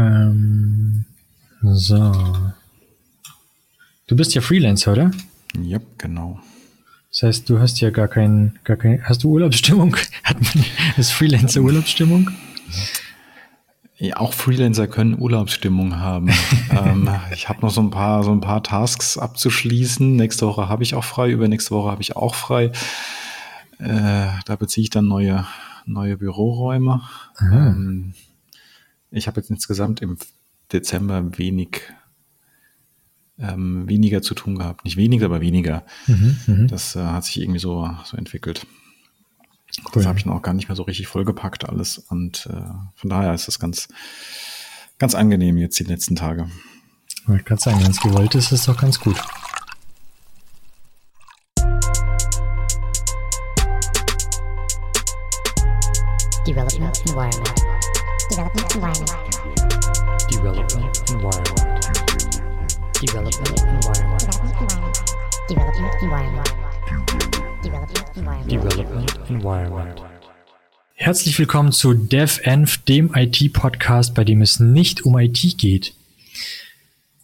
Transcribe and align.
Ähm, 0.00 1.04
so. 1.62 2.12
Du 4.06 4.16
bist 4.16 4.34
ja 4.34 4.40
Freelancer, 4.40 4.92
oder? 4.92 5.10
Ja, 5.62 5.78
genau. 5.98 6.40
Das 7.10 7.22
heißt, 7.24 7.50
du 7.50 7.58
hast 7.58 7.80
ja 7.80 7.90
gar 7.90 8.08
kein, 8.08 8.58
gar 8.64 8.76
kein, 8.76 9.02
hast 9.04 9.24
du 9.24 9.30
Urlaubsstimmung? 9.30 9.96
Hat 10.24 10.36
man, 10.40 10.64
ist 10.96 11.12
Freelancer 11.12 11.60
Urlaubsstimmung? 11.60 12.30
Ja, 13.98 14.16
auch 14.16 14.32
Freelancer 14.32 14.86
können 14.86 15.20
Urlaubsstimmung 15.20 15.98
haben. 15.98 16.30
ähm, 16.70 17.10
ich 17.34 17.48
habe 17.48 17.60
noch 17.60 17.70
so 17.70 17.82
ein 17.82 17.90
paar, 17.90 18.22
so 18.22 18.32
ein 18.32 18.40
paar 18.40 18.62
Tasks 18.62 19.18
abzuschließen. 19.18 20.16
Nächste 20.16 20.46
Woche 20.46 20.68
habe 20.68 20.82
ich 20.82 20.94
auch 20.94 21.04
frei, 21.04 21.30
übernächste 21.30 21.72
Woche 21.72 21.90
habe 21.90 22.00
ich 22.00 22.16
auch 22.16 22.34
frei. 22.34 22.72
Äh, 23.78 24.28
da 24.46 24.56
beziehe 24.56 24.84
ich 24.84 24.90
dann 24.90 25.06
neue, 25.06 25.44
neue 25.84 26.16
Büroräume. 26.16 27.02
Ähm, 27.40 28.14
ich 29.10 29.26
habe 29.26 29.40
jetzt 29.40 29.50
insgesamt 29.50 30.00
im 30.02 30.16
Dezember 30.72 31.36
wenig 31.38 31.82
ähm, 33.38 33.88
weniger 33.88 34.22
zu 34.22 34.34
tun 34.34 34.56
gehabt. 34.56 34.84
Nicht 34.84 34.96
weniger, 34.96 35.26
aber 35.26 35.40
weniger. 35.40 35.84
Mhm, 36.06 36.36
mh. 36.46 36.66
Das 36.66 36.94
äh, 36.94 37.02
hat 37.02 37.24
sich 37.24 37.40
irgendwie 37.40 37.58
so, 37.58 37.90
so 38.04 38.16
entwickelt. 38.16 38.66
Cool. 39.84 39.90
Das 39.94 40.06
habe 40.06 40.18
ich 40.18 40.26
noch 40.26 40.42
gar 40.42 40.52
nicht 40.52 40.68
mehr 40.68 40.76
so 40.76 40.82
richtig 40.82 41.06
vollgepackt 41.06 41.68
alles. 41.68 41.98
Und 41.98 42.46
äh, 42.46 42.62
von 42.94 43.10
daher 43.10 43.32
ist 43.34 43.48
das 43.48 43.58
ganz, 43.58 43.88
ganz 44.98 45.14
angenehm 45.14 45.56
jetzt 45.56 45.78
die 45.78 45.84
letzten 45.84 46.16
Tage. 46.16 46.50
Ich 47.22 47.28
wollte 47.28 47.44
gerade 47.44 47.62
sagen, 47.62 47.82
wenn 47.82 47.90
es 47.90 48.00
gewollt 48.00 48.34
ist, 48.34 48.46
ist 48.46 48.60
es 48.60 48.66
doch 48.66 48.76
ganz 48.76 48.98
gut. 49.00 49.16
Development 56.46 56.98
Environment. 57.06 57.69
Development 58.40 58.74
Environment. 58.74 59.20
Development 60.32 61.10
Environment. 61.10 61.60
Development 63.02 63.60
Environment. 63.60 64.30
Development 65.50 65.94
Environment. 66.02 66.48
Development 68.48 69.20
Environment. 69.28 70.00
Herzlich 70.94 71.38
willkommen 71.38 71.72
zu 71.72 71.92
DevEnv, 71.92 72.78
dem 72.84 73.14
IT-Podcast, 73.14 74.14
bei 74.14 74.24
dem 74.24 74.40
es 74.40 74.58
nicht 74.58 75.04
um 75.04 75.18
IT 75.18 75.58
geht. 75.58 75.92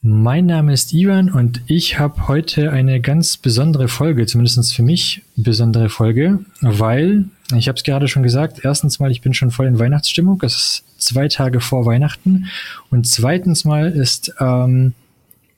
Mein 0.03 0.45
Name 0.45 0.75
ist 0.75 0.93
Ivan 0.93 1.31
und 1.31 1.63
ich 1.67 1.99
habe 1.99 2.29
heute 2.29 2.73
eine 2.73 3.01
ganz 3.01 3.39
besondere 3.39 3.89
Folge, 3.89 4.27
zumindest 4.27 4.75
für 4.75 4.83
mich 4.83 5.23
besondere 5.35 5.89
Folge, 5.89 6.41
weil, 6.61 7.25
ich 7.55 7.69
habe 7.69 7.77
es 7.77 7.85
gerade 7.85 8.09
schon 8.09 8.23
gesagt, 8.23 8.61
erstens 8.65 8.99
mal, 8.99 9.11
ich 9.11 9.21
bin 9.21 9.35
schon 9.35 9.51
voll 9.51 9.67
in 9.67 9.79
Weihnachtsstimmung, 9.79 10.41
es 10.43 10.55
ist 10.55 10.85
zwei 10.99 11.29
Tage 11.29 11.61
vor 11.61 11.87
Weihnachten 11.87 12.47
und 12.91 13.07
zweitens 13.07 13.65
mal 13.65 13.91
ist 13.91 14.35
ähm, 14.41 14.95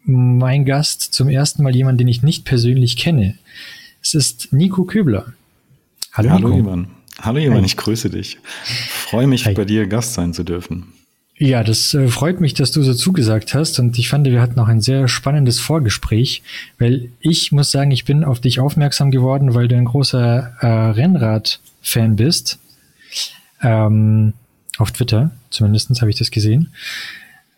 mein 0.04 0.64
Gast 0.64 1.02
zum 1.02 1.28
ersten 1.28 1.62
Mal 1.62 1.74
jemand, 1.74 2.00
den 2.00 2.08
ich 2.08 2.22
nicht 2.22 2.44
persönlich 2.44 2.96
kenne. 2.96 3.34
Es 4.02 4.14
ist 4.14 4.52
Nico 4.52 4.84
Köbler. 4.84 5.32
Hallo, 6.12 6.30
Hallo 6.30 6.48
Nico. 6.48 6.60
Ivan. 6.60 6.88
Hallo 7.20 7.38
Ivan, 7.38 7.64
ich 7.64 7.76
grüße 7.76 8.10
dich. 8.10 8.38
Freue 8.64 9.26
mich, 9.26 9.46
Hi. 9.46 9.54
bei 9.54 9.64
dir 9.64 9.86
Gast 9.86 10.14
sein 10.14 10.32
zu 10.32 10.44
dürfen. 10.44 10.92
Ja, 11.40 11.62
das 11.62 11.94
äh, 11.94 12.08
freut 12.08 12.40
mich, 12.40 12.54
dass 12.54 12.72
du 12.72 12.82
so 12.82 12.94
zugesagt 12.94 13.54
hast 13.54 13.78
und 13.78 13.96
ich 13.98 14.08
fand, 14.08 14.26
wir 14.26 14.40
hatten 14.40 14.58
auch 14.58 14.66
ein 14.66 14.80
sehr 14.80 15.06
spannendes 15.06 15.60
Vorgespräch, 15.60 16.42
weil 16.78 17.10
ich 17.20 17.52
muss 17.52 17.70
sagen, 17.70 17.92
ich 17.92 18.04
bin 18.04 18.24
auf 18.24 18.40
dich 18.40 18.58
aufmerksam 18.58 19.12
geworden, 19.12 19.54
weil 19.54 19.68
du 19.68 19.76
ein 19.76 19.84
großer 19.84 20.52
äh, 20.60 20.66
Rennrad-Fan 21.82 22.16
bist. 22.16 22.58
Ähm, 23.62 24.34
auf 24.78 24.92
Twitter, 24.92 25.32
zumindest 25.50 26.00
habe 26.00 26.10
ich 26.10 26.18
das 26.18 26.30
gesehen. 26.30 26.72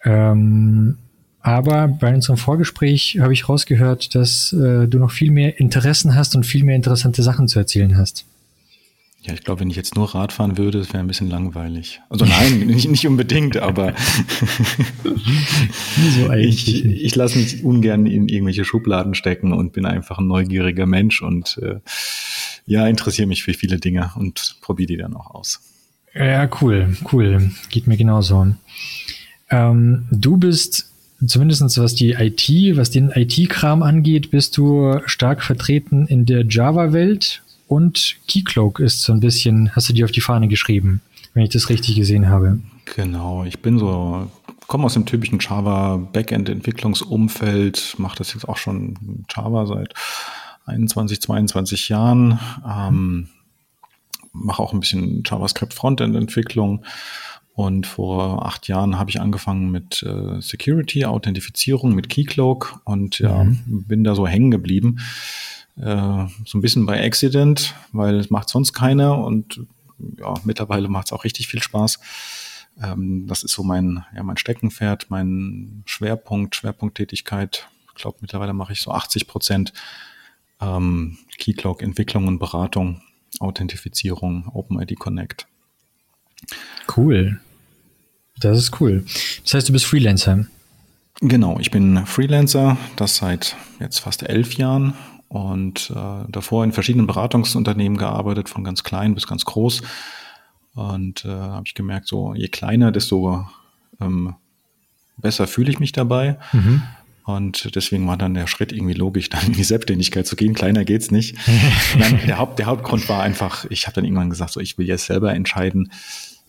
Ähm, 0.05 0.97
aber 1.43 1.89
bei 1.89 2.15
unserem 2.15 2.39
Vorgespräch 2.39 3.19
habe 3.21 3.33
ich 3.33 3.49
rausgehört, 3.49 4.15
dass 4.15 4.53
äh, 4.53 4.87
du 4.87 4.99
noch 4.99 5.11
viel 5.11 5.31
mehr 5.31 5.59
Interessen 5.61 6.15
hast 6.15 6.35
und 6.35 6.45
viel 6.45 6.65
mehr 6.65 6.77
interessante 6.77 7.23
Sachen 7.23 7.49
zu 7.49 7.59
erzählen 7.59 7.97
hast. 7.97 8.25
Ja, 9.23 9.35
ich 9.35 9.45
glaube, 9.45 9.61
wenn 9.61 9.69
ich 9.69 9.77
jetzt 9.77 9.97
nur 9.97 10.15
Rad 10.15 10.33
fahren 10.33 10.57
würde, 10.57 10.79
das 10.79 10.89
wäre 10.95 11.01
ein 11.01 11.07
bisschen 11.07 11.29
langweilig. 11.29 12.01
Also 12.09 12.25
nein, 12.25 12.61
nicht, 12.67 12.89
nicht 12.89 13.07
unbedingt, 13.07 13.59
aber 13.59 13.95
so 16.17 16.33
ich, 16.33 16.85
ich 16.87 17.15
lasse 17.17 17.39
mich 17.39 17.63
ungern 17.63 18.07
in 18.07 18.29
irgendwelche 18.29 18.65
Schubladen 18.65 19.15
stecken 19.15 19.53
und 19.53 19.75
bin 19.75 19.85
einfach 19.85 20.19
ein 20.19 20.27
neugieriger 20.27 20.87
Mensch 20.87 21.21
und 21.21 21.59
äh, 21.61 21.81
ja, 22.71 22.87
interessiere 22.87 23.27
mich 23.27 23.43
für 23.43 23.53
viele 23.53 23.79
Dinge 23.79 24.13
und 24.15 24.55
probiere 24.61 24.87
die 24.87 24.97
dann 24.97 25.17
auch 25.17 25.33
aus. 25.33 25.61
Ja, 26.15 26.49
cool, 26.61 26.97
cool. 27.13 27.51
Geht 27.69 27.89
mir 27.89 27.97
genauso. 27.97 28.47
Ähm, 29.51 30.07
du 30.13 30.37
bist 30.37 30.89
zumindest 31.27 31.79
was 31.79 31.97
die 31.97 32.13
IT, 32.13 32.49
was 32.77 32.91
den 32.91 33.11
IT-Kram 33.11 33.83
angeht, 33.83 34.31
bist 34.31 34.57
du 34.57 35.01
stark 35.07 35.43
vertreten 35.43 36.07
in 36.07 36.27
der 36.27 36.47
Java-Welt 36.47 37.43
und 37.67 38.17
Keycloak 38.29 38.79
ist 38.79 39.03
so 39.03 39.13
ein 39.13 39.21
bisschen, 39.21 39.75
hast 39.75 39.89
du 39.89 39.93
dir 39.93 40.05
auf 40.05 40.13
die 40.13 40.21
Fahne 40.21 40.47
geschrieben, 40.47 41.01
wenn 41.35 41.43
ich 41.43 41.51
das 41.51 41.71
richtig 41.71 41.97
gesehen 41.97 42.29
habe. 42.29 42.61
Genau, 42.95 43.43
ich 43.43 43.59
bin 43.59 43.81
so, 43.81 44.31
komme 44.69 44.85
aus 44.85 44.95
dem 44.95 45.07
typischen 45.07 45.41
Java 45.41 45.97
Backend-Entwicklungsumfeld, 45.97 47.97
mache 47.99 48.19
das 48.19 48.33
jetzt 48.33 48.49
auch 48.49 48.57
schon 48.57 49.25
Java 49.29 49.67
seit 49.67 49.93
21, 50.71 51.21
22 51.21 51.89
Jahren, 51.89 52.39
ähm, 52.67 53.29
mache 54.33 54.63
auch 54.63 54.73
ein 54.73 54.81
bisschen 54.81 55.23
JavaScript 55.27 55.75
Frontend-Entwicklung 55.75 56.85
und 57.55 57.87
vor 57.87 58.47
acht 58.47 58.69
Jahren 58.69 58.99
habe 58.99 59.11
ich 59.11 59.21
angefangen 59.21 59.71
mit 59.71 60.03
äh, 60.03 60.41
Security, 60.41 61.05
Authentifizierung, 61.05 61.95
mit 61.95 62.09
Keycloak 62.09 62.81
und 62.85 63.19
ja, 63.19 63.45
mhm. 63.45 63.85
bin 63.87 64.05
da 64.05 64.15
so 64.15 64.27
hängen 64.27 64.51
geblieben. 64.51 65.01
Äh, 65.77 66.27
so 66.47 66.59
ein 66.59 66.63
bisschen 66.63 66.87
bei 66.87 67.05
Accident, 67.05 67.75
weil 67.93 68.17
es 68.17 68.31
macht 68.31 68.49
sonst 68.49 68.73
keiner 68.73 69.19
und 69.19 69.61
ja, 70.19 70.35
mittlerweile 70.45 70.89
macht 70.89 71.09
es 71.09 71.13
auch 71.13 71.25
richtig 71.25 71.49
viel 71.49 71.63
Spaß. 71.63 72.01
Ähm, 72.83 73.27
das 73.27 73.43
ist 73.43 73.53
so 73.53 73.63
mein, 73.63 74.05
ja, 74.15 74.23
mein 74.23 74.37
Steckenpferd, 74.37 75.11
mein 75.11 75.83
Schwerpunkt, 75.85 76.57
Schwerpunkttätigkeit. 76.57 77.69
Ich 77.89 78.03
glaube, 78.03 78.19
mittlerweile 78.21 78.55
mache 78.55 78.73
ich 78.73 78.81
so 78.81 78.93
80 78.93 79.27
Prozent 79.27 79.73
ähm, 80.61 81.19
Keycloak, 81.39 81.83
Entwicklung 81.83 82.27
und 82.27 82.39
Beratung, 82.39 83.03
Authentifizierung, 83.39 84.49
OpenID 84.53 84.99
Connect. 84.99 85.47
Cool. 86.97 87.41
Das 88.39 88.59
ist 88.59 88.81
cool. 88.81 89.05
Das 89.45 89.55
heißt, 89.55 89.69
du 89.69 89.73
bist 89.73 89.87
Freelancer. 89.87 90.47
Genau, 91.21 91.59
ich 91.61 91.71
bin 91.71 92.07
Freelancer, 92.07 92.79
das 92.97 93.17
seit 93.17 93.57
jetzt 93.79 93.99
fast 93.99 94.23
elf 94.23 94.55
Jahren 94.55 94.95
und 95.29 95.91
äh, 95.95 96.25
davor 96.29 96.65
in 96.65 96.73
verschiedenen 96.73 97.07
Beratungsunternehmen 97.07 97.99
gearbeitet, 97.99 98.49
von 98.49 98.65
ganz 98.65 98.83
klein 98.83 99.15
bis 99.15 99.27
ganz 99.27 99.45
groß. 99.45 99.83
Und 100.75 101.25
äh, 101.25 101.29
habe 101.29 101.65
ich 101.67 101.75
gemerkt, 101.75 102.07
so 102.07 102.35
je 102.35 102.49
kleiner, 102.49 102.91
desto 102.91 103.47
ähm, 104.01 104.35
besser 105.19 105.47
fühle 105.47 105.71
ich 105.71 105.79
mich 105.79 105.93
dabei. 105.93 106.39
Mhm. 106.53 106.83
Und 107.37 107.75
deswegen 107.75 108.07
war 108.07 108.17
dann 108.17 108.35
der 108.35 108.47
Schritt 108.47 108.73
irgendwie 108.73 108.95
logisch, 108.95 109.29
dann 109.29 109.47
in 109.47 109.53
die 109.53 109.65
Selbstständigkeit 109.65 110.27
zu 110.27 110.37
gehen. 110.37 110.55
Kleiner 110.55 110.85
geht's 110.85 111.11
nicht. 111.11 111.37
dann, 111.99 112.21
der, 112.27 112.39
Haupt, 112.39 112.59
der 112.59 112.67
Hauptgrund 112.67 113.09
war 113.09 113.23
einfach, 113.23 113.65
ich 113.71 113.87
habe 113.87 113.95
dann 113.95 114.05
irgendwann 114.05 114.31
gesagt, 114.31 114.53
so 114.53 114.61
ich 114.61 114.79
will 114.79 114.87
jetzt 114.87 115.07
selber 115.07 115.35
entscheiden, 115.35 115.91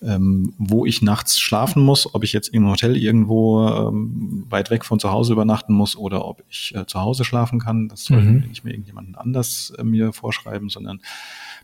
ähm, 0.02 0.54
wo 0.58 0.86
ich 0.86 1.02
nachts 1.02 1.40
schlafen 1.40 1.84
muss, 1.84 2.14
ob 2.14 2.24
ich 2.24 2.34
jetzt 2.34 2.50
im 2.50 2.68
Hotel 2.68 2.98
irgendwo 2.98 3.68
ähm, 3.68 4.46
weit 4.50 4.72
weg 4.72 4.84
von 4.84 5.00
zu 5.00 5.12
Hause 5.12 5.34
übernachten 5.34 5.74
muss 5.74 5.96
oder 5.96 6.26
ob 6.26 6.44
ich 6.50 6.74
äh, 6.76 6.86
zu 6.88 7.00
Hause 7.00 7.24
schlafen 7.24 7.60
kann. 7.60 7.88
Das 7.88 8.06
soll 8.06 8.22
mhm. 8.22 8.48
nicht 8.48 8.64
mehr 8.64 8.74
irgendjemand 8.74 9.18
anders 9.18 9.74
äh, 9.78 9.84
mir 9.84 10.12
vorschreiben, 10.12 10.70
sondern 10.70 11.02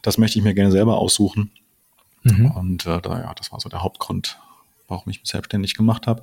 das 0.04 0.18
möchte 0.18 0.38
ich 0.38 0.46
mir 0.46 0.54
gerne 0.54 0.72
selber 0.72 0.98
aussuchen. 0.98 1.52
Mhm. 2.24 2.52
Und 2.52 2.86
äh, 2.86 3.02
da, 3.02 3.22
ja, 3.22 3.34
das 3.34 3.52
war 3.52 3.60
so 3.60 3.70
der 3.70 3.82
Hauptgrund, 3.82 4.40
warum 4.88 5.10
ich 5.10 5.20
mich 5.20 5.30
selbstständig 5.30 5.76
gemacht 5.76 6.06
habe. 6.06 6.22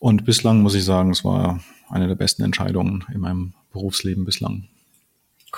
Und 0.00 0.24
bislang 0.24 0.62
muss 0.62 0.74
ich 0.74 0.84
sagen, 0.84 1.10
es 1.10 1.24
war 1.24 1.60
eine 1.90 2.08
der 2.08 2.14
besten 2.16 2.42
Entscheidungen 2.42 3.04
in 3.14 3.20
meinem 3.20 3.52
Berufsleben 3.70 4.24
bislang. 4.24 4.64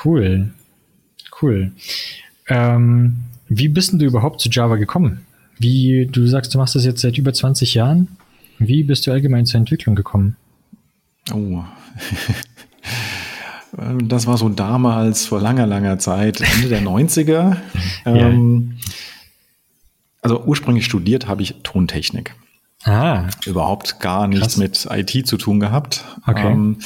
Cool, 0.04 0.52
cool. 1.40 1.72
Ähm, 2.48 3.18
wie 3.48 3.68
bist 3.68 3.92
denn 3.92 4.00
du 4.00 4.04
überhaupt 4.04 4.40
zu 4.40 4.50
Java 4.50 4.76
gekommen? 4.76 5.24
Wie, 5.58 6.08
du 6.10 6.26
sagst, 6.26 6.52
du 6.52 6.58
machst 6.58 6.74
das 6.74 6.84
jetzt 6.84 7.02
seit 7.02 7.18
über 7.18 7.32
20 7.32 7.74
Jahren. 7.74 8.08
Wie 8.58 8.82
bist 8.82 9.06
du 9.06 9.12
allgemein 9.12 9.46
zur 9.46 9.60
Entwicklung 9.60 9.94
gekommen? 9.94 10.36
Oh. 11.32 11.62
das 14.02 14.26
war 14.26 14.38
so 14.38 14.48
damals, 14.48 15.26
vor 15.26 15.40
langer, 15.40 15.66
langer 15.66 16.00
Zeit, 16.00 16.40
Ende 16.40 16.68
der 16.68 16.82
90er. 16.82 17.58
ähm, 18.04 18.78
also 20.20 20.42
ursprünglich 20.44 20.84
studiert 20.84 21.28
habe 21.28 21.42
ich 21.42 21.54
Tontechnik. 21.62 22.34
Ah. 22.84 23.28
Überhaupt 23.46 24.00
gar 24.00 24.26
nichts 24.26 24.58
Krass. 24.58 24.88
mit 24.88 24.88
IT 24.90 25.26
zu 25.26 25.36
tun 25.36 25.60
gehabt. 25.60 26.04
Okay. 26.26 26.50
Ähm, 26.52 26.78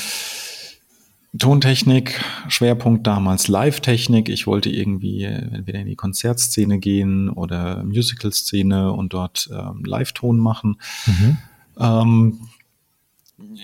Tontechnik, 1.39 2.25
Schwerpunkt 2.49 3.07
damals 3.07 3.49
Live-Technik. 3.49 4.29
Ich 4.29 4.47
wollte 4.47 4.71
irgendwie 4.71 5.25
entweder 5.25 5.81
in 5.81 5.87
die 5.87 5.97
Konzertszene 5.97 6.79
gehen 6.79 7.29
oder 7.29 7.85
Musical-Szene 7.85 8.93
und 8.93 9.13
dort 9.13 9.51
ähm, 9.53 9.85
Live-Ton 9.85 10.39
machen. 10.39 10.77
Mhm. 11.07 11.37
Ähm, 11.79 12.41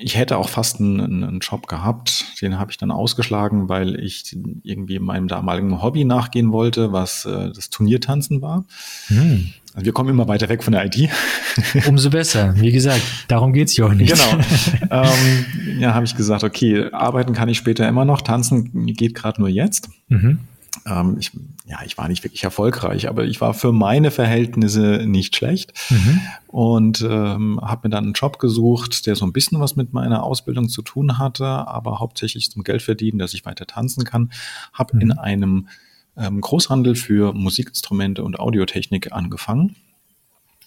ich 0.03 0.17
hätte 0.17 0.37
auch 0.37 0.51
fast 0.51 0.81
einen, 0.81 1.01
einen 1.01 1.41
Job 1.41 1.67
gehabt, 1.67 2.27
den 2.43 2.59
habe 2.59 2.71
ich 2.71 2.77
dann 2.77 2.91
ausgeschlagen, 2.91 3.71
weil 3.71 3.99
ich 3.99 4.37
irgendwie 4.63 4.99
meinem 4.99 5.29
damaligen 5.29 5.81
Hobby 5.81 6.05
nachgehen 6.05 6.53
wollte, 6.53 6.93
was 6.93 7.25
äh, 7.25 7.51
das 7.53 7.71
Turniertanzen 7.71 8.43
war. 8.43 8.65
Hm. 9.07 9.53
Also 9.75 9.87
wir 9.87 9.93
kommen 9.93 10.11
immer 10.11 10.29
weiter 10.29 10.51
weg 10.51 10.63
von 10.63 10.73
der 10.73 10.85
IT. 10.85 11.09
Umso 11.87 12.11
besser. 12.11 12.55
Wie 12.57 12.71
gesagt, 12.71 13.01
darum 13.29 13.55
geht's 13.55 13.75
ja 13.75 13.87
auch 13.87 13.95
nicht. 13.95 14.13
Genau. 14.13 14.45
ähm, 14.91 15.81
ja, 15.81 15.95
habe 15.95 16.05
ich 16.05 16.15
gesagt, 16.15 16.45
okay, 16.45 16.91
arbeiten 16.93 17.33
kann 17.33 17.49
ich 17.49 17.57
später 17.57 17.89
immer 17.89 18.05
noch, 18.05 18.21
tanzen 18.21 18.87
geht 18.95 19.15
gerade 19.15 19.41
nur 19.41 19.49
jetzt. 19.49 19.89
Mhm. 20.09 20.41
Ähm, 20.87 21.17
ich, 21.19 21.33
ja, 21.67 21.81
ich 21.85 21.99
war 21.99 22.09
nicht 22.09 22.25
wirklich 22.25 22.45
erfolgreich, 22.45 23.09
aber 23.09 23.25
ich 23.25 23.41
war 23.41 23.55
für 23.55 23.73
meine 23.73 24.11
Verhältnisse 24.11 25.05
nicht 25.07 25.37
schlecht 25.37 25.73
mhm. 25.91 26.21
und 26.47 27.03
ähm, 27.03 27.61
habe 27.63 27.89
mir 27.89 27.91
dann 27.91 28.05
einen 28.05 28.13
Job 28.15 28.39
gesucht, 28.39 29.07
der 29.07 29.17
so 29.17 29.27
ein 29.27 29.33
bisschen 29.33 29.61
was 29.61 29.77
mit 29.77 29.93
meiner 29.93 30.23
Ausbildung 30.23 30.69
zu 30.69 30.83
tun 30.83 31.19
hatte, 31.19 31.47
aber 31.47 32.01
hauptsächlich 32.01 32.51
zum 32.51 32.65
Geld 32.65 32.83
verdienen, 32.83 33.19
dass 33.19 33.35
ich 33.35 33.45
weiter 33.45 33.67
tanzen 33.67 34.05
kann. 34.05 34.33
Habe 34.73 34.97
mhm. 34.97 35.03
in 35.03 35.13
einem 35.13 35.69
ähm, 36.17 36.41
Großhandel 36.41 36.95
für 36.95 37.33
Musikinstrumente 37.33 38.23
und 38.25 38.39
Audiotechnik 38.39 39.13
angefangen. 39.13 39.77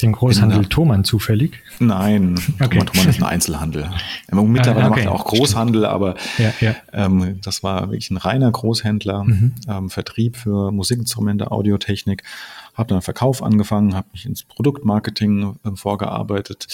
Den 0.01 0.11
Großhandel 0.11 0.65
Thomann 0.65 1.03
zufällig? 1.03 1.61
Nein, 1.79 2.35
okay. 2.59 2.79
Thomann, 2.79 2.87
Thomann 2.87 3.09
ist 3.09 3.21
ein 3.21 3.23
Einzelhandel. 3.23 3.89
Mittlerweile 4.31 4.87
okay. 4.87 4.89
macht 4.89 5.05
er 5.05 5.11
auch 5.13 5.25
Großhandel, 5.25 5.85
aber 5.85 6.15
ja, 6.37 6.53
ja. 6.59 6.75
Ähm, 6.91 7.39
das 7.41 7.63
war 7.63 7.83
wirklich 7.91 8.11
ein 8.11 8.17
reiner 8.17 8.51
Großhändler, 8.51 9.23
mhm. 9.23 9.55
ähm, 9.67 9.89
Vertrieb 9.89 10.37
für 10.37 10.71
Musikinstrumente, 10.71 11.51
Audiotechnik. 11.51 12.23
Habe 12.73 12.89
dann 12.89 13.01
Verkauf 13.01 13.41
angefangen, 13.41 13.95
habe 13.95 14.07
mich 14.11 14.25
ins 14.25 14.43
Produktmarketing 14.43 15.55
äh, 15.63 15.75
vorgearbeitet. 15.75 16.67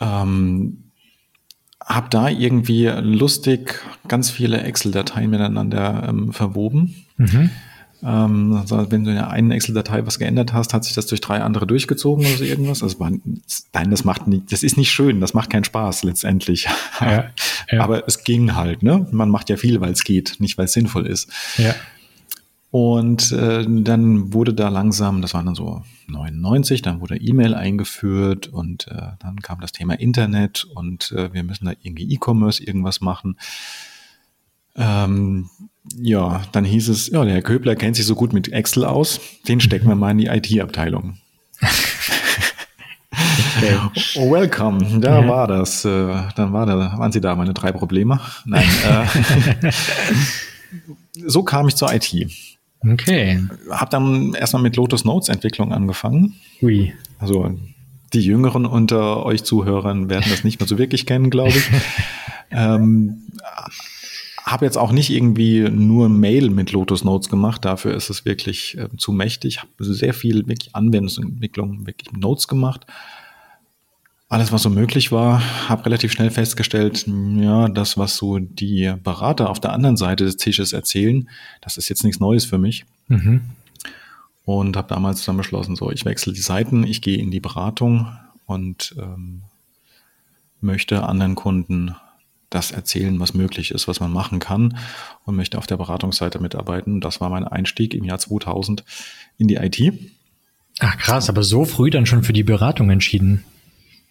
Ähm, 0.00 0.84
habe 1.84 2.08
da 2.08 2.28
irgendwie 2.28 2.86
lustig 2.86 3.82
ganz 4.08 4.30
viele 4.30 4.62
Excel-Dateien 4.62 5.28
miteinander 5.28 6.06
ähm, 6.08 6.32
verwoben. 6.32 6.94
Mhm. 7.16 7.50
Ähm, 8.02 8.54
also 8.54 8.90
wenn 8.90 9.04
du 9.04 9.10
in 9.10 9.16
der 9.16 9.30
einen 9.30 9.50
Excel-Datei 9.50 10.06
was 10.06 10.18
geändert 10.18 10.52
hast, 10.52 10.72
hat 10.74 10.84
sich 10.84 10.94
das 10.94 11.06
durch 11.06 11.20
drei 11.20 11.40
andere 11.42 11.66
durchgezogen 11.66 12.24
oder 12.24 12.36
so 12.36 12.44
irgendwas. 12.44 12.82
Also 12.82 12.96
nein, 13.00 13.90
das 13.90 14.04
macht 14.04 14.26
nicht, 14.26 14.52
das 14.52 14.62
ist 14.62 14.76
nicht 14.76 14.90
schön, 14.90 15.20
das 15.20 15.34
macht 15.34 15.50
keinen 15.50 15.64
Spaß 15.64 16.04
letztendlich. 16.04 16.68
Ja, 17.00 17.30
ja. 17.70 17.80
Aber 17.82 18.06
es 18.06 18.24
ging 18.24 18.54
halt, 18.54 18.82
ne? 18.82 19.06
Man 19.10 19.30
macht 19.30 19.48
ja 19.48 19.56
viel, 19.56 19.80
weil 19.80 19.92
es 19.92 20.04
geht, 20.04 20.36
nicht 20.38 20.58
weil 20.58 20.66
es 20.66 20.72
sinnvoll 20.72 21.06
ist. 21.06 21.30
Ja. 21.58 21.74
Und 22.70 23.32
äh, 23.32 23.64
dann 23.66 24.32
wurde 24.32 24.54
da 24.54 24.68
langsam, 24.68 25.22
das 25.22 25.34
war 25.34 25.42
dann 25.42 25.56
so 25.56 25.82
99, 26.06 26.82
dann 26.82 27.00
wurde 27.00 27.16
E-Mail 27.16 27.54
eingeführt 27.54 28.46
und 28.46 28.86
äh, 28.86 29.08
dann 29.18 29.40
kam 29.42 29.60
das 29.60 29.72
Thema 29.72 29.94
Internet 29.94 30.64
und 30.74 31.10
äh, 31.10 31.32
wir 31.32 31.42
müssen 31.42 31.64
da 31.64 31.72
irgendwie 31.82 32.12
E-Commerce 32.14 32.62
irgendwas 32.62 33.00
machen. 33.00 33.38
Ähm, 34.76 35.50
ja, 35.96 36.42
dann 36.52 36.64
hieß 36.64 36.88
es, 36.88 37.08
ja, 37.08 37.24
der 37.24 37.34
Herr 37.34 37.42
Köbler 37.42 37.76
kennt 37.76 37.96
sich 37.96 38.06
so 38.06 38.14
gut 38.14 38.32
mit 38.32 38.52
Excel 38.52 38.84
aus, 38.84 39.20
den 39.48 39.60
stecken 39.60 39.88
wir 39.88 39.94
mal 39.94 40.12
in 40.12 40.18
die 40.18 40.26
IT-Abteilung. 40.26 41.18
Okay. 43.56 43.76
Oh, 44.16 44.30
welcome, 44.30 45.00
da 45.00 45.20
ja. 45.20 45.28
war 45.28 45.46
das. 45.46 45.84
Äh, 45.84 46.14
dann 46.36 46.52
war 46.52 46.66
da, 46.66 46.98
waren 46.98 47.12
Sie 47.12 47.20
da 47.20 47.34
meine 47.34 47.52
drei 47.52 47.72
Probleme. 47.72 48.20
Nein. 48.46 48.66
Äh, 48.84 49.70
so 51.26 51.42
kam 51.42 51.68
ich 51.68 51.76
zur 51.76 51.92
IT. 51.92 52.14
Okay. 52.80 53.42
Hab 53.70 53.90
dann 53.90 54.34
erstmal 54.34 54.62
mit 54.62 54.76
Lotus 54.76 55.04
Notes 55.04 55.28
Entwicklung 55.28 55.72
angefangen. 55.72 56.36
Ui. 56.62 56.94
Also 57.18 57.58
die 58.12 58.22
Jüngeren 58.22 58.64
unter 58.66 59.24
euch 59.24 59.44
Zuhörern 59.44 60.08
werden 60.08 60.26
das 60.30 60.44
nicht 60.44 60.60
mehr 60.60 60.66
so 60.66 60.78
wirklich 60.78 61.04
kennen, 61.06 61.30
glaube 61.30 61.50
ich. 61.50 61.70
ähm, 62.50 63.26
habe 64.50 64.64
jetzt 64.64 64.78
auch 64.78 64.92
nicht 64.92 65.10
irgendwie 65.10 65.68
nur 65.68 66.08
Mail 66.08 66.50
mit 66.50 66.72
Lotus 66.72 67.04
Notes 67.04 67.28
gemacht, 67.28 67.64
dafür 67.64 67.94
ist 67.94 68.10
es 68.10 68.24
wirklich 68.24 68.76
äh, 68.76 68.88
zu 68.96 69.12
mächtig. 69.12 69.58
Habe 69.58 69.70
sehr 69.78 70.14
viel 70.14 70.46
wirklich 70.48 70.74
Anwendungsentwicklung, 70.74 71.86
wirklich 71.86 72.12
Notes 72.12 72.48
gemacht. 72.48 72.86
Alles, 74.28 74.52
was 74.52 74.62
so 74.62 74.70
möglich 74.70 75.10
war, 75.10 75.42
habe 75.68 75.86
relativ 75.86 76.12
schnell 76.12 76.30
festgestellt, 76.30 77.04
ja, 77.06 77.68
das, 77.68 77.98
was 77.98 78.16
so 78.16 78.38
die 78.38 78.94
Berater 79.02 79.50
auf 79.50 79.58
der 79.58 79.72
anderen 79.72 79.96
Seite 79.96 80.24
des 80.24 80.36
Tisches 80.36 80.72
erzählen, 80.72 81.28
das 81.60 81.76
ist 81.76 81.88
jetzt 81.88 82.04
nichts 82.04 82.20
Neues 82.20 82.44
für 82.44 82.58
mich. 82.58 82.84
Mhm. 83.08 83.42
Und 84.44 84.76
habe 84.76 84.88
damals 84.88 85.24
dann 85.24 85.36
beschlossen, 85.36 85.74
so, 85.74 85.90
ich 85.90 86.04
wechsle 86.04 86.32
die 86.32 86.40
Seiten, 86.40 86.84
ich 86.84 87.02
gehe 87.02 87.18
in 87.18 87.30
die 87.30 87.40
Beratung 87.40 88.06
und 88.46 88.94
ähm, 88.98 89.42
möchte 90.60 91.04
anderen 91.04 91.34
Kunden 91.34 91.94
das 92.50 92.72
erzählen, 92.72 93.18
was 93.20 93.32
möglich 93.32 93.70
ist, 93.70 93.88
was 93.88 94.00
man 94.00 94.12
machen 94.12 94.40
kann 94.40 94.76
und 95.24 95.36
möchte 95.36 95.56
auf 95.56 95.66
der 95.66 95.76
Beratungsseite 95.76 96.40
mitarbeiten. 96.40 97.00
Das 97.00 97.20
war 97.20 97.30
mein 97.30 97.46
Einstieg 97.46 97.94
im 97.94 98.04
Jahr 98.04 98.18
2000 98.18 98.84
in 99.38 99.48
die 99.48 99.54
IT. 99.54 99.94
Ach 100.80 100.96
krass, 100.98 101.28
aber 101.28 101.42
so 101.42 101.64
früh 101.64 101.90
dann 101.90 102.06
schon 102.06 102.24
für 102.24 102.32
die 102.32 102.42
Beratung 102.42 102.90
entschieden. 102.90 103.44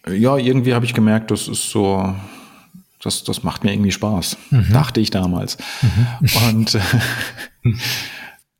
Ja, 0.08 0.38
irgendwie 0.38 0.74
habe 0.74 0.86
ich 0.86 0.94
gemerkt, 0.94 1.30
das 1.30 1.48
ist 1.48 1.70
so, 1.70 2.14
das, 3.02 3.24
das 3.24 3.42
macht 3.42 3.64
mir 3.64 3.72
irgendwie 3.72 3.92
Spaß, 3.92 4.38
mhm. 4.50 4.72
dachte 4.72 5.00
ich 5.00 5.10
damals. 5.10 5.58
Mhm. 5.82 6.28
Und 6.48 6.74
äh, 6.74 6.80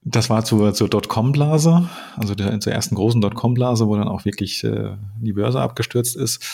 das 0.03 0.29
war 0.29 0.45
zur, 0.45 0.75
zur 0.75 0.91
Dotcom-Blase, 0.91 1.89
also 2.17 2.35
der, 2.35 2.61
zur 2.61 2.73
ersten 2.73 2.95
großen 2.95 3.21
Dotcom-Blase, 3.23 3.87
wo 3.87 3.97
dann 3.97 4.09
auch 4.09 4.27
wirklich 4.27 4.63
äh, 4.65 4.97
die 5.21 5.33
Börse 5.33 5.61
abgestürzt 5.61 6.17
ist. 6.17 6.45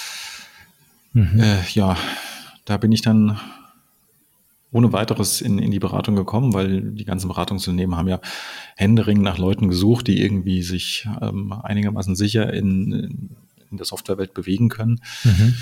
Mhm. 1.12 1.40
Äh, 1.40 1.62
ja, 1.72 1.96
da 2.66 2.76
bin 2.76 2.92
ich 2.92 3.00
dann 3.00 3.40
ohne 4.72 4.92
weiteres 4.92 5.40
in, 5.40 5.58
in 5.58 5.70
die 5.70 5.78
Beratung 5.78 6.16
gekommen, 6.16 6.52
weil 6.52 6.82
die 6.82 7.04
ganzen 7.06 7.28
Beratungsunternehmen 7.28 7.96
haben 7.96 8.08
ja 8.08 8.20
händeringend 8.76 9.24
nach 9.24 9.38
Leuten 9.38 9.68
gesucht, 9.68 10.06
die 10.08 10.20
irgendwie 10.20 10.62
sich 10.62 11.08
ähm, 11.22 11.52
einigermaßen 11.52 12.14
sicher 12.14 12.52
in, 12.52 13.30
in 13.70 13.76
der 13.78 13.86
Softwarewelt 13.86 14.34
bewegen 14.34 14.68
können. 14.68 15.00
Mhm. 15.24 15.54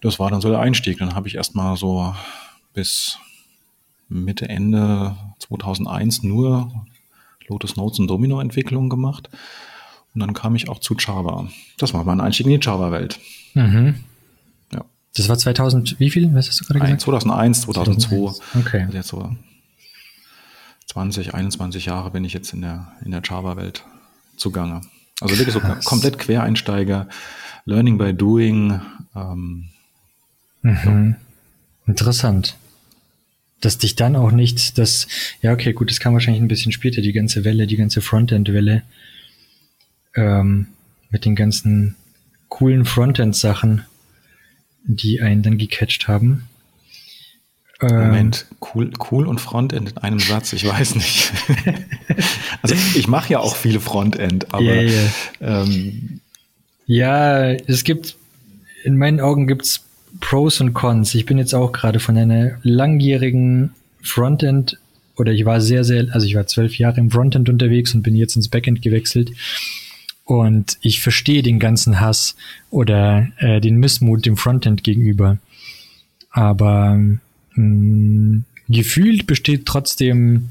Das 0.00 0.18
war 0.18 0.30
dann 0.30 0.40
so 0.40 0.48
der 0.48 0.60
Einstieg. 0.60 0.98
Dann 0.98 1.14
habe 1.14 1.28
ich 1.28 1.34
erstmal 1.34 1.76
so 1.76 2.14
bis 2.72 3.18
Mitte, 4.08 4.48
Ende 4.48 5.16
2001 5.40 6.22
nur 6.22 6.86
Lotus 7.48 7.76
Notes 7.76 7.98
und 7.98 8.08
Domino-Entwicklung 8.08 8.88
gemacht. 8.88 9.28
Und 10.14 10.20
dann 10.20 10.34
kam 10.34 10.54
ich 10.54 10.68
auch 10.68 10.78
zu 10.78 10.94
Java. 10.98 11.48
Das 11.78 11.94
war 11.94 12.04
mein 12.04 12.20
Einstieg 12.20 12.46
in 12.46 12.60
die 12.60 12.64
Java-Welt. 12.64 13.18
Mhm. 13.54 13.96
Das 15.16 15.28
war 15.28 15.36
2000, 15.36 16.00
wie 16.00 16.10
viel? 16.10 16.34
Was 16.34 16.48
hast 16.48 16.60
du 16.60 16.64
gerade 16.64 16.80
gesagt? 16.80 17.02
2001, 17.02 17.62
2002. 17.62 18.16
Okay. 18.58 18.82
Also 18.84 18.96
jetzt 18.96 19.08
so 19.08 19.36
20, 20.86 21.34
21 21.34 21.86
Jahre 21.86 22.10
bin 22.10 22.24
ich 22.24 22.32
jetzt 22.32 22.52
in 22.52 22.62
der, 22.62 22.92
in 23.04 23.10
der 23.10 23.22
Java-Welt 23.22 23.84
zugange. 24.36 24.80
Also 25.20 25.38
wirklich 25.38 25.54
so 25.54 25.60
komplett 25.84 26.18
Quereinsteiger, 26.18 27.08
Learning 27.64 27.98
by 27.98 28.12
Doing. 28.14 28.80
Ähm, 29.14 29.68
mhm. 30.62 31.16
so. 31.86 31.90
Interessant. 31.90 32.56
Dass 33.60 33.78
dich 33.78 33.94
dann 33.94 34.16
auch 34.16 34.32
nicht 34.32 34.78
das, 34.78 35.06
ja, 35.40 35.52
okay, 35.52 35.72
gut, 35.72 35.90
das 35.90 36.00
kam 36.00 36.14
wahrscheinlich 36.14 36.42
ein 36.42 36.48
bisschen 36.48 36.72
später, 36.72 37.00
die 37.00 37.12
ganze 37.12 37.44
Welle, 37.44 37.66
die 37.66 37.76
ganze 37.76 38.00
Frontend-Welle, 38.00 38.82
ähm, 40.14 40.68
mit 41.10 41.24
den 41.24 41.36
ganzen 41.36 41.96
coolen 42.48 42.84
Frontend-Sachen 42.84 43.84
die 44.84 45.20
einen 45.20 45.42
dann 45.42 45.58
gecatcht 45.58 46.08
haben. 46.08 46.48
Moment, 47.80 48.46
ähm, 48.48 48.56
cool, 48.74 48.90
cool 49.10 49.26
und 49.26 49.40
Frontend 49.40 49.90
in 49.90 49.98
einem 49.98 50.20
Satz, 50.20 50.52
ich 50.52 50.64
weiß 50.66 50.94
nicht. 50.94 51.32
also 52.62 52.76
ich 52.94 53.08
mache 53.08 53.32
ja 53.32 53.40
auch 53.40 53.56
viele 53.56 53.80
Frontend, 53.80 54.54
aber 54.54 54.62
yeah, 54.62 54.82
yeah. 54.82 55.62
Ähm, 55.62 56.20
ja, 56.86 57.50
es 57.50 57.82
gibt, 57.82 58.16
in 58.84 58.96
meinen 58.96 59.18
Augen 59.18 59.48
gibt 59.48 59.62
es 59.62 59.80
Pros 60.20 60.60
und 60.60 60.74
Cons. 60.74 61.14
Ich 61.14 61.26
bin 61.26 61.38
jetzt 61.38 61.54
auch 61.54 61.72
gerade 61.72 61.98
von 61.98 62.16
einer 62.16 62.58
langjährigen 62.62 63.72
Frontend 64.00 64.78
oder 65.16 65.32
ich 65.32 65.44
war 65.44 65.60
sehr, 65.60 65.82
sehr, 65.84 66.06
also 66.12 66.26
ich 66.26 66.36
war 66.36 66.46
zwölf 66.46 66.78
Jahre 66.78 67.00
im 67.00 67.10
Frontend 67.10 67.48
unterwegs 67.48 67.94
und 67.94 68.02
bin 68.02 68.14
jetzt 68.14 68.36
ins 68.36 68.48
Backend 68.48 68.82
gewechselt. 68.82 69.32
Und 70.24 70.78
ich 70.80 71.00
verstehe 71.00 71.42
den 71.42 71.58
ganzen 71.58 72.00
Hass 72.00 72.36
oder 72.70 73.28
äh, 73.38 73.60
den 73.60 73.76
Missmut 73.76 74.24
dem 74.24 74.36
Frontend 74.36 74.84
gegenüber. 74.84 75.38
Aber 76.30 76.96
mh, 76.96 77.20
mm, 77.56 78.44
gefühlt 78.68 79.26
besteht 79.26 79.66
trotzdem 79.66 80.48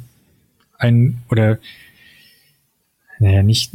ein, 0.78 1.18
oder 1.30 1.58
naja, 3.20 3.44
nicht, 3.44 3.72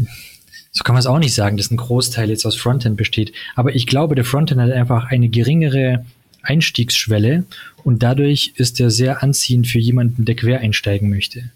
so 0.72 0.84
kann 0.84 0.94
man 0.94 1.00
es 1.00 1.06
auch 1.06 1.18
nicht 1.18 1.34
sagen, 1.34 1.56
dass 1.56 1.70
ein 1.70 1.76
Großteil 1.76 2.28
jetzt 2.28 2.44
aus 2.44 2.56
Frontend 2.56 2.96
besteht. 2.96 3.32
Aber 3.54 3.74
ich 3.74 3.86
glaube, 3.86 4.14
der 4.14 4.24
Frontend 4.24 4.60
hat 4.60 4.72
einfach 4.72 5.06
eine 5.06 5.28
geringere 5.28 6.04
Einstiegsschwelle 6.42 7.44
und 7.84 8.02
dadurch 8.02 8.52
ist 8.56 8.80
er 8.80 8.90
sehr 8.90 9.22
anziehend 9.22 9.66
für 9.66 9.78
jemanden, 9.78 10.24
der 10.24 10.36
quer 10.36 10.60
einsteigen 10.60 11.10
möchte. 11.10 11.50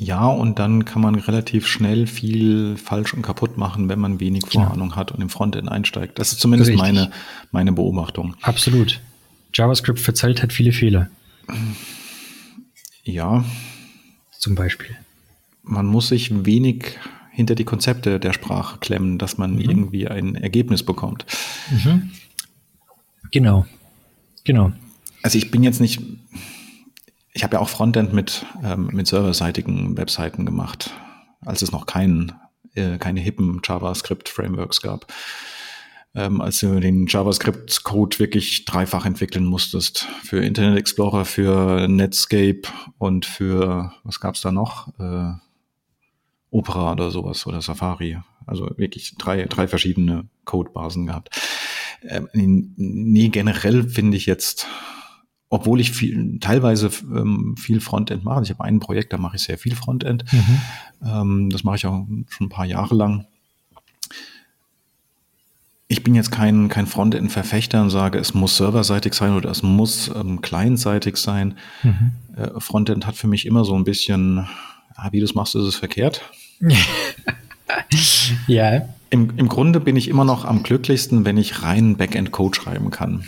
Ja, 0.00 0.26
und 0.28 0.60
dann 0.60 0.84
kann 0.84 1.02
man 1.02 1.16
relativ 1.16 1.66
schnell 1.66 2.06
viel 2.06 2.76
falsch 2.76 3.14
und 3.14 3.22
kaputt 3.22 3.56
machen, 3.58 3.88
wenn 3.88 3.98
man 3.98 4.20
wenig 4.20 4.42
Genau. 4.44 4.66
Vorahnung 4.66 4.94
hat 4.94 5.10
und 5.10 5.20
im 5.20 5.28
Frontend 5.28 5.68
einsteigt. 5.68 6.20
Das 6.20 6.30
ist 6.30 6.38
zumindest 6.40 6.70
Richtig. 6.70 6.80
meine, 6.86 7.10
meine 7.50 7.72
Beobachtung. 7.72 8.36
Absolut. 8.42 9.00
JavaScript 9.54 9.98
verzeiht 9.98 10.40
halt 10.40 10.52
viele 10.52 10.70
Fehler, 10.72 11.08
Ja, 13.02 13.44
zum 14.38 14.54
Beispiel. 14.54 14.94
man 15.62 15.86
muss 15.86 16.08
sich 16.08 16.44
wenig 16.46 16.96
hinter 17.32 17.54
die 17.56 17.64
Konzepte 17.64 18.20
der 18.20 18.32
Sprache 18.32 18.78
klemmen, 18.78 19.18
dass 19.18 19.36
man 19.38 19.58
irgendwie 19.58 20.06
ein 20.06 20.34
Ergebnis 20.36 20.82
bekommt. 20.84 21.24
Genau. 23.32 23.66
Genau. 24.44 24.72
Also 25.22 25.38
ich 25.38 25.50
bin 25.50 25.62
jetzt 25.62 25.80
nicht, 25.80 26.00
ich 27.32 27.44
habe 27.44 27.56
ja 27.56 27.60
auch 27.60 27.68
Frontend 27.68 28.12
mit, 28.12 28.46
ähm, 28.62 28.88
mit 28.92 29.06
serverseitigen 29.06 29.96
Webseiten 29.96 30.46
gemacht, 30.46 30.90
als 31.44 31.62
es 31.62 31.72
noch 31.72 31.86
kein, 31.86 32.32
äh, 32.74 32.98
keine 32.98 33.20
hippen 33.20 33.60
JavaScript-Frameworks 33.64 34.80
gab. 34.80 35.12
Ähm, 36.14 36.40
als 36.40 36.60
du 36.60 36.80
den 36.80 37.06
JavaScript-Code 37.06 38.18
wirklich 38.18 38.64
dreifach 38.64 39.04
entwickeln 39.04 39.44
musstest. 39.44 40.08
Für 40.22 40.42
Internet 40.42 40.78
Explorer, 40.78 41.24
für 41.24 41.86
Netscape 41.86 42.62
und 42.96 43.26
für, 43.26 43.92
was 44.04 44.18
gab's 44.18 44.40
da 44.40 44.50
noch? 44.50 44.88
Äh, 44.98 45.32
Opera 46.50 46.92
oder 46.92 47.10
sowas 47.10 47.46
oder 47.46 47.60
Safari. 47.60 48.18
Also 48.46 48.70
wirklich 48.76 49.16
drei, 49.18 49.44
drei 49.44 49.68
verschiedene 49.68 50.26
Codebasen 50.44 51.06
gehabt. 51.06 51.38
Ähm, 52.02 52.28
nee, 52.32 53.28
generell 53.28 53.88
finde 53.88 54.16
ich 54.16 54.26
jetzt, 54.26 54.66
obwohl 55.50 55.80
ich 55.80 55.92
viel, 55.92 56.38
teilweise 56.40 56.90
ähm, 57.04 57.56
viel 57.56 57.80
Frontend 57.80 58.24
mache, 58.24 58.42
ich 58.42 58.50
habe 58.50 58.64
ein 58.64 58.80
Projekt, 58.80 59.12
da 59.12 59.18
mache 59.18 59.36
ich 59.36 59.42
sehr 59.42 59.58
viel 59.58 59.74
Frontend. 59.74 60.24
Ähm, 61.04 61.50
das 61.50 61.64
mache 61.64 61.76
ich 61.76 61.86
auch 61.86 62.06
schon 62.28 62.46
ein 62.46 62.48
paar 62.48 62.66
Jahre 62.66 62.94
lang. 62.94 63.26
Ich 65.90 66.04
bin 66.04 66.14
jetzt 66.14 66.30
kein, 66.30 66.68
kein 66.68 66.86
Frontend-Verfechter 66.86 67.80
und 67.80 67.88
sage, 67.88 68.18
es 68.18 68.34
muss 68.34 68.58
serverseitig 68.58 69.14
sein 69.14 69.32
oder 69.32 69.50
es 69.50 69.62
muss 69.62 70.10
ähm, 70.14 70.42
clientseitig 70.42 71.16
sein. 71.16 71.56
Äh, 72.36 72.60
Frontend 72.60 73.06
hat 73.06 73.16
für 73.16 73.26
mich 73.26 73.46
immer 73.46 73.64
so 73.64 73.74
ein 73.74 73.84
bisschen, 73.84 74.46
ah, 74.96 75.08
wie 75.12 75.20
du 75.20 75.24
es 75.24 75.34
machst, 75.34 75.54
ist 75.54 75.62
es 75.62 75.76
verkehrt. 75.76 76.20
Ja. 78.46 78.88
Im, 79.10 79.36
Im 79.36 79.48
Grunde 79.48 79.80
bin 79.80 79.96
ich 79.96 80.08
immer 80.08 80.24
noch 80.24 80.44
am 80.44 80.62
glücklichsten, 80.62 81.24
wenn 81.24 81.38
ich 81.38 81.62
rein 81.62 81.96
Backend-Code 81.96 82.54
schreiben 82.54 82.90
kann. 82.90 83.24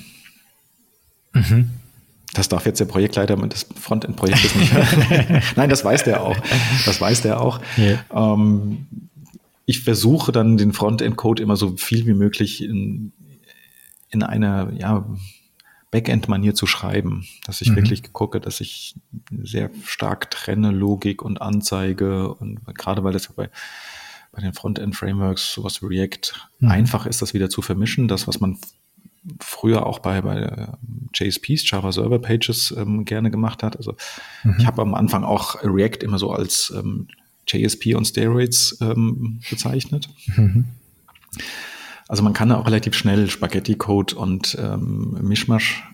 Das 2.34 2.48
darf 2.48 2.64
jetzt 2.66 2.78
der 2.78 2.84
Projektleiter 2.84 3.36
des 3.36 3.66
Frontend-Projektes 3.74 4.54
nicht 4.54 4.72
hören. 4.72 5.42
Nein, 5.56 5.70
das 5.70 5.84
weiß 5.84 6.04
der 6.04 6.22
auch. 6.22 6.36
Das 6.84 7.00
weiß 7.00 7.22
der 7.22 7.40
auch. 7.40 7.60
Ja. 7.76 8.34
Ähm, 8.34 8.86
ich 9.66 9.82
versuche 9.82 10.32
dann 10.32 10.56
den 10.56 10.72
Frontend-Code 10.72 11.42
immer 11.42 11.56
so 11.56 11.76
viel 11.76 12.06
wie 12.06 12.14
möglich 12.14 12.62
in, 12.62 13.12
in 14.10 14.22
einer 14.22 14.72
ja, 14.76 15.06
Backend-Manier 15.90 16.54
zu 16.54 16.66
schreiben, 16.66 17.26
dass 17.44 17.60
ich 17.60 17.74
wirklich 17.74 18.12
gucke, 18.12 18.40
dass 18.40 18.60
ich 18.60 18.94
sehr 19.42 19.70
stark 19.84 20.30
trenne 20.30 20.70
Logik 20.70 21.22
und 21.22 21.40
Anzeige 21.42 22.32
und 22.34 22.64
gerade 22.76 23.02
weil 23.02 23.12
das 23.12 23.26
ja 23.26 23.32
bei, 23.34 23.50
bei 24.32 24.40
den 24.40 24.52
Frontend-Frameworks, 24.52 25.52
sowas 25.52 25.82
wie 25.82 25.86
React, 25.86 26.32
einfach 26.62 27.06
ist, 27.06 27.22
das 27.22 27.34
wieder 27.34 27.50
zu 27.50 27.62
vermischen. 27.62 28.06
Das, 28.06 28.28
was 28.28 28.40
man 28.40 28.58
früher 29.40 29.86
auch 29.86 29.98
bei, 29.98 30.20
bei 30.22 30.38
äh, 30.40 30.66
JSPs, 31.14 31.68
Java 31.70 31.92
Server 31.92 32.18
Pages, 32.18 32.74
ähm, 32.76 33.04
gerne 33.04 33.30
gemacht 33.30 33.62
hat. 33.62 33.76
Also 33.76 33.94
ich 34.58 34.66
habe 34.66 34.80
am 34.82 34.94
Anfang 34.94 35.24
auch 35.24 35.62
React 35.62 36.02
immer 36.02 36.18
so 36.18 36.30
als 36.32 36.72
ähm, 36.76 37.08
JSP 37.46 37.94
on 37.96 38.04
Steroids 38.04 38.78
ähm, 38.80 39.40
bezeichnet. 39.50 40.08
Also 42.08 42.22
man 42.22 42.32
kann 42.32 42.48
da 42.48 42.56
auch 42.58 42.66
relativ 42.66 42.94
schnell 42.94 43.28
Spaghetti-Code 43.28 44.16
und 44.16 44.56
ähm, 44.60 45.16
Mischmasch 45.22 45.84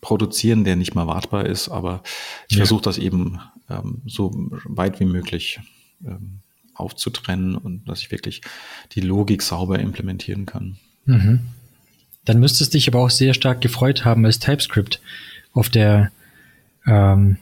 produzieren, 0.00 0.64
der 0.64 0.76
nicht 0.76 0.94
mal 0.94 1.06
wartbar 1.06 1.46
ist, 1.46 1.68
aber 1.70 2.02
ich 2.48 2.56
Ja. 2.56 2.60
versuche 2.62 2.82
das 2.82 2.98
eben 2.98 3.40
ähm, 3.70 4.02
so 4.06 4.32
weit 4.64 5.00
wie 5.00 5.06
möglich 5.06 5.60
ähm, 6.06 6.40
aufzutrennen 6.74 7.56
und 7.56 7.88
dass 7.88 8.00
ich 8.00 8.10
wirklich 8.10 8.42
die 8.92 9.00
Logik 9.00 9.40
sauber 9.42 9.78
implementieren 9.78 10.44
kann. 10.44 10.76
Dann 12.24 12.40
müsstest 12.40 12.74
dich 12.74 12.88
aber 12.88 13.00
auch 13.00 13.10
sehr 13.10 13.34
stark 13.34 13.60
gefreut 13.60 14.04
haben, 14.04 14.24
als 14.24 14.38
TypeScript 14.38 15.00
auf 15.52 15.68
der 15.68 16.10
ähm, 16.86 17.36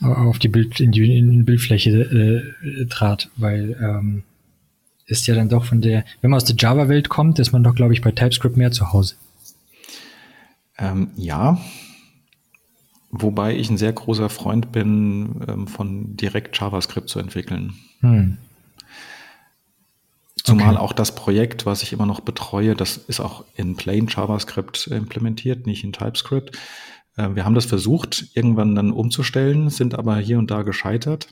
auf 0.00 0.38
die 0.38 0.48
Bild 0.48 0.80
in 0.80 0.90
die, 0.90 1.16
in 1.16 1.30
die 1.30 1.42
Bildfläche 1.42 1.90
äh, 1.90 2.86
trat, 2.86 3.30
weil 3.36 3.76
ähm, 3.80 4.24
ist 5.06 5.26
ja 5.26 5.34
dann 5.34 5.48
doch 5.48 5.64
von 5.64 5.80
der, 5.80 6.04
wenn 6.20 6.30
man 6.30 6.38
aus 6.38 6.44
der 6.44 6.56
Java-Welt 6.56 7.08
kommt, 7.08 7.38
ist 7.38 7.52
man 7.52 7.62
doch, 7.62 7.74
glaube 7.74 7.92
ich, 7.92 8.00
bei 8.00 8.10
TypeScript 8.10 8.56
mehr 8.56 8.72
zu 8.72 8.92
Hause. 8.92 9.16
Ähm, 10.78 11.10
ja, 11.16 11.60
wobei 13.10 13.56
ich 13.56 13.70
ein 13.70 13.76
sehr 13.76 13.92
großer 13.92 14.28
Freund 14.28 14.72
bin, 14.72 15.42
ähm, 15.46 15.66
von 15.66 16.16
direkt 16.16 16.58
JavaScript 16.58 17.08
zu 17.08 17.18
entwickeln. 17.18 17.74
Hm. 18.00 18.38
Zumal 20.44 20.74
Okay. 20.74 20.78
auch 20.78 20.92
das 20.92 21.14
Projekt, 21.14 21.66
was 21.66 21.82
ich 21.82 21.92
immer 21.92 22.06
noch 22.06 22.20
betreue, 22.20 22.74
das 22.74 22.96
ist 22.96 23.20
auch 23.20 23.44
in 23.54 23.76
Plain 23.76 24.08
JavaScript 24.08 24.88
implementiert, 24.88 25.66
nicht 25.66 25.84
in 25.84 25.92
TypeScript. 25.92 26.56
Äh, 27.16 27.34
Wir 27.34 27.44
haben 27.44 27.54
das 27.54 27.66
versucht, 27.66 28.26
irgendwann 28.34 28.74
dann 28.74 28.90
umzustellen, 28.92 29.70
sind 29.70 29.94
aber 29.94 30.16
hier 30.18 30.38
und 30.38 30.50
da 30.50 30.62
gescheitert, 30.62 31.28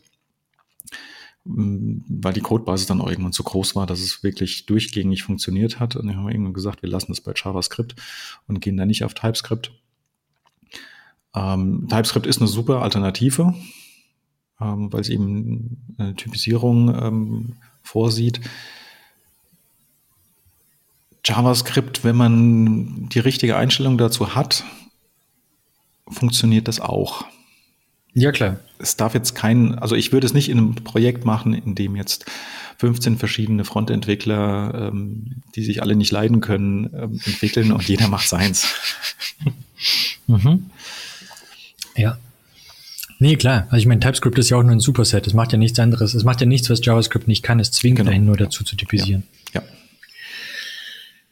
m, 1.45 2.05
weil 2.09 2.35
die 2.35 2.41
Codebasis 2.41 2.87
dann 2.87 3.01
auch 3.01 3.09
irgendwann 3.09 3.33
zu 3.33 3.43
groß 3.43 3.75
war, 3.75 3.87
dass 3.87 4.01
es 4.01 4.23
wirklich 4.23 4.67
durchgängig 4.67 5.23
funktioniert 5.25 5.81
hat. 5.81 5.97
Und 5.97 6.07
dann 6.07 6.17
haben 6.17 6.27
wir 6.27 6.33
irgendwann 6.33 6.55
gesagt, 6.55 6.83
wir 6.83 6.89
lassen 6.91 7.11
das 7.11 7.21
bei 7.21 7.33
JavaScript 7.35 7.97
und 8.47 8.61
gehen 8.61 8.77
da 8.77 8.87
nicht 8.87 9.03
auf 9.05 9.15
TypeScript. 9.15 9.73
Ähm, 11.35 11.87
TypeScript 11.89 12.27
ist 12.27 12.39
eine 12.41 12.49
super 12.49 12.83
Alternative, 12.83 13.55
ähm, 14.61 14.93
weil 14.93 15.01
es 15.01 15.09
eben 15.09 15.95
eine 15.99 16.15
Typisierung 16.15 16.95
ähm, 16.95 17.57
vorsieht. 17.83 18.41
JavaScript, 21.25 22.05
wenn 22.05 22.17
man 22.17 23.09
die 23.09 23.19
richtige 23.19 23.57
Einstellung 23.57 23.99
dazu 23.99 24.35
hat, 24.35 24.65
funktioniert 26.09 26.69
das 26.69 26.81
auch. 26.81 27.25
Ja, 28.15 28.33
klar. 28.33 28.59
Es 28.79 28.97
darf 28.97 29.15
jetzt 29.15 29.35
kein, 29.35 29.79
also 29.79 29.95
ich 29.95 30.13
würde 30.13 30.27
es 30.27 30.35
nicht 30.35 30.49
in 30.49 30.59
einem 30.59 30.75
Projekt 30.75 31.25
machen, 31.25 31.55
in 31.55 31.75
dem 31.75 31.95
jetzt 31.95 32.25
15 32.79 33.19
verschiedene 33.19 33.65
Frontentwickler, 33.65 34.89
ähm, 34.93 35.43
die 35.55 35.63
sich 35.63 35.83
alle 35.83 35.95
nicht 35.95 36.11
leiden 36.11 36.41
können, 36.41 36.91
ähm, 36.95 37.21
entwickeln 37.25 37.71
und 37.73 37.87
jeder 37.87 38.09
macht 38.09 38.29
seins. 38.29 38.67
Mhm. 40.27 40.71
Ja. 41.97 42.19
Nee, 43.19 43.37
klar. 43.37 43.65
Also 43.67 43.77
ich 43.77 43.87
meine, 43.87 44.01
TypeScript 44.01 44.39
ist 44.39 44.49
ja 44.49 44.57
auch 44.57 44.63
nur 44.63 44.73
ein 44.73 44.81
Superset. 44.81 45.27
Es 45.27 45.35
macht 45.35 45.53
ja 45.53 45.59
nichts 45.59 45.79
anderes. 45.79 46.15
Es 46.15 46.25
macht 46.25 46.41
ja 46.41 46.47
nichts, 46.47 46.71
was 46.71 46.85
JavaScript 46.85 47.29
nicht 47.29 47.43
kann. 47.43 47.61
Es 47.61 47.71
zwingt 47.71 47.99
Genau. 47.99 48.11
einen 48.11 48.25
nur 48.25 48.37
dazu 48.37 48.65
zu 48.65 48.77
typisieren. 48.77 49.25
Ja. 49.31 49.40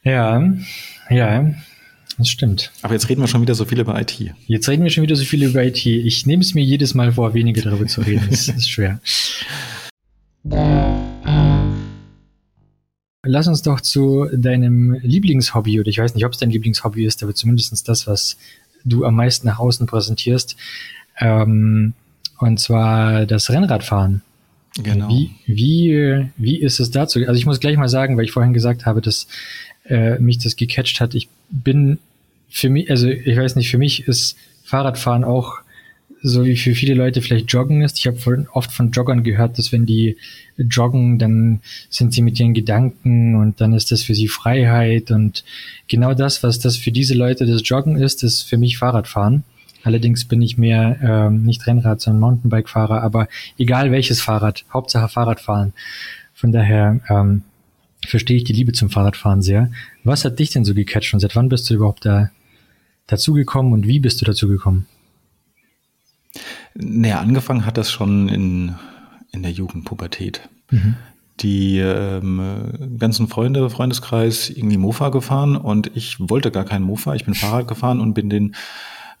Ja, 0.03 0.41
ja, 1.09 1.53
das 2.17 2.29
stimmt. 2.29 2.71
Aber 2.81 2.93
jetzt 2.93 3.09
reden 3.09 3.21
wir 3.21 3.27
schon 3.27 3.41
wieder 3.41 3.55
so 3.55 3.65
viel 3.65 3.79
über 3.79 3.99
IT. 3.99 4.19
Jetzt 4.47 4.69
reden 4.69 4.83
wir 4.83 4.89
schon 4.89 5.03
wieder 5.03 5.15
so 5.15 5.25
viel 5.25 5.43
über 5.43 5.63
IT. 5.63 5.85
Ich 5.85 6.25
nehme 6.25 6.41
es 6.41 6.53
mir 6.53 6.63
jedes 6.63 6.93
Mal 6.93 7.13
vor, 7.13 7.33
weniger 7.33 7.61
darüber 7.61 7.85
zu 7.87 8.01
reden. 8.01 8.27
Das 8.29 8.47
ist 8.47 8.69
schwer. 8.69 8.99
Lass 13.23 13.47
uns 13.47 13.61
doch 13.61 13.81
zu 13.81 14.27
deinem 14.33 14.93
Lieblingshobby, 15.01 15.79
oder 15.79 15.89
ich 15.89 15.99
weiß 15.99 16.15
nicht, 16.15 16.25
ob 16.25 16.31
es 16.31 16.39
dein 16.39 16.49
Lieblingshobby 16.49 17.05
ist, 17.05 17.21
aber 17.21 17.35
zumindest 17.35 17.87
das, 17.87 18.07
was 18.07 18.37
du 18.85 19.05
am 19.05 19.15
meisten 19.15 19.47
nach 19.47 19.59
außen 19.59 19.85
präsentierst. 19.85 20.55
Ähm, 21.19 21.93
und 22.39 22.59
zwar 22.59 23.25
das 23.25 23.49
Rennradfahren. 23.49 24.21
Genau. 24.81 25.09
Wie, 25.09 25.31
wie, 25.45 26.29
wie 26.37 26.57
ist 26.57 26.79
es 26.79 26.91
dazu? 26.91 27.19
Also 27.19 27.33
ich 27.33 27.45
muss 27.45 27.59
gleich 27.59 27.75
mal 27.75 27.89
sagen, 27.89 28.17
weil 28.17 28.23
ich 28.23 28.31
vorhin 28.31 28.53
gesagt 28.53 28.85
habe, 28.85 29.01
dass 29.01 29.27
äh, 29.89 30.19
mich 30.19 30.37
das 30.37 30.55
gecatcht 30.55 31.01
hat. 31.01 31.15
Ich 31.15 31.29
bin 31.49 31.99
für 32.49 32.69
mich, 32.69 32.89
also 32.89 33.07
ich 33.07 33.37
weiß 33.37 33.55
nicht, 33.55 33.69
für 33.69 33.77
mich 33.77 34.07
ist 34.07 34.37
Fahrradfahren 34.63 35.23
auch 35.23 35.59
so 36.21 36.45
wie 36.45 36.57
für 36.57 36.75
viele 36.75 36.93
Leute 36.93 37.21
vielleicht 37.21 37.51
Joggen 37.51 37.81
ist. 37.81 37.97
Ich 37.97 38.07
habe 38.07 38.47
oft 38.51 38.71
von 38.71 38.91
Joggern 38.91 39.23
gehört, 39.23 39.57
dass 39.57 39.71
wenn 39.71 39.85
die 39.85 40.17
joggen, 40.57 41.17
dann 41.17 41.61
sind 41.89 42.13
sie 42.13 42.21
mit 42.21 42.39
ihren 42.39 42.53
Gedanken 42.53 43.35
und 43.35 43.61
dann 43.61 43.73
ist 43.73 43.91
das 43.91 44.03
für 44.03 44.15
sie 44.15 44.27
Freiheit 44.27 45.11
und 45.11 45.43
genau 45.87 46.13
das, 46.13 46.43
was 46.43 46.59
das 46.59 46.75
für 46.75 46.91
diese 46.91 47.13
Leute 47.13 47.45
das 47.45 47.61
Joggen 47.63 47.95
ist, 47.95 48.23
ist 48.23 48.43
für 48.43 48.57
mich 48.57 48.77
Fahrradfahren. 48.77 49.43
Allerdings 49.83 50.25
bin 50.25 50.41
ich 50.41 50.57
mehr 50.57 50.97
ähm, 51.01 51.43
nicht 51.43 51.65
Rennrad, 51.65 52.01
sondern 52.01 52.19
Mountainbike-Fahrer, 52.19 53.01
aber 53.01 53.29
egal 53.57 53.91
welches 53.91 54.19
Fahrrad, 54.19 54.65
Hauptsache 54.73 55.07
Fahrradfahren. 55.07 55.71
Von 56.33 56.51
daher 56.51 56.99
ähm, 57.09 57.43
verstehe 58.07 58.37
ich 58.37 58.43
die 58.43 58.53
Liebe 58.53 58.71
zum 58.71 58.89
Fahrradfahren 58.89 59.41
sehr. 59.41 59.71
Was 60.03 60.25
hat 60.25 60.39
dich 60.39 60.51
denn 60.51 60.65
so 60.65 60.73
gecatcht 60.73 61.13
und 61.13 61.19
seit 61.19 61.35
wann 61.35 61.49
bist 61.49 61.69
du 61.69 61.75
überhaupt 61.75 62.05
da 62.05 62.31
dazugekommen 63.07 63.73
und 63.73 63.87
wie 63.87 63.99
bist 63.99 64.21
du 64.21 64.25
dazugekommen? 64.25 64.85
Naja, 66.75 67.19
angefangen 67.19 67.65
hat 67.65 67.77
das 67.77 67.91
schon 67.91 68.29
in, 68.29 68.75
in 69.31 69.41
der 69.43 69.51
Jugendpubertät. 69.51 70.47
Mhm. 70.69 70.95
Die 71.39 71.79
ähm, 71.79 72.97
ganzen 72.99 73.27
Freunde, 73.27 73.69
Freundeskreis 73.69 74.49
irgendwie 74.49 74.77
Mofa 74.77 75.09
gefahren 75.09 75.55
und 75.55 75.91
ich 75.95 76.17
wollte 76.19 76.51
gar 76.51 76.65
keinen 76.65 76.83
Mofa. 76.83 77.15
Ich 77.15 77.25
bin 77.25 77.33
Fahrrad 77.33 77.67
gefahren 77.67 78.01
und 78.01 78.13
bin 78.13 78.29
den 78.29 78.55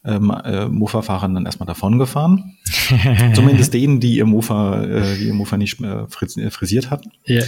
ähm, 0.05 0.29
äh, 0.31 0.67
Mofa-Fahrern 0.67 1.33
dann 1.33 1.45
erstmal 1.45 1.67
davon 1.67 1.97
gefahren. 1.97 2.57
Zumindest 3.33 3.73
denen, 3.73 3.99
die 3.99 4.15
ihr 4.15 4.25
Mofa, 4.25 4.83
äh, 4.83 5.17
die 5.17 5.27
ihr 5.27 5.33
Mofa 5.33 5.57
nicht 5.57 5.81
äh, 5.81 6.07
frisiert 6.07 6.89
hatten. 6.91 7.11
Yeah. 7.27 7.45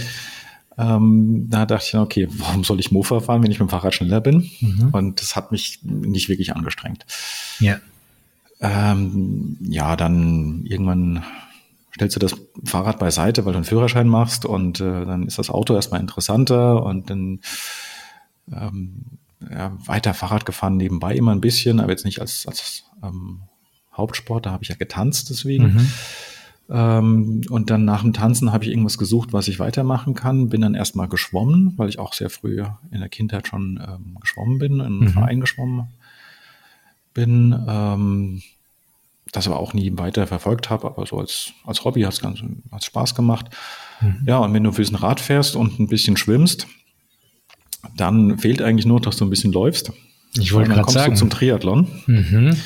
Ähm, 0.78 1.46
da 1.48 1.66
dachte 1.66 1.86
ich, 1.86 1.94
okay, 1.94 2.28
warum 2.30 2.64
soll 2.64 2.80
ich 2.80 2.90
Mofa 2.90 3.20
fahren, 3.20 3.42
wenn 3.42 3.50
ich 3.50 3.60
mit 3.60 3.68
dem 3.68 3.70
Fahrrad 3.70 3.94
schneller 3.94 4.20
bin? 4.20 4.50
Mhm. 4.60 4.88
Und 4.92 5.20
das 5.20 5.36
hat 5.36 5.52
mich 5.52 5.80
nicht 5.82 6.28
wirklich 6.28 6.54
angestrengt. 6.54 7.04
Ja. 7.60 7.78
Ähm, 8.60 9.58
ja, 9.60 9.96
dann 9.96 10.64
irgendwann 10.64 11.24
stellst 11.94 12.16
du 12.16 12.20
das 12.20 12.34
Fahrrad 12.64 12.98
beiseite, 12.98 13.44
weil 13.44 13.52
du 13.52 13.58
einen 13.58 13.64
Führerschein 13.64 14.08
machst 14.08 14.44
und 14.46 14.80
äh, 14.80 15.04
dann 15.04 15.26
ist 15.26 15.38
das 15.38 15.50
Auto 15.50 15.74
erstmal 15.74 16.00
interessanter 16.00 16.82
und 16.84 17.10
dann 17.10 17.40
ähm, 18.50 19.04
ja, 19.50 19.76
weiter 19.86 20.14
Fahrrad 20.14 20.46
gefahren 20.46 20.76
nebenbei 20.76 21.14
immer 21.14 21.32
ein 21.32 21.40
bisschen, 21.40 21.80
aber 21.80 21.90
jetzt 21.90 22.04
nicht 22.04 22.20
als, 22.20 22.46
als 22.46 22.84
ähm, 23.02 23.42
Hauptsport, 23.94 24.46
da 24.46 24.52
habe 24.52 24.62
ich 24.62 24.70
ja 24.70 24.76
getanzt 24.76 25.28
deswegen. 25.30 25.74
Mhm. 25.74 25.92
Ähm, 26.74 27.42
und 27.50 27.68
dann 27.68 27.84
nach 27.84 28.00
dem 28.00 28.14
Tanzen 28.14 28.52
habe 28.52 28.64
ich 28.64 28.70
irgendwas 28.70 28.96
gesucht, 28.96 29.34
was 29.34 29.46
ich 29.46 29.58
weitermachen 29.58 30.14
kann. 30.14 30.48
Bin 30.48 30.62
dann 30.62 30.74
erstmal 30.74 31.06
geschwommen, 31.06 31.74
weil 31.76 31.90
ich 31.90 31.98
auch 31.98 32.14
sehr 32.14 32.30
früh 32.30 32.62
in 32.90 33.00
der 33.00 33.10
Kindheit 33.10 33.46
schon 33.46 33.78
ähm, 33.86 34.16
geschwommen 34.20 34.58
bin, 34.58 34.74
in 34.74 34.80
einem 34.80 35.00
mhm. 35.00 35.08
Verein 35.08 35.40
geschwommen 35.40 35.88
bin. 37.12 37.54
Ähm, 37.68 38.42
das 39.32 39.46
aber 39.46 39.58
auch 39.58 39.74
nie 39.74 39.92
weiter 39.96 40.26
verfolgt 40.26 40.70
habe, 40.70 40.86
aber 40.86 41.06
so 41.06 41.18
als, 41.18 41.52
als 41.64 41.84
Hobby 41.84 42.02
hat 42.02 42.12
es 42.12 42.20
ganz 42.20 42.40
hat's 42.70 42.86
Spaß 42.86 43.14
gemacht. 43.14 43.46
Mhm. 44.00 44.22
Ja, 44.26 44.38
und 44.38 44.52
wenn 44.54 44.64
du 44.64 44.72
für 44.72 44.82
ein 44.82 44.94
Rad 44.94 45.20
fährst 45.20 45.56
und 45.56 45.78
ein 45.78 45.88
bisschen 45.88 46.16
schwimmst, 46.16 46.66
dann 47.96 48.38
fehlt 48.38 48.62
eigentlich 48.62 48.86
nur, 48.86 49.00
dass 49.00 49.16
du 49.16 49.24
ein 49.24 49.30
bisschen 49.30 49.52
läufst. 49.52 49.92
Ich 50.38 50.52
wollte 50.52 50.70
gerade 50.70 50.90
sagen. 50.90 51.12
Du 51.12 51.18
zum 51.18 51.30
Triathlon. 51.30 51.86
Mhm. 52.06 52.56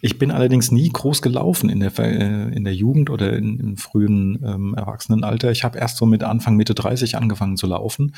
Ich 0.00 0.18
bin 0.18 0.30
allerdings 0.30 0.70
nie 0.70 0.88
groß 0.90 1.22
gelaufen 1.22 1.70
in 1.70 1.80
der, 1.80 1.98
äh, 1.98 2.54
in 2.54 2.64
der 2.64 2.74
Jugend 2.74 3.10
oder 3.10 3.32
in, 3.32 3.58
im 3.58 3.76
frühen 3.76 4.38
ähm, 4.44 4.74
Erwachsenenalter. 4.74 5.50
Ich 5.50 5.64
habe 5.64 5.78
erst 5.78 5.96
so 5.96 6.06
mit 6.06 6.22
Anfang, 6.22 6.56
Mitte 6.56 6.74
30 6.74 7.16
angefangen 7.16 7.56
zu 7.56 7.66
laufen, 7.66 8.14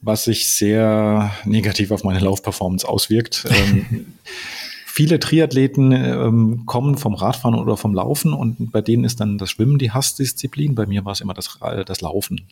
was 0.00 0.24
sich 0.24 0.50
sehr 0.52 1.30
negativ 1.44 1.90
auf 1.90 2.02
meine 2.02 2.18
Laufperformance 2.18 2.86
auswirkt. 2.88 3.46
ähm, 3.50 4.06
viele 4.86 5.20
Triathleten 5.20 5.92
ähm, 5.92 6.66
kommen 6.66 6.96
vom 6.96 7.14
Radfahren 7.14 7.54
oder 7.54 7.76
vom 7.76 7.94
Laufen 7.94 8.32
und 8.32 8.72
bei 8.72 8.80
denen 8.80 9.04
ist 9.04 9.20
dann 9.20 9.38
das 9.38 9.50
Schwimmen 9.50 9.78
die 9.78 9.92
Hassdisziplin. 9.92 10.74
Bei 10.74 10.86
mir 10.86 11.04
war 11.04 11.12
es 11.12 11.20
immer 11.20 11.34
das, 11.34 11.58
äh, 11.62 11.84
das 11.84 12.00
Laufen, 12.00 12.48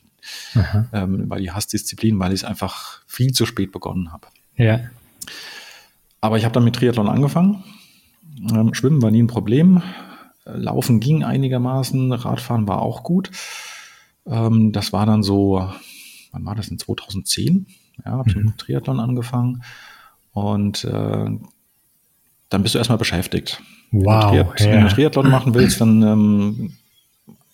ähm, 0.93 1.25
weil 1.29 1.41
die 1.41 1.51
Hassdisziplin, 1.51 2.19
weil 2.21 2.33
ich 2.33 2.41
es 2.41 2.45
einfach 2.45 3.01
viel 3.07 3.33
zu 3.33 3.47
spät 3.47 3.73
begonnen 3.73 4.13
habe. 4.13 4.29
Ja. 4.57 4.81
Aber 6.21 6.39
ich 6.39 6.45
habe 6.45 6.53
dann 6.53 6.65
mit 6.65 6.77
Triathlon 6.77 7.09
angefangen. 7.09 7.65
Ähm, 8.38 8.75
Schwimmen 8.75 9.03
war 9.03 9.11
nie 9.11 9.23
ein 9.23 9.29
Problem. 9.29 9.83
Laufen 10.45 11.00
ging 11.00 11.25
einigermaßen. 11.25 12.12
Radfahren 12.12 12.69
war 12.69 12.83
auch 12.83 13.03
gut. 13.03 13.31
Ähm, 14.26 14.73
das 14.73 14.93
war 14.93 15.07
dann 15.07 15.23
so, 15.23 15.69
wann 16.33 16.45
war 16.45 16.55
das 16.55 16.69
in 16.69 16.79
2010? 16.79 17.67
Ja, 18.05 18.12
habe 18.12 18.29
ich 18.29 18.37
mhm. 18.37 18.47
mit 18.47 18.59
Triathlon 18.59 19.00
angefangen. 19.00 19.62
Und 20.33 20.85
äh, 20.85 21.31
dann 22.50 22.62
bist 22.62 22.75
du 22.75 22.79
erstmal 22.79 22.99
beschäftigt. 22.99 23.62
Wow. 23.91 24.33
Wenn 24.33 24.38
du, 24.38 24.45
Triath 24.45 24.61
ja. 24.61 24.73
wenn 24.73 24.83
du 24.83 24.88
Triathlon 24.88 25.31
machen 25.31 25.55
willst, 25.55 25.81
dann 25.81 26.03
ähm, 26.03 26.73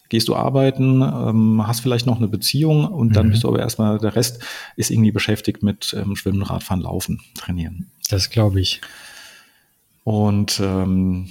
gehst 0.08 0.28
du 0.28 0.34
arbeiten, 0.34 1.02
ähm, 1.02 1.66
hast 1.66 1.80
vielleicht 1.80 2.06
noch 2.06 2.16
eine 2.16 2.28
Beziehung 2.28 2.84
und 2.86 3.14
dann 3.16 3.26
mhm. 3.26 3.30
bist 3.30 3.44
du 3.44 3.48
aber 3.48 3.60
erstmal, 3.60 3.98
der 3.98 4.16
Rest 4.16 4.42
ist 4.76 4.90
irgendwie 4.90 5.12
beschäftigt 5.12 5.62
mit 5.62 5.94
ähm, 5.98 6.16
Schwimmen, 6.16 6.42
Radfahren, 6.42 6.82
Laufen, 6.82 7.20
Trainieren. 7.34 7.90
Das 8.08 8.30
glaube 8.30 8.60
ich. 8.60 8.80
Und 10.10 10.58
ähm, 10.58 11.28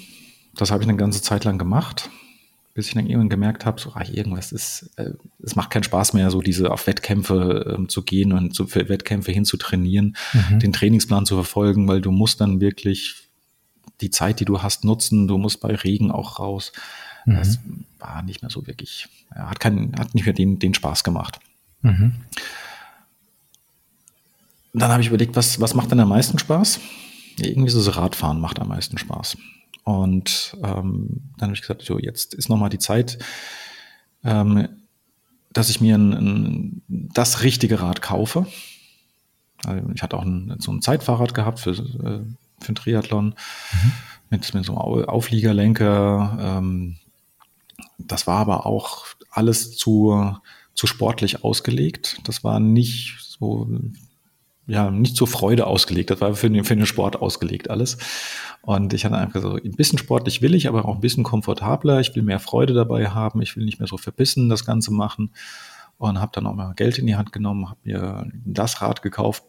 das 0.55 0.71
habe 0.71 0.81
ich 0.81 0.87
eine 0.87 0.97
ganze 0.97 1.21
Zeit 1.21 1.43
lang 1.43 1.57
gemacht, 1.57 2.09
bis 2.73 2.87
ich 2.87 2.93
dann 2.93 3.07
irgendwann 3.07 3.27
gemerkt 3.27 3.65
habe, 3.65 3.77
so, 3.77 3.91
ah, 3.93 4.05
irgendwas 4.09 4.53
ist, 4.53 4.91
äh, 4.95 5.11
es 5.43 5.57
macht 5.57 5.69
keinen 5.69 5.83
Spaß 5.83 6.13
mehr, 6.13 6.31
so 6.31 6.41
diese 6.41 6.71
auf 6.71 6.87
Wettkämpfe 6.87 7.75
ähm, 7.77 7.89
zu 7.89 8.03
gehen 8.03 8.31
und 8.31 8.55
zu, 8.55 8.67
für 8.67 8.87
Wettkämpfe 8.87 9.33
hin 9.33 9.43
zu 9.43 9.57
trainieren, 9.57 10.15
mhm. 10.31 10.59
den 10.59 10.71
Trainingsplan 10.71 11.25
zu 11.25 11.35
verfolgen, 11.35 11.89
weil 11.89 11.99
du 11.99 12.11
musst 12.11 12.39
dann 12.39 12.61
wirklich 12.61 13.27
die 13.99 14.11
Zeit, 14.11 14.39
die 14.39 14.45
du 14.45 14.61
hast, 14.61 14.85
nutzen. 14.85 15.27
Du 15.27 15.37
musst 15.37 15.59
bei 15.59 15.75
Regen 15.75 16.09
auch 16.09 16.39
raus. 16.39 16.71
Mhm. 17.25 17.35
Das 17.35 17.59
war 17.97 18.23
nicht 18.23 18.41
mehr 18.43 18.49
so 18.49 18.65
wirklich, 18.65 19.09
hat, 19.35 19.59
keinen, 19.59 19.93
hat 19.99 20.15
nicht 20.15 20.23
mehr 20.23 20.33
den, 20.33 20.57
den 20.57 20.73
Spaß 20.73 21.03
gemacht. 21.03 21.41
Mhm. 21.81 22.13
Dann 24.71 24.89
habe 24.89 25.01
ich 25.01 25.09
überlegt, 25.09 25.35
was, 25.35 25.59
was 25.59 25.73
macht 25.73 25.91
denn 25.91 25.99
am 25.99 26.07
meisten 26.07 26.39
Spaß? 26.39 26.79
Irgendwie 27.47 27.69
so 27.69 27.84
das 27.84 27.95
Radfahren 27.95 28.39
macht 28.39 28.60
am 28.60 28.69
meisten 28.69 28.97
Spaß. 28.97 29.38
Und 29.84 30.56
ähm, 30.63 31.32
dann 31.38 31.49
habe 31.49 31.54
ich 31.54 31.62
gesagt, 31.62 31.82
so 31.84 31.97
jetzt 31.99 32.34
ist 32.34 32.49
nochmal 32.49 32.69
die 32.69 32.80
Zeit, 32.80 33.17
ähm, 34.23 34.67
dass 35.52 35.69
ich 35.69 35.82
mir 35.82 35.95
ein, 35.95 36.13
ein, 36.13 36.82
das 36.88 37.43
richtige 37.43 37.82
Rad 37.82 38.02
kaufe. 38.02 38.45
Also 39.65 39.89
ich 39.93 40.04
hatte 40.04 40.17
auch 40.17 40.23
ein, 40.23 40.56
so 40.60 40.71
ein 40.71 40.82
Zeitfahrrad 40.82 41.34
gehabt 41.34 41.60
für 41.60 41.71
äh, 41.71 42.25
für 42.60 42.71
den 42.71 42.75
Triathlon 42.75 43.25
mhm. 43.28 43.91
mit, 44.30 44.54
mit 44.54 44.65
so 44.65 44.78
einem 44.78 45.06
Aufliegerlenker. 45.06 46.38
Ähm, 46.39 46.97
das 47.97 48.28
war 48.28 48.38
aber 48.38 48.65
auch 48.65 49.06
alles 49.32 49.75
zu, 49.75 50.36
zu 50.73 50.88
sportlich 50.88 51.43
ausgelegt. 51.43 52.19
Das 52.23 52.43
war 52.43 52.60
nicht 52.60 53.17
so, 53.19 53.67
ja, 54.69 54.91
nicht 54.91 55.15
zur 55.15 55.27
Freude 55.27 55.67
ausgelegt. 55.67 56.12
Das 56.12 56.21
war 56.21 56.36
für 56.36 56.49
den, 56.49 56.63
für 56.63 56.75
den 56.75 56.86
Sport 56.86 57.17
ausgelegt 57.21 57.69
alles. 57.69 57.97
Und 58.62 58.93
ich 58.93 59.03
hatte 59.03 59.17
einfach 59.17 59.41
so, 59.41 59.55
ein 59.55 59.75
bisschen 59.75 59.97
sportlich 59.97 60.41
will 60.41 60.53
ich, 60.53 60.67
aber 60.67 60.86
auch 60.86 60.95
ein 60.95 61.01
bisschen 61.01 61.23
komfortabler. 61.23 61.99
Ich 61.99 62.15
will 62.15 62.23
mehr 62.23 62.39
Freude 62.39 62.73
dabei 62.73 63.10
haben. 63.10 63.41
Ich 63.41 63.55
will 63.55 63.65
nicht 63.65 63.79
mehr 63.79 63.88
so 63.88 63.97
verbissen 63.97 64.47
das 64.49 64.65
Ganze 64.65 64.93
machen. 64.93 65.32
Und 65.97 66.21
habe 66.21 66.32
dann 66.34 66.45
auch 66.45 66.53
mal 66.53 66.73
Geld 66.75 66.97
in 66.97 67.08
die 67.08 67.15
Hand 67.15 67.34
genommen, 67.34 67.69
habe 67.69 67.79
mir 67.84 68.32
das 68.45 68.82
Rad 68.82 69.01
gekauft, 69.01 69.43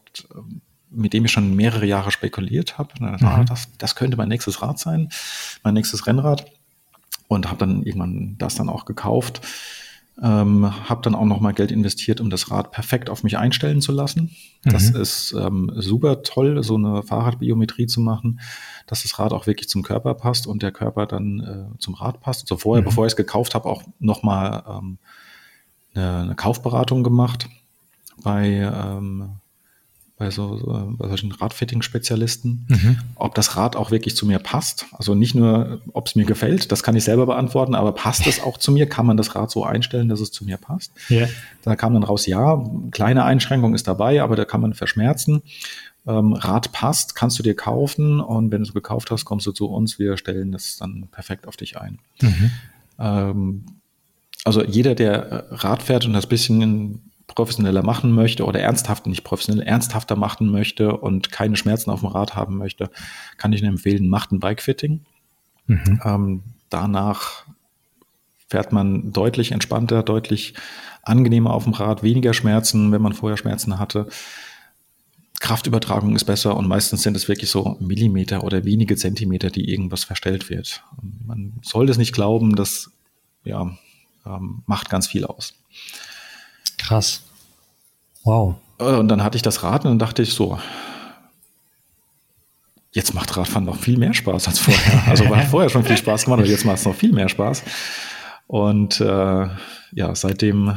mit 0.90 1.12
dem 1.12 1.24
ich 1.24 1.30
schon 1.30 1.54
mehrere 1.54 1.86
Jahre 1.86 2.10
spekuliert 2.10 2.78
habe. 2.78 2.90
Mhm. 2.98 3.46
das, 3.46 3.68
das 3.78 3.94
könnte 3.94 4.16
mein 4.16 4.28
nächstes 4.28 4.62
Rad 4.62 4.78
sein, 4.78 5.10
mein 5.62 5.74
nächstes 5.74 6.06
Rennrad. 6.06 6.46
Und 7.28 7.46
habe 7.46 7.58
dann 7.58 7.84
irgendwann 7.84 8.36
das 8.38 8.56
dann 8.56 8.68
auch 8.68 8.86
gekauft. 8.86 9.40
Ähm, 10.22 10.88
habe 10.88 11.00
dann 11.02 11.14
auch 11.14 11.24
noch 11.24 11.40
mal 11.40 11.52
Geld 11.52 11.72
investiert, 11.72 12.20
um 12.20 12.28
das 12.28 12.50
Rad 12.50 12.72
perfekt 12.72 13.08
auf 13.08 13.22
mich 13.22 13.38
einstellen 13.38 13.80
zu 13.80 13.90
lassen. 13.90 14.36
Mhm. 14.64 14.70
Das 14.70 14.90
ist 14.90 15.32
ähm, 15.32 15.72
super 15.76 16.22
toll, 16.22 16.62
so 16.62 16.74
eine 16.76 17.02
Fahrradbiometrie 17.02 17.86
zu 17.86 18.00
machen, 18.00 18.40
dass 18.86 19.02
das 19.02 19.18
Rad 19.18 19.32
auch 19.32 19.46
wirklich 19.46 19.70
zum 19.70 19.82
Körper 19.82 20.14
passt 20.14 20.46
und 20.46 20.62
der 20.62 20.72
Körper 20.72 21.06
dann 21.06 21.40
äh, 21.74 21.78
zum 21.78 21.94
Rad 21.94 22.20
passt. 22.20 22.42
Also 22.42 22.58
vorher, 22.58 22.82
mhm. 22.82 22.86
bevor 22.86 23.06
ich 23.06 23.12
es 23.12 23.16
gekauft 23.16 23.54
habe, 23.54 23.68
auch 23.68 23.82
noch 23.98 24.22
mal 24.22 24.62
ähm, 24.68 24.98
eine, 25.94 26.18
eine 26.18 26.34
Kaufberatung 26.34 27.02
gemacht 27.02 27.48
bei 28.22 28.46
ähm, 28.46 29.39
bei, 30.20 30.30
so, 30.30 30.86
bei 30.98 31.08
solchen 31.08 31.32
Radfitting-Spezialisten, 31.32 32.66
mhm. 32.68 32.98
ob 33.14 33.34
das 33.34 33.56
Rad 33.56 33.74
auch 33.74 33.90
wirklich 33.90 34.14
zu 34.14 34.26
mir 34.26 34.38
passt. 34.38 34.84
Also 34.92 35.14
nicht 35.14 35.34
nur, 35.34 35.80
ob 35.94 36.08
es 36.08 36.14
mir 36.14 36.26
gefällt, 36.26 36.70
das 36.70 36.82
kann 36.82 36.94
ich 36.94 37.04
selber 37.04 37.24
beantworten, 37.24 37.74
aber 37.74 37.92
passt 37.92 38.26
es 38.26 38.42
auch 38.42 38.58
zu 38.58 38.70
mir? 38.70 38.86
Kann 38.86 39.06
man 39.06 39.16
das 39.16 39.34
Rad 39.34 39.50
so 39.50 39.64
einstellen, 39.64 40.10
dass 40.10 40.20
es 40.20 40.30
zu 40.30 40.44
mir 40.44 40.58
passt? 40.58 40.92
Yeah. 41.10 41.26
Da 41.62 41.74
kam 41.74 41.94
dann 41.94 42.02
raus, 42.02 42.26
ja, 42.26 42.62
kleine 42.90 43.24
Einschränkung 43.24 43.74
ist 43.74 43.88
dabei, 43.88 44.22
aber 44.22 44.36
da 44.36 44.44
kann 44.44 44.60
man 44.60 44.74
verschmerzen. 44.74 45.40
Ähm, 46.06 46.34
Rad 46.34 46.70
passt, 46.72 47.14
kannst 47.14 47.38
du 47.38 47.42
dir 47.42 47.56
kaufen 47.56 48.20
und 48.20 48.52
wenn 48.52 48.58
du 48.58 48.68
es 48.68 48.74
gekauft 48.74 49.10
hast, 49.10 49.24
kommst 49.24 49.46
du 49.46 49.52
zu 49.52 49.70
uns, 49.70 49.98
wir 49.98 50.18
stellen 50.18 50.52
das 50.52 50.76
dann 50.76 51.08
perfekt 51.10 51.48
auf 51.48 51.56
dich 51.56 51.78
ein. 51.78 51.98
Mhm. 52.20 52.50
Ähm, 52.98 53.64
also 54.44 54.62
jeder, 54.62 54.94
der 54.94 55.46
Rad 55.50 55.82
fährt 55.82 56.04
und 56.04 56.12
das 56.12 56.26
bisschen 56.26 57.09
professioneller 57.34 57.82
machen 57.82 58.12
möchte 58.12 58.44
oder 58.44 58.60
ernsthaft, 58.60 59.06
nicht 59.06 59.24
professionell, 59.24 59.66
ernsthafter 59.66 60.16
machen 60.16 60.50
möchte 60.50 60.96
und 60.96 61.30
keine 61.30 61.56
Schmerzen 61.56 61.90
auf 61.90 62.00
dem 62.00 62.08
Rad 62.08 62.36
haben 62.36 62.56
möchte, 62.56 62.90
kann 63.36 63.52
ich 63.52 63.60
Ihnen 63.60 63.72
empfehlen, 63.72 64.08
macht 64.08 64.32
ein 64.32 64.40
Bikefitting. 64.40 65.04
Mhm. 65.66 66.00
Ähm, 66.04 66.42
danach 66.68 67.44
fährt 68.48 68.72
man 68.72 69.12
deutlich 69.12 69.52
entspannter, 69.52 70.02
deutlich 70.02 70.54
angenehmer 71.02 71.54
auf 71.54 71.64
dem 71.64 71.72
Rad, 71.72 72.02
weniger 72.02 72.34
Schmerzen, 72.34 72.92
wenn 72.92 73.02
man 73.02 73.12
vorher 73.12 73.36
Schmerzen 73.36 73.78
hatte. 73.78 74.08
Kraftübertragung 75.40 76.14
ist 76.16 76.24
besser 76.24 76.56
und 76.56 76.68
meistens 76.68 77.02
sind 77.02 77.16
es 77.16 77.26
wirklich 77.26 77.48
so 77.48 77.76
Millimeter 77.80 78.44
oder 78.44 78.64
wenige 78.64 78.96
Zentimeter, 78.96 79.50
die 79.50 79.70
irgendwas 79.70 80.04
verstellt 80.04 80.50
wird. 80.50 80.84
Man 81.26 81.54
soll 81.62 81.88
es 81.88 81.96
nicht 81.96 82.12
glauben, 82.12 82.56
das 82.56 82.90
ja, 83.44 83.74
ähm, 84.26 84.62
macht 84.66 84.90
ganz 84.90 85.06
viel 85.06 85.24
aus. 85.24 85.54
Krass. 86.90 87.22
Wow. 88.24 88.56
Äh, 88.80 88.96
und 88.96 89.06
dann 89.06 89.22
hatte 89.22 89.36
ich 89.36 89.42
das 89.42 89.62
Rad 89.62 89.84
und 89.84 89.92
dann 89.92 90.00
dachte 90.00 90.22
ich 90.22 90.34
so, 90.34 90.58
jetzt 92.90 93.14
macht 93.14 93.36
Radfahren 93.36 93.64
noch 93.64 93.76
viel 93.76 93.96
mehr 93.96 94.12
Spaß 94.12 94.48
als 94.48 94.58
vorher. 94.58 95.06
Also 95.06 95.30
war 95.30 95.40
vorher 95.46 95.70
schon 95.70 95.84
viel 95.84 95.96
Spaß 95.96 96.24
gemacht, 96.24 96.40
aber 96.40 96.48
jetzt 96.48 96.64
macht 96.64 96.78
es 96.78 96.84
noch 96.84 96.96
viel 96.96 97.12
mehr 97.12 97.28
Spaß. 97.28 97.62
Und 98.48 99.00
äh, 99.00 99.46
ja, 99.92 100.14
seitdem 100.16 100.76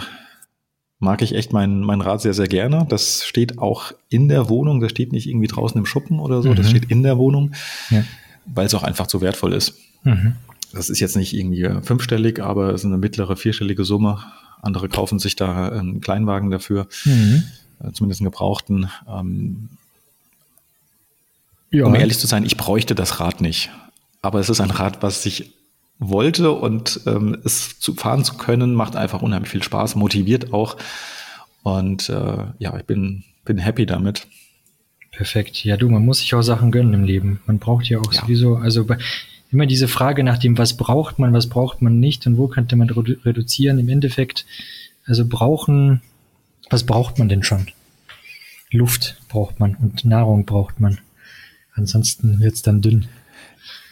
mag 1.00 1.24
ich 1.24 1.34
echt 1.34 1.52
mein, 1.52 1.80
mein 1.80 2.02
Rad 2.02 2.22
sehr, 2.22 2.36
sehr 2.36 2.48
gerne. 2.48 2.86
Das 2.88 3.26
steht 3.26 3.58
auch 3.58 3.92
in 4.10 4.30
der 4.30 4.50
Wohnung, 4.50 4.82
das 4.82 4.92
steht 4.92 5.14
nicht 5.14 5.28
irgendwie 5.28 5.48
draußen 5.48 5.80
im 5.80 5.88
Schuppen 5.88 6.20
oder 6.20 6.44
so, 6.44 6.50
mhm. 6.50 6.56
das 6.58 6.70
steht 6.70 6.92
in 6.92 7.02
der 7.02 7.18
Wohnung, 7.18 7.54
ja. 7.90 8.04
weil 8.46 8.68
es 8.68 8.76
auch 8.76 8.84
einfach 8.84 9.10
so 9.10 9.20
wertvoll 9.20 9.54
ist. 9.54 9.80
Mhm. 10.04 10.36
Das 10.74 10.92
ist 10.92 11.00
jetzt 11.00 11.16
nicht 11.16 11.34
irgendwie 11.34 11.68
fünfstellig, 11.82 12.40
aber 12.40 12.70
es 12.70 12.82
ist 12.82 12.86
eine 12.86 13.00
mittlere, 13.00 13.36
vierstellige 13.36 13.84
Summe. 13.84 14.20
Andere 14.64 14.90
kaufen 14.90 15.20
sich 15.20 15.36
da 15.36 15.70
einen 15.70 16.02
Kleinwagen 16.02 16.50
dafür, 16.50 16.88
mhm. 17.06 17.44
Äh, 17.84 17.92
zumindest 17.92 18.22
einen 18.22 18.32
gebrauchten. 18.32 18.90
Ähm, 19.08 19.70
ja. 21.72 21.86
Um 21.86 21.96
ehrlich 21.96 22.20
zu 22.20 22.28
sein, 22.28 22.46
ich 22.46 22.56
bräuchte 22.56 22.96
das 22.96 23.20
Rad 23.20 23.42
nicht. 23.42 23.72
Aber 24.22 24.40
es 24.40 24.50
ist 24.50 24.62
ein 24.62 24.72
Rad, 24.72 25.02
was 25.02 25.24
sich 25.24 25.54
wollte 26.00 26.52
und 26.52 27.02
ähm, 27.06 27.38
es 27.44 27.80
zu 27.80 27.94
fahren 27.94 28.24
zu 28.24 28.36
können, 28.36 28.74
macht 28.74 28.96
einfach 28.96 29.22
unheimlich 29.22 29.52
viel 29.52 29.64
Spaß, 29.64 29.96
motiviert 29.96 30.54
auch. 30.54 30.78
Und 31.64 32.10
äh, 32.10 32.46
ja, 32.60 32.78
ich 32.78 32.86
bin, 32.86 33.24
bin 33.44 33.58
happy 33.58 33.86
damit. 33.86 34.28
Perfekt. 35.12 35.64
Ja, 35.64 35.78
du, 35.78 35.90
man 35.90 36.06
muss 36.06 36.20
sich 36.20 36.34
auch 36.34 36.42
Sachen 36.42 36.72
gönnen 36.72 36.94
im 36.94 37.04
Leben. 37.04 37.42
Man 37.46 37.60
braucht 37.60 37.86
ja 37.86 38.00
auch 38.00 38.14
ja. 38.14 38.22
sowieso, 38.22 38.56
also 38.56 38.86
bei, 38.86 38.98
immer 39.54 39.66
diese 39.66 39.88
Frage 39.88 40.24
nach 40.24 40.38
dem, 40.38 40.58
was 40.58 40.76
braucht 40.76 41.20
man, 41.20 41.34
was 41.34 41.48
braucht 41.48 41.82
man 41.82 42.00
nicht 42.00 42.26
und 42.28 42.38
wo 42.38 42.48
könnte 42.48 42.76
man 42.76 42.90
redu 42.90 43.16
reduzieren. 43.24 43.80
Im 43.80 43.90
Endeffekt, 43.90 44.46
also 45.06 45.26
brauchen, 45.28 46.02
was 46.70 46.86
braucht 46.86 47.20
man 47.20 47.30
denn 47.30 47.44
schon? 47.44 47.68
Luft 48.72 49.18
braucht 49.30 49.60
man 49.60 49.76
und 49.76 50.06
Nahrung 50.06 50.46
braucht 50.46 50.80
man. 50.80 51.00
Ansonsten 51.76 52.40
wird's 52.40 52.62
dann 52.62 52.82
dünn. 52.82 53.08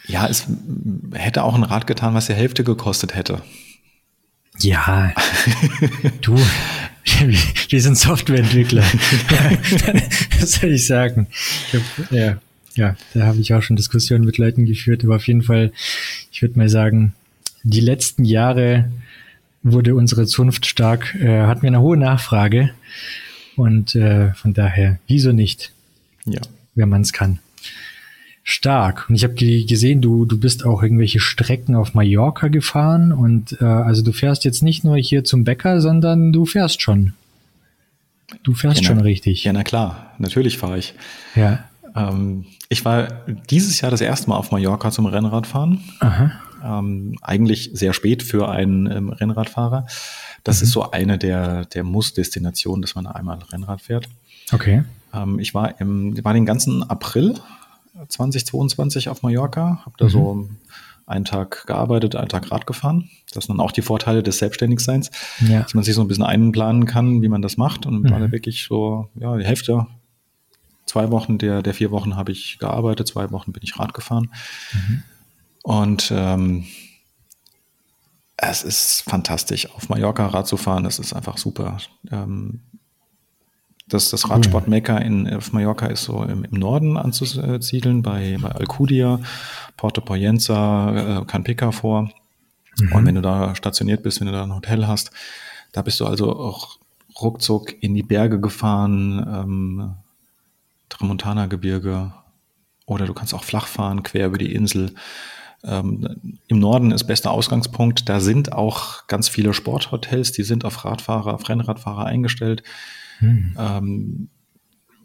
Ja, 0.08 0.26
es 0.26 0.46
hätte 1.12 1.44
auch 1.44 1.54
ein 1.54 1.62
Rad 1.62 1.86
getan, 1.86 2.14
was 2.14 2.26
die 2.26 2.34
Hälfte 2.34 2.64
gekostet 2.64 3.14
hätte. 3.14 3.40
Ja, 4.58 5.12
du, 6.20 6.36
wir 7.68 7.82
sind 7.82 7.96
Softwareentwickler. 7.96 8.82
Was 10.40 10.52
soll 10.52 10.72
ich 10.72 10.86
sagen? 10.86 11.26
Ich 11.68 11.80
hab, 11.80 12.12
ja, 12.12 12.36
ja, 12.74 12.96
da 13.14 13.26
habe 13.26 13.38
ich 13.38 13.54
auch 13.54 13.62
schon 13.62 13.76
Diskussionen 13.76 14.24
mit 14.24 14.38
Leuten 14.38 14.64
geführt, 14.64 15.04
aber 15.04 15.16
auf 15.16 15.26
jeden 15.26 15.42
Fall, 15.42 15.72
ich 16.30 16.42
würde 16.42 16.58
mal 16.58 16.68
sagen, 16.68 17.14
die 17.62 17.80
letzten 17.80 18.24
Jahre 18.24 18.90
wurde 19.62 19.94
unsere 19.94 20.26
Zunft 20.26 20.66
stark, 20.66 21.14
äh, 21.14 21.42
hatten 21.42 21.62
wir 21.62 21.68
eine 21.68 21.80
hohe 21.80 21.96
Nachfrage 21.96 22.70
und 23.56 23.94
äh, 23.94 24.32
von 24.34 24.54
daher, 24.54 24.98
wieso 25.06 25.32
nicht? 25.32 25.72
Ja. 26.24 26.40
Wenn 26.74 26.88
man 26.88 27.02
es 27.02 27.12
kann. 27.12 27.38
Stark. 28.44 29.08
Und 29.08 29.14
ich 29.14 29.22
habe 29.22 29.34
gesehen, 29.34 30.00
du, 30.00 30.24
du 30.24 30.38
bist 30.38 30.64
auch 30.64 30.82
irgendwelche 30.82 31.20
Strecken 31.20 31.76
auf 31.76 31.94
Mallorca 31.94 32.48
gefahren 32.48 33.12
und 33.12 33.56
äh, 33.60 33.64
also 33.64 34.02
du 34.02 34.12
fährst 34.12 34.44
jetzt 34.44 34.62
nicht 34.62 34.82
nur 34.82 34.96
hier 34.96 35.22
zum 35.22 35.44
Bäcker, 35.44 35.80
sondern 35.80 36.32
du 36.32 36.44
fährst 36.44 36.82
schon. 36.82 37.12
Du 38.42 38.54
fährst 38.54 38.80
ja, 38.80 38.88
schon 38.88 38.96
na, 38.96 39.02
richtig. 39.04 39.44
Ja, 39.44 39.52
na 39.52 39.62
klar, 39.62 40.14
natürlich 40.18 40.58
fahre 40.58 40.78
ich. 40.78 40.94
Ja. 41.36 41.68
Ähm, 41.94 42.46
ich 42.68 42.84
war 42.84 43.08
dieses 43.50 43.80
Jahr 43.80 43.90
das 43.90 44.00
erste 44.00 44.28
Mal 44.28 44.36
auf 44.36 44.50
Mallorca 44.50 44.90
zum 44.90 45.06
Rennradfahren. 45.06 45.80
Ähm, 46.64 47.16
eigentlich 47.22 47.70
sehr 47.74 47.92
spät 47.92 48.22
für 48.22 48.48
einen 48.48 48.90
ähm, 48.90 49.08
Rennradfahrer. 49.10 49.86
Das 50.44 50.60
mhm. 50.60 50.64
ist 50.64 50.70
so 50.72 50.90
eine 50.90 51.18
der, 51.18 51.64
der 51.66 51.84
Muss-Destinationen, 51.84 52.82
dass 52.82 52.94
man 52.94 53.06
einmal 53.06 53.38
Rennrad 53.52 53.80
fährt. 53.80 54.08
Okay. 54.52 54.84
Ähm, 55.12 55.38
ich 55.38 55.54
war, 55.54 55.80
im, 55.80 56.22
war 56.24 56.34
den 56.34 56.46
ganzen 56.46 56.88
April 56.88 57.34
2022 58.08 59.08
auf 59.08 59.22
Mallorca, 59.22 59.82
habe 59.84 59.96
da 59.98 60.06
mhm. 60.06 60.10
so 60.10 60.48
einen 61.06 61.24
Tag 61.24 61.66
gearbeitet, 61.66 62.16
einen 62.16 62.28
Tag 62.28 62.50
Rad 62.50 62.66
gefahren. 62.66 63.10
Das 63.32 63.44
sind 63.44 63.56
dann 63.56 63.64
auch 63.64 63.72
die 63.72 63.82
Vorteile 63.82 64.22
des 64.22 64.38
Selbstständigseins, 64.38 65.10
ja. 65.40 65.62
dass 65.62 65.74
man 65.74 65.84
sich 65.84 65.94
so 65.94 66.00
ein 66.00 66.08
bisschen 66.08 66.24
einplanen 66.24 66.86
kann, 66.86 67.22
wie 67.22 67.28
man 67.28 67.42
das 67.42 67.56
macht. 67.56 67.86
Und 67.86 68.04
mhm. 68.04 68.10
war 68.10 68.20
da 68.20 68.32
wirklich 68.32 68.64
so, 68.64 69.08
ja, 69.14 69.36
die 69.36 69.44
Hälfte, 69.44 69.86
zwei 70.86 71.10
Wochen 71.10 71.38
der, 71.38 71.62
der 71.62 71.74
vier 71.74 71.90
Wochen 71.90 72.16
habe 72.16 72.32
ich 72.32 72.58
gearbeitet, 72.58 73.08
zwei 73.08 73.30
Wochen 73.30 73.52
bin 73.52 73.62
ich 73.62 73.78
Rad 73.78 73.94
gefahren. 73.94 74.30
Mhm. 74.72 75.02
Und 75.62 76.12
ähm, 76.14 76.66
es 78.36 78.64
ist 78.64 79.02
fantastisch, 79.02 79.70
auf 79.70 79.88
Mallorca 79.88 80.26
Rad 80.26 80.46
zu 80.46 80.56
fahren. 80.56 80.84
Das 80.84 80.98
ist 80.98 81.12
einfach 81.12 81.38
super. 81.38 81.78
Ähm, 82.10 82.60
das, 83.86 84.10
das 84.10 84.30
Radsportmekka 84.30 84.98
in 84.98 85.32
auf 85.32 85.52
Mallorca 85.52 85.86
ist 85.86 86.04
so 86.04 86.22
im, 86.24 86.44
im 86.44 86.58
Norden 86.58 86.96
anzusiedeln, 86.96 88.02
bei, 88.02 88.38
bei 88.40 88.50
Alcudia, 88.50 89.20
Porto 89.76 90.00
Poyenza, 90.00 91.20
äh, 91.20 91.24
Canpica 91.26 91.72
vor. 91.72 92.10
Mhm. 92.78 92.92
Und 92.92 93.06
wenn 93.06 93.14
du 93.14 93.20
da 93.20 93.54
stationiert 93.54 94.02
bist, 94.02 94.20
wenn 94.20 94.26
du 94.26 94.32
da 94.32 94.44
ein 94.44 94.54
Hotel 94.54 94.86
hast, 94.86 95.10
da 95.72 95.82
bist 95.82 96.00
du 96.00 96.06
also 96.06 96.34
auch 96.34 96.78
ruckzuck 97.20 97.82
in 97.82 97.94
die 97.94 98.02
Berge 98.02 98.40
gefahren, 98.40 99.26
ähm, 99.28 99.94
Tramontana-Gebirge, 100.92 102.12
oder 102.86 103.06
du 103.06 103.14
kannst 103.14 103.34
auch 103.34 103.44
flach 103.44 103.66
fahren, 103.66 104.02
quer 104.02 104.26
über 104.26 104.38
die 104.38 104.54
Insel. 104.54 104.94
Ähm, 105.64 106.38
Im 106.48 106.58
Norden 106.58 106.90
ist 106.90 107.04
bester 107.04 107.30
Ausgangspunkt. 107.30 108.08
Da 108.08 108.20
sind 108.20 108.52
auch 108.52 109.06
ganz 109.06 109.28
viele 109.28 109.54
Sporthotels, 109.54 110.32
die 110.32 110.42
sind 110.42 110.64
auf 110.64 110.84
Radfahrer, 110.84 111.34
auf 111.34 111.48
Rennradfahrer 111.48 112.06
eingestellt. 112.06 112.62
Hm. 113.18 113.56
Ähm, 113.58 114.28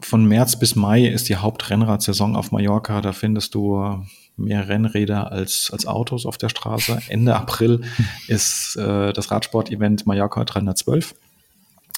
von 0.00 0.26
März 0.26 0.58
bis 0.58 0.76
Mai 0.76 1.06
ist 1.06 1.28
die 1.28 1.36
Hauptrennradsaison 1.36 2.36
auf 2.36 2.52
Mallorca. 2.52 3.00
Da 3.00 3.12
findest 3.12 3.54
du 3.54 4.04
mehr 4.36 4.68
Rennräder 4.68 5.32
als, 5.32 5.70
als 5.72 5.86
Autos 5.86 6.26
auf 6.26 6.38
der 6.38 6.48
Straße. 6.48 7.00
Ende 7.08 7.34
April 7.34 7.82
ist 8.28 8.76
äh, 8.76 9.12
das 9.12 9.30
Radsport-Event 9.30 10.06
Mallorca 10.06 10.44
312. 10.44 11.14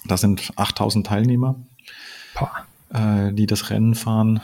Da 0.07 0.17
sind 0.17 0.51
8000 0.57 1.07
Teilnehmer, 1.07 1.57
äh, 2.93 3.33
die 3.33 3.47
das 3.47 3.71
Rennen 3.71 3.95
fahren. 3.95 4.41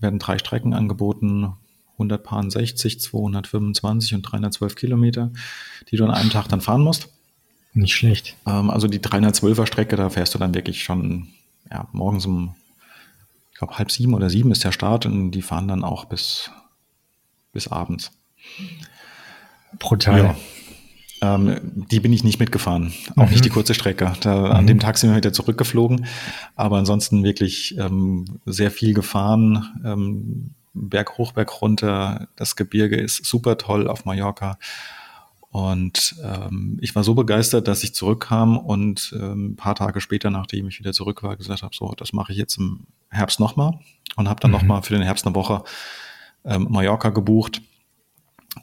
Werden 0.00 0.18
drei 0.18 0.38
Strecken 0.38 0.74
angeboten. 0.74 1.54
160, 1.98 3.00
225 3.00 4.14
und 4.14 4.22
312 4.22 4.74
Kilometer, 4.74 5.30
die 5.90 5.96
du 5.96 6.04
an 6.04 6.10
einem 6.10 6.30
Tag 6.30 6.48
dann 6.48 6.62
fahren 6.62 6.82
musst. 6.82 7.08
Nicht 7.72 7.94
schlecht. 7.94 8.36
Ähm, 8.46 8.70
also 8.70 8.88
die 8.88 9.00
312er 9.00 9.66
Strecke, 9.66 9.96
da 9.96 10.08
fährst 10.10 10.34
du 10.34 10.38
dann 10.38 10.54
wirklich 10.54 10.82
schon 10.82 11.28
ja, 11.70 11.86
morgens 11.92 12.26
um, 12.26 12.54
ich 13.52 13.58
glaube, 13.58 13.78
halb 13.78 13.90
sieben 13.90 14.14
oder 14.14 14.30
sieben 14.30 14.50
ist 14.50 14.64
der 14.64 14.72
Start 14.72 15.06
und 15.06 15.30
die 15.32 15.42
fahren 15.42 15.68
dann 15.68 15.84
auch 15.84 16.06
bis, 16.06 16.50
bis 17.52 17.68
abends. 17.68 18.12
Brutal. 19.78 20.18
Ja. 20.18 20.36
Ähm, 21.22 21.84
die 21.90 22.00
bin 22.00 22.12
ich 22.12 22.24
nicht 22.24 22.40
mitgefahren, 22.40 22.94
auch 23.16 23.26
mhm. 23.26 23.30
nicht 23.30 23.44
die 23.44 23.50
kurze 23.50 23.74
Strecke. 23.74 24.14
Da, 24.20 24.38
mhm. 24.38 24.44
An 24.46 24.66
dem 24.66 24.80
Tag 24.80 24.96
sind 24.96 25.10
wir 25.10 25.16
wieder 25.16 25.32
zurückgeflogen, 25.32 26.06
aber 26.56 26.78
ansonsten 26.78 27.24
wirklich 27.24 27.76
ähm, 27.78 28.24
sehr 28.46 28.70
viel 28.70 28.94
gefahren. 28.94 29.80
Ähm, 29.84 30.54
Berg 30.72 31.18
hoch, 31.18 31.32
Berg 31.32 31.60
runter. 31.60 32.28
Das 32.36 32.56
Gebirge 32.56 32.96
ist 32.96 33.24
super 33.24 33.58
toll 33.58 33.88
auf 33.88 34.04
Mallorca. 34.04 34.58
Und 35.50 36.14
ähm, 36.22 36.78
ich 36.80 36.94
war 36.94 37.02
so 37.02 37.14
begeistert, 37.14 37.66
dass 37.66 37.82
ich 37.82 37.92
zurückkam 37.92 38.56
und 38.56 39.12
ähm, 39.20 39.50
ein 39.50 39.56
paar 39.56 39.74
Tage 39.74 40.00
später, 40.00 40.30
nachdem 40.30 40.68
ich 40.68 40.78
wieder 40.78 40.92
zurück 40.92 41.24
war, 41.24 41.36
gesagt 41.36 41.62
habe, 41.62 41.74
so, 41.74 41.92
das 41.96 42.12
mache 42.12 42.30
ich 42.30 42.38
jetzt 42.38 42.56
im 42.56 42.86
Herbst 43.08 43.40
nochmal 43.40 43.80
und 44.14 44.28
habe 44.28 44.38
dann 44.40 44.52
mhm. 44.52 44.58
nochmal 44.58 44.82
für 44.82 44.94
den 44.94 45.02
Herbst 45.02 45.26
eine 45.26 45.34
Woche 45.34 45.64
ähm, 46.44 46.68
Mallorca 46.70 47.10
gebucht, 47.10 47.62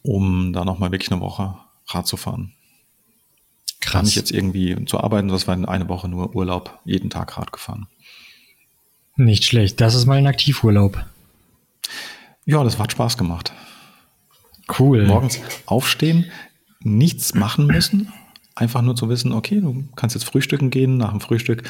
um 0.01 0.53
da 0.53 0.63
nochmal 0.63 0.93
wirklich 0.93 1.11
eine 1.11 1.19
Woche 1.19 1.55
Rad 1.87 2.07
zu 2.07 2.17
fahren. 2.17 2.53
Krass. 3.79 3.93
Kann 3.93 4.05
ich 4.05 4.15
jetzt 4.15 4.31
irgendwie 4.31 4.85
zu 4.85 4.99
arbeiten, 4.99 5.27
das 5.29 5.47
war 5.47 5.55
in 5.55 5.65
eine 5.65 5.87
Woche 5.87 6.07
nur 6.07 6.35
Urlaub, 6.35 6.79
jeden 6.83 7.09
Tag 7.09 7.37
Rad 7.37 7.51
gefahren. 7.51 7.87
Nicht 9.15 9.45
schlecht, 9.45 9.81
das 9.81 9.95
ist 9.95 10.05
mal 10.05 10.17
ein 10.17 10.27
Aktivurlaub. 10.27 11.05
Ja, 12.45 12.63
das 12.63 12.77
hat 12.79 12.91
Spaß 12.91 13.17
gemacht. 13.17 13.51
Cool. 14.79 15.05
Morgens 15.05 15.39
aufstehen, 15.65 16.31
nichts 16.81 17.33
machen 17.33 17.67
müssen. 17.67 18.11
Einfach 18.55 18.81
nur 18.81 18.95
zu 18.95 19.09
wissen, 19.09 19.31
okay, 19.31 19.61
du 19.61 19.85
kannst 19.95 20.15
jetzt 20.15 20.25
frühstücken 20.25 20.69
gehen. 20.69 20.97
Nach 20.97 21.11
dem 21.11 21.21
Frühstück 21.21 21.63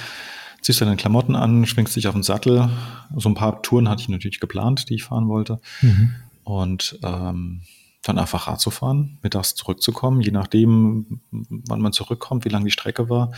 ziehst 0.62 0.82
du 0.82 0.86
deine 0.86 0.98
Klamotten 0.98 1.36
an, 1.36 1.66
schwingst 1.66 1.96
dich 1.96 2.08
auf 2.08 2.14
den 2.14 2.24
Sattel. 2.24 2.70
So 3.16 3.30
ein 3.30 3.36
paar 3.36 3.62
Touren 3.62 3.90
hatte 3.90 4.02
ich 4.02 4.10
natürlich 4.10 4.40
geplant, 4.40 4.90
die 4.90 4.96
ich 4.96 5.04
fahren 5.04 5.28
wollte. 5.28 5.60
Mhm. 5.82 6.16
Und 6.44 7.00
ähm, 7.04 7.62
dann 8.08 8.20
einfach 8.20 8.48
Rad 8.48 8.60
zu 8.60 8.72
fahren, 8.72 9.18
mittags 9.22 9.56
zurückzukommen, 9.56 10.22
je 10.22 10.32
nachdem, 10.32 11.22
wann 11.32 11.82
man 11.82 11.94
zurückkommt, 11.94 12.46
wie 12.46 12.50
lang 12.50 12.64
die 12.64 12.72
Strecke 12.72 13.10
war. 13.10 13.32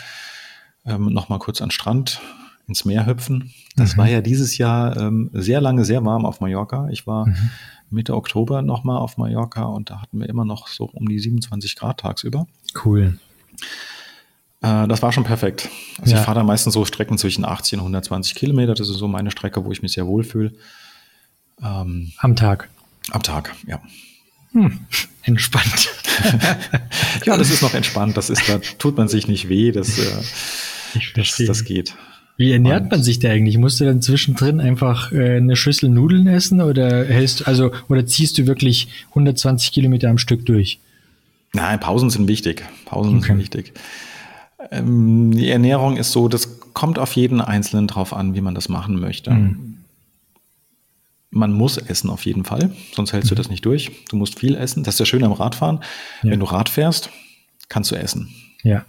Ähm, 0.85 1.05
Nochmal 1.07 1.39
kurz 1.39 1.61
an 1.61 1.67
den 1.67 1.71
Strand, 1.71 2.21
ins 2.67 2.85
Meer 2.85 3.05
hüpfen. 3.05 3.53
Das 3.75 3.93
mhm. 3.93 3.97
war 3.97 4.07
ja 4.07 4.21
dieses 4.21 4.57
Jahr 4.57 4.95
ähm, 4.97 5.29
sehr 5.33 5.59
lange 5.59 5.83
sehr 5.85 6.05
warm 6.05 6.25
auf 6.25 6.39
Mallorca. 6.39 6.87
Ich 6.91 7.07
war 7.07 7.25
mhm. 7.25 7.49
Mitte 7.89 8.15
Oktober 8.15 8.61
nochmal 8.61 8.97
auf 8.97 9.17
Mallorca 9.17 9.63
und 9.63 9.89
da 9.89 10.01
hatten 10.01 10.19
wir 10.19 10.29
immer 10.29 10.45
noch 10.45 10.67
so 10.67 10.85
um 10.85 11.09
die 11.09 11.19
27 11.19 11.75
Grad 11.75 11.99
tagsüber. 11.99 12.47
Cool. 12.85 13.17
Äh, 14.61 14.87
das 14.87 15.01
war 15.01 15.11
schon 15.11 15.23
perfekt. 15.23 15.69
Also 15.99 16.13
ja. 16.13 16.19
ich 16.19 16.25
fahre 16.25 16.39
da 16.39 16.43
meistens 16.43 16.73
so 16.73 16.85
Strecken 16.85 17.17
zwischen 17.17 17.45
80 17.45 17.73
und 17.73 17.79
120 17.79 18.35
Kilometer. 18.35 18.73
Das 18.75 18.89
ist 18.89 18.97
so 18.97 19.07
meine 19.07 19.31
Strecke, 19.31 19.65
wo 19.65 19.71
ich 19.71 19.81
mich 19.81 19.93
sehr 19.93 20.05
wohl 20.05 20.23
fühle. 20.23 20.53
Ähm, 21.61 22.11
am 22.17 22.35
Tag. 22.35 22.69
Am 23.11 23.23
Tag, 23.23 23.55
ja. 23.67 23.81
Hm, 24.53 24.79
entspannt. 25.23 25.89
ja, 27.25 27.37
das 27.37 27.51
ist 27.51 27.61
noch 27.61 27.73
entspannt. 27.73 28.17
Das 28.17 28.29
ist, 28.29 28.47
da 28.49 28.59
tut 28.77 28.97
man 28.97 29.07
sich 29.07 29.27
nicht 29.27 29.49
weh. 29.49 29.71
Das, 29.71 29.97
äh, 29.99 30.11
das, 31.15 31.35
das 31.37 31.63
geht. 31.65 31.93
Wie 32.37 32.53
ernährt 32.53 32.83
und 32.83 32.91
man 32.91 33.03
sich 33.03 33.19
da 33.19 33.29
eigentlich? 33.29 33.57
Musst 33.57 33.81
du 33.81 33.85
dann 33.85 34.01
zwischendrin 34.01 34.61
einfach 34.61 35.11
äh, 35.11 35.37
eine 35.37 35.57
Schüssel 35.57 35.89
Nudeln 35.89 36.25
essen 36.27 36.61
oder 36.61 37.05
hältst 37.05 37.47
also 37.47 37.71
oder 37.89 38.05
ziehst 38.05 38.37
du 38.37 38.47
wirklich 38.47 38.87
120 39.09 39.73
Kilometer 39.73 40.09
am 40.09 40.17
Stück 40.17 40.45
durch? 40.45 40.79
Nein, 41.51 41.79
Pausen 41.79 42.09
sind 42.09 42.27
wichtig. 42.27 42.63
Pausen 42.85 43.17
okay. 43.17 43.27
sind 43.27 43.39
wichtig. 43.39 43.73
Ähm, 44.71 45.31
die 45.31 45.49
Ernährung 45.49 45.97
ist 45.97 46.11
so, 46.11 46.27
das 46.27 46.59
kommt 46.73 46.97
auf 46.97 47.13
jeden 47.13 47.41
Einzelnen 47.41 47.87
drauf 47.87 48.13
an, 48.13 48.35
wie 48.35 48.41
man 48.41 48.55
das 48.55 48.69
machen 48.69 48.99
möchte. 48.99 49.31
Mhm. 49.31 49.77
Man 51.31 51.53
muss 51.53 51.77
essen 51.77 52.09
auf 52.09 52.25
jeden 52.25 52.43
Fall, 52.43 52.71
sonst 52.93 53.13
hältst 53.13 53.27
mhm. 53.27 53.35
du 53.35 53.41
das 53.41 53.49
nicht 53.49 53.65
durch. 53.65 53.91
Du 54.09 54.15
musst 54.15 54.39
viel 54.39 54.55
essen. 54.55 54.83
Das 54.83 54.95
ist 54.95 54.99
ja 54.99 55.05
schön 55.05 55.23
am 55.23 55.31
Radfahren. 55.31 55.81
Ja. 56.23 56.31
Wenn 56.31 56.39
du 56.39 56.45
Rad 56.45 56.69
fährst, 56.69 57.09
kannst 57.67 57.91
du 57.91 57.95
essen. 57.95 58.33
Ja. 58.63 58.85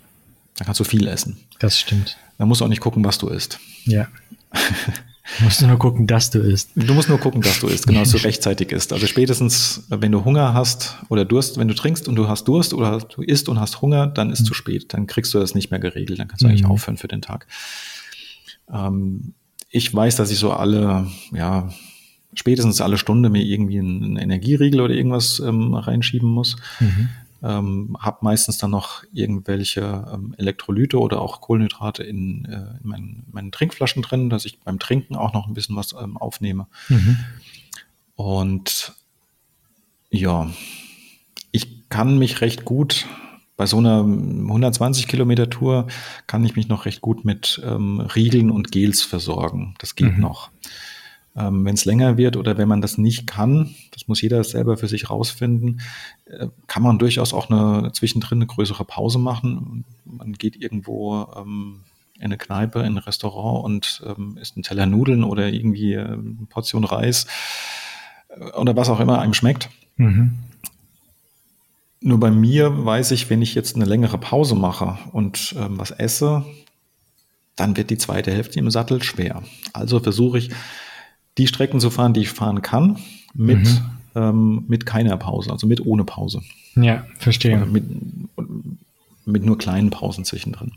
Dann 0.57 0.67
kannst 0.67 0.81
du 0.81 0.85
viel 0.85 1.07
essen. 1.07 1.39
Das 1.59 1.79
stimmt. 1.79 2.17
Dann 2.39 2.49
musst 2.49 2.61
du 2.61 2.65
auch 2.65 2.69
nicht 2.69 2.81
gucken, 2.81 3.05
was 3.05 3.19
du 3.19 3.29
isst. 3.29 3.59
Ja. 3.85 4.09
Du 5.39 5.45
musst 5.45 5.63
nur 5.63 5.79
gucken, 5.79 6.07
dass 6.07 6.31
du 6.31 6.41
isst. 6.41 6.71
Du 6.75 6.93
musst 6.93 7.09
nur 7.09 7.19
gucken, 7.19 7.41
dass 7.41 7.61
du 7.61 7.69
isst, 7.69 7.87
genau, 7.87 8.01
dass 8.01 8.11
du 8.11 8.17
rechtzeitig 8.19 8.73
isst. 8.73 8.93
Also 8.93 9.07
spätestens, 9.07 9.85
wenn 9.89 10.11
du 10.11 10.25
Hunger 10.25 10.55
hast 10.55 10.97
oder 11.09 11.25
Durst, 11.25 11.57
wenn 11.57 11.69
du 11.69 11.75
trinkst 11.75 12.09
und 12.09 12.17
du 12.17 12.29
hast 12.29 12.45
Durst 12.49 12.75
oder 12.75 12.99
du 12.99 13.23
isst 13.23 13.49
und 13.49 13.61
hast 13.61 13.81
Hunger, 13.81 14.07
dann 14.07 14.33
ist 14.33 14.41
mhm. 14.41 14.45
zu 14.47 14.55
spät. 14.55 14.93
Dann 14.93 15.07
kriegst 15.07 15.33
du 15.33 15.39
das 15.39 15.55
nicht 15.55 15.71
mehr 15.71 15.79
geregelt. 15.79 16.19
Dann 16.19 16.29
kannst 16.29 16.43
du 16.43 16.47
mhm. 16.47 16.53
eigentlich 16.53 16.67
aufhören 16.67 16.97
für 16.97 17.09
den 17.09 17.23
Tag. 17.23 17.47
Ähm, 18.73 19.35
ich 19.71 19.95
weiß, 19.95 20.17
dass 20.17 20.31
ich 20.31 20.39
so 20.39 20.53
alle, 20.53 21.07
ja, 21.33 21.71
spätestens 22.35 22.81
alle 22.81 22.99
Stunde 22.99 23.31
mir 23.31 23.43
irgendwie 23.43 23.79
einen 23.79 24.17
Energieriegel 24.17 24.81
oder 24.81 24.95
irgendwas 24.95 25.41
ähm, 25.41 25.75
reinschieben 25.75 26.29
muss. 26.29 26.57
Mhm 26.81 27.09
ähm, 27.43 27.97
habe 27.99 28.19
meistens 28.21 28.59
dann 28.59 28.71
noch 28.71 29.03
irgendwelche 29.13 30.07
ähm, 30.13 30.35
Elektrolyte 30.37 30.99
oder 30.99 31.21
auch 31.21 31.41
Kohlenhydrate 31.41 32.03
in, 32.03 32.45
äh, 32.45 32.79
in 32.83 32.89
meinen, 32.89 33.27
meinen, 33.33 33.53
Trinkflaschen 33.53 34.03
drin, 34.03 34.29
dass 34.29 34.45
ich 34.45 34.61
beim 34.61 34.79
Trinken 34.79 35.17
auch 35.17 35.33
noch 35.33 35.47
ein 35.47 35.55
bisschen 35.55 35.77
was 35.77 35.95
ähm, 36.01 36.17
aufnehme. 36.17 36.67
Mhm. 36.89 37.17
Und 38.15 38.93
ja, 40.11 40.51
ich 41.51 41.89
kann 41.89 42.19
mich 42.19 42.41
recht 42.41 42.65
gut 42.65 43.07
bei 43.57 43.67
so 43.67 43.77
einer 43.77 44.01
120 44.01 45.07
Kilometer 45.07 45.51
Tour 45.51 45.87
kann 46.27 46.45
ich 46.45 46.57
mich 46.57 46.69
noch 46.69 46.87
recht 46.87 47.03
gut 47.03 47.27
mit 47.27 47.61
ähm, 47.65 48.01
Riegeln 48.01 48.51
und 48.51 48.73
Gels 48.73 49.03
versorgen. 49.03 49.75
Das 49.79 49.95
geht 49.97 50.15
mhm. 50.15 50.21
noch. 50.21 50.51
Ähm, 51.37 51.65
wenn 51.65 51.75
es 51.75 51.85
länger 51.85 52.17
wird 52.17 52.37
oder 52.37 52.59
wenn 52.59 52.69
man 52.69 52.81
das 52.81 52.99
nicht 52.99 53.27
kann, 53.27 53.75
das 53.93 54.09
muss 54.09 54.21
jeder 54.21 54.43
selber 54.43 54.77
für 54.77 54.89
sich 54.89 55.11
rausfinden, 55.11 55.81
äh, 56.25 56.49
kann 56.67 56.83
man 56.83 56.99
durchaus 56.99 57.33
auch 57.33 57.51
eine 57.51 57.93
zwischendrin 57.93 58.39
eine 58.39 58.47
größere 58.47 58.85
Pause 58.85 59.19
machen. 59.19 59.85
Man 60.05 60.33
geht 60.33 60.57
irgendwo 60.57 61.29
ähm, 61.37 61.83
in 62.17 62.25
eine 62.25 62.37
Kneipe, 62.37 62.81
in 62.81 62.95
ein 62.95 62.99
Restaurant 62.99 63.65
und 63.65 64.03
ähm, 64.07 64.37
isst 64.41 64.57
einen 64.57 64.65
Teller 64.65 64.87
Nudeln 64.87 65.23
oder 65.23 65.49
irgendwie 65.49 65.95
äh, 65.95 66.05
eine 66.05 66.47
Portion 66.49 66.85
Reis 66.85 67.27
äh, 68.29 68.51
oder 68.57 68.77
was 68.77 68.89
auch 68.89 69.01
immer 69.01 69.21
einem 69.21 69.35
schmeckt. 69.35 69.71
Mhm. 69.97 70.33
Nur 72.03 72.19
bei 72.19 72.31
mir 72.31 72.85
weiß 72.85 73.13
ich, 73.13 73.31
wenn 73.31 73.43
ich 73.43 73.55
jetzt 73.55 73.77
eine 73.77 73.85
längere 73.85 74.19
Pause 74.19 74.57
mache 74.57 74.99
und 75.13 75.55
ähm, 75.57 75.79
was 75.79 75.93
esse, 75.93 76.45
dann 77.57 77.77
wird 77.77 77.91
die 77.91 77.99
zweite 77.99 78.33
Hälfte 78.33 78.59
im 78.59 78.71
Sattel 78.71 79.03
schwer. 79.03 79.43
Also 79.73 80.01
versuche 80.01 80.39
ich 80.39 80.51
die 81.39 81.47
Strecken 81.47 81.81
zu 81.81 81.91
fahren, 81.91 82.13
die 82.13 82.21
ich 82.21 82.31
fahren 82.31 82.63
kann, 82.63 82.99
mit, 83.35 83.61
mhm. 83.61 83.81
ähm, 84.15 84.65
mit 84.69 84.87
keiner 84.87 85.17
Pause, 85.17 85.51
also 85.51 85.67
mit 85.67 85.85
ohne 85.85 86.05
Pause. 86.05 86.43
Ja, 86.75 87.07
verstehe. 87.19 87.65
mit, 87.67 87.85
mit 89.25 89.45
nur 89.45 89.59
kleinen 89.59 89.91
Pausen 89.91 90.25
zwischendrin. 90.25 90.73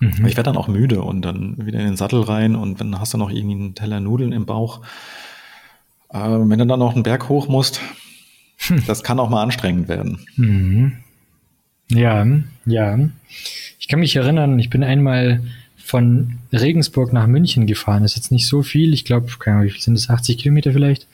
Mhm. 0.00 0.26
Ich 0.26 0.36
werde 0.36 0.44
dann 0.44 0.56
auch 0.56 0.68
müde 0.68 1.02
und 1.02 1.22
dann 1.22 1.66
wieder 1.66 1.80
in 1.80 1.86
den 1.86 1.96
Sattel 1.96 2.22
rein 2.22 2.54
und 2.54 2.80
dann 2.80 3.00
hast 3.00 3.14
du 3.14 3.18
noch 3.18 3.30
irgendwie 3.30 3.56
einen 3.56 3.74
Teller 3.74 4.00
Nudeln 4.00 4.32
im 4.32 4.46
Bauch. 4.46 4.82
Äh, 6.10 6.18
wenn 6.18 6.58
du 6.58 6.66
dann 6.66 6.78
noch 6.78 6.94
einen 6.94 7.02
Berg 7.02 7.28
hoch 7.28 7.48
musst, 7.48 7.80
hm. 8.58 8.84
das 8.86 9.02
kann 9.02 9.18
auch 9.18 9.28
mal 9.28 9.42
anstrengend 9.42 9.88
werden. 9.88 10.20
Mhm. 10.36 10.98
Ja, 11.90 12.26
ja. 12.66 12.98
Ich 13.78 13.88
kann 13.88 14.00
mich 14.00 14.14
erinnern, 14.14 14.58
ich 14.58 14.70
bin 14.70 14.84
einmal 14.84 15.42
von 15.88 16.34
Regensburg 16.52 17.14
nach 17.14 17.26
München 17.26 17.66
gefahren. 17.66 18.02
Das 18.02 18.12
ist 18.12 18.16
jetzt 18.16 18.30
nicht 18.30 18.46
so 18.46 18.62
viel. 18.62 18.92
Ich 18.92 19.06
glaube, 19.06 19.32
keine 19.38 19.60
Ahnung, 19.60 19.72
sind 19.78 19.94
es 19.94 20.10
80 20.10 20.36
Kilometer 20.36 20.72
vielleicht. 20.72 21.06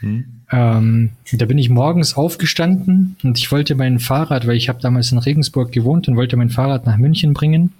Hm. 0.00 0.24
Ähm, 0.50 1.10
da 1.32 1.46
bin 1.46 1.56
ich 1.56 1.70
morgens 1.70 2.14
aufgestanden 2.14 3.16
und 3.22 3.38
ich 3.38 3.52
wollte 3.52 3.76
mein 3.76 4.00
Fahrrad, 4.00 4.48
weil 4.48 4.56
ich 4.56 4.68
habe 4.68 4.80
damals 4.80 5.12
in 5.12 5.18
Regensburg 5.18 5.70
gewohnt 5.70 6.08
und 6.08 6.16
wollte 6.16 6.36
mein 6.36 6.50
Fahrrad 6.50 6.84
nach 6.84 6.96
München 6.96 7.32
bringen 7.32 7.72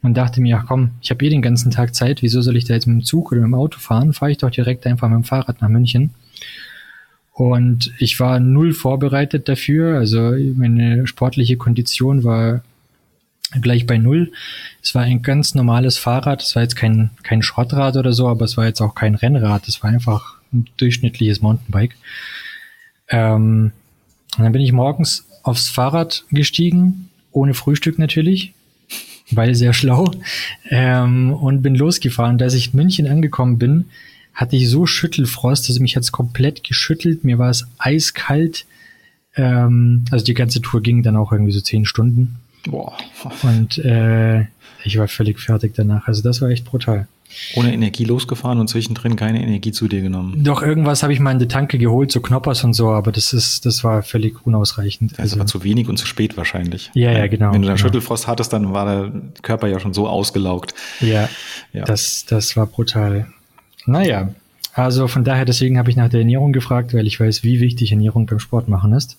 und 0.00 0.16
dachte 0.16 0.40
mir, 0.40 0.58
ach 0.58 0.66
komm, 0.68 0.90
ich 1.00 1.10
habe 1.10 1.24
eh 1.24 1.28
den 1.28 1.42
ganzen 1.42 1.72
Tag 1.72 1.92
Zeit, 1.92 2.22
wieso 2.22 2.40
soll 2.40 2.56
ich 2.56 2.66
da 2.66 2.74
jetzt 2.74 2.86
mit 2.86 3.00
dem 3.00 3.04
Zug 3.04 3.32
oder 3.32 3.40
mit 3.40 3.48
dem 3.48 3.54
Auto 3.54 3.80
fahren? 3.80 4.12
Fahre 4.12 4.30
ich 4.30 4.38
doch 4.38 4.50
direkt 4.50 4.86
einfach 4.86 5.08
mit 5.08 5.16
dem 5.16 5.24
Fahrrad 5.24 5.60
nach 5.60 5.68
München. 5.68 6.10
Und 7.32 7.92
ich 7.98 8.20
war 8.20 8.38
null 8.38 8.74
vorbereitet 8.74 9.48
dafür, 9.48 9.98
also 9.98 10.36
meine 10.54 11.08
sportliche 11.08 11.56
Kondition 11.56 12.22
war 12.22 12.62
gleich 13.60 13.86
bei 13.86 13.98
Null. 13.98 14.32
Es 14.82 14.94
war 14.94 15.02
ein 15.02 15.22
ganz 15.22 15.54
normales 15.54 15.98
Fahrrad. 15.98 16.42
Es 16.42 16.54
war 16.54 16.62
jetzt 16.62 16.76
kein, 16.76 17.10
kein 17.22 17.42
Schrottrad 17.42 17.96
oder 17.96 18.12
so, 18.12 18.28
aber 18.28 18.44
es 18.44 18.56
war 18.56 18.66
jetzt 18.66 18.80
auch 18.80 18.94
kein 18.94 19.14
Rennrad. 19.14 19.68
Es 19.68 19.82
war 19.82 19.90
einfach 19.90 20.36
ein 20.52 20.66
durchschnittliches 20.76 21.40
Mountainbike. 21.40 21.96
Ähm, 23.08 23.72
und 24.36 24.44
dann 24.44 24.52
bin 24.52 24.62
ich 24.62 24.72
morgens 24.72 25.26
aufs 25.42 25.68
Fahrrad 25.68 26.24
gestiegen, 26.30 27.08
ohne 27.30 27.54
Frühstück 27.54 27.98
natürlich, 27.98 28.52
weil 29.30 29.54
sehr 29.54 29.72
schlau, 29.72 30.10
ähm, 30.70 31.32
und 31.32 31.62
bin 31.62 31.74
losgefahren. 31.74 32.38
Da 32.38 32.46
ich 32.46 32.72
in 32.72 32.76
München 32.76 33.06
angekommen 33.06 33.58
bin, 33.58 33.86
hatte 34.32 34.56
ich 34.56 34.68
so 34.68 34.86
Schüttelfrost, 34.86 35.68
also 35.68 35.80
mich 35.80 35.96
hat 35.96 36.02
es 36.02 36.12
komplett 36.12 36.64
geschüttelt. 36.64 37.24
Mir 37.24 37.38
war 37.38 37.50
es 37.50 37.66
eiskalt. 37.78 38.66
Ähm, 39.36 40.04
also 40.10 40.24
die 40.24 40.34
ganze 40.34 40.60
Tour 40.60 40.82
ging 40.82 41.02
dann 41.02 41.16
auch 41.16 41.32
irgendwie 41.32 41.52
so 41.52 41.60
zehn 41.60 41.84
Stunden. 41.84 42.36
Boah. 42.66 42.96
Und 43.42 43.78
äh, 43.78 44.46
ich 44.84 44.98
war 44.98 45.08
völlig 45.08 45.40
fertig 45.40 45.74
danach. 45.74 46.08
Also 46.08 46.22
das 46.22 46.40
war 46.40 46.50
echt 46.50 46.64
brutal. 46.64 47.08
Ohne 47.56 47.72
Energie 47.72 48.04
losgefahren 48.04 48.60
und 48.60 48.68
zwischendrin 48.68 49.16
keine 49.16 49.42
Energie 49.42 49.72
zu 49.72 49.88
dir 49.88 50.02
genommen. 50.02 50.44
Doch, 50.44 50.62
irgendwas 50.62 51.02
habe 51.02 51.12
ich 51.12 51.18
mal 51.18 51.32
in 51.32 51.40
die 51.40 51.48
Tanke 51.48 51.78
geholt, 51.78 52.12
so 52.12 52.20
Knoppers 52.20 52.62
und 52.62 52.74
so, 52.74 52.90
aber 52.90 53.10
das 53.10 53.32
ist, 53.32 53.66
das 53.66 53.82
war 53.82 54.02
völlig 54.02 54.46
unausreichend. 54.46 55.12
Das 55.12 55.18
also 55.18 55.38
war 55.40 55.46
zu 55.46 55.64
wenig 55.64 55.88
und 55.88 55.96
zu 55.96 56.06
spät 56.06 56.36
wahrscheinlich. 56.36 56.90
Ja, 56.94 57.10
ja, 57.10 57.26
genau. 57.26 57.52
Wenn 57.52 57.62
du 57.62 57.66
dann 57.66 57.76
genau. 57.76 57.88
Schüttelfrost 57.88 58.28
hattest, 58.28 58.52
dann 58.52 58.72
war 58.72 58.84
der 58.84 59.12
Körper 59.42 59.66
ja 59.66 59.80
schon 59.80 59.94
so 59.94 60.06
ausgelaugt. 60.06 60.74
Ja, 61.00 61.28
ja. 61.72 61.84
Das, 61.84 62.24
das 62.26 62.56
war 62.56 62.66
brutal. 62.66 63.26
Naja, 63.86 64.28
also 64.72 65.08
von 65.08 65.24
daher, 65.24 65.44
deswegen 65.44 65.78
habe 65.78 65.90
ich 65.90 65.96
nach 65.96 66.08
der 66.08 66.20
Ernährung 66.20 66.52
gefragt, 66.52 66.94
weil 66.94 67.06
ich 67.06 67.18
weiß, 67.18 67.42
wie 67.42 67.60
wichtig 67.60 67.90
Ernährung 67.90 68.26
beim 68.26 68.38
Sport 68.38 68.68
machen 68.68 68.92
ist 68.92 69.18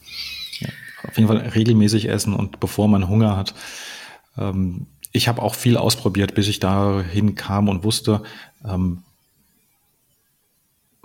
auf 1.08 1.18
jeden 1.18 1.28
Fall 1.28 1.38
regelmäßig 1.38 2.10
essen 2.10 2.34
und 2.34 2.60
bevor 2.60 2.88
man 2.88 3.08
Hunger 3.08 3.38
hat. 3.38 3.54
Ähm, 4.38 4.88
ich 5.12 5.28
habe 5.28 5.42
auch 5.42 5.56
viel 5.56 5.78
ausprobiert, 5.78 6.36
bis 6.36 6.48
ich 6.48 6.60
dahin 6.60 7.36
kam 7.36 7.70
und 7.70 7.84
wusste, 7.84 8.22
ähm, 8.68 9.04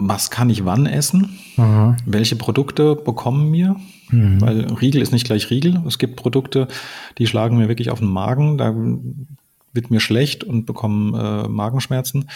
was 0.01 0.31
kann 0.31 0.51
ich 0.51 0.65
wann 0.65 0.87
essen? 0.87 1.39
Mhm. 1.57 1.97
Welche 2.07 2.35
Produkte 2.35 2.97
bekommen 2.97 3.51
mir? 3.51 3.77
Mhm. 4.11 4.41
Weil 4.41 4.73
Riegel 4.75 5.03
ist 5.03 5.13
nicht 5.13 5.27
gleich 5.27 5.51
Riegel. 5.51 5.83
Es 5.87 5.99
gibt 5.99 6.17
Produkte, 6.17 6.67
die 7.19 7.27
schlagen 7.27 7.59
mir 7.59 7.69
wirklich 7.69 7.91
auf 7.91 8.01
den 8.01 8.09
Magen. 8.09 8.59
Da 8.59 8.75
wird 9.73 9.91
mir 9.91 10.01
schlecht 10.01 10.43
und 10.43 10.67
bekommen 10.67 11.15
äh, 11.15 11.49
Magenschmerzen. 11.49 12.31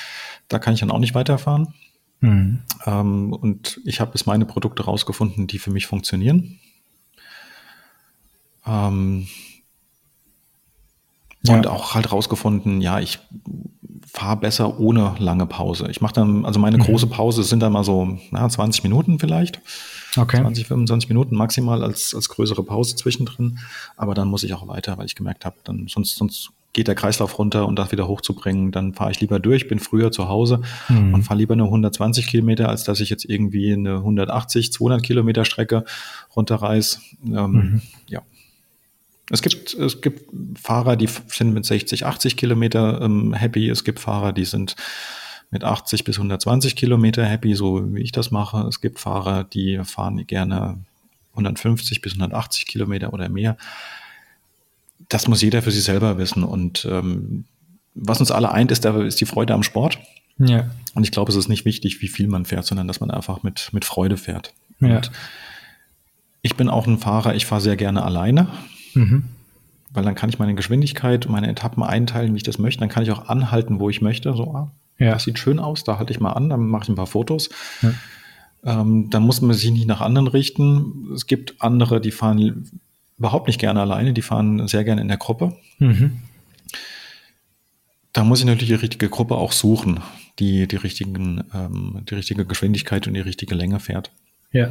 Da 0.48 0.58
kann 0.58 0.74
ich 0.74 0.80
dann 0.80 0.90
auch 0.90 0.98
nicht 0.98 1.14
weiterfahren. 1.14 1.74
Mhm. 2.20 2.60
Ähm, 2.86 3.32
und 3.32 3.80
ich 3.84 4.00
habe 4.00 4.12
bis 4.12 4.26
meine 4.26 4.44
Produkte 4.44 4.84
rausgefunden, 4.84 5.46
die 5.46 5.58
für 5.58 5.70
mich 5.70 5.86
funktionieren. 5.86 6.60
Ähm, 8.66 9.26
ja. 11.46 11.54
Und 11.56 11.66
auch 11.66 11.94
halt 11.94 12.10
rausgefunden, 12.10 12.80
ja, 12.80 13.00
ich 13.00 13.18
fahre 14.06 14.36
besser 14.36 14.78
ohne 14.78 15.14
lange 15.18 15.44
Pause. 15.46 15.88
Ich 15.90 16.00
mache 16.00 16.14
dann, 16.14 16.44
also 16.46 16.58
meine 16.60 16.78
mhm. 16.78 16.82
große 16.82 17.06
Pause 17.08 17.42
sind 17.42 17.60
dann 17.60 17.72
mal 17.72 17.84
so 17.84 18.18
na, 18.30 18.48
20 18.48 18.82
Minuten 18.82 19.18
vielleicht. 19.18 19.60
Okay. 20.16 20.40
20, 20.40 20.66
25 20.68 21.08
Minuten 21.08 21.34
maximal 21.34 21.82
als, 21.82 22.14
als 22.14 22.28
größere 22.28 22.62
Pause 22.62 22.96
zwischendrin. 22.96 23.58
Aber 23.96 24.14
dann 24.14 24.28
muss 24.28 24.44
ich 24.44 24.54
auch 24.54 24.68
weiter, 24.68 24.96
weil 24.96 25.06
ich 25.06 25.16
gemerkt 25.16 25.44
habe, 25.44 25.56
dann 25.64 25.88
sonst, 25.88 26.16
sonst 26.16 26.50
geht 26.72 26.88
der 26.88 26.94
Kreislauf 26.94 27.38
runter 27.38 27.66
und 27.66 27.76
das 27.76 27.92
wieder 27.92 28.08
hochzubringen, 28.08 28.72
dann 28.72 28.94
fahre 28.94 29.10
ich 29.10 29.20
lieber 29.20 29.40
durch, 29.40 29.68
bin 29.68 29.78
früher 29.78 30.10
zu 30.10 30.28
Hause 30.28 30.60
mhm. 30.88 31.14
und 31.14 31.22
fahre 31.22 31.38
lieber 31.38 31.56
nur 31.56 31.66
120 31.66 32.26
Kilometer, 32.26 32.68
als 32.68 32.84
dass 32.84 33.00
ich 33.00 33.10
jetzt 33.10 33.24
irgendwie 33.24 33.72
eine 33.72 33.96
180, 33.96 34.72
200 34.72 35.02
Kilometer 35.02 35.44
Strecke 35.44 35.84
runterreiß. 36.34 37.00
Ähm, 37.26 37.52
mhm. 37.52 37.82
Ja, 38.08 38.22
es 39.30 39.42
gibt, 39.42 39.74
es 39.74 40.00
gibt 40.00 40.30
Fahrer, 40.60 40.96
die 40.96 41.08
sind 41.28 41.54
mit 41.54 41.64
60, 41.64 42.04
80 42.04 42.36
Kilometer 42.36 43.00
ähm, 43.00 43.32
happy. 43.32 43.68
Es 43.70 43.84
gibt 43.84 44.00
Fahrer, 44.00 44.32
die 44.32 44.44
sind 44.44 44.76
mit 45.50 45.64
80 45.64 46.04
bis 46.04 46.16
120 46.16 46.76
Kilometer 46.76 47.24
happy, 47.24 47.54
so 47.54 47.94
wie 47.94 48.02
ich 48.02 48.12
das 48.12 48.30
mache. 48.30 48.66
Es 48.68 48.80
gibt 48.80 48.98
Fahrer, 48.98 49.44
die 49.44 49.80
fahren 49.84 50.26
gerne 50.26 50.78
150 51.32 52.02
bis 52.02 52.14
180 52.14 52.66
Kilometer 52.66 53.12
oder 53.12 53.28
mehr. 53.28 53.56
Das 55.08 55.26
muss 55.26 55.42
jeder 55.42 55.62
für 55.62 55.70
sich 55.70 55.84
selber 55.84 56.18
wissen. 56.18 56.44
Und 56.44 56.86
ähm, 56.90 57.44
was 57.94 58.20
uns 58.20 58.30
alle 58.30 58.52
eint, 58.52 58.70
ist, 58.70 58.84
ist 58.84 59.20
die 59.20 59.26
Freude 59.26 59.54
am 59.54 59.62
Sport. 59.62 59.98
Ja. 60.38 60.70
Und 60.94 61.04
ich 61.04 61.12
glaube, 61.12 61.30
es 61.30 61.36
ist 61.36 61.48
nicht 61.48 61.64
wichtig, 61.64 62.02
wie 62.02 62.08
viel 62.08 62.26
man 62.26 62.44
fährt, 62.44 62.66
sondern 62.66 62.88
dass 62.88 63.00
man 63.00 63.10
einfach 63.10 63.42
mit, 63.42 63.70
mit 63.72 63.84
Freude 63.84 64.16
fährt. 64.16 64.52
Ja. 64.80 64.96
Und 64.96 65.10
ich 66.42 66.56
bin 66.56 66.68
auch 66.68 66.86
ein 66.86 66.98
Fahrer, 66.98 67.34
ich 67.34 67.46
fahre 67.46 67.60
sehr 67.60 67.76
gerne 67.76 68.02
alleine. 68.02 68.48
Mhm. 68.94 69.24
Weil 69.92 70.04
dann 70.04 70.14
kann 70.14 70.28
ich 70.28 70.38
meine 70.38 70.54
Geschwindigkeit, 70.54 71.28
meine 71.28 71.48
Etappen 71.48 71.82
einteilen, 71.82 72.32
wie 72.32 72.38
ich 72.38 72.42
das 72.42 72.58
möchte. 72.58 72.80
Dann 72.80 72.88
kann 72.88 73.04
ich 73.04 73.12
auch 73.12 73.28
anhalten, 73.28 73.78
wo 73.78 73.90
ich 73.90 74.02
möchte. 74.02 74.34
So, 74.34 74.52
ah, 74.54 74.72
ja. 74.98 75.12
das 75.12 75.24
sieht 75.24 75.38
schön 75.38 75.58
aus, 75.60 75.84
da 75.84 75.98
halte 75.98 76.12
ich 76.12 76.20
mal 76.20 76.32
an, 76.32 76.48
dann 76.48 76.66
mache 76.66 76.84
ich 76.84 76.88
ein 76.88 76.96
paar 76.96 77.06
Fotos. 77.06 77.48
Ja. 77.82 77.94
Ähm, 78.64 79.10
dann 79.10 79.22
muss 79.22 79.40
man 79.40 79.54
sich 79.54 79.70
nicht 79.70 79.86
nach 79.86 80.00
anderen 80.00 80.26
richten. 80.26 81.12
Es 81.14 81.26
gibt 81.26 81.54
andere, 81.60 82.00
die 82.00 82.10
fahren 82.10 82.66
überhaupt 83.18 83.46
nicht 83.46 83.60
gerne 83.60 83.80
alleine, 83.80 84.12
die 84.12 84.22
fahren 84.22 84.66
sehr 84.66 84.84
gerne 84.84 85.00
in 85.00 85.08
der 85.08 85.16
Gruppe. 85.16 85.56
Mhm. 85.78 86.22
Da 88.12 88.24
muss 88.24 88.40
ich 88.40 88.46
natürlich 88.46 88.68
die 88.68 88.74
richtige 88.74 89.08
Gruppe 89.08 89.36
auch 89.36 89.52
suchen, 89.52 90.00
die 90.38 90.66
die, 90.66 90.76
richtigen, 90.76 91.44
ähm, 91.52 92.02
die 92.08 92.14
richtige 92.14 92.46
Geschwindigkeit 92.46 93.06
und 93.06 93.14
die 93.14 93.20
richtige 93.20 93.54
Länge 93.54 93.80
fährt. 93.80 94.12
Ja. 94.52 94.70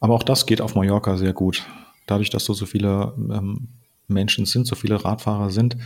Aber 0.00 0.14
auch 0.14 0.22
das 0.22 0.46
geht 0.46 0.60
auf 0.60 0.74
Mallorca 0.74 1.16
sehr 1.16 1.32
gut. 1.32 1.64
Dadurch, 2.06 2.30
dass 2.30 2.44
so, 2.44 2.54
so 2.54 2.66
viele 2.66 3.14
ähm, 3.16 3.68
Menschen 4.08 4.46
sind, 4.46 4.66
so 4.66 4.76
viele 4.76 5.04
Radfahrer 5.04 5.50
sind, 5.50 5.76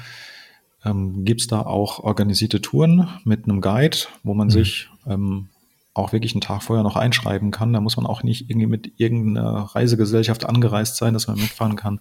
ähm, 0.84 1.24
gibt 1.24 1.40
es 1.40 1.46
da 1.46 1.62
auch 1.62 2.00
organisierte 2.00 2.60
Touren 2.60 3.08
mit 3.24 3.44
einem 3.44 3.60
Guide, 3.60 3.98
wo 4.22 4.34
man 4.34 4.48
mhm. 4.48 4.52
sich 4.52 4.88
ähm, 5.06 5.48
auch 5.92 6.12
wirklich 6.12 6.34
einen 6.34 6.40
Tag 6.40 6.62
vorher 6.62 6.84
noch 6.84 6.96
einschreiben 6.96 7.50
kann. 7.50 7.72
Da 7.72 7.80
muss 7.80 7.96
man 7.96 8.06
auch 8.06 8.22
nicht 8.22 8.48
irgendwie 8.48 8.66
mit 8.66 8.92
irgendeiner 8.96 9.62
Reisegesellschaft 9.74 10.46
angereist 10.46 10.96
sein, 10.96 11.14
dass 11.14 11.26
man 11.26 11.38
mitfahren 11.38 11.76
kann. 11.76 12.00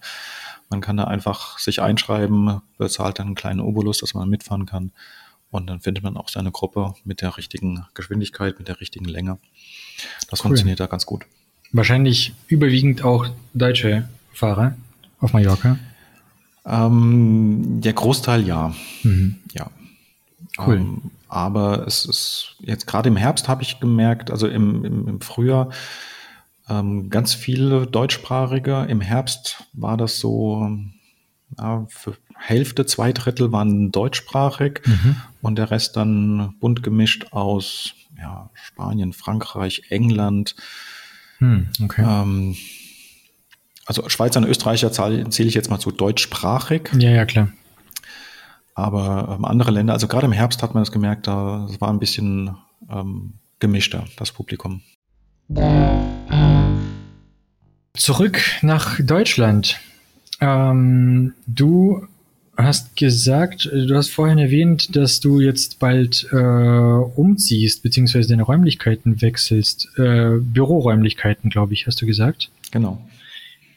Man 0.69 0.81
kann 0.81 0.97
da 0.97 1.05
einfach 1.05 1.57
sich 1.57 1.81
einschreiben, 1.81 2.61
bezahlt 2.77 3.19
dann 3.19 3.27
einen 3.27 3.35
kleinen 3.35 3.59
Obolus, 3.59 3.99
dass 3.99 4.13
man 4.13 4.29
mitfahren 4.29 4.65
kann. 4.65 4.91
Und 5.49 5.67
dann 5.67 5.79
findet 5.79 6.03
man 6.03 6.15
auch 6.15 6.29
seine 6.29 6.51
Gruppe 6.51 6.93
mit 7.03 7.21
der 7.21 7.35
richtigen 7.35 7.85
Geschwindigkeit, 7.95 8.59
mit 8.59 8.67
der 8.67 8.79
richtigen 8.79 9.05
Länge. 9.05 9.39
Das 10.29 10.39
cool. 10.39 10.49
funktioniert 10.49 10.79
da 10.79 10.85
ganz 10.85 11.07
gut. 11.07 11.25
Wahrscheinlich 11.71 12.33
überwiegend 12.47 13.03
auch 13.03 13.27
deutsche 13.53 14.07
Fahrer 14.33 14.75
auf 15.19 15.33
Mallorca. 15.33 15.77
Ähm, 16.65 17.81
der 17.81 17.93
Großteil 17.93 18.45
ja. 18.45 18.73
Mhm. 19.03 19.35
Ja. 19.53 19.69
Cool. 20.57 20.77
Ähm, 20.77 21.01
aber 21.27 21.85
es 21.85 22.05
ist 22.05 22.55
jetzt 22.59 22.87
gerade 22.87 23.09
im 23.09 23.15
Herbst 23.15 23.47
habe 23.47 23.61
ich 23.61 23.79
gemerkt, 23.79 24.31
also 24.31 24.47
im, 24.47 24.83
im, 24.83 25.07
im 25.07 25.21
Frühjahr 25.21 25.69
ähm, 26.67 27.09
ganz 27.09 27.33
viele 27.33 27.85
deutschsprachige. 27.87 28.85
Im 28.89 29.01
Herbst 29.01 29.63
war 29.73 29.97
das 29.97 30.19
so, 30.19 30.69
ja, 31.57 31.85
für 31.89 32.15
Hälfte, 32.35 32.85
zwei 32.85 33.11
Drittel 33.11 33.51
waren 33.51 33.91
deutschsprachig 33.91 34.81
mhm. 34.85 35.15
und 35.41 35.57
der 35.57 35.71
Rest 35.71 35.97
dann 35.97 36.55
bunt 36.59 36.83
gemischt 36.83 37.27
aus 37.31 37.93
ja, 38.17 38.49
Spanien, 38.53 39.13
Frankreich, 39.13 39.83
England. 39.89 40.55
Hm, 41.39 41.67
okay. 41.83 42.03
ähm, 42.07 42.55
also 43.85 44.07
Schweizer 44.07 44.39
und 44.39 44.47
Österreicher 44.47 44.91
zähle 44.91 45.25
ich 45.31 45.55
jetzt 45.55 45.69
mal 45.69 45.79
zu 45.79 45.91
deutschsprachig. 45.91 46.89
Ja, 46.97 47.09
ja, 47.09 47.25
klar. 47.25 47.49
Aber 48.75 49.35
ähm, 49.37 49.45
andere 49.45 49.71
Länder, 49.71 49.93
also 49.93 50.07
gerade 50.07 50.25
im 50.25 50.31
Herbst 50.31 50.63
hat 50.63 50.73
man 50.73 50.83
das 50.83 50.91
gemerkt, 50.91 51.27
da 51.27 51.67
war 51.79 51.89
ein 51.89 51.99
bisschen 51.99 52.55
ähm, 52.89 53.33
gemischter, 53.59 54.05
das 54.17 54.31
Publikum. 54.31 54.81
Zurück 57.93 58.39
nach 58.61 58.99
Deutschland. 59.01 59.79
Ähm, 60.39 61.33
du 61.47 62.07
hast 62.63 62.95
gesagt, 62.95 63.69
du 63.71 63.95
hast 63.95 64.09
vorhin 64.09 64.37
erwähnt, 64.37 64.95
dass 64.95 65.19
du 65.19 65.39
jetzt 65.39 65.79
bald 65.79 66.27
äh, 66.31 66.35
umziehst, 66.35 67.83
beziehungsweise 67.83 68.29
deine 68.29 68.43
Räumlichkeiten 68.43 69.21
wechselst. 69.21 69.89
Äh, 69.97 70.37
Büroräumlichkeiten, 70.39 71.49
glaube 71.49 71.73
ich, 71.73 71.87
hast 71.87 72.01
du 72.01 72.05
gesagt. 72.05 72.49
Genau. 72.71 73.01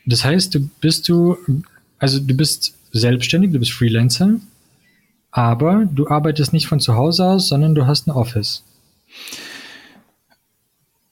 Das 0.06 0.24
heißt, 0.24 0.54
du 0.54 0.68
bist 0.80 1.08
du, 1.08 1.36
also 1.98 2.18
du 2.18 2.34
bist 2.34 2.74
selbstständig, 2.92 3.52
du 3.52 3.58
bist 3.58 3.72
Freelancer, 3.72 4.36
aber 5.30 5.86
du 5.90 6.08
arbeitest 6.08 6.52
nicht 6.52 6.66
von 6.66 6.80
zu 6.80 6.94
Hause 6.94 7.24
aus, 7.24 7.48
sondern 7.48 7.74
du 7.74 7.86
hast 7.86 8.06
ein 8.06 8.10
Office. 8.10 8.64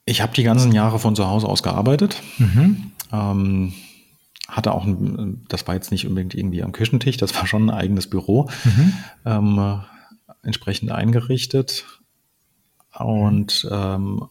Ich 0.04 0.20
habe 0.20 0.34
die 0.34 0.42
ganzen 0.42 0.72
Jahre 0.72 0.98
von 0.98 1.14
zu 1.14 1.28
Hause 1.28 1.46
aus 1.46 1.62
gearbeitet. 1.62 2.16
Mhm. 2.38 2.90
Ähm, 3.12 3.72
hatte 4.50 4.72
auch 4.72 4.84
ein, 4.84 5.44
das 5.48 5.66
war 5.66 5.74
jetzt 5.74 5.90
nicht 5.90 6.06
unbedingt 6.06 6.34
irgendwie 6.34 6.62
am 6.62 6.72
Küchentisch, 6.72 7.16
das 7.16 7.34
war 7.34 7.46
schon 7.46 7.70
ein 7.70 7.74
eigenes 7.74 8.08
Büro, 8.08 8.48
mhm. 8.64 8.92
ähm, 9.24 9.80
entsprechend 10.42 10.90
eingerichtet. 10.90 11.84
Und 12.98 13.68
ähm, 13.70 14.24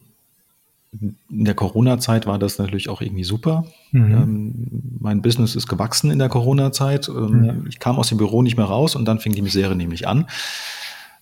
in 1.00 1.44
der 1.44 1.54
Corona-Zeit 1.54 2.26
war 2.26 2.38
das 2.38 2.58
natürlich 2.58 2.88
auch 2.88 3.00
irgendwie 3.00 3.24
super. 3.24 3.64
Mhm. 3.92 4.12
Ähm, 4.12 4.98
mein 4.98 5.22
Business 5.22 5.54
ist 5.54 5.68
gewachsen 5.68 6.10
in 6.10 6.18
der 6.18 6.28
Corona-Zeit. 6.28 7.08
Ja. 7.08 7.54
Ich 7.68 7.78
kam 7.78 7.96
aus 7.96 8.08
dem 8.08 8.18
Büro 8.18 8.42
nicht 8.42 8.56
mehr 8.56 8.66
raus 8.66 8.96
und 8.96 9.04
dann 9.04 9.20
fing 9.20 9.32
die 9.32 9.42
Misere 9.42 9.76
nämlich 9.76 10.08
an. 10.08 10.26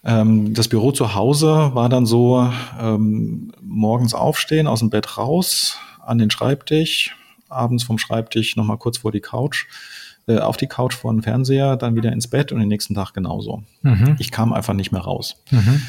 Ähm, 0.05 0.55
das 0.55 0.69
Büro 0.69 0.93
zu 0.93 1.15
Hause 1.15 1.71
war 1.75 1.89
dann 1.89 2.07
so, 2.07 2.51
ähm, 2.81 3.53
morgens 3.61 4.15
aufstehen, 4.15 4.67
aus 4.67 4.79
dem 4.81 4.91
Bett 4.91 5.19
raus, 5.19 5.79
an 6.05 6.19
den 6.19 6.31
Schreibtisch, 6.31 7.15
abends 7.49 7.85
vom 7.85 7.99
Schreibtisch 7.99 8.57
nochmal 8.57 8.79
kurz 8.79 8.99
vor 8.99 9.13
die 9.13 9.21
Couch, 9.21 9.67
äh, 10.27 10.39
auf 10.39 10.57
die 10.57 10.67
Couch 10.67 10.95
vor 10.95 11.13
den 11.13 11.23
Fernseher, 11.23 11.77
dann 11.77 11.95
wieder 11.95 12.13
ins 12.13 12.29
Bett 12.29 12.53
und 12.53 12.61
den 12.61 12.69
nächsten 12.69 12.95
Tag 12.95 13.15
genauso. 13.15 13.63
Mhm. 13.83 14.17
Ich 14.19 14.31
kam 14.31 14.53
einfach 14.53 14.75
nicht 14.75 14.93
mehr 14.93 15.03
raus. 15.03 15.43
Mhm. 15.51 15.83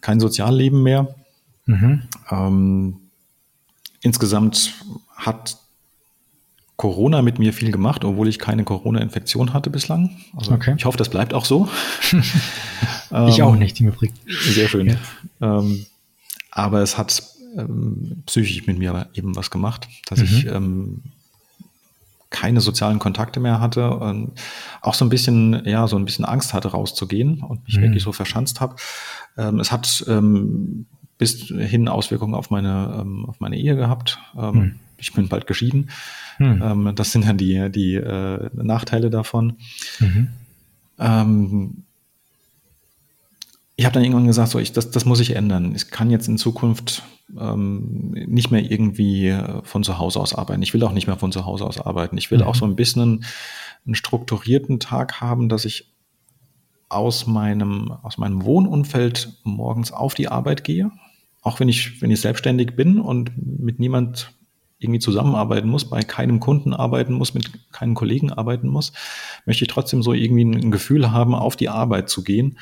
Kein 0.00 0.20
Sozialleben 0.20 0.82
mehr. 0.82 1.14
Mhm. 1.66 2.02
Ähm, 2.30 3.00
Insgesamt 4.04 4.74
hat 5.16 5.56
Corona 6.76 7.22
mit 7.22 7.38
mir 7.38 7.54
viel 7.54 7.72
gemacht, 7.72 8.04
obwohl 8.04 8.28
ich 8.28 8.38
keine 8.38 8.62
Corona-Infektion 8.62 9.54
hatte 9.54 9.70
bislang. 9.70 10.10
Also 10.36 10.52
okay. 10.52 10.74
ich 10.76 10.84
hoffe, 10.84 10.98
das 10.98 11.08
bleibt 11.08 11.32
auch 11.32 11.46
so. 11.46 11.70
ich 13.28 13.42
auch 13.42 13.56
nicht 13.56 13.80
im 13.80 13.88
Übrigen. 13.88 14.12
Sehr 14.26 14.68
schön. 14.68 14.98
Ja. 15.40 15.58
Ähm, 15.58 15.86
aber 16.50 16.82
es 16.82 16.98
hat 16.98 17.22
ähm, 17.56 18.22
psychisch 18.26 18.66
mit 18.66 18.78
mir 18.78 19.08
eben 19.14 19.36
was 19.36 19.50
gemacht, 19.50 19.88
dass 20.06 20.20
mhm. 20.20 20.24
ich 20.24 20.46
ähm, 20.46 21.02
keine 22.30 22.60
sozialen 22.60 22.98
Kontakte 22.98 23.38
mehr 23.38 23.60
hatte 23.60 23.90
und 23.90 24.32
auch 24.80 24.94
so 24.94 25.04
ein 25.04 25.08
bisschen, 25.08 25.62
ja, 25.66 25.86
so 25.86 25.96
ein 25.96 26.04
bisschen 26.04 26.24
Angst 26.24 26.52
hatte, 26.52 26.68
rauszugehen 26.68 27.40
und 27.42 27.64
mich 27.64 27.76
mhm. 27.76 27.82
wirklich 27.82 28.02
so 28.02 28.12
verschanzt 28.12 28.60
habe. 28.60 28.74
Ähm, 29.38 29.60
es 29.60 29.70
hat 29.70 30.04
ähm, 30.08 30.86
bis 31.16 31.44
hin 31.46 31.88
Auswirkungen 31.88 32.34
auf 32.34 32.50
meine, 32.50 32.98
ähm, 33.00 33.26
auf 33.26 33.38
meine 33.38 33.56
Ehe 33.56 33.76
gehabt. 33.76 34.18
Ähm, 34.36 34.54
hm. 34.54 34.74
Ich 34.98 35.12
bin 35.12 35.28
bald 35.28 35.46
geschieden. 35.46 35.90
Hm. 36.38 36.62
Ähm, 36.62 36.92
das 36.96 37.12
sind 37.12 37.26
dann 37.26 37.38
die, 37.38 37.70
die 37.70 37.94
äh, 37.94 38.50
Nachteile 38.52 39.10
davon. 39.10 39.56
Mhm. 40.00 40.28
Ähm, 40.98 41.84
ich 43.76 43.84
habe 43.84 43.94
dann 43.94 44.02
irgendwann 44.02 44.26
gesagt, 44.26 44.50
so 44.50 44.58
ich, 44.58 44.72
das, 44.72 44.90
das 44.90 45.04
muss 45.04 45.20
ich 45.20 45.36
ändern. 45.36 45.74
Ich 45.74 45.90
kann 45.90 46.10
jetzt 46.10 46.28
in 46.28 46.38
Zukunft 46.38 47.02
ähm, 47.38 48.10
nicht 48.12 48.50
mehr 48.50 48.70
irgendwie 48.70 49.28
äh, 49.28 49.62
von 49.64 49.82
zu 49.82 49.98
Hause 49.98 50.20
aus 50.20 50.34
arbeiten. 50.34 50.62
Ich 50.62 50.74
will 50.74 50.82
auch 50.84 50.92
nicht 50.92 51.06
mehr 51.06 51.16
von 51.16 51.32
zu 51.32 51.44
Hause 51.46 51.64
aus 51.64 51.80
arbeiten. 51.80 52.16
Ich 52.18 52.30
will 52.30 52.38
mhm. 52.38 52.44
auch 52.44 52.54
so 52.54 52.64
ein 52.64 52.76
bisschen 52.76 53.02
einen, 53.02 53.24
einen 53.86 53.94
strukturierten 53.94 54.80
Tag 54.80 55.20
haben, 55.20 55.48
dass 55.48 55.64
ich 55.64 55.92
aus 56.88 57.26
meinem, 57.26 57.90
aus 57.90 58.18
meinem 58.18 58.44
Wohnumfeld 58.44 59.40
morgens 59.42 59.92
auf 59.92 60.14
die 60.14 60.28
Arbeit 60.28 60.64
gehe, 60.64 60.90
auch 61.42 61.60
wenn 61.60 61.68
ich, 61.68 62.00
wenn 62.00 62.10
ich 62.10 62.20
selbstständig 62.20 62.76
bin 62.76 63.00
und 63.00 63.32
mit 63.36 63.78
niemand 63.80 64.32
irgendwie 64.78 65.00
zusammenarbeiten 65.00 65.68
muss, 65.68 65.88
bei 65.88 66.02
keinem 66.02 66.40
Kunden 66.40 66.74
arbeiten 66.74 67.14
muss, 67.14 67.34
mit 67.34 67.72
keinen 67.72 67.94
Kollegen 67.94 68.32
arbeiten 68.32 68.68
muss, 68.68 68.92
möchte 69.46 69.64
ich 69.64 69.68
trotzdem 69.68 70.02
so 70.02 70.12
irgendwie 70.12 70.44
ein 70.44 70.70
Gefühl 70.70 71.10
haben, 71.10 71.34
auf 71.34 71.56
die 71.56 71.68
Arbeit 71.68 72.08
zu 72.08 72.22
gehen. 72.22 72.58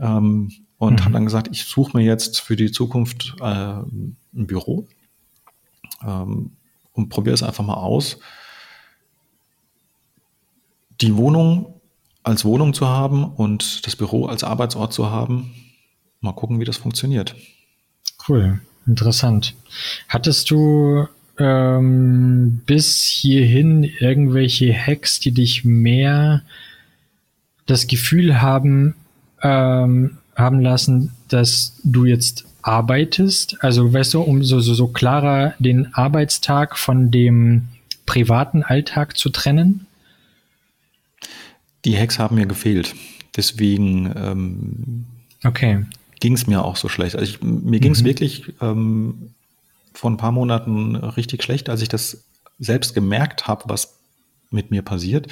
Ähm, 0.00 0.50
und 0.82 0.98
mhm. 0.98 1.04
habe 1.04 1.12
dann 1.12 1.24
gesagt, 1.24 1.48
ich 1.52 1.62
suche 1.62 1.96
mir 1.96 2.02
jetzt 2.02 2.40
für 2.40 2.56
die 2.56 2.72
Zukunft 2.72 3.36
äh, 3.40 3.44
ein 3.44 4.16
Büro 4.32 4.88
ähm, 6.04 6.56
und 6.92 7.08
probiere 7.08 7.34
es 7.34 7.44
einfach 7.44 7.64
mal 7.64 7.74
aus. 7.74 8.18
Die 11.00 11.16
Wohnung 11.16 11.80
als 12.24 12.44
Wohnung 12.44 12.74
zu 12.74 12.88
haben 12.88 13.22
und 13.24 13.86
das 13.86 13.94
Büro 13.94 14.26
als 14.26 14.42
Arbeitsort 14.42 14.92
zu 14.92 15.08
haben. 15.08 15.54
Mal 16.20 16.32
gucken, 16.32 16.58
wie 16.58 16.64
das 16.64 16.78
funktioniert. 16.78 17.36
Cool, 18.26 18.60
interessant. 18.84 19.54
Hattest 20.08 20.50
du 20.50 21.06
ähm, 21.38 22.60
bis 22.66 23.04
hierhin 23.04 23.84
irgendwelche 23.84 24.74
Hacks, 24.74 25.20
die 25.20 25.30
dich 25.30 25.64
mehr 25.64 26.42
das 27.66 27.86
Gefühl 27.86 28.42
haben, 28.42 28.96
ähm, 29.42 30.18
haben 30.42 30.60
lassen, 30.60 31.12
dass 31.28 31.80
du 31.84 32.04
jetzt 32.04 32.44
arbeitest? 32.62 33.56
Also, 33.60 33.92
weißt 33.92 34.14
du, 34.14 34.20
um 34.20 34.44
so, 34.44 34.60
so, 34.60 34.74
so 34.74 34.88
klarer 34.88 35.54
den 35.58 35.94
Arbeitstag 35.94 36.78
von 36.78 37.10
dem 37.10 37.68
privaten 38.06 38.62
Alltag 38.62 39.16
zu 39.16 39.30
trennen? 39.30 39.86
Die 41.84 41.98
Hacks 41.98 42.18
haben 42.18 42.36
mir 42.36 42.46
gefehlt. 42.46 42.94
Deswegen 43.36 44.12
ähm, 44.14 45.06
okay. 45.44 45.84
ging 46.20 46.34
es 46.34 46.46
mir 46.46 46.64
auch 46.64 46.76
so 46.76 46.88
schlecht. 46.88 47.16
Also 47.16 47.24
ich, 47.24 47.42
mir 47.42 47.80
ging 47.80 47.92
es 47.92 48.02
mhm. 48.02 48.06
wirklich 48.06 48.52
ähm, 48.60 49.30
vor 49.94 50.10
ein 50.10 50.16
paar 50.16 50.32
Monaten 50.32 50.96
richtig 50.96 51.42
schlecht, 51.42 51.68
als 51.68 51.82
ich 51.82 51.88
das 51.88 52.24
selbst 52.58 52.94
gemerkt 52.94 53.46
habe, 53.46 53.64
was 53.66 53.98
mit 54.50 54.70
mir 54.70 54.82
passiert. 54.82 55.28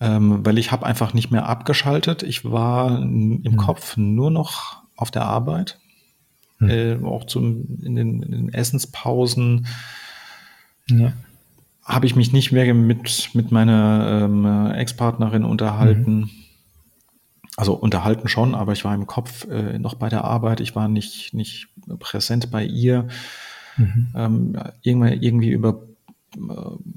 Ähm, 0.00 0.44
weil 0.44 0.58
ich 0.58 0.72
habe 0.72 0.84
einfach 0.84 1.14
nicht 1.14 1.30
mehr 1.30 1.48
abgeschaltet. 1.48 2.22
Ich 2.22 2.44
war 2.44 3.00
im 3.00 3.42
mhm. 3.42 3.56
Kopf 3.56 3.96
nur 3.96 4.30
noch 4.30 4.82
auf 4.96 5.10
der 5.10 5.24
Arbeit, 5.24 5.78
mhm. 6.58 6.68
äh, 6.68 6.98
auch 7.04 7.24
zum, 7.24 7.78
in, 7.82 7.94
den, 7.94 8.22
in 8.22 8.32
den 8.32 8.52
Essenspausen. 8.52 9.66
Ja. 10.88 11.12
Habe 11.84 12.06
ich 12.06 12.16
mich 12.16 12.32
nicht 12.32 12.50
mehr 12.50 12.72
mit, 12.74 13.30
mit 13.34 13.52
meiner 13.52 14.22
ähm, 14.24 14.72
Ex-Partnerin 14.72 15.44
unterhalten. 15.44 16.20
Mhm. 16.20 16.30
Also 17.56 17.74
unterhalten 17.74 18.26
schon, 18.26 18.54
aber 18.56 18.72
ich 18.72 18.84
war 18.84 18.94
im 18.94 19.06
Kopf 19.06 19.46
äh, 19.48 19.78
noch 19.78 19.94
bei 19.94 20.08
der 20.08 20.24
Arbeit. 20.24 20.60
Ich 20.60 20.74
war 20.74 20.88
nicht, 20.88 21.34
nicht 21.34 21.68
präsent 22.00 22.50
bei 22.50 22.64
ihr. 22.64 23.06
Mhm. 23.76 24.08
Ähm, 24.16 24.56
irgendwie, 24.82 25.14
irgendwie 25.24 25.50
über 25.50 25.82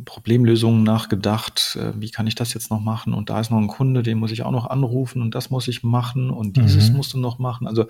Problemlösungen 0.05 0.83
nachgedacht, 0.83 1.77
äh, 1.79 1.93
wie 1.99 2.09
kann 2.09 2.27
ich 2.27 2.35
das 2.35 2.53
jetzt 2.53 2.69
noch 2.71 2.79
machen 2.79 3.13
und 3.13 3.29
da 3.29 3.39
ist 3.39 3.51
noch 3.51 3.57
ein 3.57 3.67
Kunde, 3.67 4.03
den 4.03 4.17
muss 4.17 4.31
ich 4.31 4.43
auch 4.43 4.51
noch 4.51 4.65
anrufen 4.67 5.21
und 5.21 5.35
das 5.35 5.49
muss 5.49 5.67
ich 5.67 5.83
machen 5.83 6.29
und 6.29 6.57
dieses 6.57 6.89
mhm. 6.89 6.97
musst 6.97 7.13
du 7.13 7.19
noch 7.19 7.39
machen. 7.39 7.67
Also 7.67 7.85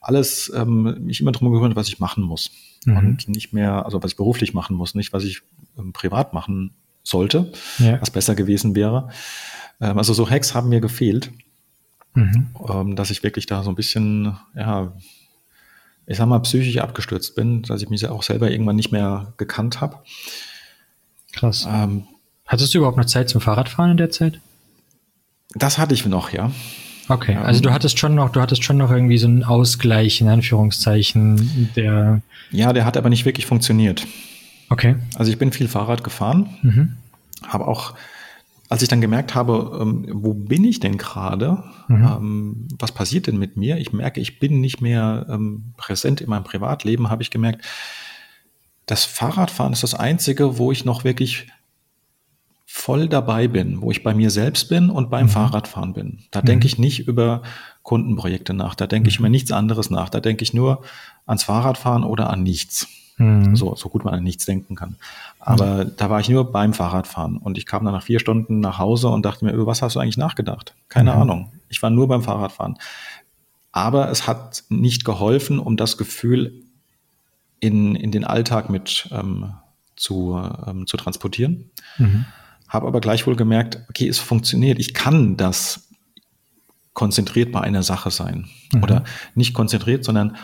alles, 0.00 0.50
ähm, 0.54 1.04
mich 1.04 1.20
immer 1.20 1.32
darum 1.32 1.52
gekümmert, 1.52 1.76
was 1.76 1.88
ich 1.88 1.98
machen 1.98 2.24
muss 2.24 2.50
mhm. 2.84 2.96
und 2.96 3.28
nicht 3.28 3.52
mehr, 3.52 3.84
also 3.84 4.02
was 4.02 4.12
ich 4.12 4.16
beruflich 4.16 4.54
machen 4.54 4.76
muss, 4.76 4.94
nicht 4.94 5.12
was 5.12 5.24
ich 5.24 5.42
ähm, 5.78 5.92
privat 5.92 6.32
machen 6.32 6.72
sollte, 7.02 7.52
ja. 7.78 8.00
was 8.00 8.10
besser 8.10 8.34
gewesen 8.34 8.74
wäre. 8.74 9.08
Ähm, 9.80 9.98
also 9.98 10.12
so 10.12 10.28
Hacks 10.28 10.54
haben 10.54 10.68
mir 10.68 10.80
gefehlt, 10.80 11.30
mhm. 12.14 12.48
ähm, 12.68 12.96
dass 12.96 13.10
ich 13.10 13.22
wirklich 13.22 13.46
da 13.46 13.62
so 13.62 13.70
ein 13.70 13.76
bisschen, 13.76 14.36
ja, 14.54 14.92
ich 16.06 16.18
sag 16.18 16.26
mal, 16.26 16.38
psychisch 16.40 16.78
abgestürzt 16.78 17.34
bin, 17.34 17.62
dass 17.62 17.82
ich 17.82 17.90
mich 17.90 18.06
auch 18.06 18.22
selber 18.22 18.50
irgendwann 18.50 18.76
nicht 18.76 18.92
mehr 18.92 19.34
gekannt 19.36 19.80
habe. 19.80 19.98
Krass. 21.36 21.68
Ähm, 21.70 22.04
Hattest 22.46 22.72
du 22.72 22.78
überhaupt 22.78 22.96
noch 22.96 23.04
Zeit 23.04 23.28
zum 23.28 23.40
Fahrradfahren 23.40 23.92
in 23.92 23.96
der 23.96 24.10
Zeit? 24.10 24.40
Das 25.54 25.78
hatte 25.78 25.94
ich 25.94 26.06
noch, 26.06 26.30
ja. 26.30 26.52
Okay, 27.08 27.32
ähm, 27.32 27.42
also 27.42 27.60
du 27.60 27.72
hattest 27.72 27.98
schon 27.98 28.14
noch, 28.14 28.30
du 28.30 28.40
hattest 28.40 28.64
schon 28.64 28.76
noch 28.76 28.90
irgendwie 28.90 29.18
so 29.18 29.26
einen 29.26 29.44
Ausgleich 29.44 30.20
in 30.20 30.28
Anführungszeichen, 30.28 31.70
der. 31.76 32.22
Ja, 32.50 32.72
der 32.72 32.84
hat 32.84 32.96
aber 32.96 33.08
nicht 33.08 33.24
wirklich 33.24 33.46
funktioniert. 33.46 34.06
Okay. 34.70 34.96
Also 35.16 35.30
ich 35.30 35.38
bin 35.38 35.52
viel 35.52 35.68
Fahrrad 35.68 36.02
gefahren, 36.02 36.48
mhm. 36.62 36.96
habe 37.46 37.66
auch, 37.66 37.94
als 38.68 38.82
ich 38.82 38.88
dann 38.88 39.00
gemerkt 39.00 39.34
habe, 39.34 39.78
ähm, 39.80 40.06
wo 40.10 40.34
bin 40.34 40.64
ich 40.64 40.80
denn 40.80 40.98
gerade, 40.98 41.62
mhm. 41.88 42.04
ähm, 42.04 42.68
was 42.78 42.92
passiert 42.92 43.28
denn 43.28 43.38
mit 43.38 43.56
mir? 43.56 43.78
Ich 43.78 43.92
merke, 43.92 44.20
ich 44.20 44.40
bin 44.40 44.60
nicht 44.60 44.80
mehr 44.80 45.38
präsent 45.76 46.20
in 46.20 46.28
meinem 46.28 46.44
Privatleben, 46.44 47.10
habe 47.10 47.22
ich 47.22 47.30
gemerkt, 47.30 47.64
das 48.86 49.04
Fahrradfahren 49.04 49.72
ist 49.72 49.82
das 49.82 49.94
Einzige, 49.94 50.58
wo 50.58 50.72
ich 50.72 50.84
noch 50.84 51.04
wirklich 51.04 51.48
voll 52.64 53.08
dabei 53.08 53.48
bin, 53.48 53.80
wo 53.80 53.90
ich 53.90 54.02
bei 54.02 54.14
mir 54.14 54.30
selbst 54.30 54.68
bin 54.68 54.90
und 54.90 55.10
beim 55.10 55.26
mhm. 55.26 55.30
Fahrradfahren 55.30 55.92
bin. 55.92 56.20
Da 56.30 56.40
mhm. 56.40 56.46
denke 56.46 56.66
ich 56.66 56.78
nicht 56.78 57.06
über 57.06 57.42
Kundenprojekte 57.82 58.54
nach, 58.54 58.74
da 58.74 58.86
denke 58.86 59.06
mhm. 59.06 59.10
ich 59.10 59.18
über 59.18 59.28
nichts 59.28 59.52
anderes 59.52 59.90
nach, 59.90 60.08
da 60.08 60.20
denke 60.20 60.42
ich 60.42 60.52
nur 60.52 60.82
ans 61.26 61.44
Fahrradfahren 61.44 62.04
oder 62.04 62.30
an 62.30 62.42
nichts. 62.42 62.88
Mhm. 63.18 63.56
So, 63.56 63.74
so 63.76 63.88
gut 63.88 64.04
man 64.04 64.14
an 64.14 64.22
nichts 64.22 64.44
denken 64.44 64.74
kann. 64.74 64.96
Aber 65.38 65.84
da 65.84 66.10
war 66.10 66.20
ich 66.20 66.28
nur 66.28 66.52
beim 66.52 66.74
Fahrradfahren 66.74 67.38
und 67.38 67.56
ich 67.56 67.66
kam 67.66 67.84
dann 67.84 67.94
nach 67.94 68.02
vier 68.02 68.20
Stunden 68.20 68.60
nach 68.60 68.78
Hause 68.78 69.08
und 69.08 69.24
dachte 69.24 69.44
mir, 69.44 69.52
über 69.52 69.66
was 69.66 69.80
hast 69.80 69.96
du 69.96 70.00
eigentlich 70.00 70.18
nachgedacht? 70.18 70.74
Keine 70.88 71.14
mhm. 71.14 71.22
Ahnung. 71.22 71.52
Ich 71.68 71.82
war 71.82 71.90
nur 71.90 72.08
beim 72.08 72.22
Fahrradfahren. 72.22 72.78
Aber 73.72 74.10
es 74.10 74.26
hat 74.26 74.64
nicht 74.68 75.04
geholfen, 75.04 75.58
um 75.58 75.76
das 75.76 75.96
Gefühl 75.96 76.62
in, 77.60 77.94
in 77.94 78.10
den 78.10 78.24
Alltag 78.24 78.70
mit 78.70 79.08
ähm, 79.12 79.54
zu, 79.96 80.38
ähm, 80.66 80.86
zu 80.86 80.96
transportieren. 80.96 81.70
Mhm. 81.98 82.26
Habe 82.68 82.86
aber 82.86 83.00
gleichwohl 83.00 83.36
gemerkt, 83.36 83.78
okay, 83.88 84.08
es 84.08 84.18
funktioniert. 84.18 84.78
Ich 84.78 84.94
kann 84.94 85.36
das 85.36 85.88
konzentriert 86.92 87.52
bei 87.52 87.60
einer 87.60 87.82
Sache 87.82 88.10
sein. 88.10 88.48
Mhm. 88.72 88.82
Oder 88.82 89.04
nicht 89.34 89.54
konzentriert, 89.54 90.04
sondern 90.04 90.36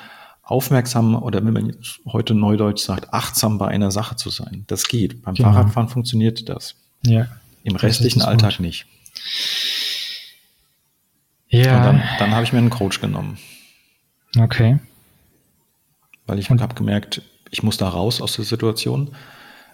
aufmerksam 0.43 1.15
oder 1.15 1.45
wenn 1.45 1.53
man 1.53 1.77
heute 2.07 2.35
neudeutsch 2.35 2.83
sagt, 2.83 3.13
achtsam 3.13 3.59
bei 3.59 3.69
einer 3.69 3.91
Sache 3.91 4.17
zu 4.17 4.31
sein. 4.31 4.65
Das 4.67 4.89
geht. 4.89 5.23
Beim 5.23 5.35
genau. 5.35 5.53
Fahrradfahren 5.53 5.89
funktioniert 5.89 6.49
das. 6.49 6.75
Ja. 7.05 7.27
Im 7.63 7.77
restlichen 7.77 8.23
Alltag 8.23 8.61
nicht. 8.61 8.87
Ja. 11.49 11.77
Und 11.77 11.85
dann, 11.85 12.03
dann 12.19 12.31
habe 12.33 12.45
ich 12.45 12.53
mir 12.53 12.59
einen 12.59 12.71
Coach 12.71 13.01
genommen. 13.01 13.39
Okay 14.37 14.79
weil 16.27 16.39
ich 16.39 16.51
habe 16.51 16.75
gemerkt, 16.75 17.23
ich 17.51 17.63
muss 17.63 17.77
da 17.77 17.89
raus 17.89 18.21
aus 18.21 18.37
der 18.37 18.45
Situation, 18.45 19.15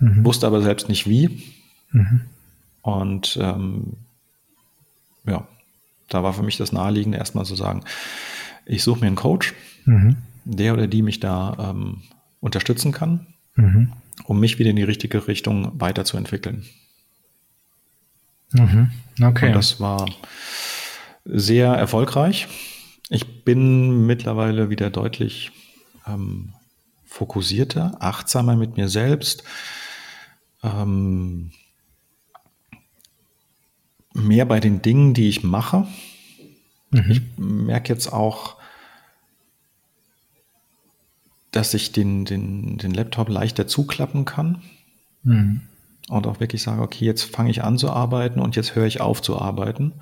mhm. 0.01 0.25
wusste 0.25 0.47
aber 0.47 0.63
selbst 0.63 0.89
nicht 0.89 1.09
wie. 1.09 1.43
Mhm. 1.91 2.23
Und 2.83 3.39
ähm, 3.41 3.97
ja, 5.27 5.47
da 6.09 6.23
war 6.23 6.33
für 6.33 6.43
mich 6.43 6.57
das 6.57 6.73
Naheliegende, 6.73 7.19
erstmal 7.19 7.45
zu 7.45 7.55
sagen, 7.55 7.85
ich 8.67 8.83
suche 8.83 9.01
mir 9.01 9.07
einen 9.07 9.17
Coach, 9.17 9.55
mhm. 9.85 10.17
der 10.45 10.75
oder 10.75 10.87
die 10.87 11.03
mich 11.03 11.21
da 11.21 11.57
ähm, 11.71 12.03
unterstützen 12.41 12.93
kann, 12.93 13.27
mhm. 13.55 13.93
um 14.25 14.41
mich 14.41 14.59
wieder 14.59 14.71
in 14.71 14.77
die 14.77 14.83
richtige 14.83 15.27
Richtung 15.29 15.81
weiterzuentwickeln. 15.81 16.65
Mhm. 18.53 18.91
Okay. 19.23 19.49
Und 19.49 19.53
das 19.55 19.81
war 19.81 20.07
sehr 21.25 21.69
erfolgreich. 21.69 22.49
Ich 23.11 23.45
bin 23.45 24.07
mittlerweile 24.07 24.71
wieder 24.71 24.91
deutlich 24.91 25.53
ähm, 26.09 26.55
fokussierter, 27.05 27.97
achtsamer 28.01 28.57
mit 28.57 28.77
mir 28.77 28.89
selbst, 28.89 29.45
ähm, 30.63 31.51
mehr 34.13 34.45
bei 34.45 34.61
den 34.61 34.83
Dingen, 34.83 35.15
die 35.15 35.29
ich 35.29 35.43
mache. 35.43 35.87
Mhm. 36.91 37.11
Ich 37.11 37.23
merke 37.37 37.93
jetzt 37.93 38.13
auch, 38.13 38.57
dass 41.51 41.75
ich 41.75 41.93
den, 41.93 42.25
den, 42.25 42.79
den 42.79 42.93
Laptop 42.93 43.29
leichter 43.29 43.67
zuklappen 43.67 44.25
kann. 44.25 44.63
Mhm. 45.23 45.63
Und 46.09 46.27
auch 46.27 46.41
wirklich 46.41 46.63
sage, 46.63 46.83
okay, 46.83 47.05
jetzt 47.05 47.23
fange 47.23 47.51
ich 47.51 47.63
an 47.63 47.79
zu 47.79 47.91
arbeiten 47.91 48.41
und 48.41 48.57
jetzt 48.57 48.75
höre 48.75 48.87
ich 48.87 49.01
auf 49.01 49.21
zu 49.23 49.39
arbeiten. 49.39 49.95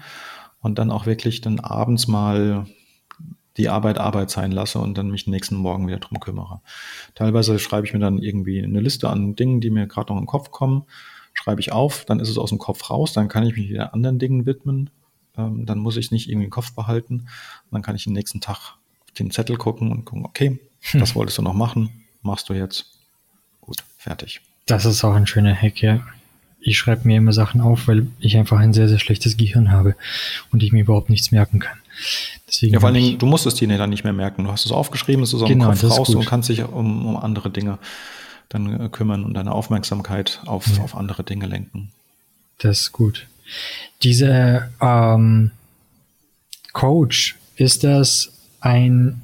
Und 0.60 0.78
dann 0.78 0.90
auch 0.90 1.06
wirklich 1.06 1.40
dann 1.40 1.60
abends 1.60 2.08
mal 2.08 2.66
die 3.56 3.68
Arbeit 3.68 3.98
Arbeit 3.98 4.30
sein 4.30 4.52
lasse 4.52 4.78
und 4.78 4.96
dann 4.98 5.10
mich 5.10 5.26
nächsten 5.26 5.56
Morgen 5.56 5.86
wieder 5.86 5.98
drum 5.98 6.20
kümmere. 6.20 6.60
Teilweise 7.14 7.58
schreibe 7.58 7.86
ich 7.86 7.92
mir 7.92 8.00
dann 8.00 8.18
irgendwie 8.18 8.62
eine 8.62 8.80
Liste 8.80 9.08
an 9.08 9.34
Dingen, 9.34 9.60
die 9.60 9.70
mir 9.70 9.86
gerade 9.86 10.12
noch 10.12 10.18
in 10.18 10.24
den 10.24 10.28
Kopf 10.28 10.50
kommen, 10.50 10.84
schreibe 11.32 11.60
ich 11.60 11.72
auf, 11.72 12.04
dann 12.04 12.20
ist 12.20 12.28
es 12.28 12.38
aus 12.38 12.50
dem 12.50 12.58
Kopf 12.58 12.90
raus, 12.90 13.12
dann 13.12 13.28
kann 13.28 13.46
ich 13.46 13.56
mich 13.56 13.68
wieder 13.68 13.94
anderen 13.94 14.18
Dingen 14.18 14.46
widmen, 14.46 14.90
ähm, 15.36 15.66
dann 15.66 15.78
muss 15.78 15.96
ich 15.96 16.10
nicht 16.10 16.28
irgendwie 16.28 16.46
im 16.46 16.50
Kopf 16.50 16.72
behalten, 16.72 17.28
dann 17.70 17.82
kann 17.82 17.96
ich 17.96 18.04
den 18.04 18.12
nächsten 18.12 18.40
Tag 18.40 18.76
auf 19.04 19.12
den 19.18 19.30
Zettel 19.30 19.56
gucken 19.56 19.90
und 19.90 20.04
gucken, 20.04 20.24
okay, 20.24 20.58
hm. 20.80 21.00
das 21.00 21.14
wolltest 21.14 21.38
du 21.38 21.42
noch 21.42 21.54
machen, 21.54 22.04
machst 22.22 22.48
du 22.48 22.54
jetzt. 22.54 22.98
Gut, 23.60 23.82
fertig. 23.96 24.40
Das 24.66 24.84
ist 24.84 25.04
auch 25.04 25.14
ein 25.14 25.26
schöner 25.26 25.54
Hack, 25.54 25.80
ja. 25.82 26.00
Ich 26.58 26.78
schreibe 26.78 27.06
mir 27.06 27.18
immer 27.18 27.32
Sachen 27.32 27.60
auf, 27.60 27.86
weil 27.86 28.08
ich 28.18 28.36
einfach 28.36 28.58
ein 28.58 28.72
sehr, 28.72 28.88
sehr 28.88 28.98
schlechtes 28.98 29.36
Gehirn 29.36 29.70
habe 29.70 29.94
und 30.50 30.62
ich 30.62 30.72
mir 30.72 30.80
überhaupt 30.80 31.10
nichts 31.10 31.30
merken 31.30 31.60
kann. 31.60 31.78
Deswegen 32.46 32.74
ja, 32.74 32.80
vor 32.80 32.88
allen 32.88 32.94
Dingen, 32.94 33.18
du 33.18 33.26
musst 33.26 33.46
es 33.46 33.54
dir 33.54 33.68
dann 33.76 33.90
nicht 33.90 34.04
mehr 34.04 34.12
merken. 34.12 34.44
Du 34.44 34.52
hast 34.52 34.64
es 34.64 34.72
aufgeschrieben, 34.72 35.22
es 35.22 35.32
ist 35.32 35.42
aus 35.42 35.48
genau, 35.48 35.70
dem 35.70 35.78
Kopf 35.78 35.98
raus 35.98 36.14
und 36.14 36.26
kannst 36.26 36.48
dich 36.48 36.62
um, 36.64 37.06
um 37.06 37.16
andere 37.16 37.50
Dinge 37.50 37.78
dann 38.48 38.80
äh, 38.80 38.88
kümmern 38.88 39.24
und 39.24 39.34
deine 39.34 39.52
Aufmerksamkeit 39.52 40.40
auf, 40.46 40.66
ja. 40.76 40.82
auf 40.82 40.96
andere 40.96 41.24
Dinge 41.24 41.46
lenken. 41.46 41.90
Das 42.58 42.80
ist 42.80 42.92
gut. 42.92 43.26
Dieser 44.02 44.70
ähm, 44.80 45.50
Coach, 46.72 47.36
ist 47.56 47.84
das 47.84 48.32
ein 48.60 49.22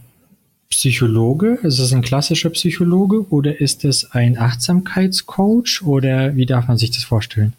Psychologe? 0.71 1.59
Ist 1.63 1.79
das 1.79 1.93
ein 1.93 2.03
klassischer 2.03 2.51
Psychologe 2.51 3.29
oder 3.29 3.61
ist 3.61 3.85
das 3.85 4.13
ein 4.13 4.39
Achtsamkeitscoach 4.39 5.83
oder 5.85 6.35
wie 6.35 6.47
darf 6.47 6.67
man 6.67 6.79
sich 6.79 6.91
das 6.91 7.05
vorstellen? 7.05 7.53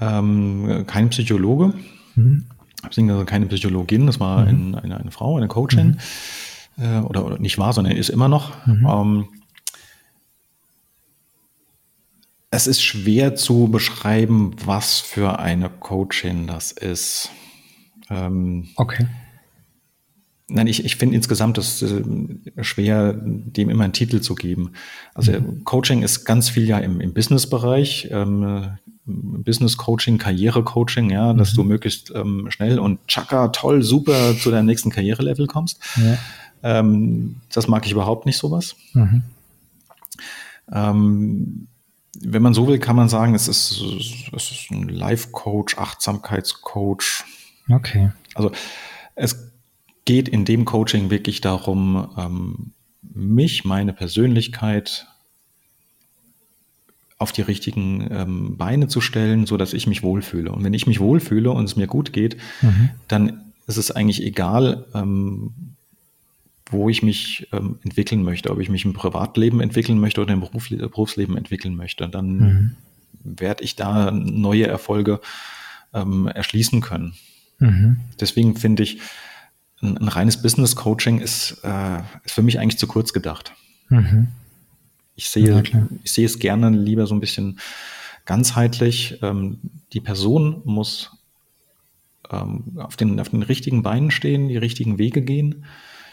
Ähm, 0.00 0.84
kein 0.86 1.08
Psychologe. 1.10 1.72
Mhm 2.14 2.44
beziehungsweise 2.84 3.24
keine 3.24 3.46
Psychologin, 3.46 4.06
das 4.06 4.20
war 4.20 4.42
mhm. 4.42 4.76
eine, 4.82 4.96
eine, 4.96 5.10
Frau, 5.10 5.36
eine 5.36 5.48
Coachin, 5.48 5.98
mhm. 6.76 6.84
äh, 6.84 7.00
oder, 7.00 7.24
oder, 7.24 7.38
nicht 7.38 7.58
war, 7.58 7.72
sondern 7.72 7.96
ist 7.96 8.10
immer 8.10 8.28
noch. 8.28 8.66
Mhm. 8.66 8.86
Ähm, 8.86 9.24
es 12.50 12.66
ist 12.66 12.82
schwer 12.82 13.34
zu 13.34 13.68
beschreiben, 13.68 14.54
was 14.64 15.00
für 15.00 15.40
eine 15.40 15.68
Coachin 15.68 16.46
das 16.46 16.70
ist. 16.70 17.30
Ähm, 18.10 18.68
okay. 18.76 19.06
Nein, 20.48 20.66
ich, 20.66 20.84
ich 20.84 20.96
finde 20.96 21.16
insgesamt 21.16 21.56
das 21.56 21.80
äh, 21.82 22.02
schwer, 22.60 23.14
dem 23.14 23.70
immer 23.70 23.84
einen 23.84 23.94
Titel 23.94 24.20
zu 24.20 24.34
geben. 24.34 24.72
Also 25.14 25.32
mhm. 25.32 25.64
Coaching 25.64 26.02
ist 26.02 26.24
ganz 26.24 26.50
viel 26.50 26.68
ja 26.68 26.78
im, 26.78 27.00
im 27.00 27.14
Business-Bereich, 27.14 28.08
ähm, 28.10 28.76
Business-Coaching, 29.06 30.18
Karriere-Coaching, 30.18 31.10
ja, 31.10 31.32
mhm. 31.32 31.38
dass 31.38 31.52
du 31.52 31.62
möglichst 31.62 32.12
ähm, 32.14 32.46
schnell 32.50 32.78
und 32.78 33.06
tschakka, 33.06 33.48
toll, 33.48 33.82
super 33.82 34.36
zu 34.36 34.50
deinem 34.50 34.66
nächsten 34.66 34.90
Karrierelevel 34.90 35.46
kommst. 35.46 35.80
Ja. 35.96 36.18
Ähm, 36.62 37.36
das 37.52 37.68
mag 37.68 37.84
ich 37.84 37.92
überhaupt 37.92 38.24
nicht, 38.24 38.38
sowas. 38.38 38.76
Mhm. 38.94 39.22
Ähm, 40.72 41.68
wenn 42.22 42.42
man 42.42 42.54
so 42.54 42.66
will, 42.66 42.78
kann 42.78 42.96
man 42.96 43.08
sagen, 43.08 43.34
es 43.34 43.48
ist, 43.48 43.82
es 44.32 44.50
ist 44.50 44.70
ein 44.70 44.88
Life-Coach, 44.88 45.76
Achtsamkeitscoach. 45.76 47.24
Okay. 47.68 48.12
Also 48.34 48.52
es 49.14 49.52
geht 50.04 50.28
in 50.28 50.44
dem 50.44 50.64
Coaching 50.64 51.10
wirklich 51.10 51.40
darum, 51.40 52.08
ähm, 52.16 52.72
mich, 53.02 53.64
meine 53.64 53.92
Persönlichkeit 53.92 55.06
auf 57.18 57.32
die 57.32 57.42
richtigen 57.42 58.08
ähm, 58.10 58.56
Beine 58.56 58.88
zu 58.88 59.00
stellen, 59.00 59.46
so 59.46 59.56
dass 59.56 59.72
ich 59.72 59.86
mich 59.86 60.02
wohlfühle. 60.02 60.52
Und 60.52 60.64
wenn 60.64 60.74
ich 60.74 60.86
mich 60.86 61.00
wohlfühle 61.00 61.50
und 61.50 61.64
es 61.64 61.76
mir 61.76 61.86
gut 61.86 62.12
geht, 62.12 62.36
mhm. 62.60 62.90
dann 63.08 63.52
ist 63.66 63.76
es 63.76 63.90
eigentlich 63.90 64.22
egal, 64.22 64.86
ähm, 64.94 65.74
wo 66.66 66.88
ich 66.88 67.02
mich 67.02 67.48
ähm, 67.52 67.78
entwickeln 67.82 68.22
möchte, 68.22 68.50
ob 68.50 68.58
ich 68.58 68.68
mich 68.68 68.84
im 68.84 68.94
Privatleben 68.94 69.60
entwickeln 69.60 69.98
möchte 69.98 70.20
oder 70.20 70.34
im 70.34 70.40
Beruf, 70.40 70.68
Berufsleben 70.68 71.36
entwickeln 71.36 71.76
möchte. 71.76 72.08
Dann 72.08 72.36
mhm. 72.36 72.76
werde 73.22 73.62
ich 73.62 73.76
da 73.76 74.10
neue 74.10 74.66
Erfolge 74.66 75.20
ähm, 75.92 76.26
erschließen 76.26 76.80
können. 76.80 77.14
Mhm. 77.58 78.00
Deswegen 78.20 78.56
finde 78.56 78.82
ich, 78.82 79.00
ein, 79.82 79.98
ein 79.98 80.08
reines 80.08 80.42
Business 80.42 80.74
Coaching 80.74 81.20
ist, 81.20 81.60
äh, 81.62 81.98
ist 82.24 82.32
für 82.32 82.42
mich 82.42 82.58
eigentlich 82.58 82.78
zu 82.78 82.86
kurz 82.86 83.12
gedacht. 83.12 83.52
Ich 85.16 85.28
sehe, 85.28 85.62
ja, 85.62 85.88
ich 86.02 86.12
sehe 86.12 86.26
es 86.26 86.38
gerne 86.38 86.70
lieber 86.70 87.06
so 87.06 87.14
ein 87.14 87.20
bisschen 87.20 87.60
ganzheitlich. 88.24 89.18
Ähm, 89.22 89.58
die 89.92 90.00
Person 90.00 90.62
muss 90.64 91.10
ähm, 92.30 92.76
auf, 92.76 92.96
den, 92.96 93.20
auf 93.20 93.28
den 93.28 93.42
richtigen 93.42 93.82
Beinen 93.82 94.10
stehen, 94.10 94.48
die 94.48 94.56
richtigen 94.56 94.98
Wege 94.98 95.22
gehen, 95.22 95.64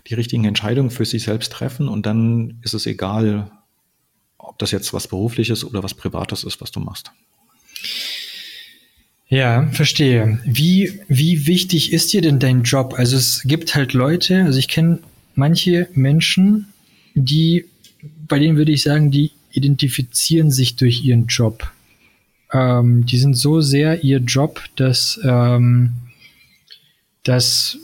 die 0.08 0.14
richtigen 0.14 0.46
Entscheidungen 0.46 0.92
für 0.92 1.06
sich 1.06 1.24
selbst 1.24 1.52
treffen 1.52 1.88
und 1.88 2.06
dann 2.06 2.60
ist 2.62 2.74
es 2.74 2.86
egal, 2.86 3.52
ob 4.38 4.58
das 4.60 4.72
jetzt 4.72 4.94
was 4.94 5.08
Berufliches 5.08 5.64
oder 5.64 5.84
was 5.84 5.94
Privates 5.94 6.44
ist, 6.44 6.62
was 6.62 6.72
du 6.72 6.80
machst. 6.80 7.12
Ja, 9.28 9.68
verstehe. 9.72 10.42
Wie, 10.44 11.00
wie 11.08 11.48
wichtig 11.48 11.94
ist 11.94 12.12
dir 12.12 12.22
denn 12.22 12.40
dein 12.40 12.64
Job? 12.64 12.96
Also 12.98 13.16
es 13.16 13.44
gibt 13.46 13.76
halt 13.76 13.94
Leute, 13.94 14.44
also 14.44 14.60
ich 14.60 14.68
kenne 14.68 15.00
manche 15.36 15.88
Menschen, 15.94 16.74
die, 17.14 17.66
bei 18.32 18.40
denen 18.40 18.58
würde 18.58 18.72
ich 18.72 18.82
sagen, 18.82 19.12
die 19.12 19.32
identifizieren 19.52 20.50
sich 20.50 20.78
durch 20.78 21.04
ihren 21.04 21.28
Job. 21.28 21.70
Ähm, 22.54 23.06
die 23.06 23.18
sind 23.18 23.36
so 23.36 23.62
sehr 23.62 24.04
ihr 24.04 24.20
Job, 24.20 24.62
dass, 24.78 25.20
ähm, 25.24 25.92
dass, 27.24 27.78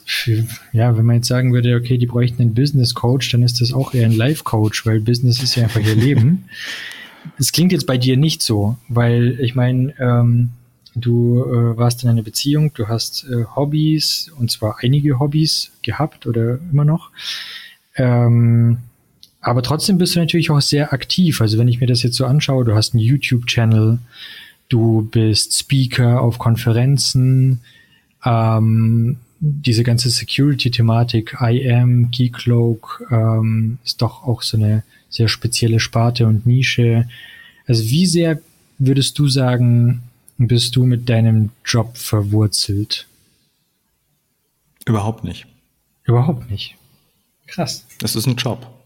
ja, 0.71 0.97
wenn 0.97 1.05
man 1.05 1.17
jetzt 1.17 1.27
sagen 1.27 1.53
würde, 1.53 1.75
okay, 1.75 1.97
die 1.97 2.07
bräuchten 2.07 2.41
einen 2.41 2.53
Business 2.53 2.93
Coach, 2.93 3.29
dann 3.29 3.43
ist 3.43 3.61
das 3.61 3.73
auch 3.73 3.93
eher 3.93 4.05
ein 4.05 4.15
Life 4.15 4.43
Coach, 4.43 4.85
weil 4.85 5.01
Business 5.01 5.43
ist 5.43 5.55
ja 5.55 5.63
einfach 5.63 5.81
ihr 5.81 5.95
Leben. 5.95 6.45
Es 7.37 7.51
klingt 7.51 7.73
jetzt 7.73 7.87
bei 7.87 7.97
dir 7.97 8.15
nicht 8.15 8.41
so, 8.41 8.77
weil 8.87 9.37
ich 9.41 9.53
meine, 9.53 9.93
ähm, 9.99 10.51
Du 10.99 11.43
äh, 11.43 11.77
warst 11.77 12.03
in 12.03 12.09
einer 12.09 12.23
Beziehung, 12.23 12.73
du 12.73 12.87
hast 12.87 13.25
äh, 13.29 13.45
Hobbys, 13.55 14.31
und 14.35 14.49
zwar 14.49 14.77
einige 14.79 15.19
Hobbys 15.19 15.71
gehabt 15.83 16.25
oder 16.25 16.57
immer 16.71 16.85
noch. 16.85 17.11
Ähm, 17.95 18.79
aber 19.41 19.61
trotzdem 19.61 19.97
bist 19.97 20.15
du 20.15 20.19
natürlich 20.19 20.49
auch 20.49 20.61
sehr 20.61 20.93
aktiv. 20.93 21.41
Also 21.41 21.57
wenn 21.57 21.67
ich 21.67 21.79
mir 21.79 21.87
das 21.87 22.03
jetzt 22.03 22.17
so 22.17 22.25
anschaue, 22.25 22.65
du 22.65 22.75
hast 22.75 22.93
einen 22.93 23.03
YouTube-Channel, 23.03 23.99
du 24.69 25.07
bist 25.11 25.57
Speaker 25.57 26.21
auf 26.21 26.37
Konferenzen, 26.39 27.61
ähm, 28.25 29.17
diese 29.39 29.83
ganze 29.83 30.09
Security-Thematik, 30.09 31.37
IM, 31.39 32.09
Keycloak, 32.11 33.03
ähm, 33.11 33.77
ist 33.85 34.01
doch 34.01 34.23
auch 34.23 34.41
so 34.41 34.57
eine 34.57 34.83
sehr 35.09 35.27
spezielle 35.27 35.79
Sparte 35.79 36.25
und 36.25 36.45
Nische. 36.45 37.07
Also 37.67 37.83
wie 37.83 38.05
sehr 38.05 38.41
würdest 38.79 39.17
du 39.19 39.27
sagen, 39.27 40.01
bist 40.37 40.75
du 40.75 40.85
mit 40.85 41.09
deinem 41.09 41.51
Job 41.63 41.97
verwurzelt? 41.97 43.07
Überhaupt 44.85 45.23
nicht. 45.23 45.45
Überhaupt 46.03 46.49
nicht. 46.49 46.75
Krass. 47.47 47.85
Das 47.99 48.15
ist 48.15 48.25
ein 48.25 48.35
Job. 48.35 48.76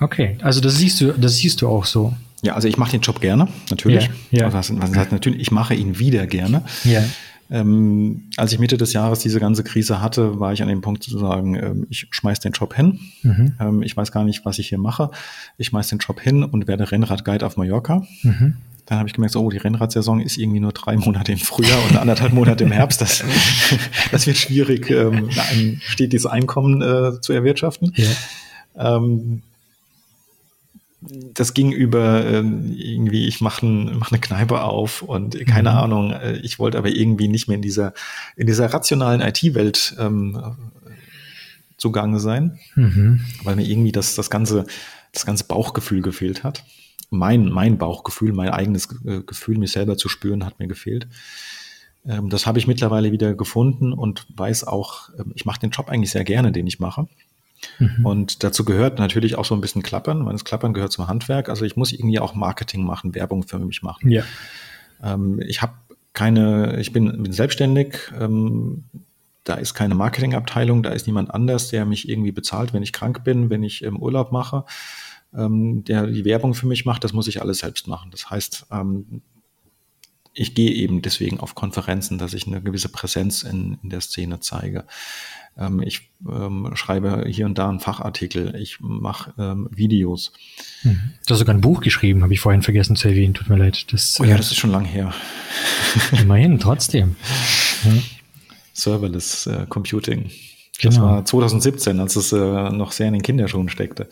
Okay, 0.00 0.38
also 0.42 0.60
das 0.60 0.78
siehst 0.78 1.00
du, 1.00 1.12
das 1.12 1.36
siehst 1.36 1.62
du 1.62 1.68
auch 1.68 1.84
so. 1.84 2.14
Ja, 2.42 2.54
also 2.54 2.68
ich 2.68 2.78
mache 2.78 2.92
den 2.92 3.02
Job 3.02 3.20
gerne, 3.20 3.48
natürlich. 3.68 4.10
Ja, 4.30 4.46
ja. 4.46 4.52
Was, 4.52 4.74
was 4.74 4.96
heißt 4.96 5.12
natürlich, 5.12 5.40
ich 5.40 5.50
mache 5.50 5.74
ihn 5.74 5.98
wieder 5.98 6.26
gerne. 6.26 6.62
Ja. 6.84 7.02
Ähm, 7.50 8.28
als 8.36 8.52
ich 8.52 8.60
Mitte 8.60 8.76
des 8.76 8.92
Jahres 8.92 9.18
diese 9.18 9.40
ganze 9.40 9.64
Krise 9.64 10.00
hatte, 10.00 10.38
war 10.38 10.52
ich 10.52 10.62
an 10.62 10.68
dem 10.68 10.82
Punkt 10.82 11.02
zu 11.02 11.18
sagen, 11.18 11.56
ähm, 11.56 11.86
ich 11.90 12.06
schmeiß 12.10 12.38
den 12.40 12.52
Job 12.52 12.74
hin. 12.74 13.00
Mhm. 13.22 13.54
Ähm, 13.60 13.82
ich 13.82 13.96
weiß 13.96 14.12
gar 14.12 14.24
nicht, 14.24 14.44
was 14.44 14.58
ich 14.58 14.68
hier 14.68 14.78
mache. 14.78 15.10
Ich 15.58 15.66
schmeiß 15.68 15.88
den 15.88 15.98
Job 15.98 16.20
hin 16.20 16.44
und 16.44 16.68
werde 16.68 16.90
Rennradguide 16.90 17.44
auf 17.44 17.56
Mallorca. 17.56 18.06
Mhm. 18.22 18.56
Dann 18.86 18.98
habe 18.98 19.08
ich 19.08 19.14
gemerkt, 19.14 19.32
so, 19.32 19.40
oh, 19.42 19.50
die 19.50 19.58
Rennradsaison 19.58 20.20
ist 20.20 20.38
irgendwie 20.38 20.60
nur 20.60 20.72
drei 20.72 20.96
Monate 20.96 21.32
im 21.32 21.38
Frühjahr 21.38 21.78
und 21.88 21.96
anderthalb 21.96 22.32
Monate 22.32 22.64
im 22.64 22.72
Herbst. 22.72 23.00
Das, 23.00 23.24
das 24.12 24.26
wird 24.26 24.36
schwierig, 24.36 24.88
ähm, 24.90 25.28
ein 25.50 25.80
stetiges 25.84 26.26
Einkommen 26.26 26.82
äh, 26.82 27.20
zu 27.20 27.32
erwirtschaften. 27.32 27.92
Ja. 27.96 28.96
Ähm, 28.96 29.42
das 31.00 31.54
ging 31.54 31.72
über 31.72 32.24
äh, 32.24 32.38
irgendwie, 32.38 33.26
ich 33.26 33.40
mache 33.40 33.66
ein, 33.66 33.98
mach 33.98 34.12
eine 34.12 34.20
Kneipe 34.20 34.62
auf 34.62 35.02
und 35.02 35.46
keine 35.46 35.70
mhm. 35.70 35.76
Ahnung, 35.76 36.12
äh, 36.12 36.36
ich 36.38 36.58
wollte 36.58 36.78
aber 36.78 36.88
irgendwie 36.88 37.28
nicht 37.28 37.48
mehr 37.48 37.56
in 37.56 37.62
dieser, 37.62 37.94
in 38.36 38.46
dieser 38.46 38.72
rationalen 38.72 39.20
IT-Welt 39.20 39.96
ähm, 39.98 40.56
zugange 41.76 42.20
sein, 42.20 42.58
mhm. 42.74 43.20
weil 43.42 43.56
mir 43.56 43.66
irgendwie 43.66 43.92
das, 43.92 44.14
das 44.14 44.28
ganze, 44.28 44.66
das 45.12 45.24
ganze 45.24 45.44
Bauchgefühl 45.44 46.02
gefehlt 46.02 46.44
hat 46.44 46.64
mein, 47.10 47.46
mein 47.46 47.76
Bauchgefühl, 47.76 48.32
mein 48.32 48.50
eigenes 48.50 48.88
äh, 49.04 49.20
Gefühl, 49.22 49.58
mich 49.58 49.72
selber 49.72 49.96
zu 49.96 50.08
spüren, 50.08 50.44
hat 50.44 50.58
mir 50.58 50.68
gefehlt. 50.68 51.08
Ähm, 52.06 52.30
das 52.30 52.46
habe 52.46 52.58
ich 52.58 52.66
mittlerweile 52.66 53.12
wieder 53.12 53.34
gefunden 53.34 53.92
und 53.92 54.26
weiß 54.36 54.64
auch, 54.64 55.10
ähm, 55.18 55.32
ich 55.34 55.44
mache 55.44 55.60
den 55.60 55.70
Job 55.70 55.88
eigentlich 55.88 56.10
sehr 56.10 56.24
gerne, 56.24 56.52
den 56.52 56.66
ich 56.66 56.78
mache. 56.78 57.08
Mhm. 57.78 58.06
Und 58.06 58.44
dazu 58.44 58.64
gehört 58.64 58.98
natürlich 58.98 59.36
auch 59.36 59.44
so 59.44 59.54
ein 59.54 59.60
bisschen 59.60 59.82
Klappern, 59.82 60.24
weil 60.24 60.32
das 60.32 60.44
Klappern 60.44 60.72
gehört 60.72 60.92
zum 60.92 61.08
Handwerk. 61.08 61.48
Also 61.48 61.64
ich 61.64 61.76
muss 61.76 61.92
irgendwie 61.92 62.18
auch 62.18 62.34
Marketing 62.34 62.84
machen, 62.84 63.14
Werbung 63.14 63.46
für 63.46 63.58
mich 63.58 63.82
machen. 63.82 64.10
Ja. 64.10 64.22
Ähm, 65.02 65.40
ich 65.46 65.62
habe 65.62 65.74
keine, 66.12 66.80
ich 66.80 66.92
bin, 66.92 67.22
bin 67.22 67.32
selbstständig, 67.32 67.98
ähm, 68.18 68.84
da 69.44 69.54
ist 69.54 69.74
keine 69.74 69.94
Marketingabteilung, 69.94 70.82
da 70.82 70.90
ist 70.90 71.06
niemand 71.06 71.32
anders, 71.32 71.68
der 71.68 71.84
mich 71.86 72.08
irgendwie 72.08 72.32
bezahlt, 72.32 72.72
wenn 72.72 72.82
ich 72.82 72.92
krank 72.92 73.24
bin, 73.24 73.48
wenn 73.50 73.62
ich 73.62 73.82
im 73.82 73.96
Urlaub 73.96 74.32
mache 74.32 74.64
ähm, 75.36 75.84
der 75.84 76.06
die 76.06 76.24
Werbung 76.24 76.54
für 76.54 76.66
mich 76.66 76.84
macht, 76.84 77.04
das 77.04 77.12
muss 77.12 77.28
ich 77.28 77.40
alles 77.40 77.58
selbst 77.58 77.86
machen. 77.86 78.10
Das 78.10 78.30
heißt, 78.30 78.66
ähm, 78.70 79.22
ich 80.32 80.54
gehe 80.54 80.72
eben 80.72 81.02
deswegen 81.02 81.40
auf 81.40 81.54
Konferenzen, 81.54 82.18
dass 82.18 82.34
ich 82.34 82.46
eine 82.46 82.62
gewisse 82.62 82.88
Präsenz 82.88 83.42
in, 83.42 83.78
in 83.82 83.90
der 83.90 84.00
Szene 84.00 84.40
zeige. 84.40 84.84
Ähm, 85.60 85.82
ich 85.82 86.10
ähm, 86.26 86.70
schreibe 86.74 87.24
hier 87.28 87.46
und 87.46 87.58
da 87.58 87.68
einen 87.68 87.80
Fachartikel, 87.80 88.56
ich 88.56 88.78
mache 88.80 89.34
ähm, 89.38 89.68
Videos. 89.70 90.32
Hm. 90.82 90.98
Du 91.26 91.32
hast 91.32 91.38
sogar 91.38 91.54
ein 91.54 91.60
Buch 91.60 91.82
geschrieben, 91.82 92.22
habe 92.22 92.32
ich 92.32 92.40
vorhin 92.40 92.62
vergessen 92.62 92.96
zu 92.96 93.08
erwähnen, 93.08 93.34
tut 93.34 93.48
mir 93.48 93.56
leid. 93.56 93.92
Das, 93.92 94.18
oh 94.18 94.24
ja, 94.24 94.34
äh, 94.34 94.36
das 94.38 94.50
ist 94.50 94.56
schon 94.56 94.70
lang 94.70 94.86
her. 94.86 95.12
Immerhin, 96.20 96.58
trotzdem. 96.58 97.16
Ja. 97.84 97.92
Serverless 98.72 99.46
äh, 99.46 99.66
Computing. 99.68 100.30
Das 100.82 100.94
genau. 100.94 101.06
war 101.06 101.24
2017, 101.24 102.00
als 102.00 102.16
es 102.16 102.32
äh, 102.32 102.70
noch 102.70 102.92
sehr 102.92 103.08
in 103.08 103.12
den 103.12 103.22
Kinderschuhen 103.22 103.68
steckte. 103.68 104.08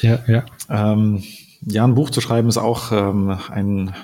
Ja, 0.00 0.20
ja. 0.26 0.46
Ähm, 0.70 1.22
ja, 1.60 1.84
ein 1.84 1.94
Buch 1.94 2.08
zu 2.08 2.22
schreiben 2.22 2.48
ist 2.48 2.56
auch 2.56 2.92
ähm, 2.92 3.36
ein 3.50 3.94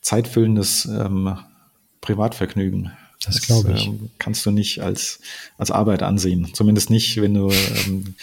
zeitfüllendes 0.00 0.86
ähm, 0.86 1.36
Privatvergnügen. 2.00 2.92
Das, 3.26 3.36
das 3.36 3.46
glaube 3.46 3.72
ich. 3.72 3.86
Ähm, 3.86 4.10
kannst 4.18 4.44
du 4.46 4.50
nicht 4.50 4.80
als, 4.80 5.20
als 5.58 5.70
Arbeit 5.70 6.02
ansehen. 6.02 6.52
Zumindest 6.54 6.90
nicht, 6.90 7.20
wenn 7.20 7.34
du 7.34 7.50
ähm, 7.86 8.14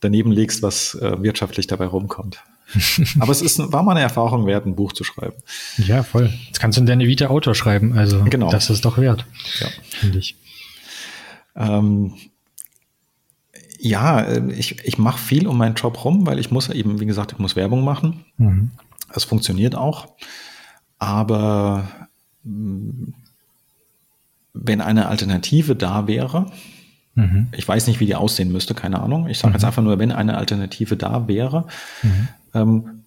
daneben 0.00 0.32
legst, 0.32 0.62
was 0.62 0.94
äh, 0.94 1.22
wirtschaftlich 1.22 1.66
dabei 1.66 1.86
rumkommt. 1.86 2.42
Aber 3.18 3.32
es 3.32 3.42
ist, 3.42 3.58
war 3.72 3.82
mal 3.82 3.92
eine 3.92 4.00
Erfahrung 4.00 4.46
wert, 4.46 4.66
ein 4.66 4.76
Buch 4.76 4.92
zu 4.92 5.04
schreiben. 5.04 5.36
Ja, 5.78 6.02
voll. 6.02 6.32
Jetzt 6.46 6.60
kannst 6.60 6.78
du 6.78 6.82
in 6.82 6.86
deine 6.86 7.06
Vita 7.06 7.26
Autor 7.26 7.54
schreiben. 7.54 7.96
Also 7.98 8.24
genau. 8.24 8.50
das 8.50 8.70
ist 8.70 8.84
doch 8.84 8.98
wert, 8.98 9.26
ja. 9.60 9.68
finde 9.90 10.18
ich. 10.18 10.36
Ähm, 11.56 12.14
ja, 13.78 14.20
äh, 14.20 14.52
ich, 14.52 14.84
ich 14.84 14.98
mache 14.98 15.18
viel 15.18 15.46
um 15.46 15.58
meinen 15.58 15.74
Job 15.74 16.04
rum, 16.04 16.26
weil 16.26 16.38
ich 16.38 16.50
muss 16.50 16.68
eben, 16.68 17.00
wie 17.00 17.06
gesagt, 17.06 17.32
ich 17.32 17.38
muss 17.38 17.56
Werbung 17.56 17.82
machen. 17.84 18.24
Mhm. 18.36 18.70
Das 19.12 19.24
funktioniert 19.24 19.74
auch. 19.74 20.08
Aber 20.98 22.08
mm, 22.44 23.12
wenn 24.52 24.80
eine 24.80 25.08
Alternative 25.08 25.76
da 25.76 26.06
wäre, 26.06 26.46
Mhm. 27.14 27.48
Ich 27.56 27.66
weiß 27.66 27.86
nicht, 27.86 28.00
wie 28.00 28.06
die 28.06 28.14
aussehen 28.14 28.52
müsste, 28.52 28.74
keine 28.74 29.00
Ahnung. 29.00 29.26
Ich 29.28 29.38
sage 29.38 29.50
mhm. 29.50 29.54
jetzt 29.54 29.64
einfach 29.64 29.82
nur, 29.82 29.98
wenn 29.98 30.12
eine 30.12 30.36
Alternative 30.36 30.96
da 30.96 31.28
wäre, 31.28 31.66
mhm. 32.02 32.28
ähm, 32.54 33.04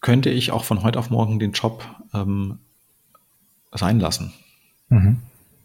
könnte 0.00 0.30
ich 0.30 0.50
auch 0.50 0.64
von 0.64 0.82
heute 0.82 0.98
auf 0.98 1.10
morgen 1.10 1.38
den 1.38 1.52
Job 1.52 1.84
ähm, 2.12 2.58
sein 3.72 4.00
lassen. 4.00 4.32
Mhm. 4.88 5.18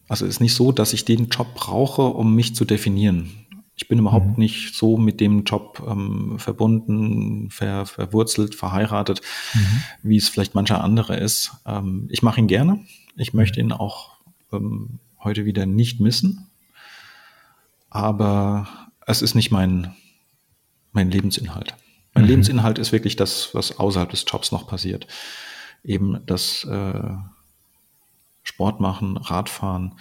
Also 0.07 0.25
es 0.25 0.35
ist 0.35 0.39
nicht 0.39 0.55
so, 0.55 0.71
dass 0.71 0.93
ich 0.93 1.05
den 1.05 1.29
Job 1.29 1.53
brauche, 1.55 2.01
um 2.01 2.35
mich 2.35 2.55
zu 2.55 2.65
definieren. 2.65 3.29
Ich 3.75 3.87
bin 3.87 3.99
überhaupt 3.99 4.37
mhm. 4.37 4.43
nicht 4.43 4.75
so 4.75 4.97
mit 4.97 5.21
dem 5.21 5.43
Job 5.43 5.81
ähm, 5.87 6.37
verbunden, 6.37 7.49
ver, 7.49 7.85
verwurzelt, 7.85 8.55
verheiratet, 8.55 9.21
mhm. 9.53 9.83
wie 10.03 10.17
es 10.17 10.27
vielleicht 10.27 10.55
mancher 10.55 10.83
andere 10.83 11.15
ist. 11.17 11.51
Ähm, 11.65 12.07
ich 12.09 12.21
mache 12.23 12.39
ihn 12.39 12.47
gerne. 12.47 12.79
Ich 13.15 13.33
möchte 13.33 13.59
ihn 13.59 13.71
auch 13.71 14.17
ähm, 14.51 14.99
heute 15.23 15.45
wieder 15.45 15.65
nicht 15.65 15.99
missen. 15.99 16.47
Aber 17.89 18.67
es 19.05 19.21
ist 19.21 19.35
nicht 19.35 19.51
mein, 19.51 19.93
mein 20.91 21.09
Lebensinhalt. 21.09 21.75
Mein 22.13 22.23
mhm. 22.23 22.29
Lebensinhalt 22.29 22.79
ist 22.79 22.91
wirklich 22.91 23.15
das, 23.15 23.49
was 23.53 23.79
außerhalb 23.79 24.09
des 24.09 24.25
Jobs 24.27 24.51
noch 24.51 24.67
passiert. 24.67 25.07
Eben 25.83 26.19
das 26.25 26.63
äh, 26.65 27.13
Sport 28.43 28.79
machen, 28.79 29.17
Radfahren, 29.17 29.95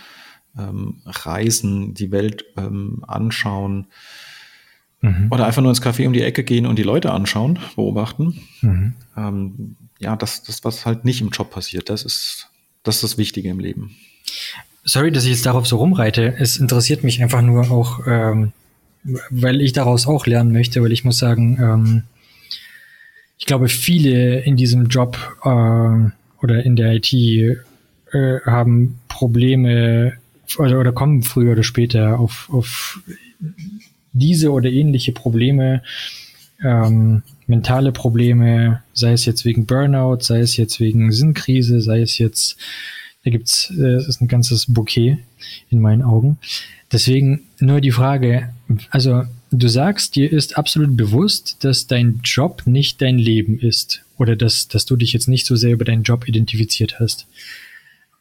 ähm, 0.56 1.00
reisen, 1.04 1.94
die 1.94 2.10
Welt 2.10 2.44
ähm, 2.56 3.04
anschauen 3.06 3.86
mhm. 5.00 5.28
oder 5.30 5.46
einfach 5.46 5.62
nur 5.62 5.70
ins 5.70 5.82
Café 5.82 6.06
um 6.06 6.12
die 6.12 6.22
Ecke 6.22 6.44
gehen 6.44 6.66
und 6.66 6.76
die 6.76 6.82
Leute 6.82 7.12
anschauen, 7.12 7.58
beobachten. 7.76 8.40
Mhm. 8.60 8.94
Ähm, 9.16 9.76
ja, 9.98 10.16
das, 10.16 10.42
das, 10.42 10.64
was 10.64 10.86
halt 10.86 11.04
nicht 11.04 11.20
im 11.20 11.30
Job 11.30 11.50
passiert, 11.50 11.88
das 11.90 12.04
ist 12.04 12.50
das, 12.82 12.96
ist 12.96 13.02
das 13.02 13.18
Wichtige 13.18 13.50
im 13.50 13.60
Leben. 13.60 13.96
Sorry, 14.88 15.12
dass 15.12 15.24
ich 15.24 15.32
jetzt 15.32 15.44
darauf 15.44 15.66
so 15.66 15.76
rumreite. 15.76 16.34
Es 16.38 16.56
interessiert 16.56 17.04
mich 17.04 17.22
einfach 17.22 17.42
nur 17.42 17.70
auch, 17.70 18.06
ähm, 18.06 18.52
weil 19.28 19.60
ich 19.60 19.74
daraus 19.74 20.06
auch 20.06 20.26
lernen 20.26 20.50
möchte, 20.50 20.82
weil 20.82 20.92
ich 20.92 21.04
muss 21.04 21.18
sagen, 21.18 21.58
ähm, 21.60 22.02
ich 23.36 23.44
glaube, 23.44 23.68
viele 23.68 24.40
in 24.40 24.56
diesem 24.56 24.86
Job 24.86 25.18
äh, 25.44 25.48
oder 26.42 26.64
in 26.64 26.74
der 26.74 26.94
IT 26.94 27.12
äh, 27.12 28.40
haben 28.46 28.98
Probleme 29.08 30.14
oder, 30.56 30.80
oder 30.80 30.92
kommen 30.92 31.22
früher 31.22 31.52
oder 31.52 31.64
später 31.64 32.18
auf, 32.18 32.48
auf 32.50 33.02
diese 34.14 34.52
oder 34.52 34.70
ähnliche 34.70 35.12
Probleme, 35.12 35.82
ähm, 36.64 37.22
mentale 37.46 37.92
Probleme, 37.92 38.82
sei 38.94 39.12
es 39.12 39.26
jetzt 39.26 39.44
wegen 39.44 39.66
Burnout, 39.66 40.20
sei 40.20 40.40
es 40.40 40.56
jetzt 40.56 40.80
wegen 40.80 41.12
Sinnkrise, 41.12 41.82
sei 41.82 42.00
es 42.00 42.16
jetzt, 42.16 42.56
da 43.28 43.36
gibt's, 43.36 43.72
äh, 43.76 43.94
es 43.94 44.08
ist 44.08 44.20
ein 44.20 44.28
ganzes 44.28 44.66
Bouquet 44.66 45.18
in 45.70 45.80
meinen 45.80 46.02
Augen. 46.02 46.38
Deswegen 46.92 47.42
nur 47.60 47.80
die 47.80 47.90
Frage, 47.90 48.50
also 48.90 49.24
du 49.50 49.68
sagst, 49.68 50.16
dir 50.16 50.32
ist 50.32 50.56
absolut 50.56 50.96
bewusst, 50.96 51.64
dass 51.64 51.86
dein 51.86 52.20
Job 52.24 52.62
nicht 52.66 53.02
dein 53.02 53.18
Leben 53.18 53.58
ist 53.58 54.02
oder 54.16 54.36
dass, 54.36 54.68
dass 54.68 54.86
du 54.86 54.96
dich 54.96 55.12
jetzt 55.12 55.28
nicht 55.28 55.46
so 55.46 55.56
sehr 55.56 55.72
über 55.72 55.84
deinen 55.84 56.02
Job 56.02 56.28
identifiziert 56.28 56.98
hast 57.00 57.26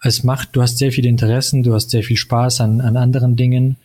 es 0.03 0.23
macht, 0.23 0.55
du 0.55 0.61
hast 0.61 0.77
sehr 0.77 0.91
viele 0.91 1.09
Interessen, 1.09 1.63
du 1.63 1.73
hast 1.73 1.89
sehr 1.89 2.03
viel 2.03 2.17
Spaß 2.17 2.61
an, 2.61 2.81
an 2.81 2.97
anderen 2.97 3.35
Dingen. 3.35 3.77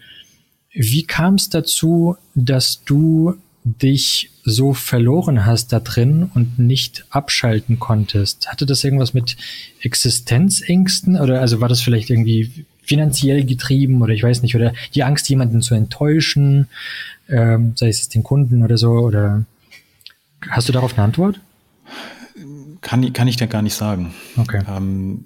Wie 0.72 1.04
kam 1.04 1.34
es 1.36 1.48
dazu, 1.48 2.16
dass 2.34 2.84
du 2.84 3.34
dich 3.64 4.30
so 4.44 4.74
verloren 4.74 5.46
hast 5.46 5.72
da 5.72 5.80
drin 5.80 6.30
und 6.34 6.58
nicht 6.58 7.04
abschalten 7.10 7.78
konntest? 7.78 8.48
Hatte 8.48 8.66
das 8.66 8.82
irgendwas 8.82 9.14
mit 9.14 9.36
Existenzängsten 9.80 11.16
oder 11.18 11.40
also 11.40 11.60
war 11.60 11.68
das 11.68 11.80
vielleicht 11.80 12.10
irgendwie 12.10 12.64
finanziell 12.82 13.44
getrieben 13.44 14.02
oder 14.02 14.12
ich 14.12 14.22
weiß 14.22 14.42
nicht, 14.42 14.54
oder 14.56 14.72
die 14.94 15.04
Angst, 15.04 15.28
jemanden 15.28 15.62
zu 15.62 15.74
enttäuschen, 15.74 16.68
ähm, 17.28 17.72
sei 17.76 17.88
es 17.88 18.08
den 18.08 18.22
Kunden 18.24 18.62
oder 18.62 18.76
so, 18.76 18.92
oder 18.92 19.44
hast 20.48 20.68
du 20.68 20.72
darauf 20.72 20.94
eine 20.94 21.04
Antwort? 21.04 21.40
Kann, 22.80 23.12
kann 23.12 23.28
ich 23.28 23.36
dir 23.36 23.46
gar 23.46 23.62
nicht 23.62 23.74
sagen. 23.74 24.12
Okay. 24.36 24.62
Ähm, 24.68 25.24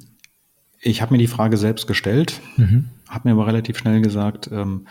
ich 0.81 1.01
habe 1.01 1.15
mir 1.15 1.19
die 1.19 1.27
Frage 1.27 1.57
selbst 1.57 1.87
gestellt, 1.87 2.41
mhm. 2.57 2.89
habe 3.09 3.29
mir 3.29 3.33
aber 3.33 3.47
relativ 3.47 3.79
schnell 3.79 4.03
gesagt, 4.03 4.51
ähm, 4.53 4.87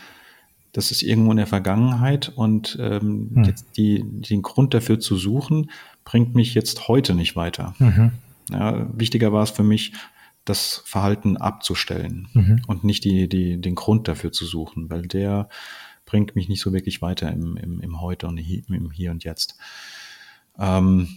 das 0.76 0.90
ist 0.90 1.02
irgendwo 1.02 1.30
in 1.30 1.38
der 1.38 1.46
Vergangenheit 1.46 2.30
und 2.36 2.76
ähm, 2.78 3.30
mhm. 3.32 3.54
die, 3.78 4.04
den 4.04 4.42
Grund 4.42 4.74
dafür 4.74 5.00
zu 5.00 5.16
suchen, 5.16 5.70
bringt 6.04 6.34
mich 6.34 6.52
jetzt 6.52 6.86
heute 6.86 7.14
nicht 7.14 7.34
weiter. 7.34 7.74
Mhm. 7.78 8.12
Ja, 8.50 8.86
wichtiger 8.92 9.32
war 9.32 9.42
es 9.42 9.50
für 9.50 9.62
mich, 9.62 9.94
das 10.44 10.82
Verhalten 10.84 11.38
abzustellen 11.38 12.28
mhm. 12.34 12.62
und 12.66 12.84
nicht 12.84 13.04
die, 13.04 13.26
die, 13.26 13.58
den 13.58 13.74
Grund 13.74 14.06
dafür 14.06 14.32
zu 14.32 14.44
suchen, 14.44 14.90
weil 14.90 15.06
der 15.06 15.48
bringt 16.04 16.36
mich 16.36 16.46
nicht 16.50 16.60
so 16.60 16.74
wirklich 16.74 17.00
weiter 17.00 17.32
im, 17.32 17.56
im, 17.56 17.80
im 17.80 18.00
Heute 18.02 18.26
und 18.26 18.36
im 18.36 18.90
Hier 18.90 19.10
und 19.10 19.24
Jetzt. 19.24 19.56
Ähm, 20.58 21.08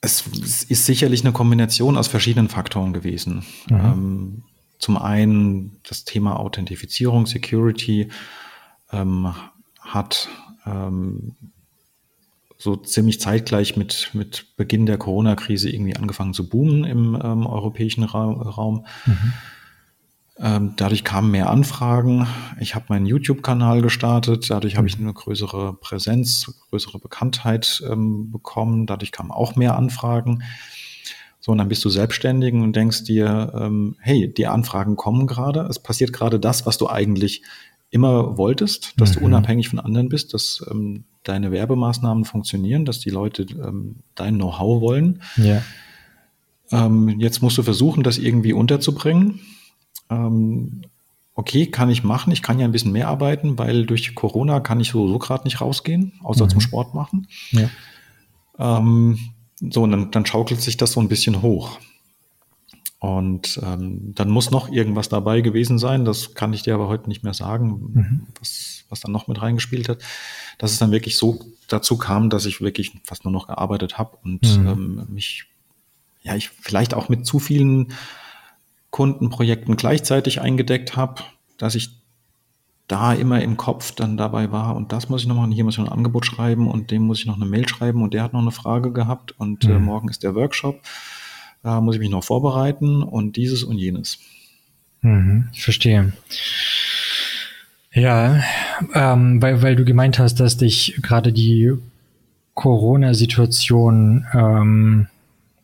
es 0.00 0.26
ist 0.64 0.86
sicherlich 0.86 1.22
eine 1.22 1.34
Kombination 1.34 1.98
aus 1.98 2.08
verschiedenen 2.08 2.48
Faktoren 2.48 2.94
gewesen. 2.94 3.44
Mhm. 3.68 3.76
Ähm, 3.76 4.42
zum 4.78 4.96
einen 4.96 5.80
das 5.82 6.04
Thema 6.04 6.38
Authentifizierung, 6.38 7.26
Security 7.26 8.10
ähm, 8.92 9.34
hat 9.80 10.28
ähm, 10.66 11.36
so 12.58 12.76
ziemlich 12.76 13.20
zeitgleich 13.20 13.76
mit, 13.76 14.10
mit 14.14 14.56
Beginn 14.56 14.86
der 14.86 14.98
Corona-Krise 14.98 15.70
irgendwie 15.70 15.96
angefangen 15.96 16.34
zu 16.34 16.48
boomen 16.48 16.84
im 16.84 17.20
ähm, 17.22 17.46
europäischen 17.46 18.04
Ra 18.04 18.24
Raum. 18.24 18.86
Mhm. 19.04 19.32
Ähm, 20.38 20.74
dadurch 20.76 21.02
kamen 21.02 21.30
mehr 21.30 21.48
Anfragen. 21.48 22.26
Ich 22.60 22.74
habe 22.74 22.86
meinen 22.88 23.06
YouTube-Kanal 23.06 23.80
gestartet. 23.80 24.50
Dadurch 24.50 24.76
habe 24.76 24.86
ich 24.86 24.98
mhm. 24.98 25.06
eine 25.06 25.14
größere 25.14 25.74
Präsenz, 25.74 26.52
größere 26.68 26.98
Bekanntheit 26.98 27.82
ähm, 27.90 28.30
bekommen. 28.30 28.86
Dadurch 28.86 29.12
kamen 29.12 29.30
auch 29.30 29.56
mehr 29.56 29.76
Anfragen. 29.76 30.42
So, 31.46 31.52
und 31.52 31.58
dann 31.58 31.68
bist 31.68 31.84
du 31.84 31.90
selbstständig 31.90 32.54
und 32.54 32.74
denkst 32.74 33.04
dir, 33.04 33.52
ähm, 33.56 33.94
hey, 34.00 34.34
die 34.34 34.48
Anfragen 34.48 34.96
kommen 34.96 35.28
gerade. 35.28 35.60
Es 35.70 35.78
passiert 35.78 36.12
gerade 36.12 36.40
das, 36.40 36.66
was 36.66 36.76
du 36.76 36.88
eigentlich 36.88 37.42
immer 37.88 38.36
wolltest, 38.36 38.94
dass 38.96 39.14
mhm. 39.14 39.20
du 39.20 39.26
unabhängig 39.26 39.68
von 39.68 39.78
anderen 39.78 40.08
bist, 40.08 40.34
dass 40.34 40.66
ähm, 40.68 41.04
deine 41.22 41.52
Werbemaßnahmen 41.52 42.24
funktionieren, 42.24 42.84
dass 42.84 42.98
die 42.98 43.10
Leute 43.10 43.42
ähm, 43.42 44.00
dein 44.16 44.34
Know-how 44.34 44.80
wollen. 44.80 45.22
Ja. 45.36 45.62
Ähm, 46.72 47.20
jetzt 47.20 47.42
musst 47.42 47.58
du 47.58 47.62
versuchen, 47.62 48.02
das 48.02 48.18
irgendwie 48.18 48.52
unterzubringen 48.52 49.38
ähm, 50.10 50.82
okay, 51.34 51.68
kann 51.68 51.90
ich 51.90 52.02
machen. 52.02 52.32
Ich 52.32 52.42
kann 52.42 52.58
ja 52.58 52.64
ein 52.64 52.72
bisschen 52.72 52.90
mehr 52.90 53.06
arbeiten, 53.06 53.56
weil 53.56 53.86
durch 53.86 54.16
Corona 54.16 54.58
kann 54.58 54.80
ich 54.80 54.90
sowieso 54.90 55.20
gerade 55.20 55.44
nicht 55.44 55.60
rausgehen, 55.60 56.14
außer 56.24 56.46
mhm. 56.46 56.50
zum 56.50 56.60
Sport 56.60 56.92
machen. 56.92 57.28
Ja. 57.52 57.70
Ähm, 58.58 59.18
so, 59.60 59.82
und 59.82 59.90
dann, 59.90 60.10
dann 60.10 60.26
schaukelt 60.26 60.60
sich 60.60 60.76
das 60.76 60.92
so 60.92 61.00
ein 61.00 61.08
bisschen 61.08 61.42
hoch. 61.42 61.78
Und 62.98 63.60
ähm, 63.62 64.14
dann 64.14 64.30
muss 64.30 64.50
noch 64.50 64.70
irgendwas 64.70 65.08
dabei 65.08 65.40
gewesen 65.42 65.78
sein, 65.78 66.04
das 66.04 66.34
kann 66.34 66.52
ich 66.52 66.62
dir 66.62 66.74
aber 66.74 66.88
heute 66.88 67.08
nicht 67.08 67.22
mehr 67.22 67.34
sagen, 67.34 67.90
mhm. 67.92 68.26
was, 68.40 68.84
was 68.88 69.00
dann 69.00 69.12
noch 69.12 69.28
mit 69.28 69.40
reingespielt 69.40 69.88
hat, 69.88 69.98
dass 70.58 70.72
es 70.72 70.78
dann 70.78 70.92
wirklich 70.92 71.16
so 71.16 71.38
dazu 71.68 71.98
kam, 71.98 72.30
dass 72.30 72.46
ich 72.46 72.60
wirklich 72.60 72.92
fast 73.04 73.24
nur 73.24 73.32
noch 73.32 73.48
gearbeitet 73.48 73.98
habe 73.98 74.16
und 74.24 74.42
mhm. 74.58 74.66
ähm, 74.66 75.06
mich, 75.10 75.44
ja, 76.22 76.34
ich 76.36 76.48
vielleicht 76.48 76.94
auch 76.94 77.08
mit 77.08 77.26
zu 77.26 77.38
vielen 77.38 77.92
Kundenprojekten 78.90 79.76
gleichzeitig 79.76 80.40
eingedeckt 80.40 80.96
habe, 80.96 81.22
dass 81.58 81.74
ich 81.74 81.90
da 82.88 83.12
immer 83.12 83.42
im 83.42 83.56
Kopf 83.56 83.92
dann 83.92 84.16
dabei 84.16 84.52
war 84.52 84.76
und 84.76 84.92
das 84.92 85.08
muss 85.08 85.22
ich 85.22 85.28
noch 85.28 85.36
machen, 85.36 85.50
hier 85.50 85.64
muss 85.64 85.74
ich 85.74 85.78
noch 85.78 85.88
ein 85.88 85.92
Angebot 85.92 86.26
schreiben 86.26 86.70
und 86.70 86.90
dem 86.90 87.02
muss 87.02 87.18
ich 87.18 87.26
noch 87.26 87.36
eine 87.36 87.46
Mail 87.46 87.68
schreiben 87.68 88.02
und 88.02 88.14
der 88.14 88.22
hat 88.22 88.32
noch 88.32 88.40
eine 88.40 88.52
Frage 88.52 88.92
gehabt 88.92 89.32
und 89.38 89.64
äh, 89.64 89.68
mhm. 89.68 89.76
äh, 89.76 89.78
morgen 89.80 90.08
ist 90.08 90.22
der 90.22 90.34
Workshop, 90.34 90.80
da 91.62 91.80
muss 91.80 91.96
ich 91.96 92.00
mich 92.00 92.10
noch 92.10 92.24
vorbereiten 92.24 93.02
und 93.02 93.36
dieses 93.36 93.64
und 93.64 93.76
jenes. 93.76 94.18
Mhm, 95.00 95.48
ich 95.52 95.64
verstehe. 95.64 96.12
Ja, 97.92 98.42
ähm, 98.94 99.40
weil, 99.40 99.62
weil 99.62 99.74
du 99.74 99.84
gemeint 99.84 100.18
hast, 100.18 100.38
dass 100.38 100.58
dich 100.58 100.98
gerade 101.02 101.32
die 101.32 101.72
Corona-Situation 102.54 104.26
ähm, 104.32 105.08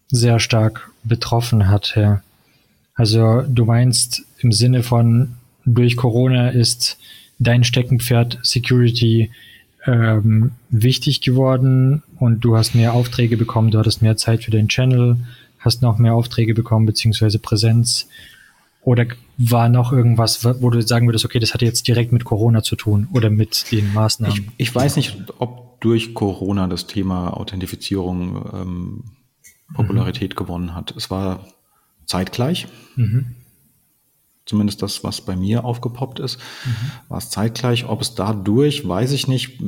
sehr 0.08 0.40
stark 0.40 0.90
betroffen 1.04 1.68
hatte. 1.68 2.22
Also 2.94 3.42
du 3.42 3.64
meinst 3.64 4.22
im 4.38 4.52
Sinne 4.52 4.82
von 4.82 5.34
durch 5.64 5.96
Corona 5.96 6.50
ist 6.50 6.98
dein 7.38 7.64
Steckenpferd 7.64 8.38
Security 8.42 9.30
ähm, 9.86 10.52
wichtig 10.70 11.20
geworden 11.20 12.02
und 12.18 12.40
du 12.40 12.56
hast 12.56 12.74
mehr 12.74 12.94
Aufträge 12.94 13.36
bekommen, 13.36 13.70
du 13.70 13.78
hattest 13.78 14.02
mehr 14.02 14.16
Zeit 14.16 14.44
für 14.44 14.50
deinen 14.50 14.68
Channel, 14.68 15.16
hast 15.58 15.82
noch 15.82 15.98
mehr 15.98 16.14
Aufträge 16.14 16.54
bekommen, 16.54 16.86
beziehungsweise 16.86 17.38
Präsenz. 17.38 18.08
Oder 18.84 19.06
war 19.38 19.68
noch 19.68 19.92
irgendwas, 19.92 20.44
wo 20.44 20.70
du 20.70 20.82
sagen 20.82 21.06
würdest, 21.06 21.24
okay, 21.24 21.38
das 21.38 21.54
hatte 21.54 21.64
jetzt 21.64 21.86
direkt 21.86 22.12
mit 22.12 22.24
Corona 22.24 22.64
zu 22.64 22.74
tun 22.74 23.08
oder 23.12 23.30
mit 23.30 23.70
den 23.70 23.92
Maßnahmen? 23.92 24.50
Ich, 24.56 24.68
ich 24.68 24.74
weiß 24.74 24.96
nicht, 24.96 25.16
ob 25.38 25.80
durch 25.80 26.14
Corona 26.14 26.66
das 26.66 26.86
Thema 26.86 27.36
Authentifizierung 27.36 28.50
ähm, 28.52 29.04
Popularität 29.74 30.32
mhm. 30.32 30.36
gewonnen 30.36 30.74
hat. 30.74 30.94
Es 30.96 31.10
war 31.10 31.46
zeitgleich. 32.06 32.66
Mhm. 32.96 33.36
Zumindest 34.44 34.82
das, 34.82 35.04
was 35.04 35.20
bei 35.20 35.36
mir 35.36 35.64
aufgepoppt 35.64 36.18
ist, 36.18 36.38
mhm. 36.64 36.90
war 37.08 37.18
es 37.18 37.30
zeitgleich. 37.30 37.88
Ob 37.88 38.00
es 38.00 38.14
dadurch, 38.14 38.86
weiß 38.86 39.12
ich 39.12 39.28
nicht, 39.28 39.62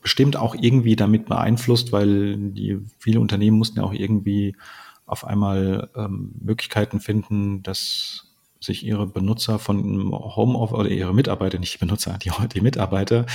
bestimmt 0.00 0.36
auch 0.36 0.54
irgendwie 0.54 0.96
damit 0.96 1.26
beeinflusst, 1.26 1.92
weil 1.92 2.36
die 2.36 2.78
viele 2.98 3.20
Unternehmen 3.20 3.58
mussten 3.58 3.78
ja 3.78 3.84
auch 3.84 3.92
irgendwie 3.92 4.56
auf 5.06 5.26
einmal 5.26 5.90
ähm, 5.94 6.32
Möglichkeiten 6.40 7.00
finden, 7.00 7.62
dass 7.62 8.31
sich 8.62 8.84
ihre 8.84 9.06
Benutzer 9.06 9.58
von 9.58 10.12
Homeoffice 10.12 10.78
oder 10.78 10.88
ihre 10.88 11.14
Mitarbeiter, 11.14 11.58
nicht 11.58 11.74
die 11.74 11.78
Benutzer, 11.78 12.18
die, 12.18 12.30
die 12.54 12.60
Mitarbeiter 12.60 13.26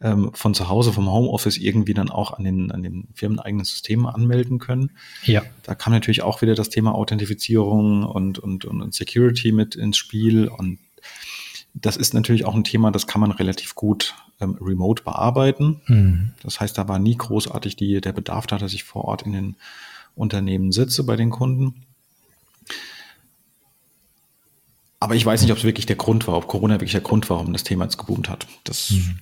ähm, 0.00 0.30
von 0.34 0.54
zu 0.54 0.68
Hause 0.68 0.92
vom 0.92 1.10
Homeoffice 1.10 1.56
irgendwie 1.56 1.94
dann 1.94 2.10
auch 2.10 2.32
an 2.32 2.44
den, 2.44 2.70
an 2.70 2.82
den 2.82 3.08
firmeneigenen 3.14 3.64
Systemen 3.64 4.06
anmelden 4.06 4.58
können. 4.58 4.92
Ja. 5.24 5.42
Da 5.62 5.74
kam 5.74 5.92
natürlich 5.92 6.22
auch 6.22 6.42
wieder 6.42 6.54
das 6.54 6.68
Thema 6.68 6.94
Authentifizierung 6.94 8.04
und, 8.04 8.38
und, 8.38 8.64
und 8.64 8.94
Security 8.94 9.52
mit 9.52 9.74
ins 9.74 9.96
Spiel 9.96 10.48
und 10.48 10.78
das 11.74 11.96
ist 11.96 12.14
natürlich 12.14 12.44
auch 12.44 12.54
ein 12.54 12.64
Thema, 12.64 12.90
das 12.90 13.06
kann 13.06 13.20
man 13.20 13.30
relativ 13.30 13.74
gut 13.74 14.14
ähm, 14.40 14.58
remote 14.60 15.02
bearbeiten. 15.02 15.80
Mhm. 15.86 16.32
Das 16.42 16.60
heißt, 16.60 16.76
da 16.76 16.88
war 16.88 16.98
nie 16.98 17.16
großartig 17.16 17.76
die, 17.76 18.00
der 18.00 18.12
Bedarf 18.12 18.46
da, 18.46 18.58
dass 18.58 18.72
ich 18.72 18.84
vor 18.84 19.04
Ort 19.04 19.22
in 19.22 19.32
den 19.32 19.56
Unternehmen 20.14 20.72
sitze 20.72 21.04
bei 21.04 21.16
den 21.16 21.30
Kunden. 21.30 21.86
Aber 25.00 25.14
ich 25.14 25.24
weiß 25.24 25.42
nicht, 25.42 25.52
ob 25.52 25.58
es 25.58 25.64
wirklich 25.64 25.86
der 25.86 25.96
Grund 25.96 26.26
war, 26.26 26.36
ob 26.36 26.48
Corona 26.48 26.74
wirklich 26.74 26.92
der 26.92 27.00
Grund 27.00 27.30
war, 27.30 27.38
warum 27.38 27.52
das 27.52 27.62
Thema 27.62 27.84
jetzt 27.84 27.98
geboomt 27.98 28.28
hat. 28.28 28.46
Das, 28.64 28.90
mhm. 28.90 29.18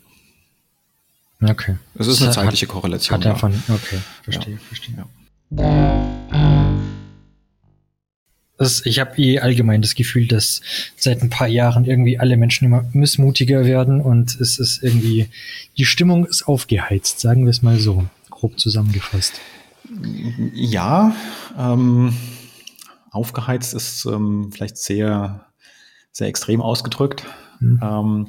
Okay. 1.42 1.76
Das 1.94 2.06
ist 2.06 2.22
eine 2.22 2.32
zeitliche 2.32 2.66
hat, 2.66 2.72
Korrelation. 2.72 3.18
Hat 3.18 3.24
davon, 3.24 3.52
ja. 3.68 3.74
okay, 3.74 3.98
verstehe, 4.22 4.54
ja. 4.54 4.60
verstehe. 4.68 4.94
Ja. 4.96 5.06
Das, 8.58 8.86
ich 8.86 8.98
habe 9.00 9.20
eh 9.20 9.40
allgemein 9.40 9.82
das 9.82 9.94
Gefühl, 9.94 10.26
dass 10.26 10.62
seit 10.96 11.20
ein 11.22 11.28
paar 11.28 11.46
Jahren 11.46 11.84
irgendwie 11.84 12.18
alle 12.18 12.38
Menschen 12.38 12.64
immer 12.64 12.88
missmutiger 12.92 13.66
werden 13.66 14.00
und 14.00 14.40
es 14.40 14.58
ist 14.58 14.82
irgendwie, 14.82 15.28
die 15.76 15.84
Stimmung 15.84 16.24
ist 16.24 16.48
aufgeheizt, 16.48 17.20
sagen 17.20 17.44
wir 17.44 17.50
es 17.50 17.60
mal 17.60 17.78
so, 17.78 18.06
grob 18.30 18.58
zusammengefasst. 18.58 19.40
Ja, 20.54 21.14
ähm, 21.58 22.16
aufgeheizt 23.10 23.74
ist 23.74 24.06
ähm, 24.06 24.50
vielleicht 24.52 24.78
sehr 24.78 25.46
sehr 26.16 26.28
extrem 26.28 26.62
ausgedrückt. 26.62 27.26
Mhm. 27.60 27.80
Ähm, 27.82 28.26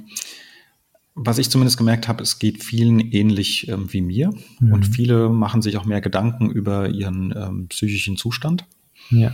was 1.16 1.38
ich 1.38 1.50
zumindest 1.50 1.78
gemerkt 1.78 2.10
habe, 2.10 2.22
es 2.22 2.38
geht 2.38 2.62
vielen 2.62 3.00
ähnlich 3.00 3.70
ähm, 3.70 3.92
wie 3.94 4.02
mir 4.02 4.32
mhm. 4.60 4.74
und 4.74 4.84
viele 4.86 5.30
machen 5.30 5.62
sich 5.62 5.78
auch 5.78 5.86
mehr 5.86 6.02
Gedanken 6.02 6.52
über 6.52 6.90
ihren 6.90 7.34
ähm, 7.36 7.68
psychischen 7.70 8.18
Zustand. 8.18 8.66
Ja. 9.10 9.34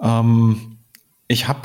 Ähm, 0.00 0.78
ich 1.26 1.48
habe 1.48 1.62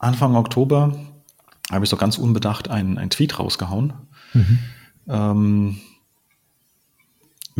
Anfang 0.00 0.34
Oktober 0.34 0.98
habe 1.70 1.84
ich 1.84 1.90
so 1.90 1.96
ganz 1.96 2.18
unbedacht 2.18 2.68
einen, 2.68 2.98
einen 2.98 3.10
Tweet 3.10 3.38
rausgehauen. 3.38 3.92
Mhm. 4.34 4.58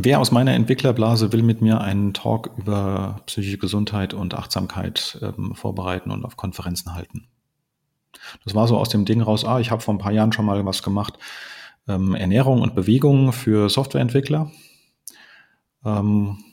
Wer 0.01 0.21
aus 0.21 0.31
meiner 0.31 0.55
Entwicklerblase 0.55 1.33
will 1.33 1.43
mit 1.43 1.61
mir 1.61 1.81
einen 1.81 2.15
Talk 2.15 2.51
über 2.57 3.21
psychische 3.27 3.59
Gesundheit 3.59 4.15
und 4.15 4.33
Achtsamkeit 4.33 5.19
ähm, 5.23 5.57
vorbereiten 5.57 6.13
und 6.13 6.25
auf 6.25 6.37
Konferenzen 6.37 6.95
halten? 6.95 7.27
Das 8.45 8.55
war 8.55 8.69
so 8.69 8.79
aus 8.79 8.91
dem 8.91 9.07
Ding 9.07 9.21
raus, 9.23 9.45
ah, 9.45 9.59
ich 9.59 9.73
habe 9.73 9.83
vor 9.83 9.93
ein 9.93 9.99
paar 9.99 10.13
Jahren 10.13 10.33
schon 10.33 10.45
mal 10.45 10.65
was 10.65 10.85
gemacht, 10.85 11.19
ähm, 11.89 12.15
Ernährung 12.15 12.63
und 12.63 12.77
Bewegung 12.77 13.33
für 13.33 13.69
Softwareentwickler. 13.69 14.53
Ähm, 15.85 16.45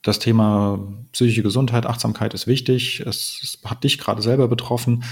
das 0.00 0.18
Thema 0.18 0.78
psychische 1.12 1.42
Gesundheit, 1.42 1.84
Achtsamkeit 1.84 2.32
ist 2.32 2.46
wichtig. 2.46 3.00
Es, 3.00 3.40
es 3.42 3.58
hat 3.62 3.84
dich 3.84 3.98
gerade 3.98 4.22
selber 4.22 4.48
betroffen. 4.48 5.04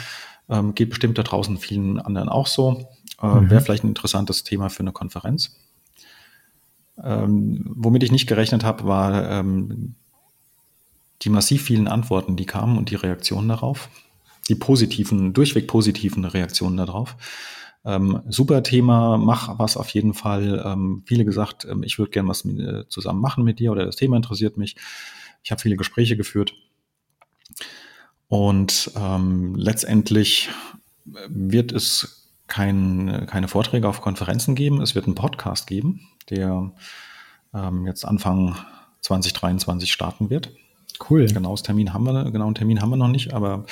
Ähm, 0.48 0.74
geht 0.74 0.88
bestimmt 0.88 1.18
da 1.18 1.22
draußen 1.22 1.58
vielen 1.58 2.00
anderen 2.00 2.30
auch 2.30 2.46
so. 2.46 2.88
Äh, 3.20 3.26
mhm. 3.26 3.50
Wäre 3.50 3.60
vielleicht 3.60 3.84
ein 3.84 3.88
interessantes 3.88 4.42
Thema 4.42 4.70
für 4.70 4.80
eine 4.80 4.92
Konferenz. 4.92 5.54
Ähm, 7.02 7.64
womit 7.76 8.02
ich 8.02 8.12
nicht 8.12 8.26
gerechnet 8.26 8.64
habe, 8.64 8.84
war 8.84 9.30
ähm, 9.30 9.94
die 11.22 11.30
massiv 11.30 11.62
vielen 11.62 11.88
Antworten, 11.88 12.36
die 12.36 12.46
kamen 12.46 12.76
und 12.76 12.90
die 12.90 12.96
Reaktionen 12.96 13.48
darauf. 13.48 13.88
Die 14.48 14.54
positiven, 14.54 15.32
durchweg 15.32 15.68
positiven 15.68 16.24
Reaktionen 16.24 16.76
darauf. 16.76 17.16
Ähm, 17.84 18.22
super 18.28 18.62
Thema, 18.62 19.16
mach 19.18 19.58
was 19.58 19.76
auf 19.76 19.88
jeden 19.90 20.14
Fall. 20.14 20.62
Ähm, 20.64 21.02
viele 21.06 21.24
gesagt, 21.24 21.64
ähm, 21.64 21.82
ich 21.82 21.98
würde 21.98 22.10
gerne 22.10 22.28
was 22.28 22.44
mit, 22.44 22.60
äh, 22.60 22.88
zusammen 22.88 23.20
machen 23.20 23.44
mit 23.44 23.58
dir 23.58 23.72
oder 23.72 23.84
das 23.84 23.96
Thema 23.96 24.16
interessiert 24.16 24.56
mich. 24.56 24.76
Ich 25.42 25.50
habe 25.50 25.60
viele 25.60 25.76
Gespräche 25.76 26.16
geführt. 26.16 26.54
Und 28.28 28.90
ähm, 28.96 29.54
letztendlich 29.56 30.48
wird 31.28 31.72
es 31.72 32.21
kein, 32.52 33.26
keine 33.26 33.48
Vorträge 33.48 33.88
auf 33.88 34.00
Konferenzen 34.00 34.54
geben. 34.54 34.80
Es 34.80 34.94
wird 34.94 35.06
einen 35.06 35.14
Podcast 35.14 35.66
geben 35.66 36.00
der 36.30 36.72
ähm, 37.54 37.86
jetzt 37.86 38.04
Anfang 38.04 38.56
2023 39.00 39.92
starten 39.92 40.30
wird. 40.30 40.52
Cool. 41.10 41.26
Genaues 41.26 41.62
Termin 41.62 41.92
haben 41.92 42.04
wir, 42.04 42.30
genauen 42.30 42.54
Termin 42.54 42.80
haben 42.80 42.90
wir 42.90 42.96
noch 42.96 43.08
nicht, 43.08 43.32
aber 43.34 43.64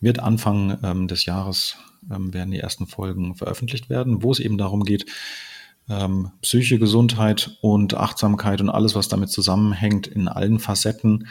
wird 0.00 0.18
Anfang 0.18 0.78
ähm, 0.82 1.08
des 1.08 1.24
Jahres 1.24 1.78
ähm, 2.10 2.34
werden 2.34 2.50
die 2.50 2.60
ersten 2.60 2.86
Folgen 2.86 3.34
veröffentlicht 3.34 3.88
werden, 3.88 4.22
wo 4.22 4.30
es 4.32 4.40
eben 4.40 4.58
darum 4.58 4.84
geht, 4.84 5.06
ähm, 5.88 6.32
Psyche, 6.42 6.78
Gesundheit 6.78 7.56
und 7.62 7.94
Achtsamkeit 7.94 8.60
und 8.60 8.68
alles, 8.68 8.94
was 8.94 9.08
damit 9.08 9.30
zusammenhängt, 9.30 10.06
in 10.06 10.28
allen 10.28 10.58
Facetten 10.58 11.28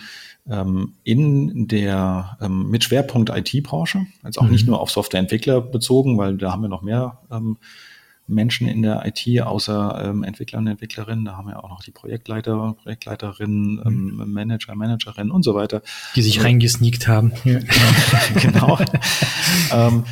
in 0.47 1.67
der 1.67 2.37
ähm, 2.39 2.69
mit 2.69 2.83
Schwerpunkt 2.83 3.31
IT-Branche, 3.31 4.05
also 4.21 4.41
auch 4.41 4.45
mhm. 4.45 4.51
nicht 4.51 4.67
nur 4.67 4.79
auf 4.79 4.91
Softwareentwickler 4.91 5.59
bezogen, 5.59 6.19
weil 6.19 6.37
da 6.37 6.51
haben 6.51 6.61
wir 6.61 6.69
noch 6.69 6.83
mehr 6.83 7.17
ähm, 7.31 7.57
Menschen 8.27 8.67
in 8.67 8.81
der 8.81 9.03
IT, 9.05 9.41
außer 9.41 10.03
ähm, 10.03 10.23
Entwickler 10.23 10.59
und 10.59 10.67
Entwicklerinnen. 10.67 11.25
Da 11.25 11.37
haben 11.37 11.47
wir 11.47 11.63
auch 11.63 11.69
noch 11.69 11.83
die 11.83 11.91
Projektleiter, 11.91 12.75
Projektleiterinnen, 12.81 13.81
ähm, 13.85 14.15
mhm. 14.15 14.33
Manager, 14.33 14.75
Managerinnen 14.75 15.31
und 15.31 15.43
so 15.43 15.53
weiter. 15.53 15.81
Die 16.15 16.21
sich 16.21 16.37
also, 16.37 16.47
reingesneakt 16.47 17.07
haben. 17.07 17.33
genau. 18.41 18.79
ähm, 19.71 20.05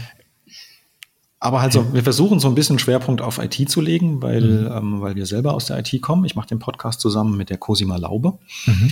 aber 1.39 1.61
halt 1.61 1.73
so, 1.73 1.93
wir 1.93 2.03
versuchen 2.03 2.39
so 2.39 2.47
ein 2.47 2.55
bisschen 2.55 2.79
Schwerpunkt 2.79 3.21
auf 3.21 3.37
IT 3.37 3.69
zu 3.69 3.81
legen, 3.81 4.21
weil, 4.21 4.41
mhm. 4.41 4.71
ähm, 4.71 5.01
weil 5.01 5.15
wir 5.15 5.25
selber 5.25 5.53
aus 5.53 5.65
der 5.65 5.79
IT 5.79 6.01
kommen. 6.01 6.23
Ich 6.25 6.35
mache 6.35 6.47
den 6.47 6.59
Podcast 6.59 7.01
zusammen 7.01 7.35
mit 7.35 7.49
der 7.49 7.57
Cosima 7.57 7.97
Laube. 7.97 8.37
Mhm. 8.65 8.91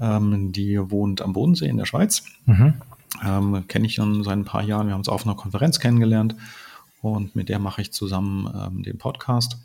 Ähm, 0.00 0.52
die 0.52 0.78
wohnt 0.90 1.20
am 1.22 1.32
Bodensee 1.32 1.68
in 1.68 1.76
der 1.76 1.86
Schweiz. 1.86 2.24
Mhm. 2.46 2.74
Ähm, 3.24 3.64
Kenne 3.68 3.86
ich 3.86 3.94
schon 3.94 4.24
seit 4.24 4.36
ein 4.36 4.44
paar 4.44 4.62
Jahren. 4.62 4.86
Wir 4.86 4.94
haben 4.94 5.00
uns 5.00 5.08
auf 5.08 5.26
einer 5.26 5.34
Konferenz 5.34 5.78
kennengelernt 5.78 6.36
und 7.02 7.36
mit 7.36 7.48
der 7.48 7.58
mache 7.58 7.82
ich 7.82 7.92
zusammen 7.92 8.50
ähm, 8.54 8.82
den 8.82 8.98
Podcast. 8.98 9.58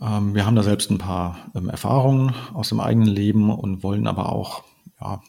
Ähm, 0.00 0.34
wir 0.34 0.46
haben 0.46 0.56
da 0.56 0.62
selbst 0.62 0.90
ein 0.90 0.98
paar 0.98 1.50
ähm, 1.54 1.68
Erfahrungen 1.68 2.34
aus 2.52 2.68
dem 2.68 2.80
eigenen 2.80 3.08
Leben 3.08 3.50
und 3.50 3.82
wollen 3.82 4.06
aber 4.06 4.32
auch 4.32 4.64
ja, 5.00 5.22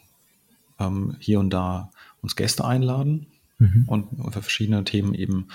ähm, 0.79 1.15
hier 1.19 1.39
und 1.39 1.51
da 1.51 1.91
uns 2.21 2.35
Gäste 2.35 2.65
einladen 2.65 3.27
mhm. 3.57 3.85
und 3.87 4.33
für 4.33 4.41
verschiedene 4.41 4.83
Themen 4.83 5.13
eben 5.13 5.47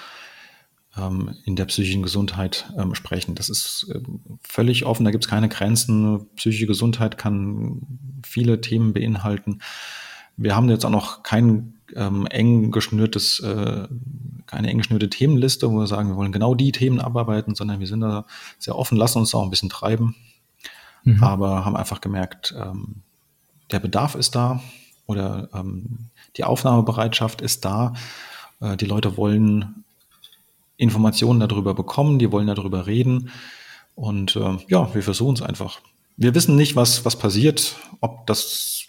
in 0.96 1.56
der 1.56 1.64
psychischen 1.64 2.04
Gesundheit 2.04 2.70
ähm, 2.78 2.94
sprechen. 2.94 3.34
Das 3.34 3.48
ist 3.48 3.92
völlig 4.42 4.84
offen, 4.84 5.04
da 5.04 5.10
gibt 5.10 5.24
es 5.24 5.30
keine 5.30 5.48
Grenzen. 5.48 6.28
Psychische 6.36 6.68
Gesundheit 6.68 7.18
kann 7.18 7.82
viele 8.24 8.60
Themen 8.60 8.92
beinhalten. 8.92 9.60
Wir 10.36 10.54
haben 10.54 10.68
jetzt 10.68 10.84
auch 10.84 10.90
noch 10.90 11.24
kein 11.24 11.74
ähm, 11.94 12.26
eng 12.26 12.70
geschnürtes, 12.70 13.40
äh, 13.40 13.88
keine 14.46 14.68
eng 14.68 14.78
geschnürte 14.78 15.10
Themenliste, 15.10 15.70
wo 15.70 15.78
wir 15.78 15.86
sagen, 15.86 16.10
wir 16.10 16.16
wollen 16.16 16.32
genau 16.32 16.54
die 16.54 16.72
Themen 16.72 17.00
abarbeiten, 17.00 17.54
sondern 17.54 17.80
wir 17.80 17.86
sind 17.86 18.00
da 18.00 18.26
sehr 18.58 18.76
offen, 18.76 18.96
lassen 18.96 19.18
uns 19.18 19.30
da 19.30 19.38
auch 19.38 19.44
ein 19.44 19.50
bisschen 19.50 19.70
treiben, 19.70 20.16
mhm. 21.04 21.22
aber 21.22 21.64
haben 21.64 21.76
einfach 21.76 22.00
gemerkt, 22.00 22.54
ähm, 22.58 23.02
der 23.70 23.80
Bedarf 23.80 24.14
ist 24.14 24.34
da 24.34 24.62
oder 25.06 25.48
ähm, 25.54 26.10
die 26.36 26.44
Aufnahmebereitschaft 26.44 27.40
ist 27.40 27.64
da. 27.64 27.94
Äh, 28.60 28.76
die 28.76 28.86
Leute 28.86 29.16
wollen 29.16 29.83
Informationen 30.76 31.40
darüber 31.40 31.74
bekommen, 31.74 32.18
die 32.18 32.30
wollen 32.32 32.46
darüber 32.46 32.86
reden. 32.86 33.30
Und 33.94 34.36
äh, 34.36 34.58
ja, 34.68 34.92
wir 34.94 35.02
versuchen 35.02 35.34
es 35.34 35.42
einfach. 35.42 35.80
Wir 36.16 36.34
wissen 36.34 36.56
nicht, 36.56 36.76
was, 36.76 37.04
was 37.04 37.18
passiert, 37.18 37.76
ob 38.00 38.26
das 38.26 38.86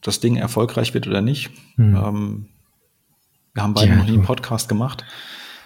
das 0.00 0.20
Ding 0.20 0.36
erfolgreich 0.36 0.94
wird 0.94 1.06
oder 1.06 1.20
nicht. 1.20 1.50
Mhm. 1.76 1.96
Ähm, 1.96 2.46
wir 3.54 3.62
haben 3.62 3.74
beide 3.74 3.90
ja, 3.90 3.96
noch 3.96 4.04
nie 4.04 4.12
einen 4.12 4.22
Podcast 4.22 4.68
gemacht. 4.68 5.04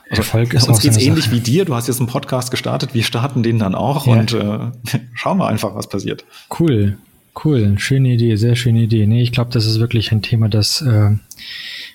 Also 0.09 0.23
Erfolg 0.23 0.55
ist 0.55 0.68
uns 0.68 0.81
geht 0.81 0.93
es 0.93 0.99
ähnlich 0.99 1.27
Sache. 1.27 1.37
wie 1.37 1.41
dir. 1.41 1.64
Du 1.64 1.75
hast 1.75 1.87
jetzt 1.87 1.99
einen 1.99 2.09
Podcast 2.09 2.51
gestartet. 2.51 2.95
Wir 2.95 3.05
starten 3.05 3.43
den 3.43 3.59
dann 3.59 3.75
auch 3.75 4.07
ja. 4.07 4.12
und 4.12 4.33
äh, 4.33 4.71
schauen 5.14 5.39
wir 5.39 5.47
einfach, 5.47 5.75
was 5.75 5.89
passiert. 5.89 6.25
Cool, 6.59 6.99
cool. 7.45 7.79
Schöne 7.79 8.11
Idee, 8.11 8.37
sehr 8.37 8.57
schöne 8.57 8.83
Idee. 8.83 9.07
Nee, 9.07 9.23
ich 9.23 9.33
glaube, 9.33 9.51
das 9.53 9.66
ist 9.66 9.79
wirklich 9.79 10.11
ein 10.11 10.23
Thema, 10.23 10.49
das 10.49 10.83
äh, 10.83 11.11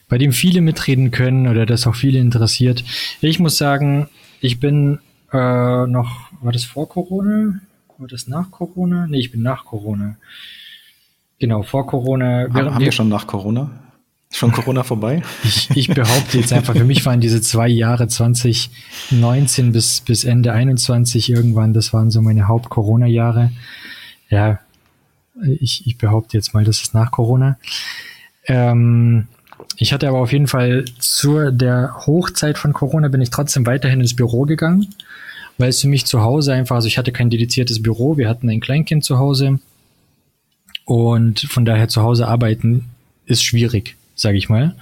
bei 0.08 0.18
dem 0.18 0.32
viele 0.32 0.62
mitreden 0.62 1.12
können 1.12 1.47
oder 1.47 1.66
das 1.66 1.88
auch 1.88 1.95
viele 1.95 2.20
interessiert. 2.20 2.84
Ich 3.22 3.39
muss 3.39 3.58
sagen, 3.58 4.10
ich 4.41 4.60
bin 4.60 4.99
äh, 5.32 5.88
noch, 5.88 6.32
war 6.41 6.51
das 6.51 6.64
vor 6.64 6.88
Corona? 6.89 7.60
War 7.97 8.08
das 8.08 8.28
nach 8.28 8.51
Corona? 8.51 9.08
Nee, 9.08 9.20
ich 9.20 9.32
bin 9.32 9.41
nach 9.41 9.66
Corona 9.66 10.18
Genau, 11.39 11.64
vor 11.64 11.86
Corona. 11.86 12.47
Haben, 12.53 12.74
haben 12.74 12.86
wir 12.86 12.91
schon 12.91 13.10
nach 13.10 13.28
Corona? 13.28 13.70
Schon 14.32 14.51
Corona 14.51 14.84
vorbei? 14.93 15.22
Ich, 15.43 15.70
ich 15.76 15.88
behaupte 15.89 16.38
jetzt 16.38 16.53
einfach, 16.53 16.76
für 16.76 16.86
mich 16.86 17.06
waren 17.06 17.20
diese 17.22 17.41
zwei 17.41 17.68
Jahre 17.68 18.08
2019 18.08 19.72
bis, 19.72 20.01
bis 20.01 20.24
Ende 20.24 20.53
21 20.53 21.30
irgendwann, 21.30 21.74
das 21.74 21.93
waren 21.93 22.10
so 22.10 22.22
meine 22.22 22.47
Haupt-Corona-Jahre. 22.47 23.51
Ja, 24.30 24.60
ich, 25.60 25.86
ich 25.86 25.97
behaupte 25.97 26.38
jetzt 26.38 26.53
mal, 26.53 26.64
das 26.64 26.82
ist 26.82 26.93
nach 26.93 27.12
Corona. 27.12 27.60
Ähm, 28.45 29.28
ich 29.78 29.93
hatte 29.93 30.07
aber 30.07 30.20
auf 30.20 30.32
jeden 30.32 30.47
Fall 30.47 30.86
zur 30.99 31.51
der 31.51 31.93
Hochzeit 32.05 32.57
von 32.57 32.74
Corona 32.74 33.07
bin 33.07 33.22
ich 33.22 33.30
trotzdem 33.30 33.66
weiterhin 33.66 34.01
ins 34.01 34.16
Büro 34.16 34.43
gegangen, 34.43 34.88
weil 35.57 35.70
es 35.70 35.82
für 35.82 35.88
mich 35.88 36.05
zu 36.05 36.22
Hause 36.22 36.53
einfach, 36.53 36.76
also 36.76 36.88
ich 36.88 36.97
hatte 36.97 37.11
kein 37.11 37.30
dediziertes 37.30 37.82
Büro, 37.82 38.18
wir 38.18 38.30
hatten 38.30 38.49
ein 38.49 38.61
Kleinkind 38.61 39.03
zu 39.03 39.18
Hause 39.18 39.59
und 40.86 41.41
von 41.41 41.66
daher 41.66 41.88
zu 41.88 42.01
Hause 42.01 42.28
arbeiten 42.28 42.86
ist 43.26 43.43
schwierig, 43.43 43.95
sage 44.16 44.38
ich 44.38 44.49
mal. 44.49 44.76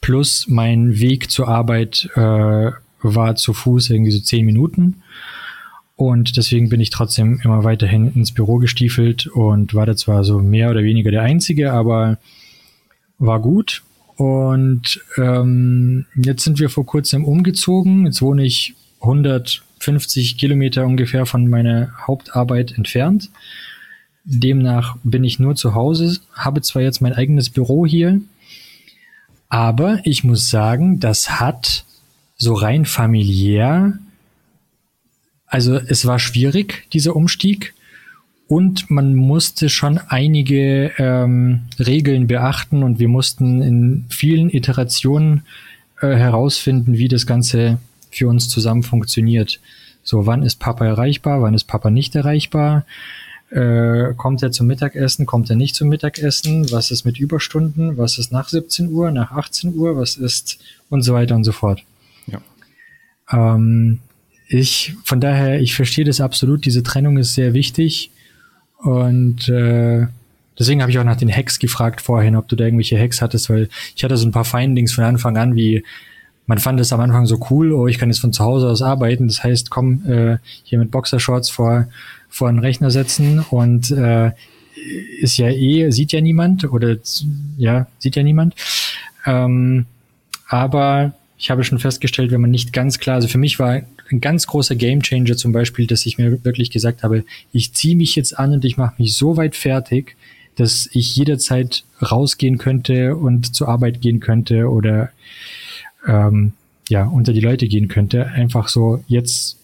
Plus 0.00 0.46
mein 0.48 0.98
Weg 0.98 1.30
zur 1.30 1.48
Arbeit 1.48 2.08
äh, 2.14 2.70
war 3.02 3.36
zu 3.36 3.52
Fuß 3.52 3.90
irgendwie 3.90 4.12
so 4.12 4.20
zehn 4.20 4.44
Minuten. 4.44 5.02
Und 5.96 6.38
deswegen 6.38 6.70
bin 6.70 6.80
ich 6.80 6.90
trotzdem 6.90 7.40
immer 7.44 7.64
weiterhin 7.64 8.12
ins 8.14 8.32
Büro 8.32 8.56
gestiefelt 8.56 9.26
und 9.26 9.74
war 9.74 9.84
da 9.84 9.96
zwar 9.96 10.24
so 10.24 10.38
mehr 10.38 10.70
oder 10.70 10.82
weniger 10.82 11.10
der 11.10 11.22
Einzige, 11.22 11.72
aber 11.72 12.16
war 13.18 13.40
gut. 13.40 13.82
Und 14.20 15.00
ähm, 15.16 16.04
jetzt 16.14 16.44
sind 16.44 16.58
wir 16.58 16.68
vor 16.68 16.84
kurzem 16.84 17.24
umgezogen. 17.24 18.04
Jetzt 18.04 18.20
wohne 18.20 18.44
ich 18.44 18.74
150 19.00 20.36
Kilometer 20.36 20.84
ungefähr 20.84 21.24
von 21.24 21.48
meiner 21.48 21.90
Hauptarbeit 22.06 22.72
entfernt. 22.76 23.30
Demnach 24.24 24.98
bin 25.04 25.24
ich 25.24 25.38
nur 25.38 25.56
zu 25.56 25.74
Hause, 25.74 26.20
habe 26.34 26.60
zwar 26.60 26.82
jetzt 26.82 27.00
mein 27.00 27.14
eigenes 27.14 27.48
Büro 27.48 27.86
hier, 27.86 28.20
aber 29.48 30.00
ich 30.04 30.22
muss 30.22 30.50
sagen, 30.50 31.00
das 31.00 31.40
hat 31.40 31.86
so 32.36 32.52
rein 32.52 32.84
familiär 32.84 33.98
also 35.50 35.74
es 35.74 36.06
war 36.06 36.20
schwierig, 36.20 36.86
dieser 36.92 37.16
Umstieg. 37.16 37.74
Und 38.50 38.90
man 38.90 39.14
musste 39.14 39.68
schon 39.68 39.98
einige 40.08 40.90
ähm, 40.98 41.60
Regeln 41.78 42.26
beachten 42.26 42.82
und 42.82 42.98
wir 42.98 43.06
mussten 43.06 43.62
in 43.62 44.06
vielen 44.08 44.50
Iterationen 44.50 45.42
äh, 46.00 46.08
herausfinden, 46.08 46.94
wie 46.94 47.06
das 47.06 47.28
Ganze 47.28 47.78
für 48.10 48.26
uns 48.26 48.48
zusammen 48.48 48.82
funktioniert. 48.82 49.60
So, 50.02 50.26
wann 50.26 50.42
ist 50.42 50.56
Papa 50.56 50.84
erreichbar, 50.84 51.42
wann 51.42 51.54
ist 51.54 51.68
Papa 51.68 51.90
nicht 51.90 52.16
erreichbar? 52.16 52.86
Äh, 53.50 54.14
kommt 54.16 54.42
er 54.42 54.50
zum 54.50 54.66
Mittagessen, 54.66 55.26
kommt 55.26 55.48
er 55.48 55.54
nicht 55.54 55.76
zum 55.76 55.88
Mittagessen? 55.88 56.72
Was 56.72 56.90
ist 56.90 57.04
mit 57.04 57.20
Überstunden? 57.20 57.98
Was 57.98 58.18
ist 58.18 58.32
nach 58.32 58.48
17 58.48 58.90
Uhr, 58.90 59.12
nach 59.12 59.30
18 59.30 59.76
Uhr? 59.76 59.96
Was 59.96 60.16
ist 60.16 60.58
und 60.88 61.02
so 61.02 61.14
weiter 61.14 61.36
und 61.36 61.44
so 61.44 61.52
fort. 61.52 61.84
Ja. 62.26 62.40
Ähm, 63.30 64.00
ich, 64.48 64.96
von 65.04 65.20
daher, 65.20 65.60
ich 65.60 65.76
verstehe 65.76 66.04
das 66.04 66.20
absolut. 66.20 66.64
Diese 66.64 66.82
Trennung 66.82 67.16
ist 67.16 67.34
sehr 67.34 67.54
wichtig. 67.54 68.10
Und 68.82 69.48
äh, 69.48 70.06
deswegen 70.58 70.80
habe 70.80 70.90
ich 70.90 70.98
auch 70.98 71.04
nach 71.04 71.16
den 71.16 71.34
Hacks 71.34 71.58
gefragt 71.58 72.00
vorhin, 72.00 72.36
ob 72.36 72.48
du 72.48 72.56
da 72.56 72.64
irgendwelche 72.64 72.98
Hacks 72.98 73.20
hattest, 73.20 73.50
weil 73.50 73.68
ich 73.94 74.04
hatte 74.04 74.16
so 74.16 74.26
ein 74.26 74.32
paar 74.32 74.44
Findings 74.44 74.92
von 74.92 75.04
Anfang 75.04 75.36
an, 75.36 75.54
wie 75.54 75.84
man 76.46 76.58
fand 76.58 76.80
es 76.80 76.92
am 76.92 77.00
Anfang 77.00 77.26
so 77.26 77.38
cool, 77.50 77.72
oh, 77.72 77.86
ich 77.86 77.98
kann 77.98 78.08
jetzt 78.08 78.18
von 78.18 78.32
zu 78.32 78.42
Hause 78.42 78.68
aus 78.68 78.82
arbeiten. 78.82 79.28
Das 79.28 79.44
heißt, 79.44 79.70
komm, 79.70 80.04
äh, 80.10 80.38
hier 80.64 80.80
mit 80.80 80.90
Boxershorts 80.90 81.48
vor, 81.48 81.86
vor 82.28 82.48
einen 82.48 82.58
Rechner 82.58 82.90
setzen 82.90 83.38
und 83.50 83.90
äh, 83.92 84.32
ist 85.20 85.36
ja 85.36 85.48
eh, 85.48 85.90
sieht 85.90 86.10
ja 86.10 86.20
niemand 86.20 86.64
oder 86.64 86.96
ja, 87.56 87.86
sieht 87.98 88.16
ja 88.16 88.22
niemand. 88.24 88.56
Ähm, 89.26 89.86
aber 90.48 91.12
ich 91.40 91.50
habe 91.50 91.64
schon 91.64 91.78
festgestellt, 91.78 92.30
wenn 92.32 92.42
man 92.42 92.50
nicht 92.50 92.74
ganz 92.74 92.98
klar, 92.98 93.16
also 93.16 93.26
für 93.26 93.38
mich 93.38 93.58
war 93.58 93.80
ein 94.10 94.20
ganz 94.20 94.46
großer 94.46 94.76
Gamechanger 94.76 95.38
zum 95.38 95.52
Beispiel, 95.52 95.86
dass 95.86 96.04
ich 96.04 96.18
mir 96.18 96.44
wirklich 96.44 96.70
gesagt 96.70 97.02
habe, 97.02 97.24
ich 97.50 97.72
ziehe 97.72 97.96
mich 97.96 98.14
jetzt 98.14 98.38
an 98.38 98.52
und 98.52 98.64
ich 98.66 98.76
mache 98.76 98.96
mich 98.98 99.14
so 99.14 99.38
weit 99.38 99.56
fertig, 99.56 100.16
dass 100.56 100.90
ich 100.92 101.16
jederzeit 101.16 101.84
rausgehen 102.02 102.58
könnte 102.58 103.16
und 103.16 103.54
zur 103.54 103.68
Arbeit 103.68 104.02
gehen 104.02 104.20
könnte 104.20 104.68
oder 104.68 105.12
ähm, 106.06 106.52
ja 106.90 107.04
unter 107.04 107.32
die 107.32 107.40
Leute 107.40 107.68
gehen 107.68 107.88
könnte. 107.88 108.26
Einfach 108.26 108.68
so 108.68 109.02
jetzt 109.08 109.56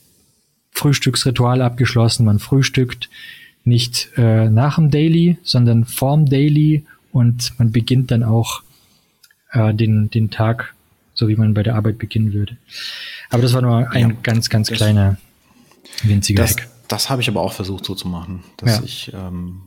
Frühstücksritual 0.73 1.61
abgeschlossen. 1.61 2.25
Man 2.25 2.39
frühstückt 2.39 3.11
nicht 3.65 4.09
äh, 4.17 4.49
nach 4.49 4.77
dem 4.77 4.91
Daily, 4.91 5.37
sondern 5.43 5.85
vorm 5.85 6.25
Daily 6.25 6.87
und 7.13 7.53
man 7.59 7.71
beginnt 7.71 8.11
dann 8.13 8.23
auch 8.23 8.63
äh, 9.53 9.75
den, 9.75 10.09
den 10.09 10.31
Tag 10.31 10.75
so 11.17 11.27
wie 11.29 11.35
man 11.35 11.55
bei 11.55 11.65
der 11.65 11.75
Arbeit 11.75 11.99
beginnen 11.99 12.33
würde. 12.33 12.57
Aber 13.31 13.43
das 13.43 13.53
war 13.55 13.63
nur 13.63 13.91
ein 13.91 14.11
ja, 14.11 14.17
ganz, 14.23 14.49
ganz 14.49 14.71
kleiner, 14.71 15.17
winziger 16.05 16.43
das, 16.43 16.53
Hack. 16.53 16.69
Das 16.87 17.11
habe 17.11 17.23
ich 17.23 17.29
aber 17.29 17.41
auch 17.41 17.53
versucht 17.53 17.85
so 17.85 17.97
zu 17.97 18.07
machen, 18.07 18.45
dass 18.59 18.79
ja. 18.79 18.85
ich 18.85 19.13
ähm, 19.13 19.63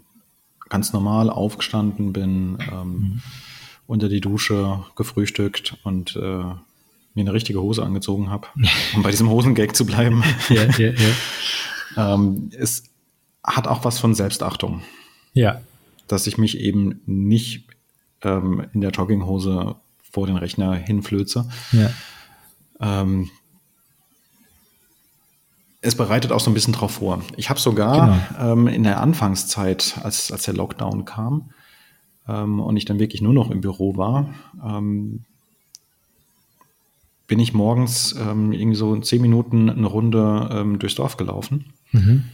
ganz 0.70 0.94
normal 0.94 1.30
aufgestanden 1.30 2.14
bin, 2.14 2.60
ähm, 2.72 2.88
mhm. 2.88 3.22
unter 3.88 4.08
die 4.08 4.22
Dusche 4.22 4.86
gefrühstückt 4.96 5.76
und 5.84 6.16
äh, 6.16 6.20
mir 6.20 6.62
eine 7.16 7.34
richtige 7.34 7.62
Hose 7.62 7.84
angezogen 7.84 8.30
habe, 8.30 8.48
um 8.96 9.04
bei 9.04 9.12
diesem 9.12 9.30
Hosengag 9.30 9.76
zu 9.76 9.86
bleiben. 9.86 10.24
ja, 10.50 10.66
ja, 10.78 10.92
ja. 10.92 11.14
ähm, 12.14 12.52
es 12.58 12.84
hat 13.44 13.68
auch 13.68 13.84
was 13.84 14.00
von 14.00 14.14
Selbstachtung. 14.14 14.84
Ja. 15.34 15.62
Dass 16.08 16.28
ich 16.28 16.38
mich 16.38 16.60
eben 16.60 17.02
nicht 17.06 17.66
ähm, 18.24 18.66
in 18.74 18.82
der 18.82 18.92
Jogginghose 18.92 19.76
vor 20.12 20.28
den 20.28 20.38
Rechner 20.38 20.74
hinflöze. 20.74 21.50
Ja. 21.72 21.90
Ähm, 22.80 23.30
es 25.82 25.96
bereitet 25.96 26.32
auch 26.32 26.40
so 26.40 26.52
ein 26.52 26.54
bisschen 26.54 26.74
drauf 26.74 26.92
vor. 26.92 27.22
Ich 27.38 27.50
habe 27.50 27.60
sogar 27.60 28.20
genau. 28.38 28.54
ähm, 28.54 28.68
in 28.68 28.84
der 28.84 29.00
Anfangszeit, 29.00 30.00
als, 30.04 30.32
als 30.32 30.44
der 30.44 30.54
Lockdown 30.54 31.06
kam 31.06 31.52
ähm, 32.28 32.60
und 32.60 32.76
ich 32.76 32.86
dann 32.86 33.00
wirklich 33.00 33.22
nur 33.22 33.34
noch 33.34 33.50
im 33.50 33.62
Büro 33.62 33.96
war, 33.96 34.34
ähm, 34.64 35.24
bin 37.28 37.40
ich 37.40 37.54
morgens 37.54 38.14
ähm, 38.20 38.52
irgendwie 38.52 38.78
so 38.78 38.98
zehn 38.98 39.22
Minuten 39.22 39.70
eine 39.70 39.88
Runde 39.88 40.50
ähm, 40.52 40.80
durchs 40.80 40.96
Dorf 40.96 41.16
gelaufen. 41.16 41.74
Mhm. 41.92 42.26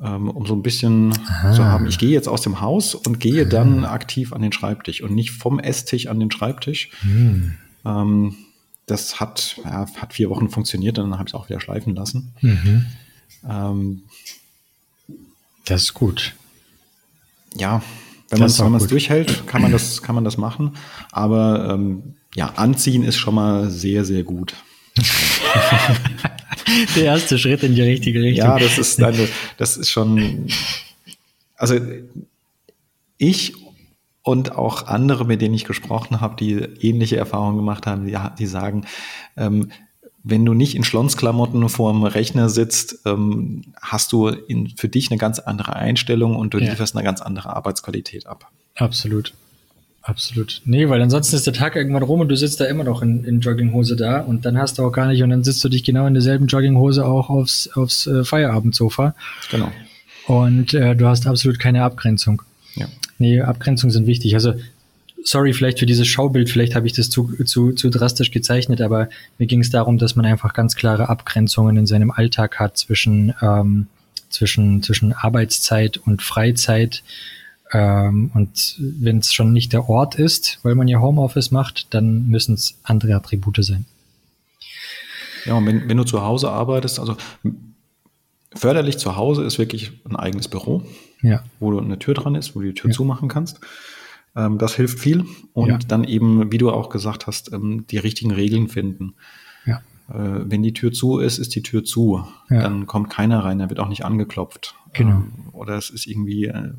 Ähm, 0.00 0.30
um 0.30 0.46
so 0.46 0.54
ein 0.54 0.62
bisschen 0.62 1.12
Aha. 1.12 1.52
zu 1.52 1.64
haben, 1.64 1.88
ich 1.88 1.98
gehe 1.98 2.10
jetzt 2.10 2.28
aus 2.28 2.42
dem 2.42 2.60
Haus 2.60 2.94
und 2.94 3.18
gehe 3.18 3.42
Aha. 3.42 3.48
dann 3.48 3.84
aktiv 3.84 4.32
an 4.32 4.42
den 4.42 4.52
Schreibtisch 4.52 5.02
und 5.02 5.12
nicht 5.14 5.32
vom 5.32 5.58
Esstisch 5.58 6.06
an 6.06 6.20
den 6.20 6.30
Schreibtisch. 6.30 6.90
Mhm. 7.02 7.54
Ähm, 7.84 8.36
das 8.86 9.18
hat, 9.18 9.60
ja, 9.64 9.86
hat 9.96 10.12
vier 10.14 10.30
Wochen 10.30 10.50
funktioniert, 10.50 10.98
dann 10.98 11.14
habe 11.14 11.24
ich 11.24 11.34
es 11.34 11.34
auch 11.34 11.48
wieder 11.48 11.60
schleifen 11.60 11.96
lassen. 11.96 12.32
Mhm. 12.40 12.86
Ähm, 13.48 14.02
das 15.64 15.82
ist 15.82 15.94
gut. 15.94 16.34
Ja, 17.56 17.82
wenn 18.30 18.38
man 18.38 18.48
es 18.48 18.86
durchhält, 18.86 19.46
kann 19.46 19.62
man 19.62 19.72
das, 19.72 20.02
kann 20.02 20.14
man 20.14 20.24
das 20.24 20.36
machen. 20.36 20.76
Aber 21.12 21.70
ähm, 21.74 22.14
ja, 22.34 22.52
anziehen 22.56 23.02
ist 23.02 23.16
schon 23.16 23.34
mal 23.34 23.70
sehr, 23.70 24.04
sehr 24.04 24.22
gut. 24.22 24.54
Der 26.96 27.04
erste 27.04 27.38
Schritt 27.38 27.62
in 27.62 27.74
die 27.74 27.82
richtige 27.82 28.22
Richtung. 28.22 28.46
Ja, 28.46 28.58
das 28.58 28.78
ist 28.78 29.02
eine, 29.02 29.28
das 29.56 29.76
ist 29.76 29.90
schon, 29.90 30.48
also 31.56 31.78
ich 33.16 33.54
und 34.22 34.52
auch 34.52 34.86
andere, 34.86 35.24
mit 35.24 35.40
denen 35.40 35.54
ich 35.54 35.64
gesprochen 35.64 36.20
habe, 36.20 36.36
die 36.36 36.54
ähnliche 36.54 37.16
Erfahrungen 37.16 37.56
gemacht 37.56 37.86
haben, 37.86 38.06
die, 38.06 38.16
die 38.38 38.46
sagen, 38.46 38.84
ähm, 39.36 39.70
wenn 40.22 40.44
du 40.44 40.52
nicht 40.52 40.74
in 40.74 40.84
Schlonsklamotten 40.84 41.66
vor 41.68 41.92
dem 41.92 42.02
Rechner 42.02 42.50
sitzt, 42.50 42.98
ähm, 43.06 43.72
hast 43.80 44.12
du 44.12 44.28
in, 44.28 44.68
für 44.76 44.88
dich 44.88 45.10
eine 45.10 45.18
ganz 45.18 45.38
andere 45.38 45.76
Einstellung 45.76 46.36
und 46.36 46.52
du 46.52 46.58
ja. 46.58 46.70
lieferst 46.70 46.94
eine 46.94 47.04
ganz 47.04 47.22
andere 47.22 47.56
Arbeitsqualität 47.56 48.26
ab. 48.26 48.50
Absolut. 48.74 49.32
Absolut. 50.08 50.62
Nee, 50.64 50.88
weil 50.88 51.02
ansonsten 51.02 51.36
ist 51.36 51.46
der 51.46 51.52
Tag 51.52 51.76
irgendwann 51.76 52.02
rum 52.02 52.20
und 52.20 52.28
du 52.28 52.36
sitzt 52.36 52.60
da 52.60 52.64
immer 52.64 52.82
noch 52.82 53.02
in, 53.02 53.24
in 53.24 53.40
Jogginghose 53.40 53.94
da 53.94 54.20
und 54.20 54.46
dann 54.46 54.56
hast 54.56 54.78
du 54.78 54.82
auch 54.82 54.90
gar 54.90 55.06
nicht 55.06 55.22
und 55.22 55.28
dann 55.28 55.44
sitzt 55.44 55.62
du 55.62 55.68
dich 55.68 55.84
genau 55.84 56.06
in 56.06 56.14
derselben 56.14 56.46
Jogginghose 56.46 57.04
auch 57.04 57.28
aufs, 57.28 57.68
aufs 57.74 58.06
äh, 58.06 58.24
Feierabendsofa. 58.24 59.14
Genau. 59.50 59.70
Und 60.26 60.72
äh, 60.72 60.96
du 60.96 61.06
hast 61.06 61.26
absolut 61.26 61.58
keine 61.58 61.82
Abgrenzung. 61.82 62.40
Ja. 62.74 62.86
Nee, 63.18 63.42
Abgrenzungen 63.42 63.90
sind 63.90 64.06
wichtig. 64.06 64.32
Also, 64.32 64.54
sorry 65.22 65.52
vielleicht 65.52 65.78
für 65.78 65.84
dieses 65.84 66.08
Schaubild, 66.08 66.48
vielleicht 66.48 66.74
habe 66.74 66.86
ich 66.86 66.94
das 66.94 67.10
zu, 67.10 67.30
zu, 67.44 67.72
zu 67.72 67.90
drastisch 67.90 68.30
gezeichnet, 68.30 68.80
aber 68.80 69.10
mir 69.36 69.46
ging 69.46 69.60
es 69.60 69.68
darum, 69.68 69.98
dass 69.98 70.16
man 70.16 70.24
einfach 70.24 70.54
ganz 70.54 70.74
klare 70.74 71.10
Abgrenzungen 71.10 71.76
in 71.76 71.86
seinem 71.86 72.10
Alltag 72.10 72.58
hat 72.58 72.78
zwischen, 72.78 73.34
ähm, 73.42 73.88
zwischen, 74.30 74.82
zwischen 74.82 75.12
Arbeitszeit 75.12 75.98
und 75.98 76.22
Freizeit 76.22 77.02
ähm, 77.72 78.30
und 78.34 78.76
wenn 78.78 79.18
es 79.18 79.32
schon 79.32 79.52
nicht 79.52 79.72
der 79.72 79.88
Ort 79.88 80.14
ist, 80.16 80.58
weil 80.62 80.74
man 80.74 80.88
ja 80.88 81.00
Homeoffice 81.00 81.50
macht, 81.50 81.92
dann 81.94 82.28
müssen 82.28 82.54
es 82.54 82.78
andere 82.82 83.14
Attribute 83.14 83.64
sein. 83.64 83.84
Ja, 85.44 85.54
und 85.54 85.66
wenn, 85.66 85.88
wenn 85.88 85.96
du 85.96 86.04
zu 86.04 86.22
Hause 86.22 86.50
arbeitest, 86.50 86.98
also 86.98 87.16
förderlich 88.54 88.98
zu 88.98 89.16
Hause 89.16 89.44
ist 89.44 89.58
wirklich 89.58 89.92
ein 90.08 90.16
eigenes 90.16 90.48
Büro. 90.48 90.82
ja. 91.22 91.42
wo 91.60 91.76
eine 91.78 91.98
Tür 91.98 92.14
dran 92.14 92.34
ist, 92.34 92.54
wo 92.54 92.60
du 92.60 92.66
die 92.66 92.74
Tür 92.74 92.90
ja. 92.90 92.96
zumachen 92.96 93.28
kannst. 93.28 93.60
Ähm, 94.36 94.58
das 94.58 94.74
hilft 94.74 94.98
viel. 94.98 95.24
Und 95.52 95.68
ja. 95.68 95.78
dann 95.88 96.04
eben, 96.04 96.52
wie 96.52 96.58
du 96.58 96.70
auch 96.70 96.90
gesagt 96.90 97.26
hast, 97.26 97.52
ähm, 97.52 97.86
die 97.90 97.98
richtigen 97.98 98.30
Regeln 98.30 98.68
finden. 98.68 99.14
Ja. 99.66 99.82
Äh, 100.08 100.44
wenn 100.44 100.62
die 100.62 100.72
Tür 100.72 100.92
zu 100.92 101.18
ist, 101.18 101.38
ist 101.38 101.54
die 101.54 101.62
Tür 101.62 101.84
zu. 101.84 102.24
Dann 102.48 102.86
kommt 102.86 103.10
keiner 103.10 103.44
rein, 103.44 103.58
da 103.58 103.68
wird 103.68 103.80
auch 103.80 103.88
nicht 103.88 104.04
angeklopft. 104.04 104.74
Genau. 104.92 105.16
Ähm, 105.16 105.32
oder 105.52 105.76
es 105.76 105.90
ist 105.90 106.06
irgendwie, 106.06 106.46
äh, 106.46 106.72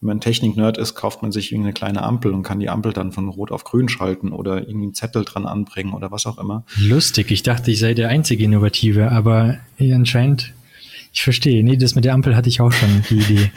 wenn 0.00 0.08
man 0.08 0.20
Technik-Nerd 0.20 0.76
ist, 0.76 0.94
kauft 0.94 1.22
man 1.22 1.32
sich 1.32 1.52
irgendeine 1.52 1.72
kleine 1.72 2.02
Ampel 2.02 2.32
und 2.32 2.42
kann 2.42 2.60
die 2.60 2.68
Ampel 2.68 2.92
dann 2.92 3.12
von 3.12 3.28
rot 3.28 3.50
auf 3.50 3.64
grün 3.64 3.88
schalten 3.88 4.30
oder 4.32 4.58
irgendwie 4.58 4.86
einen 4.86 4.94
Zettel 4.94 5.24
dran 5.24 5.46
anbringen 5.46 5.94
oder 5.94 6.10
was 6.10 6.26
auch 6.26 6.38
immer. 6.38 6.64
Lustig, 6.76 7.30
ich 7.30 7.42
dachte, 7.42 7.70
ich 7.70 7.78
sei 7.78 7.94
der 7.94 8.08
einzige 8.08 8.44
Innovative, 8.44 9.10
aber 9.10 9.58
anscheinend, 9.80 10.52
ich 11.12 11.22
verstehe. 11.22 11.64
Nee, 11.64 11.78
das 11.78 11.94
mit 11.94 12.04
der 12.04 12.12
Ampel 12.12 12.36
hatte 12.36 12.50
ich 12.50 12.60
auch 12.60 12.72
schon, 12.72 13.02
die 13.08 13.18
Idee. 13.18 13.50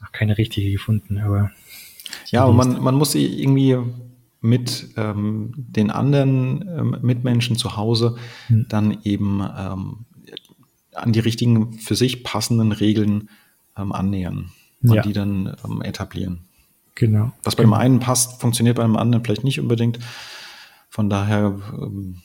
Ach, 0.00 0.12
keine 0.12 0.38
richtige 0.38 0.72
gefunden, 0.72 1.18
aber. 1.18 1.50
Ja, 2.30 2.44
aber 2.44 2.54
man, 2.54 2.82
man 2.82 2.94
muss 2.94 3.14
irgendwie 3.14 3.76
mit 4.40 4.88
ähm, 4.96 5.52
den 5.56 5.90
anderen 5.90 6.62
ähm, 6.68 6.96
Mitmenschen 7.02 7.56
zu 7.56 7.76
Hause 7.76 8.16
hm. 8.46 8.66
dann 8.68 8.98
eben 9.02 9.40
ähm, 9.40 10.06
an 10.94 11.12
die 11.12 11.20
richtigen 11.20 11.74
für 11.74 11.96
sich 11.96 12.24
passenden 12.24 12.72
Regeln 12.72 13.28
ähm, 13.78 13.92
annähern 13.92 14.50
und 14.82 14.94
ja. 14.94 15.02
die 15.02 15.12
dann 15.12 15.56
ähm, 15.64 15.82
etablieren. 15.82 16.40
Genau. 16.94 17.32
Was 17.44 17.56
bei 17.56 17.62
dem 17.62 17.72
einen 17.74 18.00
passt, 18.00 18.40
funktioniert 18.40 18.76
bei 18.76 18.82
dem 18.82 18.96
anderen 18.96 19.24
vielleicht 19.24 19.44
nicht 19.44 19.60
unbedingt. 19.60 19.98
Von 20.90 21.08
daher, 21.08 21.58
ähm, 21.72 22.22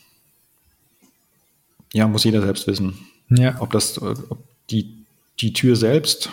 ja, 1.92 2.08
muss 2.08 2.24
jeder 2.24 2.42
selbst 2.42 2.66
wissen, 2.66 2.96
ja. 3.30 3.62
ob 3.62 3.72
das, 3.72 3.98
äh, 3.98 4.16
ob 4.30 4.40
die, 4.72 5.06
die 5.40 5.54
Tür 5.54 5.76
selbst, 5.76 6.32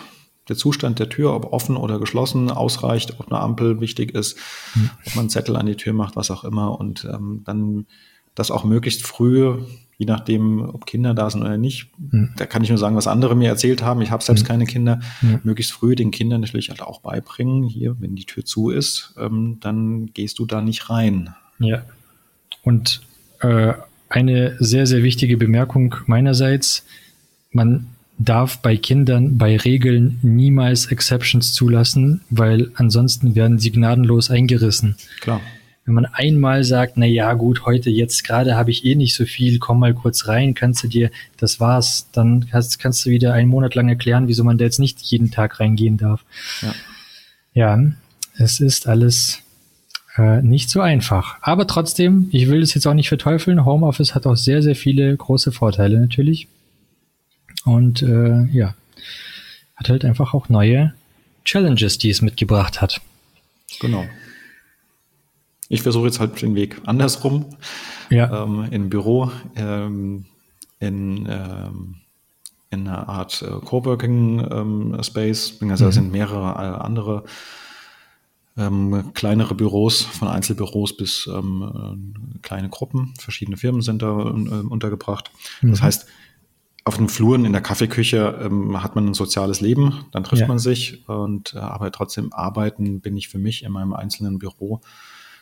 der 0.49 0.55
Zustand 0.55 0.97
der 0.97 1.09
Tür, 1.09 1.33
ob 1.33 1.53
offen 1.53 1.77
oder 1.77 1.99
geschlossen 1.99 2.49
ausreicht, 2.49 3.19
ob 3.19 3.31
eine 3.31 3.39
Ampel 3.39 3.79
wichtig 3.79 4.15
ist, 4.15 4.37
mhm. 4.73 4.89
ob 5.05 5.15
man 5.15 5.19
einen 5.23 5.29
Zettel 5.29 5.55
an 5.55 5.67
die 5.67 5.77
Tür 5.77 5.93
macht, 5.93 6.15
was 6.15 6.31
auch 6.31 6.43
immer 6.43 6.79
und 6.79 7.05
ähm, 7.05 7.43
dann 7.45 7.85
das 8.35 8.51
auch 8.51 8.63
möglichst 8.63 9.05
früh 9.05 9.57
je 10.01 10.07
nachdem, 10.07 10.67
ob 10.67 10.87
Kinder 10.87 11.13
da 11.13 11.29
sind 11.29 11.41
oder 11.41 11.59
nicht. 11.59 11.91
Mhm. 11.99 12.31
Da 12.35 12.47
kann 12.47 12.63
ich 12.63 12.69
nur 12.69 12.79
sagen, 12.79 12.95
was 12.95 13.05
andere 13.05 13.35
mir 13.35 13.49
erzählt 13.49 13.83
haben. 13.83 14.01
Ich 14.01 14.09
habe 14.09 14.23
selbst 14.23 14.41
mhm. 14.41 14.47
keine 14.47 14.65
Kinder. 14.65 14.99
Mhm. 15.21 15.41
Möglichst 15.43 15.73
früh 15.73 15.93
den 15.93 16.09
Kindern 16.09 16.41
natürlich 16.41 16.71
halt 16.71 16.81
auch 16.81 17.01
beibringen, 17.01 17.65
hier, 17.65 17.95
wenn 17.99 18.15
die 18.15 18.25
Tür 18.25 18.43
zu 18.43 18.71
ist, 18.71 19.13
ähm, 19.19 19.57
dann 19.61 20.07
gehst 20.07 20.39
du 20.39 20.47
da 20.47 20.63
nicht 20.63 20.89
rein. 20.89 21.35
Ja. 21.59 21.83
Und 22.63 23.01
äh, 23.41 23.73
eine 24.09 24.55
sehr, 24.57 24.87
sehr 24.87 25.03
wichtige 25.03 25.37
Bemerkung 25.37 25.93
meinerseits, 26.07 26.83
man 27.51 27.85
darf 28.17 28.57
bei 28.57 28.77
Kindern 28.77 29.37
bei 29.37 29.55
Regeln 29.55 30.17
niemals 30.23 30.87
Exceptions 30.87 31.53
zulassen, 31.53 32.21
weil 32.31 32.71
ansonsten 32.73 33.35
werden 33.35 33.59
sie 33.59 33.71
gnadenlos 33.71 34.31
eingerissen. 34.31 34.95
Klar. 35.19 35.41
Wenn 35.85 35.95
man 35.95 36.05
einmal 36.05 36.63
sagt, 36.63 36.97
na 36.97 37.05
ja, 37.05 37.33
gut, 37.33 37.65
heute, 37.65 37.89
jetzt 37.89 38.23
gerade 38.23 38.55
habe 38.55 38.69
ich 38.69 38.85
eh 38.85 38.95
nicht 38.95 39.15
so 39.15 39.25
viel, 39.25 39.57
komm 39.57 39.79
mal 39.79 39.93
kurz 39.93 40.27
rein, 40.27 40.53
kannst 40.53 40.83
du 40.83 40.87
dir, 40.87 41.09
das 41.37 41.59
war's, 41.59 42.07
dann 42.11 42.47
hast, 42.51 42.77
kannst 42.79 43.05
du 43.05 43.09
wieder 43.09 43.33
einen 43.33 43.49
Monat 43.49 43.73
lang 43.73 43.89
erklären, 43.89 44.27
wieso 44.27 44.43
man 44.43 44.57
da 44.57 44.65
jetzt 44.65 44.79
nicht 44.79 45.01
jeden 45.01 45.31
Tag 45.31 45.59
reingehen 45.59 45.97
darf. 45.97 46.23
Ja, 46.61 46.73
ja 47.53 47.91
es 48.37 48.59
ist 48.59 48.87
alles 48.87 49.41
äh, 50.17 50.41
nicht 50.41 50.69
so 50.69 50.81
einfach. 50.81 51.37
Aber 51.41 51.67
trotzdem, 51.67 52.27
ich 52.31 52.49
will 52.49 52.61
das 52.61 52.73
jetzt 52.73 52.85
auch 52.85 52.93
nicht 52.93 53.09
verteufeln. 53.09 53.65
Homeoffice 53.65 54.13
hat 54.13 54.27
auch 54.27 54.35
sehr, 54.35 54.61
sehr 54.61 54.75
viele 54.75 55.15
große 55.15 55.51
Vorteile 55.51 55.99
natürlich. 55.99 56.47
Und 57.65 58.01
äh, 58.01 58.45
ja, 58.51 58.75
hat 59.75 59.89
halt 59.89 60.05
einfach 60.05 60.33
auch 60.33 60.49
neue 60.49 60.93
Challenges, 61.45 61.97
die 61.97 62.09
es 62.09 62.21
mitgebracht 62.21 62.81
hat. 62.81 63.01
Genau. 63.79 64.05
Ich 65.71 65.83
versuche 65.83 66.05
jetzt 66.05 66.19
halt 66.19 66.41
den 66.41 66.53
Weg 66.53 66.81
andersrum. 66.85 67.45
Ja. 68.09 68.43
Ähm, 68.43 68.67
Im 68.71 68.89
Büro, 68.89 69.31
ähm, 69.55 70.25
in, 70.79 71.25
ähm, 71.29 71.95
in 72.69 72.87
einer 72.87 73.07
Art 73.07 73.41
äh, 73.41 73.65
Coworking 73.65 74.45
ähm, 74.51 74.97
Space. 75.01 75.57
Also 75.61 75.85
mhm. 75.85 75.91
sind 75.91 76.11
mehrere 76.11 76.51
äh, 76.51 76.83
andere 76.83 77.23
ähm, 78.57 79.13
kleinere 79.13 79.55
Büros, 79.55 80.01
von 80.01 80.27
Einzelbüros 80.27 80.97
bis 80.97 81.27
ähm, 81.27 82.35
äh, 82.35 82.39
kleine 82.41 82.67
Gruppen. 82.67 83.13
Verschiedene 83.17 83.55
Firmen 83.55 83.81
sind 83.81 84.01
da 84.01 84.19
äh, 84.19 84.67
untergebracht. 84.67 85.31
Mhm. 85.61 85.71
Das 85.71 85.81
heißt, 85.81 86.05
auf 86.83 86.97
den 86.97 87.07
Fluren 87.07 87.45
in 87.45 87.53
der 87.53 87.61
Kaffeeküche 87.61 88.39
ähm, 88.43 88.83
hat 88.83 88.95
man 88.95 89.07
ein 89.07 89.13
soziales 89.13 89.61
Leben, 89.61 90.03
dann 90.11 90.25
trifft 90.25 90.41
ja. 90.41 90.47
man 90.47 90.59
sich 90.59 91.07
und 91.07 91.53
äh, 91.53 91.59
aber 91.59 91.91
trotzdem 91.91 92.33
arbeiten 92.33 92.99
bin 92.99 93.15
ich 93.15 93.29
für 93.29 93.37
mich 93.37 93.63
in 93.63 93.71
meinem 93.71 93.93
einzelnen 93.93 94.37
Büro 94.37 94.81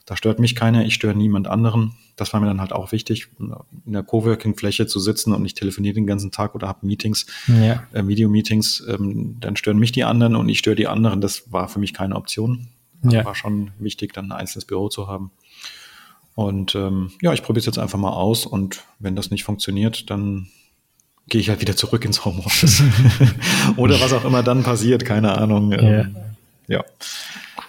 da 0.10 0.18
stört 0.18 0.40
mich 0.40 0.56
keiner, 0.56 0.84
ich 0.86 0.96
störe 0.96 1.14
niemand 1.14 1.48
anderen. 1.48 1.92
Das 2.16 2.34
war 2.34 2.40
mir 2.40 2.48
dann 2.48 2.60
halt 2.60 2.74
auch 2.74 2.92
wichtig, 2.92 3.28
in 3.38 3.94
der 3.94 4.02
Coworking-Fläche 4.02 4.88
zu 4.88 5.00
sitzen 5.00 5.34
und 5.34 5.46
ich 5.46 5.54
telefoniere 5.54 5.94
den 5.94 6.08
ganzen 6.08 6.32
Tag 6.32 6.56
oder 6.56 6.68
habe 6.68 6.84
Meetings, 6.88 7.28
ja. 7.46 7.84
äh, 7.94 8.08
Videomeetings. 8.08 8.84
Ähm, 8.90 9.38
dann 9.40 9.56
stören 9.56 9.78
mich 9.78 9.92
die 9.92 10.04
anderen 10.04 10.36
und 10.36 10.50
ich 10.50 10.58
störe 10.58 10.76
die 10.76 10.88
anderen. 10.88 11.22
Das 11.22 11.52
war 11.52 11.68
für 11.68 11.78
mich 11.78 11.94
keine 11.94 12.16
Option. 12.16 12.70
Ja. 13.04 13.24
War 13.24 13.36
schon 13.36 13.70
wichtig, 13.78 14.12
dann 14.14 14.32
ein 14.32 14.32
einzelnes 14.32 14.66
Büro 14.66 14.90
zu 14.90 15.08
haben. 15.08 15.30
Und 16.34 16.74
ähm, 16.74 17.12
ja, 17.22 17.32
ich 17.34 17.44
probiere 17.44 17.60
es 17.60 17.68
jetzt 17.68 17.78
einfach 17.78 18.00
mal 18.00 18.14
aus 18.14 18.48
und 18.48 18.84
wenn 18.98 19.16
das 19.16 19.30
nicht 19.30 19.44
funktioniert, 19.44 20.10
dann 20.10 20.48
gehe 21.28 21.40
ich 21.40 21.50
halt 21.50 21.62
wieder 21.62 21.76
zurück 21.76 22.04
ins 22.04 22.26
Homeoffice. 22.26 22.82
Oder 23.76 24.02
was 24.02 24.12
auch 24.12 24.26
immer 24.26 24.42
dann 24.42 24.64
passiert, 24.64 25.06
keine 25.06 25.38
Ahnung. 25.38 25.72
Ähm, 25.72 26.16
ja. 26.68 26.78
ja. 26.78 26.86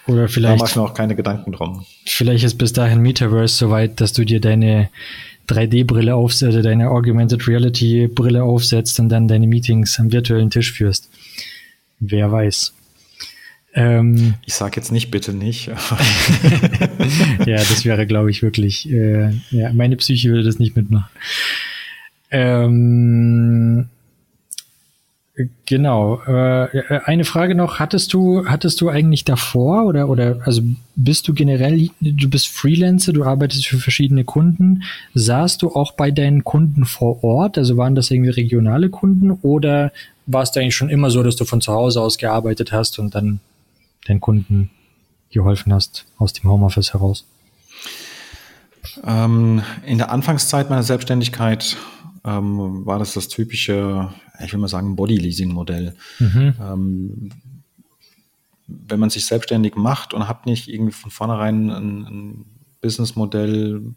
Oder 0.07 0.27
vielleicht. 0.27 0.59
Da 0.59 0.63
mache 0.63 0.69
ich 0.71 0.75
mir 0.75 0.81
auch 0.83 0.93
keine 0.93 1.15
Gedanken 1.15 1.51
drum. 1.51 1.85
Vielleicht 2.05 2.43
ist 2.43 2.57
bis 2.57 2.73
dahin 2.73 3.01
Metaverse 3.01 3.55
soweit, 3.55 4.01
dass 4.01 4.13
du 4.13 4.25
dir 4.25 4.41
deine 4.41 4.89
3D-Brille 5.47 6.15
aufsetzt 6.15 6.53
oder 6.53 6.63
deine 6.63 6.89
Augmented 6.89 7.47
Reality-Brille 7.47 8.43
aufsetzt 8.43 8.99
und 8.99 9.09
dann 9.09 9.27
deine 9.27 9.47
Meetings 9.47 9.99
am 9.99 10.11
virtuellen 10.11 10.49
Tisch 10.49 10.71
führst. 10.71 11.09
Wer 11.99 12.31
weiß. 12.31 12.73
Ähm, 13.73 14.33
ich 14.45 14.53
sag 14.55 14.75
jetzt 14.75 14.91
nicht, 14.91 15.11
bitte 15.11 15.33
nicht. 15.33 15.67
ja, 17.45 17.55
das 17.57 17.85
wäre, 17.85 18.05
glaube 18.05 18.29
ich, 18.29 18.41
wirklich, 18.41 18.89
äh, 18.89 19.31
ja, 19.51 19.71
meine 19.73 19.95
Psyche 19.97 20.29
würde 20.29 20.43
das 20.43 20.59
nicht 20.59 20.75
mitmachen. 20.75 21.09
Ähm, 22.31 23.89
Genau. 25.65 26.21
Äh, 26.23 26.99
eine 27.05 27.23
Frage 27.23 27.55
noch: 27.55 27.79
Hattest 27.79 28.13
du, 28.13 28.45
hattest 28.47 28.81
du 28.81 28.89
eigentlich 28.89 29.23
davor 29.23 29.85
oder 29.85 30.09
oder 30.09 30.41
also 30.43 30.61
bist 30.95 31.27
du 31.27 31.33
generell, 31.33 31.89
du 32.01 32.29
bist 32.29 32.49
Freelancer, 32.49 33.13
du 33.13 33.23
arbeitest 33.23 33.65
für 33.65 33.77
verschiedene 33.77 34.25
Kunden. 34.25 34.83
Saßt 35.13 35.61
du 35.61 35.73
auch 35.73 35.93
bei 35.93 36.11
deinen 36.11 36.43
Kunden 36.43 36.85
vor 36.85 37.23
Ort? 37.23 37.57
Also 37.57 37.77
waren 37.77 37.95
das 37.95 38.11
irgendwie 38.11 38.31
regionale 38.31 38.89
Kunden 38.89 39.31
oder 39.31 39.93
war 40.25 40.43
es 40.43 40.55
eigentlich 40.55 40.75
schon 40.75 40.89
immer 40.89 41.09
so, 41.09 41.23
dass 41.23 41.37
du 41.37 41.45
von 41.45 41.61
zu 41.61 41.71
Hause 41.71 42.01
aus 42.01 42.17
gearbeitet 42.17 42.73
hast 42.73 42.99
und 42.99 43.15
dann 43.15 43.39
deinen 44.07 44.19
Kunden 44.19 44.69
geholfen 45.31 45.73
hast 45.73 46.05
aus 46.17 46.33
dem 46.33 46.49
Homeoffice 46.49 46.93
heraus? 46.93 47.25
Ähm, 49.05 49.61
in 49.85 49.97
der 49.97 50.11
Anfangszeit 50.11 50.69
meiner 50.69 50.83
Selbstständigkeit 50.83 51.77
ähm, 52.23 52.85
war 52.85 52.99
das 52.99 53.13
das 53.13 53.27
typische, 53.27 54.13
ich 54.43 54.53
will 54.53 54.59
mal 54.59 54.67
sagen, 54.67 54.95
Body-Leasing-Modell. 54.95 55.95
Mhm. 56.19 56.53
Ähm, 56.59 57.29
wenn 58.67 58.99
man 58.99 59.09
sich 59.09 59.25
selbstständig 59.25 59.75
macht 59.75 60.13
und 60.13 60.27
hat 60.27 60.45
nicht 60.45 60.67
irgendwie 60.67 60.93
von 60.93 61.11
vornherein 61.11 61.69
ein, 61.69 62.05
ein 62.05 62.45
Businessmodell, 62.81 63.93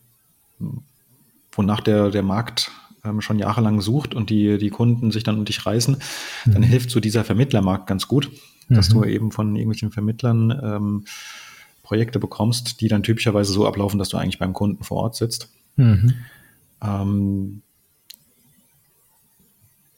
wonach 1.53 1.81
der, 1.81 2.11
der 2.11 2.23
Markt 2.23 2.71
ähm, 3.05 3.21
schon 3.21 3.39
jahrelang 3.39 3.81
sucht 3.81 4.15
und 4.15 4.31
die, 4.31 4.59
die 4.59 4.71
Kunden 4.71 5.11
sich 5.11 5.23
dann 5.23 5.39
um 5.39 5.45
dich 5.45 5.65
reißen, 5.65 5.97
mhm. 6.47 6.53
dann 6.53 6.63
hilft 6.63 6.91
so 6.91 7.01
dieser 7.01 7.25
Vermittlermarkt 7.25 7.87
ganz 7.87 8.09
gut, 8.09 8.31
dass 8.69 8.89
mhm. 8.89 8.95
du 8.95 9.05
eben 9.05 9.33
von 9.33 9.55
irgendwelchen 9.55 9.93
Vermittlern 9.93 10.51
ähm, 10.63 11.05
Projekte 11.83 12.19
bekommst, 12.19 12.81
die 12.81 12.89
dann 12.89 13.03
typischerweise 13.03 13.53
so 13.53 13.67
ablaufen, 13.67 13.99
dass 13.99 14.09
du 14.09 14.17
eigentlich 14.17 14.39
beim 14.39 14.55
Kunden 14.55 14.85
vor 14.85 14.99
Ort 15.03 15.17
sitzt. 15.17 15.53
Mhm. 15.77 16.15
Ähm, 16.83 17.63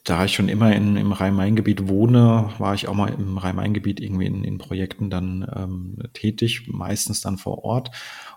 da 0.07 0.23
ich 0.23 0.33
schon 0.33 0.47
immer 0.47 0.73
in, 0.73 0.95
im 0.95 1.11
Rhein-Main-Gebiet 1.11 1.89
wohne, 1.89 2.49
war 2.59 2.73
ich 2.73 2.87
auch 2.87 2.93
mal 2.93 3.09
im 3.09 3.37
Rhein-Main-Gebiet 3.37 3.99
irgendwie 3.99 4.25
in, 4.25 4.45
in 4.45 4.57
Projekten 4.57 5.09
dann 5.09 5.45
ähm, 5.53 5.97
tätig, 6.13 6.65
meistens 6.67 7.19
dann 7.19 7.37
vor 7.37 7.65
Ort. 7.65 7.91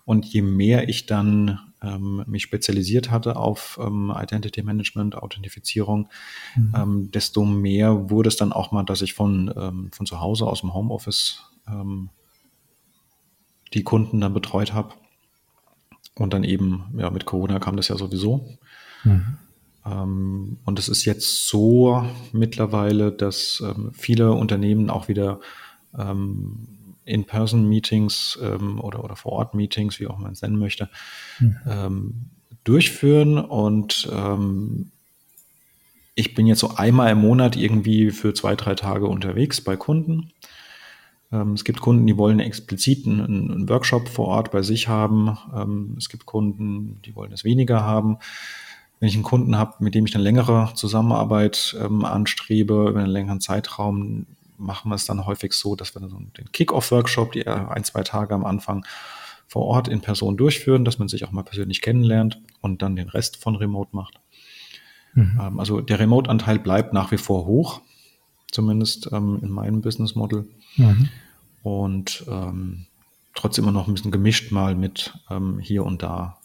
Und 0.05 0.27
je 0.27 0.43
mehr 0.43 0.89
ich 0.89 1.07
dann 1.07 1.61
ähm, 1.81 2.25
mich 2.27 2.43
spezialisiert 2.43 3.13
hatte 3.13 3.37
auf 3.37 3.79
ähm, 3.81 4.13
Identity 4.13 4.65
Management, 4.65 5.15
Authentifizierung, 5.15 6.09
mhm. 6.57 6.75
ähm, 6.77 7.11
desto 7.13 7.45
mehr 7.45 8.11
wurde 8.11 8.29
es 8.29 8.37
dann 8.37 8.53
auch 8.53 8.73
mal, 8.73 8.83
dass 8.83 9.01
ich 9.01 9.15
von, 9.15 9.55
ähm, 9.57 9.91
von 9.93 10.07
zu 10.07 10.21
Hause 10.21 10.49
aus 10.49 10.63
dem 10.63 10.75
Homeoffice 10.75 11.45
ähm, 11.69 12.11
die 13.75 13.85
Kunden 13.85 14.21
dann 14.21 14.35
betreut 14.35 14.73
habe. 14.73 14.95
Und 16.17 16.35
dann 16.35 16.43
eben, 16.43 16.93
ja, 16.97 17.11
mit 17.11 17.27
Corona 17.27 17.61
kam 17.61 17.77
das 17.77 17.87
ja 17.87 17.97
sowieso. 17.97 18.59
Mhm. 19.05 19.39
Ähm, 19.87 20.59
und 20.65 20.79
es 20.79 20.89
ist 20.89 21.05
jetzt 21.05 21.49
so 21.49 22.05
mittlerweile, 22.33 23.13
dass 23.13 23.63
ähm, 23.65 23.91
viele 23.93 24.33
Unternehmen 24.33 24.91
auch 24.91 25.09
wieder 25.09 25.41
ähm, 25.99 26.69
In-Person-Meetings 27.05 28.39
ähm, 28.43 28.81
oder, 28.81 29.03
oder 29.05 29.17
Vor-Ort-Meetings, 29.17 30.01
wie 30.01 30.07
auch 30.07 30.19
man 30.19 30.33
es 30.33 30.43
nennen 30.43 30.59
möchte, 30.59 30.89
mhm. 31.41 32.31
durchführen. 32.63 33.39
Und 33.39 34.09
ich 36.15 36.35
bin 36.35 36.47
jetzt 36.47 36.61
so 36.61 36.77
einmal 36.77 37.11
im 37.11 37.19
Monat 37.19 37.57
irgendwie 37.57 38.11
für 38.11 38.35
zwei, 38.35 38.55
drei 38.55 38.75
Tage 38.75 39.07
unterwegs 39.07 39.61
bei 39.61 39.77
Kunden. 39.77 40.31
Es 41.55 41.65
gibt 41.65 41.81
Kunden, 41.81 42.07
die 42.07 42.17
wollen 42.17 42.39
explizit 42.39 43.07
einen, 43.07 43.69
Workshop 43.69 44.09
vor 44.09 44.27
Ort 44.29 44.51
bei 44.51 44.63
sich 44.63 44.89
haben. 44.89 45.97
Es 45.97 46.09
gibt 46.09 46.27
Kunden, 46.27 47.01
die 47.03 47.17
wollen 47.17 47.33
es 47.33 47.43
weniger 47.45 47.83
haben. 47.83 48.19
Wenn 49.01 49.09
ich 49.09 49.15
einen 49.15 49.25
Kunden 49.25 49.57
habe, 49.57 49.83
mit 49.83 49.95
dem 49.95 50.07
ich 50.07 50.15
eine 50.15 50.23
längere 50.23 50.73
Zusammenarbeit 50.75 51.77
ähm, 51.81 52.05
anstrebe, 52.05 52.91
über 52.91 53.01
einen 53.01 53.11
längeren 53.11 53.41
Zeitraum, 53.41 54.27
machen 54.59 54.91
wir 54.91 54.95
es 54.95 55.07
dann 55.07 55.27
häufig 55.27 55.55
so, 55.55 55.75
dass 55.75 55.95
wir 55.95 56.01
den 56.01 56.53
Kick-Off-Workshop, 56.53 57.33
die 57.33 57.47
ein, 57.47 57.83
zwei 57.83 58.03
Tage 58.03 58.35
am 58.35 58.45
Anfang 58.45 58.85
vor 59.49 59.65
Ort 59.65 59.89
in 59.89 60.01
Person 60.01 60.37
durchführen, 60.37 60.85
dass 60.85 60.99
man 60.99 61.09
sich 61.09 61.25
auch 61.25 61.33
mal 61.33 61.43
persönlich 61.43 61.81
kennenlernt 61.81 62.41
und 62.61 62.83
dann 62.83 62.95
den 62.95 63.09
Rest 63.09 63.39
von 63.43 63.57
Remote 63.57 63.91
macht. 63.97 64.21
Mhm. 65.15 65.41
Ähm, 65.43 65.59
also 65.59 65.81
der 65.81 65.99
Remote-Anteil 65.99 66.59
bleibt 66.59 66.93
nach 66.93 67.11
wie 67.11 67.19
vor 67.19 67.47
hoch, 67.47 67.81
zumindest 68.53 69.11
ähm, 69.13 69.41
in 69.43 69.51
meinem 69.51 69.81
Business 69.81 70.15
Model. 70.15 70.47
Mhm. 70.77 71.09
Und 71.63 72.25
ähm, 72.29 72.87
trotzdem 73.35 73.65
immer 73.65 73.73
noch 73.73 73.89
ein 73.89 73.95
bisschen 73.95 74.13
gemischt 74.13 74.53
mal 74.53 74.75
mit 74.75 75.15
ähm, 75.31 75.59
hier 75.59 75.85
und 75.85 76.03
da 76.03 76.39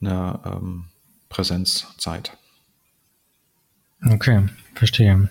einer 0.00 0.40
ähm, 0.44 0.84
Präsenzzeit. 1.30 2.36
Okay, 4.04 4.42
verstehe. 4.74 5.30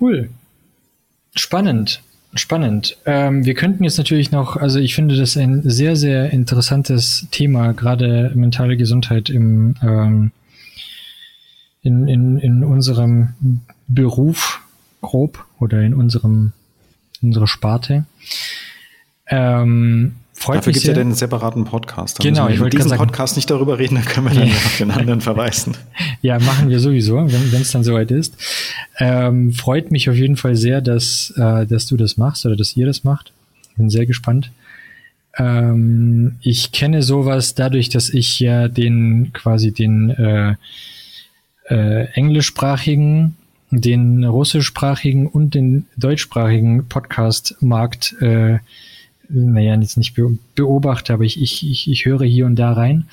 Cool. 0.00 0.30
Spannend. 1.34 2.00
Spannend. 2.36 2.96
Ähm, 3.06 3.44
wir 3.44 3.54
könnten 3.54 3.84
jetzt 3.84 3.98
natürlich 3.98 4.30
noch, 4.32 4.56
also 4.56 4.78
ich 4.80 4.94
finde 4.94 5.16
das 5.16 5.36
ein 5.36 5.62
sehr, 5.68 5.94
sehr 5.96 6.30
interessantes 6.30 7.26
Thema, 7.30 7.72
gerade 7.72 8.32
mentale 8.34 8.76
Gesundheit 8.76 9.30
im, 9.30 9.76
ähm, 9.82 10.32
in, 11.82 12.08
in, 12.08 12.38
in 12.38 12.64
unserem 12.64 13.34
Beruf 13.86 14.60
grob 15.00 15.44
oder 15.60 15.80
in 15.82 15.94
unserem 15.94 16.52
unsere 17.24 17.46
Sparte. 17.46 18.04
Ähm, 19.26 20.16
Freut 20.44 20.58
Dafür 20.58 20.74
gibt 20.74 20.84
es 20.84 20.88
ja 20.88 20.92
den 20.92 21.14
separaten 21.14 21.64
Podcast. 21.64 22.18
Dann 22.18 22.34
genau, 22.34 22.48
ich 22.50 22.60
wollte 22.60 22.76
diesen 22.76 22.94
Podcast 22.98 23.36
nicht 23.36 23.48
darüber 23.48 23.78
reden, 23.78 23.94
dann 23.94 24.04
können 24.04 24.26
wir 24.26 24.34
dann 24.34 24.50
auf 24.50 24.76
den 24.76 24.90
anderen 24.90 25.20
verweisen. 25.22 25.74
Ja, 26.20 26.38
machen 26.38 26.70
wir 26.70 26.80
sowieso, 26.80 27.16
wenn 27.16 27.60
es 27.60 27.72
dann 27.72 27.84
soweit 27.84 28.10
ist. 28.10 28.34
Ähm, 28.98 29.52
freut 29.52 29.90
mich 29.90 30.08
auf 30.08 30.16
jeden 30.16 30.36
Fall 30.36 30.56
sehr, 30.56 30.80
dass, 30.80 31.34
äh, 31.36 31.66
dass 31.66 31.86
du 31.86 31.98
das 31.98 32.16
machst 32.16 32.46
oder 32.46 32.56
dass 32.56 32.76
ihr 32.76 32.86
das 32.86 33.04
macht. 33.04 33.32
Bin 33.76 33.90
sehr 33.90 34.06
gespannt. 34.06 34.50
Ähm, 35.36 36.36
ich 36.40 36.72
kenne 36.72 37.02
sowas 37.02 37.54
dadurch, 37.54 37.90
dass 37.90 38.08
ich 38.08 38.40
ja 38.40 38.68
den 38.68 39.32
quasi 39.34 39.72
den 39.72 40.10
äh, 40.10 40.54
äh, 41.68 42.04
englischsprachigen 42.14 43.36
den 43.70 44.24
russischsprachigen 44.24 45.26
und 45.26 45.54
den 45.54 45.86
deutschsprachigen 45.96 46.86
Podcast-Markt, 46.88 48.14
äh, 48.20 48.58
naja, 49.28 49.74
jetzt 49.80 49.96
nicht 49.96 50.14
beobachte, 50.54 51.12
aber 51.12 51.24
ich, 51.24 51.40
ich, 51.40 51.68
ich, 51.68 51.90
ich 51.90 52.04
höre 52.04 52.24
hier 52.24 52.46
und 52.46 52.56
da 52.56 52.72
rein. 52.72 53.06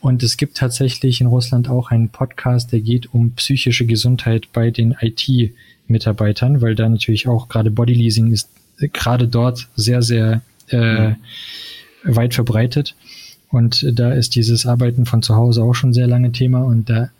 Und 0.00 0.22
es 0.22 0.36
gibt 0.36 0.56
tatsächlich 0.56 1.20
in 1.20 1.26
Russland 1.26 1.68
auch 1.68 1.90
einen 1.90 2.08
Podcast, 2.08 2.72
der 2.72 2.80
geht 2.80 3.12
um 3.12 3.32
psychische 3.32 3.84
Gesundheit 3.84 4.48
bei 4.52 4.70
den 4.70 4.96
IT-Mitarbeitern, 4.98 6.62
weil 6.62 6.74
da 6.74 6.88
natürlich 6.88 7.28
auch 7.28 7.48
gerade 7.48 7.70
Bodyleasing 7.70 8.32
ist 8.32 8.48
gerade 8.78 9.28
dort 9.28 9.68
sehr, 9.76 10.00
sehr 10.00 10.40
äh, 10.70 11.10
mhm. 11.10 11.16
weit 12.04 12.34
verbreitet. 12.34 12.94
Und 13.50 13.84
da 13.98 14.12
ist 14.12 14.36
dieses 14.36 14.64
Arbeiten 14.64 15.04
von 15.04 15.22
zu 15.22 15.34
Hause 15.34 15.62
auch 15.62 15.74
schon 15.74 15.92
sehr 15.92 16.06
lange 16.06 16.32
Thema 16.32 16.62
und 16.62 16.88
da 16.88 17.10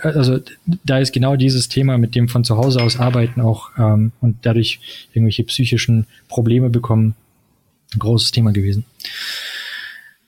also 0.00 0.38
da 0.84 0.98
ist 0.98 1.12
genau 1.12 1.36
dieses 1.36 1.68
Thema 1.68 1.98
mit 1.98 2.14
dem 2.14 2.28
von 2.28 2.44
zu 2.44 2.56
Hause 2.56 2.82
aus 2.82 2.98
arbeiten 2.98 3.40
auch 3.40 3.70
ähm, 3.78 4.12
und 4.20 4.38
dadurch 4.42 4.80
irgendwelche 5.12 5.44
psychischen 5.44 6.06
Probleme 6.28 6.70
bekommen, 6.70 7.14
ein 7.94 7.98
großes 7.98 8.30
Thema 8.30 8.52
gewesen. 8.52 8.84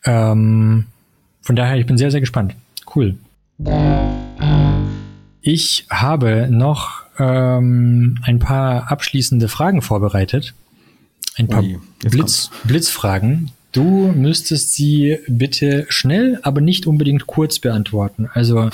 Ähm, 0.04 0.86
von 1.42 1.56
daher, 1.56 1.76
ich 1.76 1.86
bin 1.86 1.98
sehr, 1.98 2.10
sehr 2.10 2.20
gespannt. 2.20 2.54
Cool. 2.94 3.16
Ich 5.40 5.86
habe 5.90 6.48
noch 6.50 7.02
ähm, 7.18 8.18
ein 8.22 8.38
paar 8.38 8.90
abschließende 8.90 9.48
Fragen 9.48 9.82
vorbereitet. 9.82 10.54
Ein 11.36 11.48
paar 11.48 11.62
Ui, 11.62 11.78
Blitz, 12.00 12.50
Blitzfragen, 12.64 13.52
Du 13.72 14.12
müsstest 14.14 14.72
sie 14.72 15.18
bitte 15.28 15.86
schnell, 15.90 16.40
aber 16.42 16.60
nicht 16.60 16.86
unbedingt 16.86 17.26
kurz 17.26 17.58
beantworten. 17.58 18.28
Also 18.32 18.70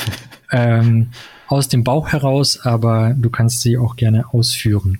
ähm, 0.52 1.08
aus 1.46 1.68
dem 1.68 1.84
Bauch 1.84 2.08
heraus, 2.08 2.60
aber 2.60 3.14
du 3.16 3.30
kannst 3.30 3.60
sie 3.60 3.78
auch 3.78 3.94
gerne 3.96 4.32
ausführen. 4.32 4.98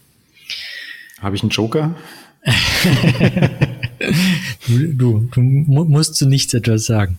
Habe 1.20 1.34
ich 1.36 1.42
einen 1.42 1.50
Joker? 1.50 1.94
du, 4.66 4.94
du, 4.94 5.28
du 5.32 5.40
musst 5.40 6.16
zu 6.16 6.26
nichts 6.26 6.54
etwas 6.54 6.86
sagen. 6.86 7.18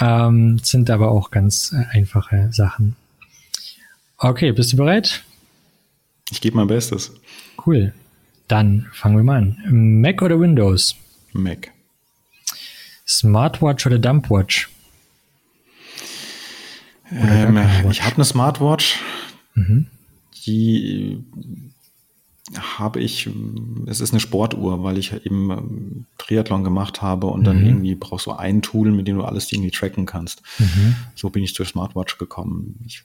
Ähm, 0.00 0.58
sind 0.62 0.88
aber 0.90 1.10
auch 1.10 1.30
ganz 1.30 1.72
äh, 1.72 1.84
einfache 1.96 2.48
Sachen. 2.52 2.96
Okay, 4.18 4.52
bist 4.52 4.72
du 4.72 4.78
bereit? 4.78 5.22
Ich 6.30 6.40
gebe 6.40 6.56
mein 6.56 6.66
Bestes. 6.66 7.12
Cool. 7.64 7.92
Dann 8.48 8.88
fangen 8.92 9.16
wir 9.16 9.22
mal 9.22 9.38
an. 9.38 10.00
Mac 10.00 10.22
oder 10.22 10.40
Windows? 10.40 10.96
Mac. 11.32 11.70
Smartwatch 13.06 13.86
oder 13.86 13.98
Dumpwatch? 13.98 14.70
Ähm, 17.10 17.58
ich 17.90 18.02
habe 18.02 18.16
eine 18.16 18.24
Smartwatch. 18.24 18.98
Mhm. 19.54 19.86
Die 20.46 21.22
habe 22.78 23.00
ich, 23.00 23.28
es 23.86 24.00
ist 24.00 24.12
eine 24.12 24.20
Sportuhr, 24.20 24.82
weil 24.82 24.98
ich 24.98 25.12
eben 25.12 25.50
ähm, 25.50 26.06
Triathlon 26.18 26.62
gemacht 26.62 27.00
habe 27.00 27.28
und 27.28 27.40
mhm. 27.40 27.44
dann 27.44 27.66
irgendwie 27.66 27.94
brauchst 27.94 28.26
du 28.26 28.32
ein 28.32 28.60
Tool, 28.60 28.92
mit 28.92 29.08
dem 29.08 29.16
du 29.16 29.24
alles 29.24 29.50
irgendwie 29.50 29.70
tracken 29.70 30.04
kannst. 30.04 30.42
Mhm. 30.58 30.94
So 31.14 31.30
bin 31.30 31.42
ich 31.42 31.54
zur 31.54 31.64
Smartwatch 31.64 32.18
gekommen. 32.18 32.78
Ich 32.86 33.04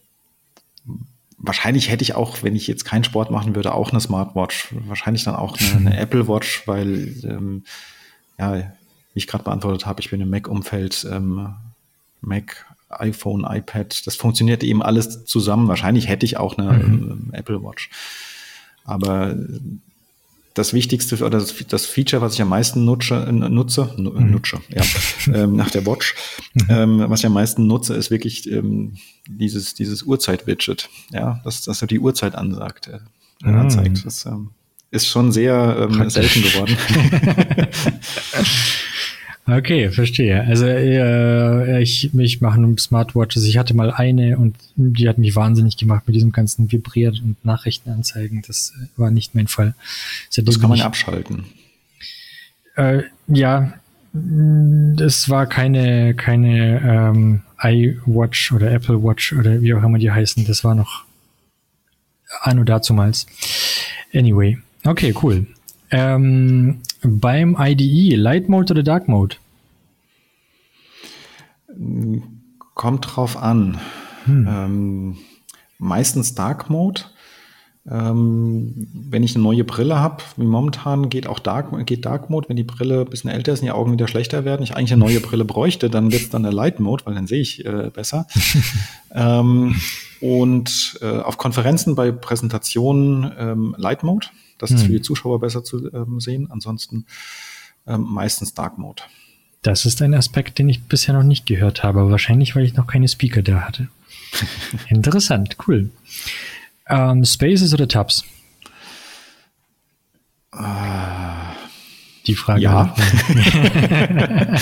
wahrscheinlich 1.38 1.90
hätte 1.90 2.04
ich 2.04 2.16
auch, 2.16 2.44
wenn 2.44 2.56
ich 2.56 2.68
jetzt 2.68 2.86
keinen 2.86 3.04
Sport 3.04 3.32
machen 3.32 3.56
würde, 3.56 3.74
auch 3.74 3.92
eine 3.92 4.02
Smartwatch. 4.02 4.70
Wahrscheinlich 4.88 5.24
dann 5.24 5.36
auch 5.36 5.58
eine, 5.58 5.88
eine 5.88 5.98
Apple 6.00 6.28
Watch, 6.28 6.68
weil, 6.68 7.16
ähm, 7.24 7.64
ja, 8.38 8.58
wie 8.58 8.64
ich 9.16 9.28
gerade 9.28 9.44
beantwortet 9.44 9.86
habe, 9.86 10.02
ich 10.02 10.10
bin 10.10 10.22
im 10.22 10.30
Mac-Umfeld, 10.30 11.08
ähm, 11.10 11.56
Mac, 12.22 12.66
iPhone, 12.90 13.45
iPad, 13.48 14.06
das 14.06 14.16
funktioniert 14.16 14.64
eben 14.64 14.84
alles 14.84 15.26
zusammen. 15.26 15.68
Wahrscheinlich 15.68 16.10
hätte 16.10 16.26
ich 16.26 16.38
auch 16.38 16.57
eine 16.57 16.74
mhm. 16.74 17.11
ähm, 17.11 17.30
Apple 17.34 17.64
Watch. 17.64 17.90
Aber 18.90 19.36
das 20.53 20.74
Wichtigste 20.74 21.24
oder 21.24 21.40
das, 21.40 21.86
Feature, 21.86 22.22
was 22.22 22.34
ich 22.34 22.41
am 22.41 22.49
meisten 22.49 22.84
nutze, 22.84 23.26
äh, 23.28 23.32
nutze, 23.32 23.94
mhm. 23.98 24.32
nutze 24.32 24.60
ja, 24.70 24.84
ähm, 25.34 25.56
nach 25.56 25.70
der 25.70 25.86
Watch, 25.86 26.16
mhm. 26.53 26.66
ähm, 26.70 27.06
was 27.07 27.22
ich 27.22 27.26
am 27.26 27.34
meisten 27.34 27.68
nutze, 27.68 27.95
ist 27.95 28.11
wirklich 28.11 28.49
ähm, 28.52 28.98
dieses, 29.28 29.74
dieses 29.74 30.03
Uhrzeit-Widget, 30.03 30.90
ja, 31.11 31.40
dass, 31.44 31.61
dass 31.61 31.82
er 31.82 31.88
die 31.88 31.99
Uhrzeit 31.99 32.36
ansagt, 32.36 32.88
äh, 32.88 32.99
mhm. 33.41 33.56
anzeigt. 33.56 34.06
Das 34.06 34.26
ähm, 34.26 34.52
ist 34.91 35.07
schon 35.07 35.32
sehr 35.32 35.88
ähm, 35.90 36.10
selten 36.10 36.41
geworden. 36.41 36.76
Okay, 39.49 39.89
verstehe. 39.89 40.41
Also 40.43 40.65
äh, 40.65 41.81
ich, 41.81 42.13
ich 42.13 42.41
mache 42.41 42.59
nur 42.59 42.77
Smartwatches. 42.77 43.45
Ich 43.45 43.57
hatte 43.57 43.73
mal 43.73 43.91
eine 43.91 44.38
und 44.38 44.55
die 44.76 45.09
hat 45.09 45.17
mich 45.17 45.35
wahnsinnig 45.35 45.77
gemacht 45.77 46.03
mit 46.05 46.15
diesem 46.15 46.31
ganzen 46.31 46.71
Vibriert 46.71 47.21
und 47.21 47.43
Nachrichtenanzeigen. 47.43 48.43
Das 48.45 48.73
äh, 48.80 48.85
war 48.99 49.11
nicht 49.11 49.35
mein 49.35 49.47
Fall. 49.47 49.73
Seitdem 50.30 50.45
das 50.45 50.59
kann 50.59 50.69
man 50.69 50.80
ja 50.80 50.85
abschalten. 50.85 51.45
Äh, 52.76 53.03
ja, 53.27 53.73
es 54.99 55.30
war 55.30 55.47
keine, 55.47 56.13
keine 56.15 56.81
ähm, 56.81 57.41
iWatch 57.61 58.51
oder 58.51 58.71
Apple 58.71 59.03
Watch 59.03 59.34
oder 59.34 59.61
wie 59.61 59.73
auch 59.73 59.84
immer 59.84 59.97
die 59.97 60.11
heißen. 60.11 60.45
Das 60.45 60.63
war 60.63 60.76
noch 60.76 61.05
anno 62.41 62.63
dazumals. 62.63 63.26
Anyway, 64.13 64.57
okay, 64.85 65.13
cool. 65.21 65.47
Ähm, 65.91 66.81
beim 67.01 67.55
IDE, 67.59 68.15
Light 68.15 68.49
Mode 68.49 68.73
oder 68.73 68.84
Dark 68.84 69.07
Mode? 69.07 69.35
Kommt 72.73 73.15
drauf 73.15 73.38
an. 73.38 73.80
Hm. 74.26 74.47
Ähm, 74.47 75.17
meistens 75.77 76.35
Dark 76.35 76.69
Mode. 76.69 77.03
Ähm, 77.89 78.88
wenn 78.93 79.23
ich 79.23 79.35
eine 79.35 79.43
neue 79.43 79.64
Brille 79.64 79.99
habe, 79.99 80.23
wie 80.38 80.45
momentan 80.45 81.10
geht 81.10 81.27
auch 81.27 81.39
Dark, 81.39 81.85
geht 81.85 82.06
Dark 82.06 82.30
Mode, 82.30 82.49
wenn 82.49 82.57
die 82.57 82.64
Brille 82.64 83.01
ein 83.01 83.10
bisschen 83.10 83.30
älter 83.30 83.53
ist 83.53 83.60
und 83.60 83.65
die 83.65 83.72
Augen 83.72 83.91
wieder 83.91 84.07
schlechter 84.07 84.45
werden, 84.45 84.64
ich 84.64 84.76
eigentlich 84.76 84.91
eine 84.91 84.99
neue 84.99 85.22
Brille 85.22 85.45
bräuchte, 85.45 85.89
dann 85.89 86.11
wird 86.11 86.23
es 86.23 86.30
dann 86.30 86.43
der 86.43 86.53
Light 86.53 86.80
Mode, 86.80 87.06
weil 87.06 87.15
dann 87.15 87.26
sehe 87.26 87.41
ich 87.41 87.65
äh, 87.65 87.89
besser. 87.93 88.27
ähm, 89.11 89.76
und 90.22 90.99
äh, 91.01 91.19
auf 91.19 91.38
Konferenzen 91.38 91.95
bei 91.95 92.11
Präsentationen 92.11 93.31
ähm, 93.38 93.76
Light 93.77 94.03
Mode, 94.03 94.27
das 94.57 94.72
ist 94.72 94.81
hm. 94.81 94.88
für 94.88 94.93
die 94.93 95.01
Zuschauer 95.01 95.39
besser 95.39 95.64
zu 95.64 95.91
ähm, 95.93 96.19
sehen. 96.19 96.47
Ansonsten 96.51 97.06
ähm, 97.88 98.06
meistens 98.10 98.53
Dark 98.53 98.77
Mode. 98.77 99.03
Das 99.61 99.85
ist 99.85 100.01
ein 100.01 100.14
Aspekt, 100.14 100.60
den 100.60 100.69
ich 100.69 100.84
bisher 100.84 101.14
noch 101.14 101.23
nicht 101.23 101.45
gehört 101.45 101.84
habe, 101.84 102.10
wahrscheinlich, 102.11 102.56
weil 102.56 102.64
ich 102.64 102.76
noch 102.76 102.88
keine 102.88 103.07
Speaker 103.07 103.41
da 103.41 103.61
hatte. 103.61 103.89
Interessant, 104.89 105.57
cool. 105.68 105.89
Ähm, 106.90 107.24
Spaces 107.24 107.74
oder 107.74 107.88
Tabs? 107.88 108.24
Die 112.26 112.36
Frage. 112.36 112.61
Ja. 112.61 112.95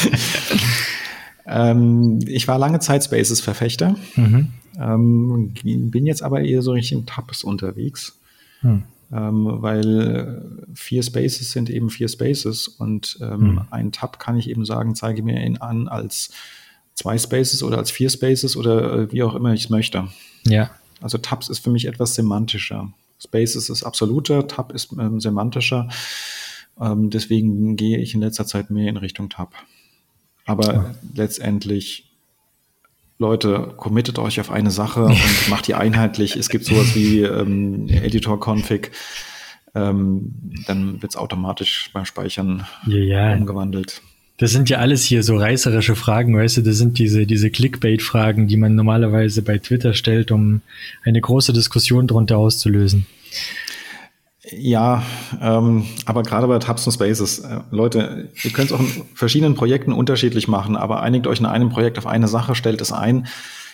ähm, 1.48 2.20
ich 2.26 2.48
war 2.48 2.60
lange 2.60 2.80
Zeit 2.80 3.04
Spaces-Verfechter. 3.04 3.96
Mhm. 4.16 4.50
Ähm, 4.80 5.54
bin 5.64 6.06
jetzt 6.06 6.22
aber 6.22 6.42
eher 6.42 6.62
so 6.62 6.72
richtig 6.72 6.98
in 6.98 7.06
Tabs 7.06 7.44
unterwegs. 7.44 8.20
Mhm. 8.62 8.84
Ähm, 9.12 9.48
weil 9.62 10.66
vier 10.74 11.02
Spaces 11.02 11.52
sind 11.52 11.70
eben 11.70 11.90
vier 11.90 12.10
Spaces 12.10 12.68
und 12.68 13.18
ähm, 13.22 13.40
mhm. 13.40 13.62
ein 13.72 13.92
Tab 13.94 14.20
kann 14.20 14.38
ich 14.38 14.50
eben 14.50 14.66
sagen, 14.66 14.96
zeige 14.96 15.24
mir 15.24 15.42
ihn 15.46 15.58
an 15.58 15.88
als 15.88 16.32
zwei 16.94 17.18
Spaces 17.18 17.64
oder 17.64 17.78
als 17.78 17.90
vier 17.90 18.10
Spaces 18.10 18.58
oder 18.58 18.94
äh, 18.94 19.12
wie 19.12 19.24
auch 19.24 19.34
immer 19.36 19.54
ich 19.54 19.66
es 19.66 19.70
möchte. 19.70 20.10
Ja. 20.46 20.70
Also 21.02 21.18
Tabs 21.18 21.50
ist 21.50 21.60
für 21.60 21.70
mich 21.70 21.86
etwas 21.86 22.16
semantischer. 22.16 22.92
Spaces 23.20 23.70
ist 23.70 23.84
absoluter, 23.84 24.48
Tab 24.48 24.72
ist 24.72 24.92
ähm, 24.94 25.20
semantischer. 25.20 25.90
Ähm, 26.80 27.10
deswegen 27.10 27.76
gehe 27.76 27.98
ich 27.98 28.14
in 28.14 28.22
letzter 28.22 28.46
Zeit 28.46 28.70
mehr 28.70 28.90
in 28.90 28.98
Richtung 28.98 29.30
Tab. 29.30 29.54
Aber 30.46 30.74
ja. 30.74 30.96
letztendlich, 31.16 32.12
Leute, 33.18 33.74
committet 33.76 34.20
euch 34.20 34.40
auf 34.40 34.52
eine 34.52 34.72
Sache 34.72 35.06
und 35.06 35.20
macht 35.50 35.68
die 35.68 35.76
einheitlich. 35.76 36.36
Es 36.36 36.50
gibt 36.50 36.66
sowas 36.66 36.96
wie 36.96 37.22
ähm, 37.22 37.88
Editor-Config. 37.90 38.92
Ähm, 39.76 40.34
dann 40.66 41.02
wird 41.02 41.12
es 41.12 41.18
automatisch 41.18 41.90
beim 41.94 42.06
Speichern 42.06 42.66
ja, 42.86 42.98
ja. 42.98 43.34
umgewandelt. 43.34 44.02
Das 44.38 44.52
sind 44.52 44.70
ja 44.70 44.78
alles 44.78 45.04
hier 45.04 45.24
so 45.24 45.36
reißerische 45.36 45.96
Fragen, 45.96 46.38
weißt 46.38 46.58
du, 46.58 46.62
das 46.62 46.78
sind 46.78 47.00
diese, 47.00 47.26
diese 47.26 47.50
Clickbait-Fragen, 47.50 48.48
die 48.48 48.58
man 48.58 48.76
normalerweise 48.76 49.42
bei 49.42 49.58
Twitter 49.58 49.96
stellt, 49.96 50.32
um 50.32 50.62
eine 51.04 51.20
große 51.20 51.54
Diskussion 51.54 52.06
darunter 52.06 52.38
auszulösen. 52.38 53.08
Ja, 54.52 55.04
ähm, 55.42 55.86
aber 56.06 56.24
gerade 56.24 56.48
bei 56.48 56.60
Tabs 56.60 56.86
und 56.86 56.94
Spaces, 56.94 57.40
äh, 57.40 57.62
Leute, 57.72 58.30
ihr 58.44 58.52
könnt 58.52 58.72
es 58.72 58.74
auch 58.74 58.80
in 58.80 59.04
verschiedenen 59.14 59.56
Projekten 59.56 59.92
unterschiedlich 59.92 60.48
machen, 60.48 60.78
aber 60.78 61.02
einigt 61.02 61.28
euch 61.28 61.40
in 61.40 61.46
einem 61.46 61.70
Projekt 61.70 61.98
auf 61.98 62.06
eine 62.06 62.28
Sache, 62.28 62.56
stellt 62.56 62.80
es 62.80 62.92
ein 62.92 63.28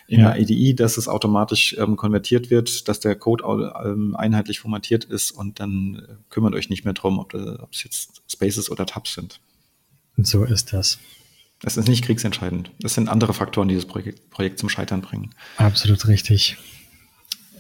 in 0.07 0.22
ja. 0.22 0.31
der 0.31 0.41
IDE, 0.41 0.73
dass 0.73 0.98
es 0.98 1.07
automatisch 1.07 1.76
ähm, 1.77 1.95
konvertiert 1.95 2.49
wird, 2.49 2.88
dass 2.88 2.99
der 2.99 3.15
Code 3.15 3.73
ähm, 3.85 4.15
einheitlich 4.15 4.60
formatiert 4.60 5.06
ist 5.06 5.31
und 5.31 5.60
dann 5.60 6.03
äh, 6.07 6.14
kümmert 6.30 6.56
euch 6.56 6.69
nicht 6.69 6.85
mehr 6.85 6.94
drum, 6.94 7.19
ob 7.19 7.34
es 7.34 7.84
jetzt 7.84 8.22
Spaces 8.27 8.69
oder 8.69 8.85
Tabs 8.85 9.14
sind. 9.14 9.40
Und 10.18 10.27
so 10.27 10.44
ist 10.44 10.73
das. 10.73 10.99
Es 11.64 11.77
ist 11.77 11.88
nicht 11.88 12.03
kriegsentscheidend. 12.03 12.72
Es 12.84 12.94
sind 12.94 13.07
andere 13.07 13.34
Faktoren, 13.34 13.69
die 13.69 13.76
das 13.76 13.85
Projekt, 13.85 14.30
Projekt 14.30 14.60
zum 14.60 14.69
Scheitern 14.69 15.02
bringen. 15.02 15.31
Absolut 15.57 16.07
richtig. 16.07 16.57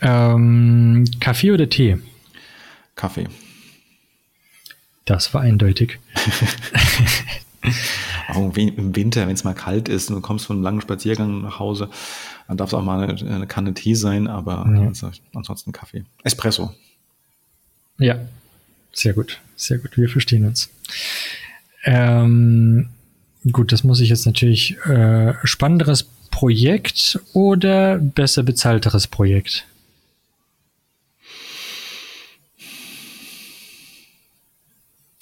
Ähm, 0.01 1.05
Kaffee 1.21 1.51
oder 1.51 1.69
Tee? 1.69 1.97
Kaffee. 2.95 3.27
Das 5.05 5.33
war 5.33 5.41
eindeutig. 5.41 5.99
auch 8.29 8.55
im 8.55 8.95
Winter, 8.95 9.27
wenn 9.27 9.33
es 9.33 9.43
mal 9.43 9.53
kalt 9.53 9.87
ist 9.87 10.09
und 10.09 10.15
du 10.15 10.21
kommst 10.21 10.45
von 10.45 10.57
einem 10.57 10.63
langen 10.63 10.81
Spaziergang 10.81 11.41
nach 11.41 11.59
Hause, 11.59 11.89
dann 12.47 12.57
darf 12.57 12.69
es 12.69 12.73
auch 12.73 12.83
mal 12.83 13.03
eine, 13.03 13.33
eine, 13.33 13.47
Kanne 13.47 13.73
Tee 13.73 13.95
sein, 13.95 14.27
aber 14.27 14.69
ja. 14.73 14.87
also 14.87 15.11
ansonsten 15.33 15.71
Kaffee. 15.71 16.03
Espresso. 16.23 16.73
Ja, 17.97 18.19
sehr 18.91 19.13
gut, 19.13 19.39
sehr 19.55 19.77
gut. 19.77 19.97
Wir 19.97 20.09
verstehen 20.09 20.45
uns. 20.45 20.69
Ähm, 21.83 22.89
gut, 23.51 23.71
das 23.71 23.83
muss 23.83 23.99
ich 23.99 24.09
jetzt 24.09 24.25
natürlich 24.25 24.77
äh, 24.85 25.33
spannenderes 25.43 26.03
Projekt 26.31 27.19
oder 27.33 27.99
besser 27.99 28.43
bezahlteres 28.43 29.07
Projekt? 29.07 29.65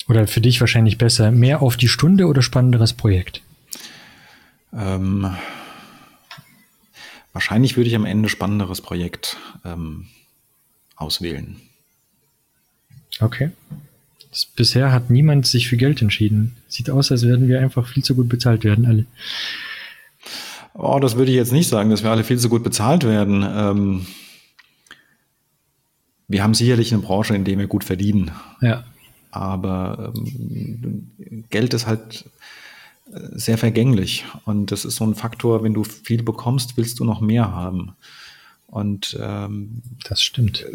Oder 0.07 0.27
für 0.27 0.41
dich 0.41 0.59
wahrscheinlich 0.59 0.97
besser, 0.97 1.31
mehr 1.31 1.61
auf 1.61 1.77
die 1.77 1.88
Stunde 1.88 2.27
oder 2.27 2.41
spannenderes 2.41 2.93
Projekt? 2.93 3.41
Ähm, 4.73 5.35
wahrscheinlich 7.33 7.77
würde 7.77 7.89
ich 7.89 7.95
am 7.95 8.05
Ende 8.05 8.29
spannenderes 8.29 8.81
Projekt 8.81 9.38
ähm, 9.63 10.07
auswählen. 10.95 11.61
Okay. 13.19 13.51
Bisher 14.55 14.91
hat 14.91 15.09
niemand 15.09 15.45
sich 15.45 15.67
für 15.67 15.77
Geld 15.77 16.01
entschieden. 16.01 16.55
Sieht 16.67 16.89
aus, 16.89 17.11
als 17.11 17.23
würden 17.23 17.47
wir 17.47 17.59
einfach 17.59 17.87
viel 17.87 18.03
zu 18.03 18.15
gut 18.15 18.29
bezahlt 18.29 18.63
werden, 18.63 18.85
alle. 18.85 19.05
Oh, 20.73 20.99
das 21.01 21.17
würde 21.17 21.31
ich 21.31 21.37
jetzt 21.37 21.51
nicht 21.51 21.67
sagen, 21.67 21.89
dass 21.89 22.03
wir 22.03 22.11
alle 22.11 22.23
viel 22.23 22.39
zu 22.39 22.47
gut 22.47 22.63
bezahlt 22.63 23.03
werden. 23.03 23.43
Ähm, 23.45 24.05
wir 26.29 26.43
haben 26.43 26.53
sicherlich 26.53 26.93
eine 26.93 27.01
Branche, 27.01 27.35
in 27.35 27.43
der 27.43 27.57
wir 27.57 27.67
gut 27.67 27.83
verdienen. 27.83 28.31
Ja. 28.61 28.85
Aber 29.31 30.13
ähm, 30.15 31.11
Geld 31.49 31.73
ist 31.73 31.87
halt 31.87 32.25
äh, 33.13 33.19
sehr 33.33 33.57
vergänglich. 33.57 34.25
Und 34.45 34.71
das 34.71 34.85
ist 34.85 34.95
so 34.95 35.05
ein 35.05 35.15
Faktor, 35.15 35.61
wenn 35.63 35.73
du 35.73 35.83
viel 35.83 36.23
bekommst, 36.23 36.77
willst 36.77 36.99
du 36.99 37.03
noch 37.03 37.19
mehr 37.19 37.51
haben. 37.51 37.95
Und 38.67 39.17
ähm, 39.21 39.81
das 40.05 40.23
stimmt. 40.23 40.65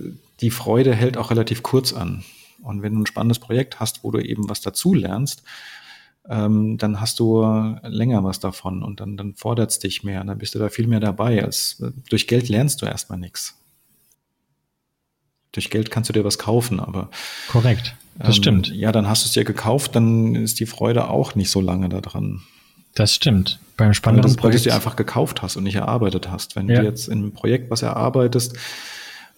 Die 0.40 0.50
Freude 0.50 0.94
hält 0.94 1.16
auch 1.16 1.30
relativ 1.30 1.62
kurz 1.62 1.94
an. 1.94 2.22
Und 2.62 2.82
wenn 2.82 2.94
du 2.94 3.00
ein 3.00 3.06
spannendes 3.06 3.38
Projekt 3.38 3.80
hast, 3.80 4.04
wo 4.04 4.10
du 4.10 4.18
eben 4.18 4.48
was 4.48 4.60
dazu 4.60 4.94
lernst, 4.94 5.42
ähm, 6.28 6.78
dann 6.78 7.00
hast 7.00 7.20
du 7.20 7.42
länger 7.82 8.24
was 8.24 8.40
davon 8.40 8.82
und 8.82 9.00
dann, 9.00 9.16
dann 9.16 9.34
fordert 9.34 9.70
es 9.70 9.78
dich 9.78 10.02
mehr. 10.02 10.20
Und 10.20 10.26
dann 10.28 10.38
bist 10.38 10.54
du 10.54 10.58
da 10.58 10.68
viel 10.68 10.86
mehr 10.86 11.00
dabei. 11.00 11.44
Als 11.44 11.82
durch 12.08 12.26
Geld 12.26 12.48
lernst 12.48 12.82
du 12.82 12.86
erstmal 12.86 13.18
nichts. 13.18 13.56
Durch 15.52 15.70
Geld 15.70 15.90
kannst 15.90 16.08
du 16.10 16.12
dir 16.12 16.24
was 16.24 16.38
kaufen, 16.38 16.80
aber. 16.80 17.10
Korrekt. 17.48 17.94
Das 18.18 18.28
ähm, 18.28 18.34
stimmt. 18.34 18.68
Ja, 18.68 18.92
dann 18.92 19.08
hast 19.08 19.24
du 19.24 19.26
es 19.26 19.32
dir 19.32 19.44
gekauft, 19.44 19.94
dann 19.94 20.34
ist 20.34 20.60
die 20.60 20.66
Freude 20.66 21.08
auch 21.08 21.34
nicht 21.34 21.50
so 21.50 21.60
lange 21.60 21.88
daran. 21.88 22.42
Das 22.94 23.14
stimmt. 23.14 23.58
Beim 23.76 23.92
spannenden 23.92 24.36
Projekt. 24.36 24.44
Weil 24.44 24.50
du 24.52 24.56
es 24.56 24.62
dir 24.62 24.74
einfach 24.74 24.96
gekauft 24.96 25.42
hast 25.42 25.56
und 25.56 25.64
nicht 25.64 25.76
erarbeitet 25.76 26.30
hast. 26.30 26.56
Wenn 26.56 26.68
ja. 26.68 26.80
du 26.80 26.86
jetzt 26.86 27.08
in 27.08 27.18
einem 27.18 27.32
Projekt 27.32 27.70
was 27.70 27.82
erarbeitest 27.82 28.56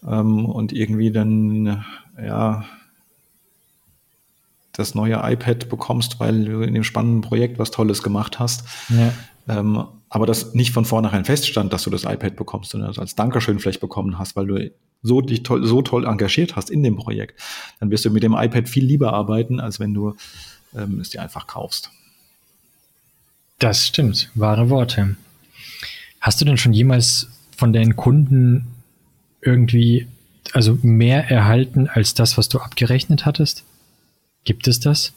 ähm, 0.07 0.45
und 0.47 0.73
irgendwie 0.73 1.11
dann, 1.11 1.85
ja, 2.21 2.65
das 4.79 4.95
neue 4.95 5.21
iPad 5.23 5.69
bekommst, 5.69 6.21
weil 6.21 6.45
du 6.45 6.63
in 6.63 6.75
dem 6.75 6.85
spannenden 6.85 7.21
Projekt 7.21 7.59
was 7.59 7.71
Tolles 7.71 8.03
gemacht 8.03 8.39
hast. 8.39 8.65
Ja. 8.89 9.13
Ähm, 9.49 9.85
aber 10.09 10.27
das 10.27 10.55
nicht 10.55 10.73
von 10.73 10.85
vornherein 10.85 11.25
feststand, 11.25 11.73
dass 11.73 11.83
du 11.83 11.91
das 11.91 12.05
iPad 12.05 12.37
bekommst, 12.37 12.71
sondern 12.71 12.89
das 12.89 12.99
als 12.99 13.15
Dankeschön 13.15 13.59
vielleicht 13.59 13.81
bekommen 13.81 14.19
hast, 14.19 14.37
weil 14.37 14.47
du 14.47 14.71
so 15.03 15.21
dich 15.21 15.43
toll, 15.43 15.67
so 15.67 15.83
toll 15.83 16.07
engagiert 16.07 16.57
hast 16.57 16.71
in 16.71 16.83
dem 16.83 16.97
Projekt, 16.97 17.41
dann 17.81 17.91
wirst 17.91 18.05
du 18.05 18.11
mit 18.11 18.23
dem 18.23 18.35
iPad 18.35 18.69
viel 18.69 18.85
lieber 18.85 19.13
arbeiten, 19.13 19.61
als 19.61 19.81
wenn 19.81 19.95
du 19.95 20.17
ähm, 20.75 21.01
es 21.01 21.11
dir 21.11 21.23
einfach 21.23 21.47
kaufst. 21.47 21.91
Das 23.59 23.87
stimmt, 23.87 24.31
wahre 24.35 24.71
Worte. 24.71 25.17
Hast 26.21 26.41
du 26.41 26.45
denn 26.45 26.57
schon 26.57 26.73
jemals 26.73 27.29
von 27.57 27.73
deinen 27.73 27.97
Kunden 27.97 28.67
irgendwie, 29.41 30.07
also 30.53 30.79
mehr 30.83 31.31
erhalten 31.31 31.89
als 31.89 32.15
das, 32.15 32.39
was 32.39 32.49
du 32.49 32.59
abgerechnet 32.59 33.27
hattest? 33.27 33.65
Gibt 34.49 34.67
es 34.67 34.81
das? 34.81 35.13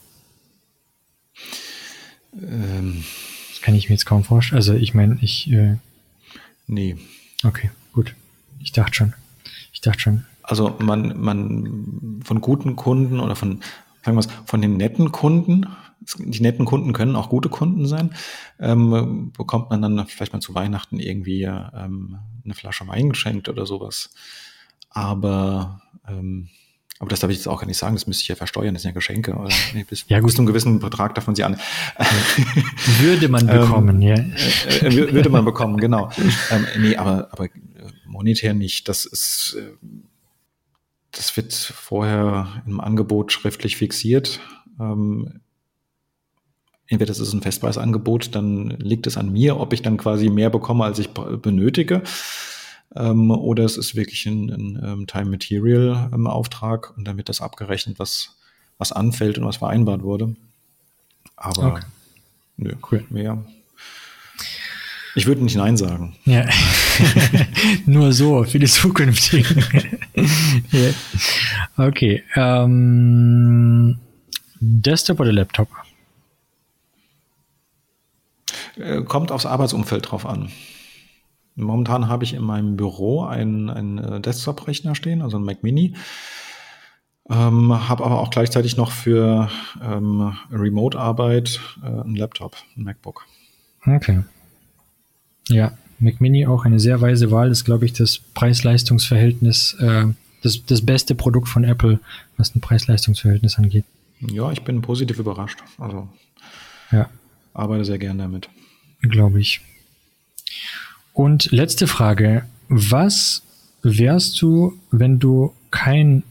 Ähm, 2.34 3.02
das 3.50 3.62
kann 3.62 3.76
ich 3.76 3.88
mir 3.88 3.96
jetzt 3.96 4.06
kaum 4.06 4.26
vorstellen. 4.26 4.58
Also 4.58 4.74
ich 4.74 4.94
meine, 4.94 5.20
ich. 5.22 5.50
Äh, 5.50 5.78
nee. 6.68 6.98
Okay, 7.42 7.72
gut. 7.94 8.14
Ich 8.60 8.74
dachte 8.74 8.94
schon. 8.94 9.14
Ich 9.72 9.80
dachte 9.80 10.02
schon. 10.02 10.26
Also 10.44 10.76
man, 10.80 11.18
man 11.18 12.20
von 12.26 12.42
guten 12.42 12.76
Kunden 12.76 13.22
oder 13.22 13.38
von, 13.38 13.62
sagen 14.04 14.18
wir 14.18 14.20
es, 14.20 14.28
von 14.46 14.62
den 14.62 14.76
netten 14.76 15.14
Kunden, 15.14 15.66
die 16.18 16.42
netten 16.42 16.66
Kunden 16.66 16.92
können 16.92 17.16
auch 17.16 17.30
gute 17.30 17.48
Kunden 17.48 17.88
sein, 17.88 18.14
ähm, 18.60 19.32
bekommt 19.32 19.70
man 19.70 19.82
dann 19.82 20.08
vielleicht 20.08 20.34
mal 20.34 20.42
zu 20.42 20.56
Weihnachten 20.56 21.00
irgendwie 21.00 21.44
ähm, 21.44 22.18
eine 22.44 22.54
Flasche 22.54 22.86
Wein 22.86 23.12
geschenkt 23.12 23.48
oder 23.48 23.66
sowas. 23.66 24.10
Aber 24.90 25.84
ähm, 26.06 26.50
aber 27.02 27.10
das 27.10 27.20
darf 27.20 27.32
ich 27.32 27.38
jetzt 27.38 27.48
auch 27.48 27.60
gar 27.60 27.66
nicht 27.66 27.80
sagen, 27.80 27.96
das 27.96 28.06
müsste 28.06 28.22
ich 28.22 28.28
ja 28.28 28.36
versteuern, 28.36 28.76
das 28.76 28.84
sind 28.84 28.90
ja 28.90 28.94
Geschenke. 28.94 29.34
Oder, 29.34 29.50
nee, 29.74 29.84
bis, 29.90 30.06
ja, 30.08 30.20
gut. 30.20 30.28
bis 30.28 30.36
zu 30.36 30.42
einem 30.42 30.46
gewissen 30.46 30.78
Betrag 30.78 31.16
davon 31.16 31.34
sie 31.34 31.44
an. 31.44 31.60
Würde 33.00 33.28
man 33.28 33.50
ähm, 33.50 33.60
bekommen, 33.60 34.02
ja. 34.04 34.14
Äh, 34.14 34.86
äh, 34.86 35.12
würde 35.12 35.32
man 35.32 35.44
bekommen, 35.44 35.78
genau. 35.78 36.12
ähm, 36.52 36.68
nee, 36.78 36.96
aber, 36.96 37.30
aber 37.32 37.48
monetär 38.06 38.54
nicht. 38.54 38.88
Das 38.88 39.06
ist, 39.06 39.58
äh, 39.60 39.72
das 41.12 41.36
wird 41.36 41.54
vorher 41.54 42.62
im 42.68 42.80
Angebot 42.80 43.32
schriftlich 43.32 43.78
fixiert. 43.78 44.40
Ähm, 44.80 45.42
entweder 46.86 47.08
das 47.08 47.20
ist 47.20 47.34
ein 47.34 47.42
Festpreisangebot, 47.42 48.36
dann 48.36 48.70
liegt 48.78 49.08
es 49.08 49.18
an 49.18 49.32
mir, 49.32 49.60
ob 49.60 49.74
ich 49.74 49.82
dann 49.82 49.98
quasi 49.98 50.30
mehr 50.30 50.52
bekomme, 50.52 50.84
als 50.84 51.00
ich 51.00 51.10
benötige. 51.10 52.04
Ähm, 52.96 53.32
oder 53.32 53.64
es 53.64 53.78
ist 53.78 53.96
wirklich 53.96 54.26
ein, 54.26 54.50
ein, 54.50 54.78
ein 54.78 54.84
ähm, 54.84 55.08
Time 55.08 55.26
Material 55.26 56.10
ähm, 56.14 56.28
Auftrag 56.28 56.96
und 56.98 57.06
dann 57.06 57.18
wird 57.18 57.30
das 57.30 57.42
abgerechnet, 57.42 58.00
was, 58.00 58.36
was 58.78 58.92
anfällt 58.92 59.38
und 59.38 59.46
was 59.46 59.58
vereinbart 59.58 60.04
wurde. 60.04 60.36
Aber 61.38 61.74
okay. 61.74 61.84
nö, 62.58 62.74
cool. 62.92 63.06
mehr. 63.10 63.44
Ich 65.16 65.26
würde 65.26 65.44
nicht 65.44 65.56
Nein 65.56 65.76
sagen. 65.76 66.16
Ja. 66.26 66.46
Nur 67.86 68.14
so, 68.14 68.44
für 68.44 68.60
die 68.60 68.68
zukünftigen. 68.68 69.64
ja. 70.72 70.90
Okay. 71.78 72.24
Ähm, 72.36 74.00
Desktop 74.60 75.20
oder 75.20 75.34
Laptop? 75.34 75.68
Äh, 78.78 79.02
kommt 79.04 79.32
aufs 79.32 79.46
Arbeitsumfeld 79.46 80.12
drauf 80.12 80.26
an. 80.26 80.50
Momentan 81.56 82.08
habe 82.08 82.24
ich 82.24 82.34
in 82.34 82.44
meinem 82.44 82.78
Büro 82.78 83.24
einen, 83.24 83.70
einen 83.70 83.98
äh, 83.98 84.22
Desktop-Rechner 84.22 84.96
stehen, 84.96 85.22
also 85.22 85.38
ein 85.38 85.44
Mac 85.44 85.64
Mini. 85.64 85.96
Ähm, 87.30 87.88
habe 87.88 88.04
aber 88.04 88.20
auch 88.20 88.30
gleichzeitig 88.30 88.78
noch 88.78 88.92
für 88.92 89.50
ähm, 89.82 90.36
Remote-Arbeit 90.52 91.60
äh, 91.84 91.86
einen 91.88 92.16
Laptop, 92.16 92.58
ein 92.76 92.84
MacBook. 92.84 93.26
Okay. 93.86 94.24
Ja, 95.48 95.74
Mac 96.00 96.20
Mini 96.20 96.48
auch 96.48 96.66
eine 96.66 96.80
sehr 96.80 97.00
weise 97.00 97.32
Wahl, 97.32 97.52
ist, 97.52 97.64
glaube 97.64 97.86
ich, 97.86 97.94
das 97.94 98.18
Preis-Leistungs-Verhältnis, 98.18 99.76
äh, 99.80 100.06
das, 100.42 100.66
das 100.66 100.86
beste 100.86 101.16
Produkt 101.16 101.48
von 101.48 101.64
Apple, 101.64 102.00
was 102.38 102.56
ein 102.56 102.62
Preis-Leistungs-Verhältnis 102.62 103.58
angeht. 103.58 103.86
Ja, 104.20 104.52
ich 104.52 104.64
bin 104.64 104.82
positiv 104.82 105.20
überrascht. 105.20 105.60
Also 105.78 106.10
ja. 106.92 107.10
arbeite 107.54 107.86
sehr 107.86 107.98
gern 107.98 108.18
damit. 108.18 108.50
Glaube 109.02 109.40
ich. 109.40 109.62
Und 111.14 111.52
letzte 111.52 111.88
Frage. 111.88 112.46
Was 112.68 113.44
wärst 113.84 114.42
du, 114.42 114.80
wenn 114.92 115.20
du 115.20 115.54
kein 115.72 116.24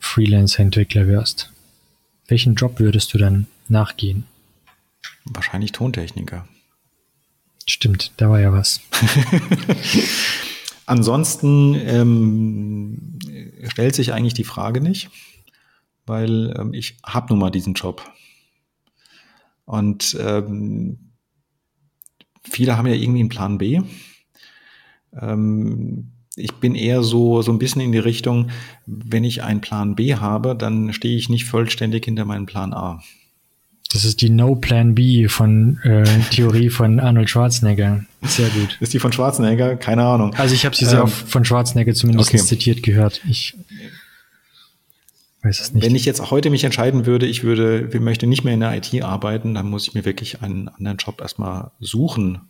Freelancer-Entwickler 0.00 1.06
wärst? 1.06 1.52
Welchen 2.26 2.54
Job 2.54 2.80
würdest 2.80 3.14
du 3.14 3.18
dann 3.18 3.46
nachgehen? 3.68 4.24
Wahrscheinlich 5.24 5.72
Tontechniker. 5.72 6.48
Stimmt, 7.66 8.12
da 8.16 8.28
war 8.28 8.40
ja 8.40 8.52
was. 8.52 8.80
Ansonsten 10.86 11.74
ähm, 11.74 13.18
stellt 13.68 13.94
sich 13.94 14.12
eigentlich 14.12 14.34
die 14.34 14.44
Frage 14.44 14.80
nicht, 14.80 15.10
weil 16.04 16.54
ähm, 16.58 16.74
ich 16.74 16.96
habe 17.04 17.28
nun 17.30 17.38
mal 17.38 17.50
diesen 17.50 17.74
Job. 17.74 18.10
Und 19.64 20.16
ähm, 20.20 21.12
viele 22.42 22.76
haben 22.76 22.86
ja 22.86 22.94
irgendwie 22.94 23.20
einen 23.20 23.30
Plan 23.30 23.56
B. 23.56 23.80
Ähm, 25.20 26.10
ich 26.36 26.54
bin 26.54 26.74
eher 26.74 27.02
so, 27.02 27.42
so 27.42 27.52
ein 27.52 27.58
bisschen 27.58 27.80
in 27.80 27.92
die 27.92 27.98
Richtung, 27.98 28.50
wenn 28.86 29.24
ich 29.24 29.42
einen 29.42 29.60
Plan 29.60 29.94
B 29.94 30.16
habe, 30.16 30.56
dann 30.56 30.92
stehe 30.92 31.16
ich 31.16 31.28
nicht 31.28 31.44
vollständig 31.44 32.04
hinter 32.04 32.24
meinem 32.24 32.46
Plan 32.46 32.72
A. 32.72 33.02
Das 33.92 34.04
ist 34.04 34.20
die 34.22 34.30
No 34.30 34.56
Plan 34.56 34.96
B 34.96 35.28
von 35.28 35.78
äh, 35.84 36.04
Theorie 36.30 36.68
von 36.68 36.98
Arnold 36.98 37.30
Schwarzenegger. 37.30 38.04
Sehr 38.22 38.48
gut. 38.48 38.76
Ist 38.80 38.92
die 38.92 38.98
von 38.98 39.12
Schwarzenegger? 39.12 39.76
Keine 39.76 40.04
Ahnung. 40.04 40.34
Also 40.34 40.52
ich 40.52 40.64
habe 40.66 40.74
sie 40.74 40.84
ähm, 40.84 40.90
sehr 40.90 41.04
oft 41.04 41.28
von 41.28 41.44
Schwarzenegger 41.44 41.94
zumindest 41.94 42.30
okay. 42.30 42.42
zitiert 42.42 42.82
gehört. 42.82 43.20
Ich 43.28 43.54
weiß 45.44 45.60
es 45.60 45.72
nicht. 45.72 45.84
Wenn 45.84 45.94
ich 45.94 46.06
jetzt 46.06 46.32
heute 46.32 46.50
mich 46.50 46.64
entscheiden 46.64 47.06
würde, 47.06 47.26
ich 47.26 47.44
würde, 47.44 47.88
ich 47.92 48.00
möchte 48.00 48.26
nicht 48.26 48.42
mehr 48.42 48.54
in 48.54 48.60
der 48.60 48.76
IT 48.76 49.00
arbeiten, 49.00 49.54
dann 49.54 49.70
muss 49.70 49.86
ich 49.86 49.94
mir 49.94 50.04
wirklich 50.04 50.42
einen 50.42 50.68
anderen 50.68 50.96
Job 50.96 51.20
erstmal 51.20 51.70
suchen, 51.78 52.40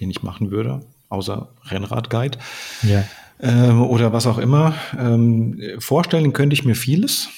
den 0.00 0.10
ich 0.10 0.22
machen 0.22 0.50
würde, 0.50 0.84
außer 1.08 1.54
Rennradguide. 1.64 2.38
Ja. 2.82 3.04
Ähm, 3.40 3.82
oder 3.82 4.12
was 4.12 4.26
auch 4.26 4.38
immer. 4.38 4.74
Ähm, 4.98 5.60
vorstellen 5.78 6.32
könnte 6.32 6.54
ich 6.54 6.64
mir 6.64 6.74
vieles. 6.74 7.28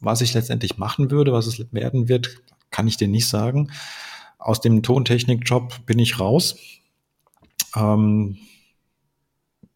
Was 0.00 0.20
ich 0.20 0.34
letztendlich 0.34 0.78
machen 0.78 1.10
würde, 1.10 1.32
was 1.32 1.46
es 1.46 1.72
werden 1.72 2.08
wird, 2.08 2.40
kann 2.70 2.88
ich 2.88 2.96
dir 2.96 3.08
nicht 3.08 3.28
sagen. 3.28 3.70
Aus 4.38 4.60
dem 4.60 4.82
Tontechnik-Job 4.82 5.86
bin 5.86 5.98
ich 5.98 6.20
raus. 6.20 6.56
Ähm, 7.76 8.38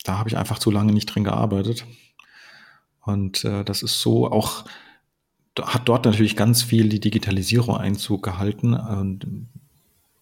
da 0.05 0.19
habe 0.19 0.29
ich 0.29 0.37
einfach 0.37 0.59
zu 0.59 0.71
lange 0.71 0.93
nicht 0.93 1.07
drin 1.07 1.25
gearbeitet. 1.25 1.87
Und 3.05 3.45
äh, 3.45 3.65
das 3.65 3.83
ist 3.83 4.01
so 4.01 4.31
auch, 4.31 4.65
hat 5.61 5.89
dort 5.89 6.05
natürlich 6.05 6.37
ganz 6.37 6.63
viel 6.63 6.89
die 6.89 7.01
Digitalisierung 7.01 7.77
Einzug 7.77 8.23
gehalten. 8.23 8.75
Und 8.75 9.27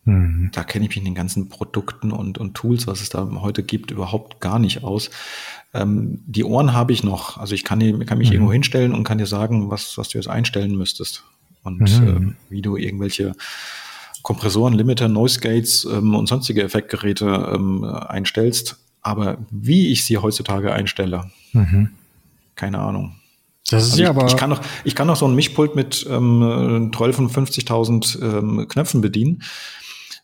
mhm. 0.05 0.51
da 0.53 0.65
kenne 0.65 0.85
ich 0.85 0.91
mich 0.91 0.99
in 0.99 1.05
den 1.05 1.15
ganzen 1.15 1.49
Produkten 1.49 2.13
und, 2.13 2.39
und 2.39 2.55
Tools, 2.55 2.87
was 2.87 3.01
es 3.01 3.09
da 3.09 3.29
heute 3.41 3.63
gibt, 3.63 3.91
überhaupt 3.91 4.41
gar 4.41 4.59
nicht 4.59 4.83
aus. 4.85 5.11
Ähm, 5.73 6.21
die 6.27 6.45
Ohren 6.45 6.73
habe 6.73 6.93
ich 6.93 7.05
noch. 7.05 7.39
Also 7.39 7.55
ich 7.55 7.65
kann, 7.65 7.81
kann 8.07 8.19
mich 8.19 8.29
mhm. 8.29 8.35
irgendwo 8.35 8.53
hinstellen 8.53 8.95
und 8.95 9.05
kann 9.05 9.19
dir 9.19 9.27
sagen, 9.27 9.71
was, 9.71 9.97
was 9.99 10.09
du 10.09 10.19
jetzt 10.19 10.29
einstellen 10.29 10.77
müsstest. 10.77 11.25
Und 11.63 11.81
mhm. 11.81 12.37
äh, 12.49 12.53
wie 12.53 12.63
du 12.63 12.77
irgendwelche 12.77 13.35
Kompressoren, 14.23 14.75
Limiter, 14.75 15.09
Noise 15.09 15.41
Gates 15.41 15.85
ähm, 15.85 16.15
und 16.15 16.29
sonstige 16.29 16.63
Effektgeräte 16.63 17.53
ähm, 17.55 17.85
einstellst. 17.85 18.79
Aber 19.03 19.39
wie 19.51 19.89
ich 19.93 20.05
sie 20.05 20.19
heutzutage 20.19 20.73
einstelle, 20.73 21.31
mhm. 21.53 21.91
keine 22.55 22.79
Ahnung. 22.79 23.17
Das 23.71 23.85
ist 23.85 23.93
also 23.93 24.03
ja 24.03 24.11
ich, 24.11 24.17
aber. 24.17 24.27
Ich 24.27 24.37
kann, 24.37 24.51
noch, 24.51 24.61
ich 24.85 24.95
kann 24.95 25.07
noch 25.07 25.17
so 25.17 25.27
ein 25.27 25.35
Mischpult 25.35 25.77
mit 25.77 26.07
ähm, 26.11 26.91
12 26.95 27.17
von 27.17 27.31
50.000 27.31 28.23
ähm, 28.23 28.69
Knöpfen 28.69 29.01
bedienen 29.01 29.43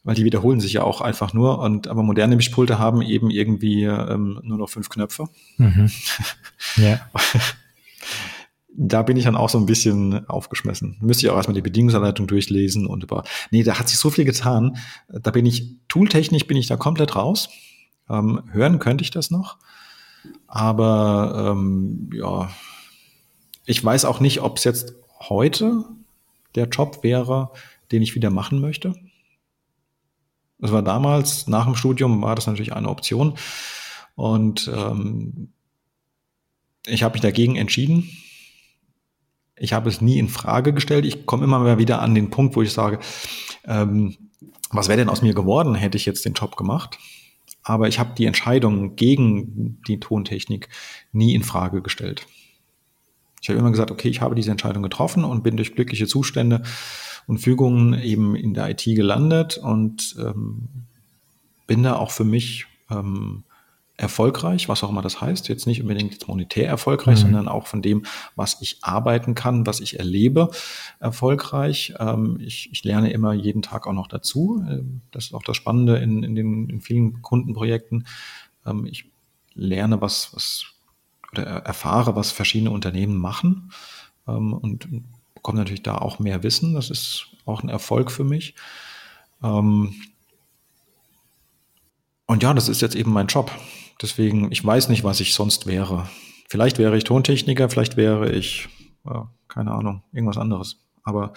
weil 0.07 0.15
die 0.15 0.25
wiederholen 0.25 0.61
sich 0.61 0.73
ja 0.73 0.85
auch 0.85 1.01
einfach 1.01 1.35
nur. 1.35 1.59
Und 1.59 1.89
aber 1.89 2.05
moderne 2.05 2.37
Mischpulte 2.37 2.79
haben 2.79 3.03
eben 3.03 3.29
irgendwie 3.29 3.83
ähm, 3.83 4.39
nur 4.45 4.57
noch 4.57 4.71
fünf 4.71 4.89
Knöpfe. 4.89 5.29
Mhm. 5.59 5.91
Ja. 6.77 7.01
da 8.69 9.03
bin 9.03 9.17
ich 9.17 9.25
dann 9.25 9.37
auch 9.37 9.49
so 9.49 9.59
ein 9.59 9.67
bisschen 9.67 10.29
aufgeschmissen. 10.29 10.99
Müsste 11.01 11.27
ich 11.27 11.31
auch 11.31 11.37
erstmal 11.37 11.55
die 11.55 11.63
Bedienungsanleitung 11.63 12.27
durchlesen 12.27 12.87
und 12.87 13.03
über. 13.03 13.25
Nee, 13.51 13.63
da 13.63 13.79
hat 13.79 13.89
sich 13.89 13.99
so 13.99 14.11
viel 14.11 14.25
getan. 14.25 14.77
Da 15.09 15.31
bin 15.31 15.47
ich, 15.47 15.77
tooltechnisch 15.89 16.47
bin 16.47 16.57
ich 16.57 16.67
da 16.67 16.77
komplett 16.77 17.17
raus. 17.17 17.49
Ähm, 18.11 18.43
hören 18.53 18.79
könnte 18.79 19.03
ich 19.03 19.11
das 19.11 19.31
noch. 19.31 19.59
Aber 20.47 21.53
ähm, 21.53 22.11
ja, 22.13 22.51
ich 23.65 23.83
weiß 23.83 24.05
auch 24.05 24.21
nicht, 24.21 24.41
ob 24.41 24.59
es 24.59 24.65
jetzt 24.65 24.95
heute 25.21 25.85
der 26.55 26.69
Job 26.69 27.03
wäre, 27.03 27.51
den 27.91 28.03
ich 28.03 28.15
wieder 28.15 28.31
machen 28.31 28.61
möchte. 28.61 28.95
Das 30.59 30.73
war 30.73 30.83
damals, 30.83 31.49
nach 31.49 31.67
dem 31.67 31.77
Studium 31.77 32.23
war 32.23 32.35
das 32.35 32.47
natürlich 32.47 32.73
eine 32.73 32.89
Option. 32.89 33.35
Und 34.15 34.71
ähm, 34.75 35.53
ich 36.87 37.03
habe 37.03 37.15
mich 37.15 37.23
dagegen 37.23 37.57
entschieden. 37.57 38.11
Ich 39.57 39.73
habe 39.73 39.89
es 39.89 40.01
nie 40.01 40.19
in 40.19 40.29
Frage 40.29 40.73
gestellt. 40.73 41.05
Ich 41.05 41.27
komme 41.27 41.45
immer 41.45 41.59
mal 41.59 41.79
wieder 41.79 42.01
an 42.01 42.15
den 42.15 42.31
Punkt, 42.31 42.57
wo 42.57 42.63
ich 42.63 42.73
sage, 42.73 42.99
ähm, 43.65 44.17
was 44.71 44.89
wäre 44.89 44.99
denn 44.99 45.09
aus 45.09 45.23
mir 45.23 45.35
geworden, 45.35 45.75
hätte 45.75 45.97
ich 45.97 46.07
jetzt 46.07 46.25
den 46.25 46.35
Job 46.35 46.57
gemacht? 46.57 46.99
Aber 47.63 47.89
ich 47.89 47.99
habe 47.99 48.15
die 48.17 48.27
Entscheidung 48.27 48.97
gegen 48.97 49.81
die 49.87 49.99
Tontechnik 49.99 50.69
nie 51.13 51.35
in 51.35 51.43
Frage 51.43 51.83
gestellt. 51.83 52.27
Ich 53.41 53.49
habe 53.49 53.59
immer 53.59 53.71
gesagt, 53.71 53.91
okay, 53.91 54.09
ich 54.09 54.21
habe 54.21 54.35
diese 54.35 54.51
Entscheidung 54.51 54.83
getroffen 54.83 55.25
und 55.25 55.43
bin 55.43 55.57
durch 55.57 55.75
glückliche 55.75 56.07
Zustände 56.07 56.63
und 57.27 57.39
Fügungen 57.39 57.95
eben 57.95 58.37
in 58.37 58.55
der 58.55 58.71
IT 58.71 58.85
gelandet 58.85 59.59
und 59.59 60.17
ähm, 60.19 60.69
bin 61.67 61.83
da 61.83 61.97
auch 61.97 62.11
für 62.11 62.25
mich 62.25 62.67
ähm, 62.91 63.45
erfolgreich, 63.97 64.69
was 64.69 64.85
auch 64.85 64.91
immer 64.91 65.03
das 65.03 65.21
heißt. 65.21 65.49
Jetzt 65.49 65.67
nicht 65.67 65.81
unbedingt 65.81 66.13
jetzt 66.13 66.29
monetär 66.29 66.69
erfolgreich, 66.69 67.19
mhm. 67.19 67.23
sondern 67.23 67.49
auch 67.49 67.67
von 67.67 67.83
dem, 67.83 68.05
was 68.35 68.61
ich 68.61 68.79
arbeiten 68.83 69.35
kann, 69.35 69.67
was 69.67 69.81
ich 69.81 69.99
erlebe, 69.99 70.51
erfolgreich. 71.01 71.95
Ähm, 71.99 72.39
ich, 72.41 72.71
ich, 72.73 72.85
lerne 72.85 73.11
immer 73.11 73.33
jeden 73.33 73.63
Tag 73.63 73.87
auch 73.87 73.93
noch 73.93 74.07
dazu. 74.07 74.63
Ähm, 74.69 75.01
das 75.13 75.27
ist 75.27 75.35
auch 75.35 75.43
das 75.43 75.57
Spannende 75.57 75.97
in, 75.97 76.23
in 76.23 76.35
den 76.35 76.69
in 76.69 76.81
vielen 76.81 77.23
Kundenprojekten. 77.23 78.07
Ähm, 78.67 78.85
ich 78.87 79.07
lerne 79.55 80.01
was, 80.01 80.35
was 80.35 80.67
oder 81.33 81.45
erfahre, 81.45 82.15
was 82.17 82.33
verschiedene 82.33 82.71
Unternehmen 82.71 83.17
machen 83.17 83.73
ähm, 84.29 84.53
und 84.53 84.89
bekomme 85.47 85.61
natürlich 85.61 85.85
da 85.85 85.95
auch 85.95 86.19
mehr 86.19 86.43
Wissen. 86.43 86.75
Das 86.75 86.91
ist 86.91 87.29
auch 87.45 87.63
ein 87.63 87.69
Erfolg 87.69 88.11
für 88.11 88.25
mich. 88.25 88.57
Ähm 89.45 89.95
und 92.27 92.43
ja, 92.43 92.53
das 92.53 92.69
ist 92.69 92.83
jetzt 92.83 92.97
eben 92.97 93.13
mein 93.13 93.29
Job. 93.29 93.53
Deswegen, 94.03 94.51
ich 94.51 94.65
weiß 94.65 94.89
nicht, 94.89 95.05
was 95.05 95.21
ich 95.21 95.35
sonst 95.35 95.69
wäre. 95.69 96.09
Vielleicht 96.49 96.79
wäre 96.79 96.97
ich 96.97 97.05
Tontechniker, 97.05 97.69
vielleicht 97.69 97.97
wäre 97.97 98.33
ich, 98.33 98.69
ja, 99.05 99.29
keine 99.47 99.71
Ahnung, 99.71 100.03
irgendwas 100.13 100.37
anderes. 100.37 100.79
Aber 101.05 101.33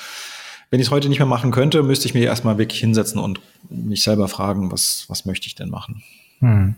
wenn 0.72 0.80
ich 0.80 0.88
es 0.88 0.91
heute 0.91 1.07
nicht 1.07 1.19
mehr 1.19 1.27
machen 1.27 1.52
könnte, 1.52 1.84
müsste 1.84 2.07
ich 2.07 2.15
mir 2.15 2.26
erstmal 2.26 2.57
wirklich 2.57 2.80
hinsetzen 2.80 3.19
und 3.19 3.40
mich 3.69 4.02
selber 4.02 4.27
fragen, 4.27 4.72
was, 4.72 5.06
was 5.07 5.26
möchte 5.26 5.45
ich 5.45 5.53
denn 5.53 5.69
machen? 5.69 6.02
Hm. 6.40 6.73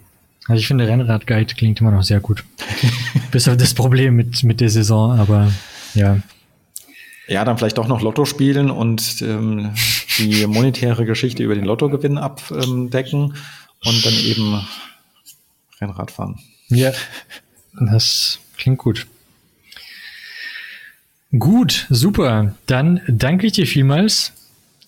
Also 0.49 0.59
ich 0.59 0.67
finde 0.67 0.85
Rennradguide 0.85 1.55
klingt 1.55 1.79
immer 1.79 1.91
noch 1.91 2.03
sehr 2.03 2.19
gut. 2.19 2.43
Bis 3.31 3.47
auf 3.47 3.55
das 3.55 3.73
Problem 3.73 4.17
mit, 4.17 4.43
mit 4.43 4.59
der 4.59 4.69
Saison, 4.69 5.17
aber 5.17 5.49
ja. 5.93 6.17
Ja, 7.27 7.45
dann 7.45 7.57
vielleicht 7.57 7.79
auch 7.79 7.87
noch 7.87 8.01
Lotto 8.01 8.25
spielen 8.25 8.71
und 8.71 9.21
ähm, 9.21 9.71
die 10.17 10.45
monetäre 10.47 11.05
Geschichte 11.05 11.43
über 11.43 11.55
den 11.55 11.65
Lottogewinn 11.65 12.17
abdecken 12.17 13.35
und 13.85 14.05
dann 14.05 14.13
eben 14.13 14.65
Rennrad 15.79 16.11
fahren. 16.11 16.39
Ja, 16.69 16.91
das 17.79 18.39
klingt 18.57 18.79
gut. 18.79 19.07
Gut, 21.37 21.87
super. 21.89 22.55
Dann 22.65 23.01
danke 23.07 23.47
ich 23.47 23.53
dir 23.53 23.65
vielmals. 23.65 24.33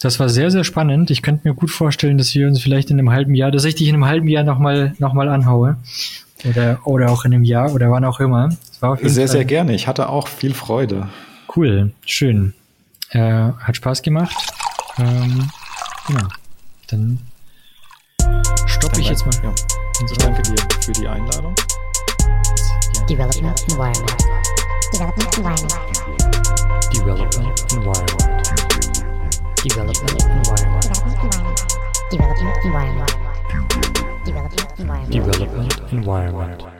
Das 0.01 0.19
war 0.19 0.27
sehr, 0.27 0.51
sehr 0.51 0.65
spannend. 0.65 1.09
Ich 1.09 1.21
könnte 1.21 1.47
mir 1.47 1.55
gut 1.55 1.71
vorstellen, 1.71 2.17
dass 2.17 2.35
wir 2.35 2.47
uns 2.47 2.61
vielleicht 2.61 2.89
in 2.89 2.99
einem 2.99 3.11
halben 3.11 3.35
Jahr, 3.35 3.51
dass 3.51 3.63
ich 3.63 3.75
dich 3.75 3.87
in 3.87 3.95
einem 3.95 4.05
halben 4.05 4.27
Jahr 4.27 4.43
nochmal 4.43 4.93
noch 4.99 5.13
mal 5.13 5.29
anhaue. 5.29 5.77
Oder, 6.43 6.85
oder 6.85 7.09
auch 7.09 7.23
in 7.23 7.33
einem 7.33 7.45
Jahr 7.45 7.73
oder 7.73 7.89
wann 7.89 8.03
auch 8.03 8.19
immer. 8.19 8.49
sehr, 9.13 9.27
Fall. 9.27 9.27
sehr 9.29 9.45
gerne. 9.45 9.73
Ich 9.73 9.87
hatte 9.87 10.09
auch 10.09 10.27
viel 10.27 10.53
Freude. 10.53 11.07
Cool, 11.47 11.93
schön. 12.05 12.53
Äh, 13.11 13.19
hat 13.19 13.75
Spaß 13.75 14.01
gemacht. 14.01 14.35
Ähm, 14.97 15.49
genau. 16.07 16.27
Dann 16.87 17.19
stoppe 18.65 19.01
ich 19.01 19.09
jetzt 19.09 19.25
mal. 19.25 19.35
Ja. 19.43 19.53
Ich 20.11 20.17
danke 20.17 20.41
dir 20.41 20.55
für 20.81 20.91
die 20.91 21.07
Einladung. 21.07 21.55
Development 23.07 23.61
Environment. 23.69 24.23
Development 24.93 25.37
Environment. 25.37 25.73
Development 26.93 27.73
Environment. 27.73 28.43
Development 29.63 30.23
Environment. 30.23 30.83
Development 32.11 32.57
Environment. 32.63 33.17
Development 34.25 34.79
Environment. 34.79 35.13
Development 35.13 35.91
Environment. 35.91 36.72